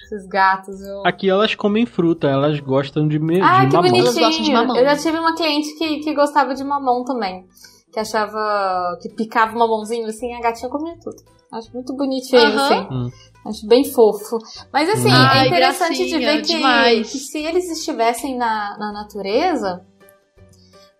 esses 0.04 0.28
gatos. 0.28 0.80
Eu... 0.80 1.06
Aqui 1.06 1.30
elas 1.30 1.54
comem 1.54 1.86
fruta, 1.86 2.28
elas 2.28 2.60
gostam 2.60 3.08
de, 3.08 3.18
me, 3.18 3.40
ah, 3.40 3.64
de 3.64 3.70
que 3.70 3.76
mamão. 3.76 3.90
Bonitinho. 3.90 4.02
Elas 4.02 4.14
gostam 4.14 4.44
de 4.44 4.52
mamão. 4.52 4.76
Eu 4.76 4.84
já 4.84 4.96
tive 4.96 5.18
uma 5.18 5.34
cliente 5.34 5.74
que, 5.78 6.00
que 6.00 6.14
gostava 6.14 6.54
de 6.54 6.62
mamão 6.62 7.04
também. 7.04 7.46
Que 7.92 8.00
achava 8.00 8.98
que 9.00 9.08
picava 9.10 9.54
o 9.54 9.58
mamãozinho 9.58 10.06
assim, 10.06 10.32
a 10.34 10.40
gatinha 10.40 10.70
comia 10.70 10.96
tudo. 11.02 11.16
Acho 11.52 11.70
muito 11.74 11.94
bonitinho, 11.94 12.40
uhum. 12.40 12.60
assim. 12.60 12.88
Hum. 12.90 13.10
Acho 13.44 13.66
bem 13.66 13.84
fofo. 13.84 14.38
Mas 14.72 14.88
assim, 14.88 15.10
Ai, 15.10 15.44
é 15.44 15.46
interessante 15.48 15.96
gracinha, 15.98 16.18
de 16.18 16.24
ver 16.24 16.42
que, 16.42 17.10
que, 17.10 17.18
se 17.18 17.38
eles 17.38 17.70
estivessem 17.70 18.38
na, 18.38 18.78
na 18.78 18.92
natureza, 18.92 19.84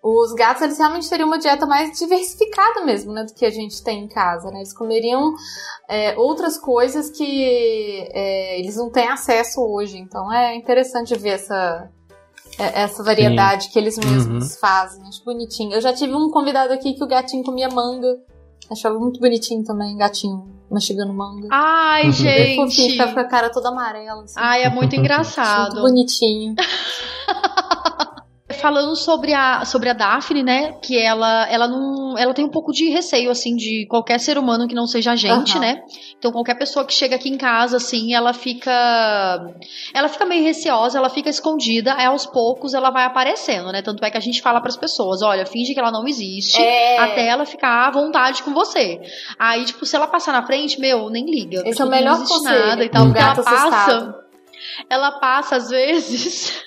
os 0.03 0.32
gatos 0.32 0.62
eles 0.62 0.78
realmente 0.78 1.09
teriam 1.09 1.28
uma 1.28 1.38
dieta 1.38 1.64
mais 1.64 1.96
diversificada 1.96 2.84
mesmo, 2.84 3.12
né, 3.12 3.22
do 3.24 3.32
que 3.32 3.46
a 3.46 3.50
gente 3.50 3.82
tem 3.84 4.05
em 4.05 4.09
casa, 4.09 4.50
né? 4.50 4.59
Eles 4.59 4.74
comeriam 4.74 5.32
é, 5.88 6.18
outras 6.18 6.59
coisas 6.59 7.11
que 7.11 8.09
é, 8.12 8.59
eles 8.59 8.76
não 8.76 8.90
têm 8.90 9.07
acesso 9.07 9.61
hoje. 9.61 9.96
Então 9.98 10.32
é 10.32 10.57
interessante 10.57 11.16
ver 11.16 11.30
essa 11.30 11.88
é, 12.59 12.82
essa 12.82 13.03
variedade 13.05 13.64
Sim. 13.64 13.70
que 13.70 13.78
eles 13.78 13.96
mesmos 13.96 14.55
uhum. 14.55 14.59
fazem. 14.59 15.07
Acho 15.07 15.24
bonitinho. 15.24 15.72
Eu 15.72 15.80
já 15.80 15.92
tive 15.92 16.14
um 16.14 16.30
convidado 16.30 16.72
aqui 16.72 16.94
que 16.94 17.05
o 17.05 17.07
gatinho 17.07 17.44
comia 17.44 17.68
manga. 17.68 18.18
Achava 18.70 18.98
muito 18.98 19.20
bonitinho 19.20 19.62
também, 19.64 19.96
gatinho 19.96 20.50
mastigando 20.70 21.12
manga. 21.12 21.46
Ai, 21.50 22.07
uhum. 22.07 22.12
gente. 22.12 22.57
Fofinho, 22.57 22.90
ficava 22.90 23.12
com 23.14 23.20
a 23.20 23.24
cara 23.24 23.50
toda 23.50 23.68
amarela. 23.68 24.24
Assim. 24.24 24.34
Ai, 24.36 24.64
é 24.64 24.70
muito 24.70 24.94
engraçado. 24.96 25.74
muito 25.74 25.82
bonitinho. 25.82 26.55
falando 28.62 28.94
sobre 28.96 29.34
a, 29.34 29.64
sobre 29.64 29.90
a 29.90 29.92
Daphne, 29.92 30.42
né? 30.42 30.72
Que 30.80 30.96
ela, 30.96 31.46
ela 31.50 31.66
não. 31.66 32.16
Ela 32.16 32.32
tem 32.32 32.44
um 32.44 32.50
pouco 32.50 32.72
de 32.72 32.88
receio, 32.88 33.30
assim, 33.30 33.56
de 33.56 33.84
qualquer 33.86 34.20
ser 34.20 34.38
humano 34.38 34.68
que 34.68 34.74
não 34.74 34.86
seja 34.86 35.12
a 35.12 35.16
gente, 35.16 35.56
uhum. 35.56 35.60
né? 35.60 35.82
Então, 36.16 36.30
qualquer 36.30 36.54
pessoa 36.54 36.86
que 36.86 36.94
chega 36.94 37.16
aqui 37.16 37.28
em 37.28 37.36
casa, 37.36 37.76
assim, 37.76 38.14
ela 38.14 38.32
fica. 38.32 38.70
Ela 39.92 40.08
fica 40.08 40.24
meio 40.24 40.44
receosa, 40.44 40.96
ela 40.96 41.10
fica 41.10 41.28
escondida, 41.28 41.94
aí 41.94 42.06
aos 42.06 42.24
poucos 42.24 42.72
ela 42.72 42.90
vai 42.90 43.04
aparecendo, 43.04 43.72
né? 43.72 43.82
Tanto 43.82 44.04
é 44.04 44.10
que 44.10 44.16
a 44.16 44.20
gente 44.20 44.40
fala 44.40 44.60
para 44.60 44.70
as 44.70 44.76
pessoas: 44.76 45.20
olha, 45.20 45.44
finge 45.44 45.74
que 45.74 45.80
ela 45.80 45.90
não 45.90 46.06
existe, 46.06 46.62
é... 46.62 46.98
até 46.98 47.26
ela 47.26 47.44
ficar 47.44 47.88
à 47.88 47.90
vontade 47.90 48.42
com 48.44 48.54
você. 48.54 49.00
Aí, 49.38 49.64
tipo, 49.64 49.84
se 49.84 49.96
ela 49.96 50.06
passar 50.06 50.32
na 50.32 50.46
frente, 50.46 50.80
meu, 50.80 51.10
nem 51.10 51.26
liga. 51.26 51.62
Esse 51.66 51.82
é 51.82 51.84
o 51.84 51.90
melhor 51.90 52.18
não 52.18 52.26
conselho. 52.26 52.66
nada 52.66 52.84
e 52.84 52.88
tal, 52.88 53.06
porque 53.06 53.18
ela 53.18 53.34
passa. 53.34 54.22
Ela 54.88 55.12
passa, 55.12 55.56
às 55.56 55.68
vezes, 55.70 56.62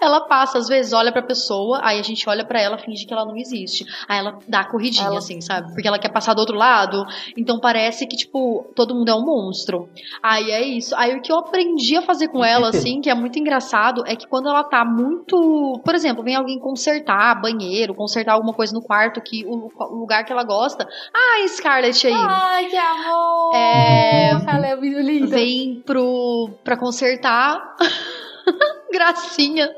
ela 0.00 0.20
passa, 0.22 0.58
às 0.58 0.68
vezes, 0.68 0.92
olha 0.92 1.12
pra 1.12 1.22
pessoa, 1.22 1.80
aí 1.82 1.98
a 1.98 2.02
gente 2.02 2.28
olha 2.28 2.44
para 2.44 2.60
ela, 2.60 2.78
finge 2.78 3.06
que 3.06 3.12
ela 3.12 3.24
não 3.24 3.36
existe. 3.36 3.84
Aí 4.08 4.18
ela 4.18 4.38
dá 4.46 4.60
a 4.60 4.70
corridinha, 4.70 5.06
ela... 5.06 5.18
assim, 5.18 5.40
sabe? 5.40 5.72
Porque 5.72 5.88
ela 5.88 5.98
quer 5.98 6.10
passar 6.10 6.34
do 6.34 6.40
outro 6.40 6.56
lado. 6.56 7.04
Então 7.36 7.58
parece 7.58 8.06
que, 8.06 8.16
tipo, 8.16 8.70
todo 8.74 8.94
mundo 8.94 9.08
é 9.08 9.14
um 9.14 9.24
monstro. 9.24 9.88
Aí 10.22 10.50
é 10.50 10.62
isso. 10.62 10.94
Aí 10.96 11.16
o 11.16 11.22
que 11.22 11.32
eu 11.32 11.38
aprendi 11.38 11.96
a 11.96 12.02
fazer 12.02 12.28
com 12.28 12.44
ela, 12.44 12.68
assim, 12.74 13.00
que 13.00 13.10
é 13.10 13.14
muito 13.14 13.38
engraçado, 13.38 14.04
é 14.06 14.14
que 14.14 14.26
quando 14.26 14.48
ela 14.48 14.64
tá 14.64 14.84
muito. 14.84 15.80
Por 15.84 15.94
exemplo, 15.94 16.22
vem 16.22 16.36
alguém 16.36 16.58
consertar 16.58 17.40
banheiro, 17.40 17.94
consertar 17.94 18.34
alguma 18.34 18.52
coisa 18.52 18.72
no 18.74 18.82
quarto, 18.82 19.20
que 19.20 19.44
o, 19.46 19.70
o 19.78 19.96
lugar 19.96 20.24
que 20.24 20.32
ela 20.32 20.44
gosta. 20.44 20.86
Ah, 21.12 21.46
Scarlett 21.48 22.06
aí. 22.06 22.12
Ai, 22.14 22.66
que 22.66 22.76
amor! 22.76 23.54
É. 23.54 24.30
Ela 24.30 24.66
é 24.66 24.76
muito 24.76 24.98
linda. 25.00 25.36
Vem 25.36 25.82
pro. 25.84 26.50
pra 26.62 26.76
consertar. 26.76 27.76
Gracinha. 28.94 29.68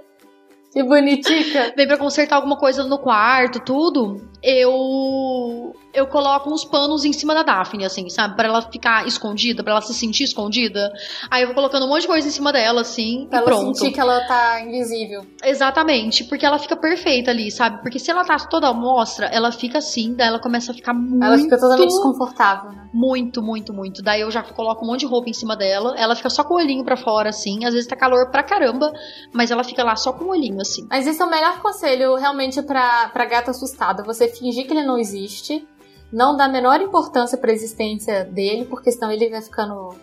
Que 0.73 0.83
bonitica. 0.83 1.73
Vem 1.75 1.87
pra 1.87 1.97
consertar 1.97 2.37
alguma 2.37 2.59
coisa 2.59 2.85
no 2.85 2.99
quarto, 2.99 3.61
tudo. 3.61 4.29
Eu 4.43 5.75
eu 5.97 6.07
coloco 6.07 6.53
uns 6.53 6.65
panos 6.65 7.05
em 7.07 7.13
cima 7.13 7.35
da 7.35 7.43
Daphne, 7.43 7.87
assim, 7.87 8.09
sabe? 8.11 8.37
para 8.37 8.49
ela 8.49 8.61
ficar 8.61 9.07
escondida, 9.07 9.65
para 9.65 9.73
ela 9.73 9.81
se 9.81 9.95
sentir 9.95 10.25
escondida. 10.25 10.93
Aí 11.31 11.43
eu 11.43 11.49
vou 11.49 11.55
colocando 11.55 11.87
um 11.87 11.89
monte 11.89 12.03
de 12.03 12.07
coisa 12.07 12.29
em 12.29 12.31
cima 12.31 12.53
dela, 12.53 12.83
assim, 12.83 13.27
pra 13.31 13.39
e 13.39 13.43
ela 13.43 13.47
pronto. 13.47 13.79
sentir 13.79 13.93
que 13.93 14.01
ela 14.01 14.21
tá 14.27 14.61
invisível. 14.61 15.27
Exatamente, 15.43 16.25
porque 16.25 16.45
ela 16.45 16.59
fica 16.59 16.77
perfeita 16.77 17.31
ali, 17.31 17.51
sabe? 17.51 17.81
Porque 17.81 17.99
se 17.99 18.11
ela 18.11 18.25
tá 18.25 18.37
toda 18.37 18.73
mostra, 18.75 19.27
ela 19.27 19.51
fica 19.51 19.79
assim, 19.79 20.15
daí 20.15 20.29
ela 20.29 20.39
começa 20.39 20.71
a 20.71 20.75
ficar 20.75 20.93
muito... 20.93 21.25
Ela 21.25 21.39
fica 21.39 21.57
totalmente 21.57 21.89
desconfortável, 21.89 22.73
né? 22.73 22.89
Muito, 22.93 23.43
muito, 23.43 23.73
muito. 23.73 24.03
Daí 24.03 24.21
eu 24.21 24.31
já 24.31 24.43
coloco 24.43 24.85
um 24.85 24.89
monte 24.89 25.01
de 25.01 25.07
roupa 25.07 25.31
em 25.31 25.33
cima 25.33 25.57
dela, 25.57 25.95
ela 25.97 26.15
fica 26.15 26.29
só 26.29 26.45
com 26.45 26.55
o 26.55 26.57
olhinho 26.59 26.85
pra 26.85 26.97
fora, 26.97 27.31
assim. 27.31 27.65
Às 27.65 27.73
vezes 27.73 27.89
tá 27.89 27.97
calor 27.97 28.31
pra 28.31 28.43
caramba, 28.43 28.93
mas 29.33 29.51
ela 29.51 29.65
fica 29.65 29.83
lá 29.83 29.97
só 29.97 30.13
com 30.13 30.25
o 30.25 30.29
olhinho, 30.29 30.61
assim. 30.61 30.87
Mas 30.91 31.07
esse 31.07 31.21
é 31.21 31.25
o 31.25 31.31
melhor 31.31 31.61
conselho, 31.61 32.15
realmente, 32.17 32.63
pra, 32.63 33.09
pra 33.09 33.25
gata 33.25 33.51
assustada. 33.51 34.03
Você 34.03 34.29
fingir 34.29 34.67
que 34.67 34.73
ele 34.73 34.85
não 34.85 34.99
existe 34.99 35.67
não 36.13 36.37
dá 36.37 36.45
a 36.45 36.49
menor 36.49 36.81
importância 36.81 37.37
para 37.37 37.51
a 37.51 37.55
existência 37.55 38.25
dele, 38.25 38.65
porque 38.65 38.93
senão 38.93 39.11
ele 39.11 39.29
vai 39.29 39.43
ficando 39.43 39.95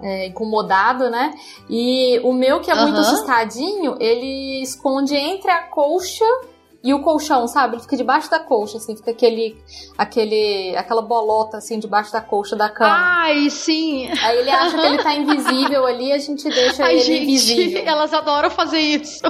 é, 0.00 0.26
incomodado, 0.26 1.10
né? 1.10 1.32
E 1.68 2.18
o 2.20 2.32
meu, 2.32 2.60
que 2.60 2.70
é 2.70 2.74
muito 2.74 2.94
uhum. 2.94 3.00
assustadinho, 3.00 3.96
ele 4.00 4.62
esconde 4.62 5.14
entre 5.14 5.50
a 5.50 5.62
colcha 5.62 6.24
e 6.82 6.94
o 6.94 7.02
colchão, 7.02 7.46
sabe? 7.46 7.74
Ele 7.74 7.82
fica 7.82 7.96
debaixo 7.96 8.30
da 8.30 8.38
colcha, 8.38 8.78
assim, 8.78 8.96
fica 8.96 9.10
aquele, 9.10 9.62
aquele, 9.98 10.74
aquela 10.76 11.02
bolota, 11.02 11.58
assim, 11.58 11.78
debaixo 11.78 12.12
da 12.12 12.22
colcha 12.22 12.56
da 12.56 12.70
cama. 12.70 12.96
Ai, 12.96 13.50
sim! 13.50 14.08
Aí 14.22 14.38
ele 14.38 14.50
acha 14.50 14.78
que 14.78 14.86
ele 14.86 15.02
tá 15.02 15.14
invisível 15.14 15.86
ali, 15.86 16.12
a 16.12 16.18
gente 16.18 16.48
deixa 16.48 16.84
Ai, 16.84 16.94
ele 16.94 17.02
gente, 17.02 17.22
invisível. 17.22 17.82
Elas 17.84 18.14
adoram 18.14 18.50
fazer 18.50 18.80
isso. 18.80 19.20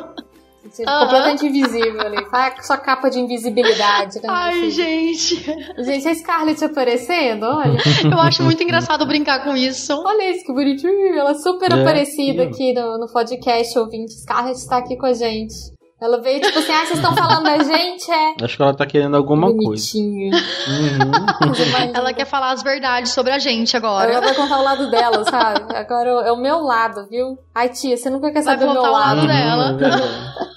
Uhum. 0.64 0.84
Completamente 0.84 1.46
invisível 1.46 2.00
ali. 2.00 2.24
Faz 2.30 2.54
com 2.54 2.62
sua 2.62 2.76
capa 2.76 3.08
de 3.08 3.18
invisibilidade. 3.18 4.16
Né, 4.16 4.28
Ai, 4.28 4.70
gente. 4.70 5.42
Gente, 5.78 6.08
a 6.08 6.14
Scarlett 6.14 6.64
aparecendo, 6.64 7.44
olha. 7.44 7.78
Eu 8.04 8.18
acho 8.20 8.42
muito 8.42 8.62
engraçado 8.62 9.06
brincar 9.06 9.42
com 9.42 9.56
isso. 9.56 9.92
Olha 10.04 10.30
isso, 10.30 10.44
que 10.44 10.52
bonitinho. 10.52 11.18
Ela 11.18 11.30
é 11.30 11.34
super 11.34 11.72
é, 11.72 11.80
aparecida 11.80 12.44
aqui 12.44 12.72
no, 12.74 12.98
no 12.98 13.06
podcast, 13.10 13.78
ouvinte. 13.78 14.12
Scarlett 14.20 14.58
está 14.58 14.78
aqui 14.78 14.96
com 14.96 15.06
a 15.06 15.14
gente. 15.14 15.79
Ela 16.00 16.18
veio 16.22 16.40
tipo 16.40 16.58
assim, 16.58 16.72
ah, 16.72 16.86
vocês 16.86 16.98
estão 16.98 17.14
falando 17.14 17.44
da 17.44 17.62
gente, 17.62 18.10
é? 18.10 18.34
Acho 18.42 18.56
que 18.56 18.62
ela 18.62 18.72
tá 18.72 18.86
querendo 18.86 19.16
alguma 19.16 19.48
Bonitinha. 19.48 20.30
coisa. 20.30 20.46
Uhum. 20.70 21.92
ela 21.94 22.14
quer 22.14 22.24
falar 22.24 22.52
as 22.52 22.62
verdades 22.62 23.12
sobre 23.12 23.32
a 23.32 23.38
gente 23.38 23.76
agora. 23.76 24.10
Ela 24.10 24.20
vai 24.20 24.34
contar 24.34 24.60
o 24.60 24.62
lado 24.62 24.90
dela, 24.90 25.24
sabe? 25.24 25.76
Agora 25.76 26.08
é 26.26 26.32
o 26.32 26.38
meu 26.38 26.60
lado, 26.60 27.06
viu? 27.10 27.36
Ai, 27.54 27.68
tia, 27.68 27.98
você 27.98 28.08
nunca 28.08 28.32
quer 28.32 28.42
saber 28.42 28.64
o 28.64 28.72
meu 28.72 28.82
lado. 28.82 29.20
o 29.20 29.26
lado 29.26 29.26
dela. 29.26 29.76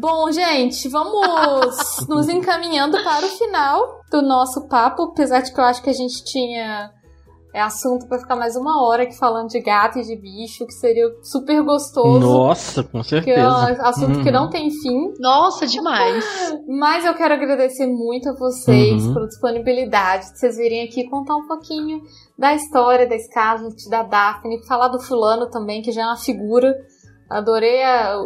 Bom, 0.00 0.30
gente, 0.30 0.88
vamos 0.88 2.06
nos 2.08 2.28
encaminhando 2.28 3.02
para 3.02 3.24
o 3.24 3.28
final 3.30 4.02
do 4.10 4.22
nosso 4.22 4.68
papo, 4.68 5.04
apesar 5.04 5.40
de 5.40 5.52
que 5.52 5.58
eu 5.58 5.64
acho 5.64 5.82
que 5.82 5.90
a 5.90 5.94
gente 5.94 6.24
tinha 6.24 6.90
é 7.56 7.62
assunto 7.62 8.06
para 8.06 8.18
ficar 8.18 8.36
mais 8.36 8.54
uma 8.54 8.86
hora 8.86 9.04
aqui 9.04 9.16
falando 9.16 9.48
de 9.48 9.60
gato 9.60 9.98
e 9.98 10.02
de 10.02 10.14
bicho, 10.14 10.66
que 10.66 10.74
seria 10.74 11.06
super 11.22 11.62
gostoso. 11.62 12.20
Nossa, 12.20 12.84
com 12.84 13.02
certeza. 13.02 13.34
Que 13.34 13.40
é 13.40 13.48
um 13.48 13.86
assunto 13.86 14.18
uhum. 14.18 14.22
que 14.22 14.30
não 14.30 14.50
tem 14.50 14.70
fim. 14.70 15.14
Nossa, 15.18 15.66
demais. 15.66 16.22
Mas 16.68 17.06
eu 17.06 17.14
quero 17.14 17.32
agradecer 17.32 17.86
muito 17.86 18.28
a 18.28 18.34
vocês 18.34 19.06
uhum. 19.06 19.14
pela 19.14 19.26
disponibilidade 19.26 20.32
de 20.32 20.38
vocês 20.38 20.58
virem 20.58 20.84
aqui 20.84 21.08
contar 21.08 21.34
um 21.34 21.46
pouquinho 21.46 22.02
da 22.38 22.54
história 22.54 23.08
da 23.08 23.18
Scarlett, 23.18 23.88
da 23.88 24.02
Daphne, 24.02 24.62
falar 24.66 24.88
do 24.88 25.00
fulano 25.00 25.48
também, 25.48 25.80
que 25.80 25.92
já 25.92 26.02
é 26.02 26.06
uma 26.06 26.18
figura. 26.18 26.74
Adorei 27.30 27.82
a, 27.82 28.16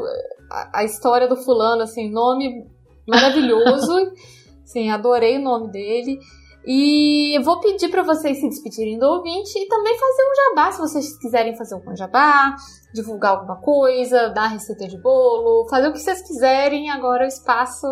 a, 0.50 0.70
a 0.80 0.84
história 0.84 1.28
do 1.28 1.36
fulano, 1.36 1.82
assim, 1.82 2.10
nome 2.10 2.66
maravilhoso. 3.06 3.94
Sim, 4.66 4.90
adorei 4.90 5.38
o 5.38 5.42
nome 5.42 5.70
dele. 5.70 6.18
E 6.66 7.38
vou 7.42 7.58
pedir 7.60 7.88
para 7.88 8.02
vocês 8.02 8.38
se 8.38 8.48
despedirem 8.48 8.98
do 8.98 9.06
ouvinte 9.06 9.58
e 9.58 9.66
também 9.66 9.98
fazer 9.98 10.22
um 10.22 10.34
jabá, 10.34 10.72
se 10.72 10.78
vocês 10.78 11.18
quiserem 11.18 11.56
fazer 11.56 11.74
um 11.74 11.96
jabá, 11.96 12.54
divulgar 12.92 13.32
alguma 13.32 13.56
coisa, 13.56 14.28
dar 14.28 14.48
receita 14.48 14.86
de 14.86 15.00
bolo, 15.00 15.66
fazer 15.68 15.88
o 15.88 15.92
que 15.92 15.98
vocês 15.98 16.20
quiserem. 16.20 16.90
Agora 16.90 17.24
o 17.24 17.28
espaço 17.28 17.86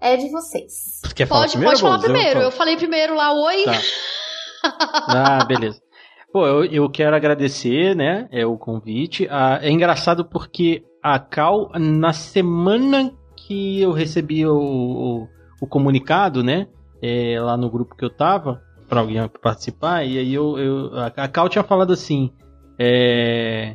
é 0.00 0.16
de 0.16 0.30
vocês. 0.30 1.00
Quer 1.14 1.26
falar 1.26 1.42
pode, 1.42 1.52
primeiro, 1.52 1.70
pode 1.70 1.82
falar 1.82 1.98
primeiro. 2.00 2.40
Eu, 2.40 2.44
eu, 2.44 2.50
falei 2.50 2.76
primeiro 2.76 3.14
lá, 3.14 3.32
oi. 3.32 3.64
Tá. 3.64 3.80
Ah, 5.06 5.44
beleza. 5.44 5.80
Pô, 6.32 6.46
eu, 6.46 6.64
eu 6.64 6.90
quero 6.90 7.14
agradecer, 7.14 7.94
né, 7.94 8.28
é 8.30 8.44
o 8.44 8.58
convite. 8.58 9.26
Ah, 9.30 9.60
é 9.62 9.70
engraçado 9.70 10.24
porque 10.24 10.84
a 11.02 11.18
Cal, 11.18 11.70
na 11.78 12.12
semana 12.12 13.12
que 13.36 13.80
eu 13.80 13.92
recebi 13.92 14.44
o, 14.44 14.58
o, 14.58 15.28
o 15.62 15.66
comunicado, 15.66 16.42
né, 16.42 16.66
é, 17.02 17.40
lá 17.40 17.56
no 17.56 17.70
grupo 17.70 17.94
que 17.94 18.04
eu 18.04 18.10
tava, 18.10 18.62
pra 18.88 19.00
alguém 19.00 19.26
participar, 19.42 20.04
e 20.04 20.18
aí 20.18 20.32
eu, 20.32 20.58
eu 20.58 20.90
a 20.98 21.28
Cal 21.28 21.48
tinha 21.48 21.64
falado 21.64 21.92
assim, 21.92 22.32
é, 22.78 23.74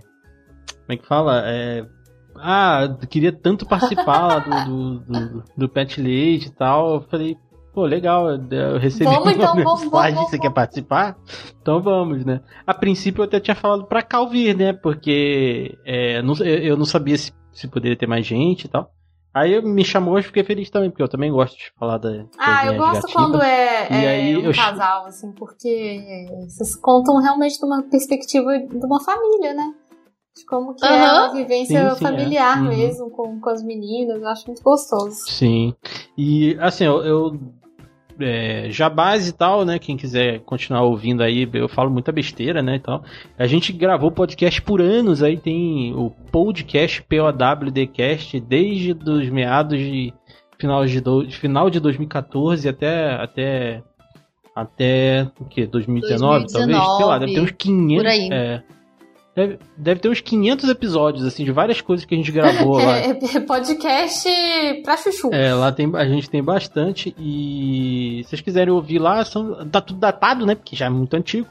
como 0.84 0.93
é 0.93 0.97
que 0.97 1.07
fala? 1.07 1.43
É, 1.45 1.86
ah, 2.36 2.97
queria 3.09 3.32
tanto 3.32 3.65
participar 3.65 4.28
lá 4.28 4.39
do, 4.39 4.65
do, 4.65 4.99
do, 4.99 5.43
do 5.57 5.69
Pet 5.69 6.01
Leite 6.01 6.47
e 6.47 6.51
tal. 6.51 6.95
Eu 6.95 7.01
falei, 7.01 7.38
pô, 7.74 7.86
legal, 7.86 8.30
eu 8.30 8.78
recebi 8.78 9.05
vamos, 9.05 9.32
então, 9.32 9.53
uma 9.53 9.55
mensagem, 9.55 9.89
vamos, 9.89 10.13
vamos, 10.15 10.30
você 10.30 10.39
quer 10.39 10.51
participar? 10.51 11.17
Então 11.61 11.82
vamos, 11.82 12.26
né? 12.26 12.41
A 12.65 12.74
princípio 12.74 13.21
eu 13.21 13.26
até 13.26 13.39
tinha 13.39 13.55
falado 13.55 13.86
pra 13.86 14.01
Cal 14.01 14.28
vir, 14.30 14.55
né? 14.55 14.74
Porque 14.74 15.78
é, 15.86 16.19
eu 16.19 16.78
não 16.78 16.86
sabia 16.86 17.17
se, 17.17 17.32
se 17.51 17.67
poderia 17.67 17.97
ter 17.97 18.07
mais 18.07 18.26
gente 18.26 18.65
e 18.65 18.67
tal. 18.67 18.91
Aí 19.34 19.60
me 19.62 19.84
chamou 19.84 20.20
e 20.20 20.24
fiquei 20.24 20.44
feliz 20.44 20.70
também, 20.70 20.92
porque 20.92 21.02
eu 21.02 21.10
também 21.10 21.32
gosto 21.32 21.58
de 21.58 21.72
falar 21.80 21.98
da. 21.98 22.26
Ah, 22.38 22.68
eu 22.68 22.78
gosto 22.78 23.12
quando 23.12 23.42
é, 23.42 23.88
é 23.90 24.08
aí, 24.08 24.38
um 24.38 24.42
eu... 24.42 24.54
casal, 24.54 25.08
assim, 25.08 25.32
porque 25.32 26.28
vocês 26.48 26.76
contam 26.76 27.20
realmente 27.20 27.58
de 27.58 27.66
uma 27.66 27.82
perspectiva 27.82 28.60
de 28.60 28.86
uma 28.86 29.04
família, 29.04 29.56
né? 29.56 29.74
De 30.36 30.46
como 30.46 30.76
que 30.76 30.86
uhum. 30.86 30.92
é 30.92 31.14
uma 31.14 31.34
vivência 31.34 31.90
sim, 31.90 31.96
sim, 31.96 32.06
é. 32.06 32.10
familiar 32.10 32.58
é. 32.58 32.62
mesmo, 32.62 33.10
com, 33.10 33.40
com 33.40 33.50
as 33.50 33.64
meninas, 33.64 34.22
eu 34.22 34.28
acho 34.28 34.46
muito 34.48 34.62
gostoso. 34.62 35.16
Sim. 35.28 35.74
E 36.16 36.56
assim, 36.60 36.86
eu, 36.86 37.04
eu 37.04 37.40
é, 38.20 38.68
jabás 38.70 39.28
e 39.28 39.32
tal, 39.34 39.66
né? 39.66 39.80
Quem 39.80 39.97
quiser 39.97 40.39
continuar 40.41 40.84
ouvindo 40.84 41.24
aí, 41.24 41.49
eu 41.53 41.68
falo 41.68 41.89
muita 41.89 42.11
besteira, 42.11 42.61
né? 42.61 42.76
Então, 42.76 43.03
a 43.38 43.47
gente 43.47 43.74
gravou 43.74 44.11
podcast 44.11 44.61
por 44.61 44.82
anos, 44.82 45.24
aí 45.24 45.38
tem 45.38 45.93
o 45.95 46.09
podcast 46.32 47.01
POWDcast 47.03 48.39
desde 48.39 48.93
os 48.93 49.30
meados 49.30 49.78
de 49.80 50.14
final 50.57 50.86
de, 50.86 51.01
do, 51.01 51.30
final 51.32 51.70
de 51.70 51.80
2014 51.80 52.70
até 52.70 53.16
até 53.16 53.84
até 54.55 55.28
o 55.39 55.45
que 55.45 55.66
2019, 55.66 56.45
2019, 56.45 56.51
talvez, 56.51 56.97
sei 56.97 57.05
lá, 57.05 57.18
deve 57.18 57.34
ter 57.34 57.41
uns 57.41 57.51
500, 57.51 57.97
por 57.97 58.07
aí. 58.07 58.30
É, 58.32 58.64
Deve, 59.36 59.58
deve 59.76 60.00
ter 60.00 60.10
uns 60.10 60.22
500 60.22 60.70
episódios, 60.70 61.26
assim, 61.26 61.44
de 61.44 61.52
várias 61.52 61.82
coisas 61.82 62.06
que 62.06 62.14
a 62.14 62.18
gente 62.18 62.32
gravou 62.32 62.78
lá. 62.78 62.94
É, 63.04 63.10
é, 63.10 63.40
podcast 63.40 64.30
pra 64.84 64.96
chuchu. 64.96 65.34
É, 65.34 65.54
lá 65.54 65.72
tem, 65.72 65.90
a 65.96 66.06
gente 66.06 66.30
tem 66.30 66.44
bastante. 66.44 67.16
E 67.18 68.22
se 68.24 68.30
vocês 68.30 68.42
quiserem 68.42 68.72
ouvir 68.72 69.00
lá, 69.00 69.26
são, 69.26 69.68
tá 69.70 69.82
tudo 69.82 70.00
datado, 70.00 70.46
né? 70.46 70.54
Porque 70.54 70.76
já 70.76 70.86
é 70.86 70.90
muito 70.90 71.16
antigo. 71.16 71.48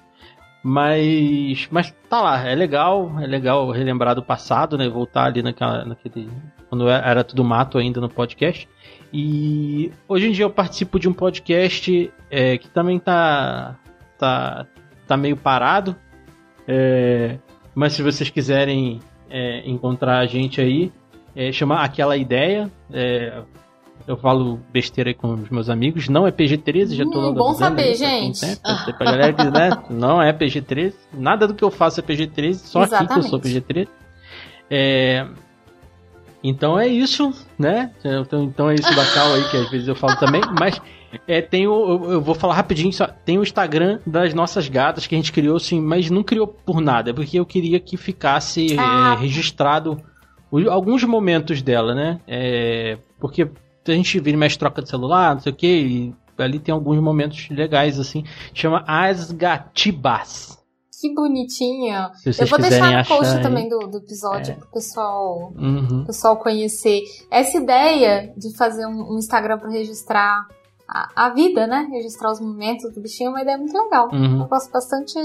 Mas, 0.63 1.67
mas 1.73 1.93
tá 2.09 2.21
lá, 2.21 2.49
é 2.49 2.55
legal, 2.55 3.19
é 3.19 3.27
legal 3.27 3.69
relembrar 3.71 4.15
do 4.15 4.23
passado, 4.23 4.79
né? 4.79 4.89
Voltar 4.89 5.25
ali 5.25 5.43
naquela, 5.43 5.85
naquele. 5.85 6.31
Quando 6.69 6.89
era 6.89 7.25
tudo 7.25 7.43
mato 7.43 7.79
ainda 7.79 8.01
no 8.01 8.09
podcast. 8.09 8.69
E 9.13 9.93
hoje 10.07 10.29
em 10.29 10.33
dia 10.33 10.45
eu 10.45 10.51
participo 10.51 11.01
de 11.01 11.09
um 11.09 11.13
podcast 11.13 12.13
é, 12.31 12.57
que 12.57 12.71
também 12.71 13.01
tá, 13.01 13.77
tá, 14.17 14.67
tá 15.07 15.17
meio 15.17 15.37
parado. 15.37 15.97
É, 16.67 17.39
mas 17.75 17.93
se 17.93 18.03
vocês 18.03 18.29
quiserem 18.31 19.01
é, 19.31 19.69
encontrar 19.69 20.19
a 20.19 20.27
gente 20.27 20.61
aí, 20.61 20.93
é, 21.35 21.51
chamar 21.53 21.85
aquela 21.85 22.17
ideia. 22.17 22.71
É, 22.93 23.43
eu 24.07 24.17
falo 24.17 24.59
besteira 24.73 25.15
com 25.15 25.35
os 25.35 25.49
meus 25.49 25.71
amigos. 25.71 26.09
Não 26.09 26.27
é 26.27 26.33
PG-13, 26.33 26.95
já 26.95 27.05
tô 27.05 27.31
hum, 27.31 27.35
Bom 27.35 27.55
saber, 27.55 27.83
aí, 27.83 27.95
gente. 27.95 28.41
pra 28.99 29.05
galera 29.07 29.33
que, 29.33 29.45
né, 29.45 29.71
não 29.89 30.21
é 30.21 30.33
PG-13. 30.33 30.95
Nada 31.13 31.47
do 31.47 31.55
que 31.55 31.63
eu 31.63 31.71
faço 31.71 32.01
é 32.01 32.03
PG-13, 32.03 32.55
só 32.55 32.83
Exatamente. 32.83 33.13
aqui 33.13 33.21
que 33.21 33.27
eu 33.27 33.31
sou 33.31 33.41
PG-13. 33.41 33.89
É, 34.69 35.27
Então 36.43 36.79
é 36.79 36.89
isso, 36.89 37.33
né? 37.59 37.93
Então, 38.05 38.43
então 38.43 38.71
é 38.71 38.75
isso 38.75 38.95
da 38.95 39.05
Cal 39.07 39.35
aí, 39.35 39.45
que 39.51 39.57
às 39.57 39.71
vezes 39.71 39.87
eu 39.87 39.95
falo 39.95 40.17
também, 40.17 40.41
mas 40.59 40.81
é, 41.27 41.41
tem 41.41 41.67
o, 41.67 42.13
eu 42.13 42.21
vou 42.21 42.35
falar 42.35 42.55
rapidinho, 42.55 42.93
só, 42.93 43.07
tem 43.07 43.39
o 43.39 43.43
Instagram 43.43 44.01
das 44.07 44.33
nossas 44.35 44.69
gatas 44.69 45.07
que 45.07 45.15
a 45.15 45.19
gente 45.19 45.33
criou, 45.33 45.59
sim, 45.59 45.81
mas 45.81 46.11
não 46.11 46.23
criou 46.23 46.47
por 46.47 46.81
nada, 46.81 47.11
é 47.11 47.13
porque 47.13 47.39
eu 47.39 47.47
queria 47.47 47.79
que 47.79 47.97
ficasse 47.97 48.77
ah. 48.79 49.15
é, 49.17 49.21
registrado 49.21 50.01
alguns 50.71 51.03
momentos 51.05 51.63
dela, 51.63 51.95
né? 51.95 52.21
É, 52.27 52.99
porque 53.19 53.49
a 53.89 53.93
gente 53.93 54.21
vira 54.21 54.37
mais 54.37 54.57
troca 54.57 54.83
de 54.83 54.89
celular, 54.89 55.35
não 55.35 55.41
sei 55.41 55.53
o 55.53 55.57
que, 55.57 55.67
e 55.67 56.15
ali 56.39 56.59
tem 56.59 56.73
alguns 56.73 56.99
momentos 57.01 57.49
legais, 57.51 57.99
assim. 57.99 58.25
Chama 58.55 58.85
As 58.87 59.31
Gatibas. 59.31 60.59
Que 61.01 61.13
bonitinha. 61.13 62.13
Eu 62.25 62.47
vou 62.47 62.61
deixar 62.61 62.99
no 62.99 63.05
post 63.05 63.37
aí. 63.37 63.43
também 63.43 63.69
do, 63.69 63.79
do 63.89 63.99
episódio 63.99 64.53
é. 64.53 64.55
pro 64.55 64.69
pessoal, 64.69 65.53
uhum. 65.57 66.05
pessoal 66.05 66.37
conhecer. 66.37 67.03
Essa 67.29 67.59
ideia 67.59 68.33
de 68.37 68.57
fazer 68.57 68.87
um, 68.87 69.15
um 69.15 69.19
Instagram 69.19 69.59
para 69.59 69.69
registrar 69.69 70.47
a, 70.93 71.27
a, 71.27 71.29
vida, 71.31 71.67
né? 71.67 71.89
Registrar 71.91 72.31
os 72.31 72.41
momentos 72.41 72.93
do 72.93 73.01
bichinho 73.01 73.29
é 73.29 73.31
uma 73.31 73.43
ideia 73.43 73.57
muito 73.57 73.73
legal. 73.73 74.11
Uhum. 74.13 74.43
Eu 74.43 74.47
gosto 74.47 74.71
bastante 74.71 75.19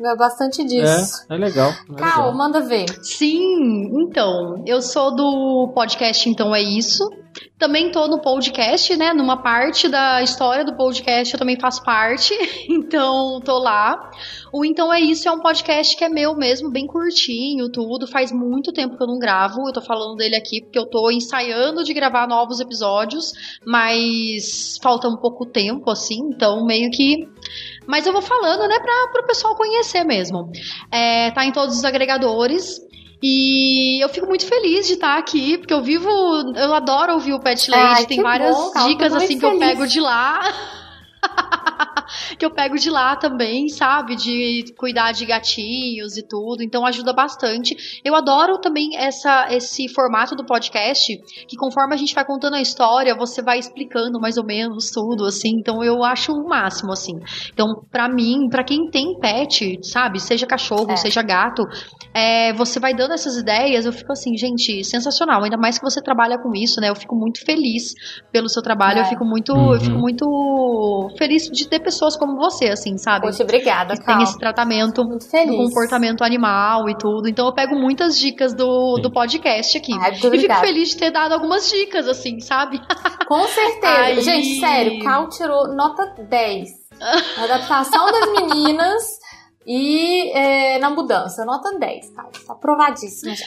é 0.00 0.16
bastante 0.16 0.64
disso. 0.64 1.24
É, 1.28 1.34
é 1.34 1.38
legal. 1.38 1.70
É 1.70 1.94
Cal, 1.94 2.26
legal. 2.26 2.34
manda 2.34 2.60
ver. 2.60 2.86
Sim, 3.02 3.90
então, 4.02 4.62
eu 4.66 4.80
sou 4.82 5.14
do 5.14 5.72
podcast 5.74 6.28
Então 6.28 6.54
É 6.54 6.60
Isso. 6.60 7.08
Também 7.58 7.90
tô 7.90 8.06
no 8.06 8.20
podcast, 8.20 8.96
né? 8.96 9.12
Numa 9.12 9.42
parte 9.42 9.88
da 9.88 10.22
história 10.22 10.64
do 10.64 10.76
podcast 10.76 11.32
eu 11.32 11.38
também 11.38 11.58
faço 11.58 11.82
parte. 11.82 12.34
Então, 12.68 13.40
tô 13.44 13.58
lá. 13.58 14.10
O 14.52 14.64
Então 14.64 14.92
É 14.92 15.00
Isso 15.00 15.28
é 15.28 15.32
um 15.32 15.40
podcast 15.40 15.96
que 15.96 16.04
é 16.04 16.08
meu 16.08 16.36
mesmo, 16.36 16.70
bem 16.70 16.86
curtinho, 16.86 17.70
tudo. 17.70 18.06
Faz 18.06 18.30
muito 18.30 18.72
tempo 18.72 18.96
que 18.96 19.02
eu 19.02 19.06
não 19.06 19.18
gravo. 19.18 19.66
Eu 19.66 19.72
tô 19.72 19.80
falando 19.80 20.16
dele 20.16 20.36
aqui 20.36 20.62
porque 20.62 20.78
eu 20.78 20.86
tô 20.86 21.10
ensaiando 21.10 21.82
de 21.82 21.92
gravar 21.92 22.28
novos 22.28 22.60
episódios, 22.60 23.32
mas 23.64 24.78
falta 24.82 25.08
um 25.08 25.16
pouco 25.16 25.46
tempo, 25.46 25.90
assim. 25.90 26.20
Então, 26.28 26.64
meio 26.64 26.90
que 26.90 27.28
mas 27.86 28.06
eu 28.06 28.12
vou 28.12 28.22
falando, 28.22 28.68
né, 28.68 28.78
para 28.78 29.22
o 29.22 29.26
pessoal 29.26 29.54
conhecer 29.56 30.04
mesmo. 30.04 30.50
É, 30.90 31.30
tá 31.30 31.44
em 31.44 31.52
todos 31.52 31.76
os 31.76 31.84
agregadores. 31.84 32.80
E 33.22 34.04
eu 34.04 34.08
fico 34.10 34.26
muito 34.26 34.46
feliz 34.46 34.86
de 34.86 34.94
estar 34.94 35.16
aqui, 35.16 35.56
porque 35.56 35.72
eu 35.72 35.82
vivo. 35.82 36.10
Eu 36.56 36.74
adoro 36.74 37.14
ouvir 37.14 37.32
o 37.32 37.40
Pet 37.40 37.70
Lady. 37.70 38.06
Tem 38.06 38.20
várias 38.20 38.54
bom, 38.54 38.86
dicas 38.86 39.14
assim 39.14 39.38
que 39.38 39.46
eu 39.46 39.58
pego 39.58 39.86
de 39.86 39.98
lá. 39.98 40.42
que 42.38 42.44
eu 42.44 42.50
pego 42.50 42.76
de 42.76 42.90
lá 42.90 43.16
também, 43.16 43.68
sabe? 43.68 44.16
De 44.16 44.64
cuidar 44.76 45.12
de 45.12 45.26
gatinhos 45.26 46.16
e 46.16 46.22
tudo. 46.22 46.62
Então 46.62 46.86
ajuda 46.86 47.12
bastante. 47.12 48.00
Eu 48.04 48.14
adoro 48.14 48.58
também 48.58 48.96
essa, 48.96 49.48
esse 49.50 49.88
formato 49.88 50.34
do 50.34 50.44
podcast, 50.44 51.16
que 51.46 51.56
conforme 51.56 51.94
a 51.94 51.96
gente 51.96 52.14
vai 52.14 52.24
contando 52.24 52.54
a 52.54 52.60
história, 52.60 53.14
você 53.14 53.42
vai 53.42 53.58
explicando 53.58 54.20
mais 54.20 54.36
ou 54.36 54.44
menos 54.44 54.90
tudo, 54.90 55.24
assim. 55.24 55.56
Então 55.58 55.82
eu 55.82 56.02
acho 56.04 56.32
o 56.32 56.48
máximo, 56.48 56.92
assim. 56.92 57.14
Então, 57.52 57.82
para 57.90 58.08
mim, 58.08 58.48
para 58.48 58.64
quem 58.64 58.88
tem 58.90 59.18
pet, 59.18 59.78
sabe? 59.82 60.20
Seja 60.20 60.46
cachorro, 60.46 60.90
é. 60.90 60.96
seja 60.96 61.22
gato, 61.22 61.64
é, 62.12 62.52
você 62.52 62.78
vai 62.78 62.94
dando 62.94 63.12
essas 63.12 63.36
ideias. 63.36 63.84
Eu 63.84 63.92
fico 63.92 64.12
assim, 64.12 64.36
gente, 64.36 64.84
sensacional. 64.84 65.42
Ainda 65.42 65.56
mais 65.56 65.78
que 65.78 65.84
você 65.84 66.00
trabalha 66.00 66.38
com 66.38 66.54
isso, 66.54 66.80
né? 66.80 66.88
Eu 66.88 66.94
fico 66.94 67.14
muito 67.16 67.44
feliz 67.44 67.94
pelo 68.32 68.48
seu 68.48 68.62
trabalho. 68.62 68.98
É. 68.98 69.02
Eu 69.02 69.06
fico 69.06 69.24
muito, 69.24 69.52
uhum. 69.52 69.74
eu 69.74 69.80
fico 69.80 69.98
muito 69.98 71.14
feliz 71.18 71.48
de 71.50 71.68
ter 71.68 71.80
pessoas 71.80 72.13
como 72.16 72.36
você, 72.36 72.66
assim, 72.66 72.96
sabe? 72.98 73.26
Poxa, 73.26 73.42
obrigada, 73.42 73.94
que 73.96 74.04
Tem 74.04 74.22
esse 74.22 74.38
tratamento 74.38 75.02
do 75.04 75.56
comportamento 75.56 76.22
animal 76.22 76.88
e 76.88 76.96
tudo. 76.96 77.28
Então 77.28 77.46
eu 77.46 77.52
pego 77.52 77.74
muitas 77.74 78.18
dicas 78.18 78.54
do, 78.54 78.98
do 78.98 79.10
podcast 79.10 79.76
aqui. 79.78 79.92
Ai, 80.00 80.12
e 80.12 80.40
fico 80.40 80.54
feliz 80.60 80.90
de 80.90 80.96
ter 80.96 81.10
dado 81.10 81.32
algumas 81.32 81.68
dicas, 81.70 82.08
assim, 82.08 82.40
sabe? 82.40 82.80
Com 83.26 83.44
certeza. 83.46 83.96
Aí... 83.96 84.20
Gente, 84.20 84.60
sério, 84.60 85.02
Cal 85.02 85.28
tirou 85.28 85.74
nota 85.74 86.14
10. 86.28 86.68
A 87.38 87.44
adaptação 87.44 88.06
das 88.06 88.32
meninas 88.32 89.02
e 89.66 90.30
é, 90.32 90.78
na 90.78 90.90
mudança, 90.90 91.44
nota 91.44 91.78
10, 91.78 92.10
Cal. 92.14 92.30
Tá 92.46 92.52
aprovadíssima 92.52 93.34
já. 93.34 93.46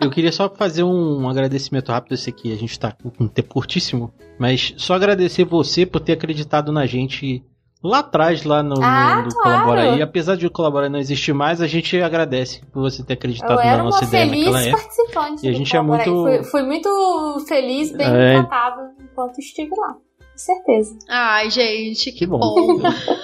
Eu 0.00 0.10
queria 0.10 0.32
só 0.32 0.48
fazer 0.48 0.82
um 0.82 1.28
agradecimento 1.28 1.90
rápido. 1.90 2.14
Esse 2.14 2.30
aqui 2.30 2.52
a 2.52 2.56
gente 2.56 2.78
tá 2.78 2.92
com 2.92 3.24
um 3.24 3.28
tempo 3.28 3.54
curtíssimo. 3.54 4.12
Mas 4.38 4.74
só 4.76 4.94
agradecer 4.94 5.44
você 5.44 5.86
por 5.86 6.00
ter 6.00 6.12
acreditado 6.12 6.72
na 6.72 6.86
gente 6.86 7.44
lá 7.82 7.98
atrás, 7.98 8.44
lá 8.44 8.62
no, 8.62 8.82
ah, 8.82 9.16
no, 9.16 9.22
no 9.24 9.28
claro. 9.30 9.60
Colabora 9.60 9.82
aí. 9.92 10.02
Apesar 10.02 10.36
de 10.36 10.46
o 10.46 10.50
Colabora 10.50 10.88
não 10.88 10.98
existir 10.98 11.32
mais, 11.32 11.60
a 11.60 11.66
gente 11.66 12.00
agradece 12.00 12.62
por 12.72 12.80
você 12.80 13.02
ter 13.02 13.14
acreditado 13.14 13.56
na 13.56 13.82
nossa 13.82 14.04
ideia 14.04 14.26
naquela 14.26 14.62
época. 14.62 14.82
Participante 14.82 15.46
e 15.46 15.48
a 15.48 15.52
gente 15.52 15.76
é 15.76 15.80
muito. 15.80 16.04
Fui, 16.04 16.44
fui, 16.44 16.62
muito 16.62 17.44
feliz, 17.48 17.92
bem 17.92 18.06
é... 18.06 18.40
tratado 18.40 18.80
enquanto 19.00 19.38
estive 19.38 19.72
lá 19.76 19.96
certeza. 20.42 20.98
Ai, 21.08 21.50
gente, 21.50 22.10
que, 22.12 22.18
que 22.18 22.26
bom. 22.26 22.38
bom. 22.38 22.80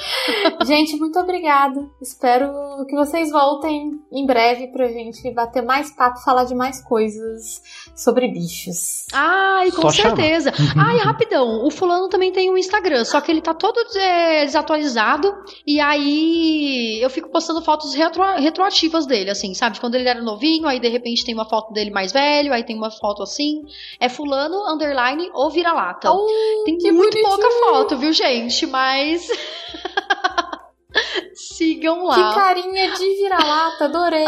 gente, 0.64 0.96
muito 0.96 1.18
obrigada. 1.18 1.88
Espero 2.00 2.50
que 2.88 2.96
vocês 2.96 3.30
voltem 3.30 3.98
em 4.12 4.26
breve 4.26 4.68
pra 4.68 4.88
gente 4.88 5.30
bater 5.32 5.62
mais 5.62 5.90
papo, 5.94 6.20
falar 6.20 6.44
de 6.44 6.54
mais 6.54 6.82
coisas 6.82 7.62
sobre 7.94 8.28
bichos. 8.28 9.06
Ai, 9.12 9.70
com 9.70 9.82
só 9.82 9.90
certeza. 9.90 10.52
Ai, 10.76 10.98
rapidão, 10.98 11.66
o 11.66 11.70
fulano 11.70 12.08
também 12.08 12.32
tem 12.32 12.50
um 12.50 12.58
Instagram, 12.58 13.04
só 13.04 13.20
que 13.20 13.30
ele 13.30 13.40
tá 13.40 13.54
todo 13.54 13.78
é, 13.96 14.44
desatualizado 14.44 15.32
e 15.66 15.80
aí 15.80 17.00
eu 17.02 17.10
fico 17.10 17.30
postando 17.30 17.62
fotos 17.62 17.94
retro, 17.94 18.22
retroativas 18.36 19.06
dele, 19.06 19.30
assim, 19.30 19.54
sabe? 19.54 19.80
Quando 19.80 19.94
ele 19.94 20.08
era 20.08 20.22
novinho, 20.22 20.66
aí 20.66 20.78
de 20.78 20.88
repente 20.88 21.24
tem 21.24 21.34
uma 21.34 21.48
foto 21.48 21.72
dele 21.72 21.90
mais 21.90 22.12
velho, 22.12 22.52
aí 22.52 22.64
tem 22.64 22.76
uma 22.76 22.90
foto 22.90 23.22
assim. 23.22 23.62
É 24.00 24.08
fulano, 24.08 24.56
underline 24.68 25.30
ou 25.32 25.50
vira-lata. 25.50 26.10
Oh, 26.12 26.26
tem 26.64 26.92
muito 26.92 27.07
bonitinho. 27.10 27.24
pouca 27.24 27.50
foto, 27.60 27.98
viu, 27.98 28.12
gente? 28.12 28.66
Mas. 28.66 29.28
Sigam 31.34 32.04
lá. 32.04 32.14
Que 32.14 32.34
carinha 32.34 32.90
de 32.92 33.16
vira-lata, 33.16 33.84
adorei. 33.84 34.24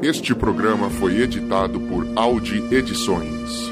Este 0.00 0.34
programa 0.34 0.88
foi 0.88 1.20
editado 1.20 1.80
por 1.80 2.06
Audi 2.16 2.62
Edições. 2.72 3.67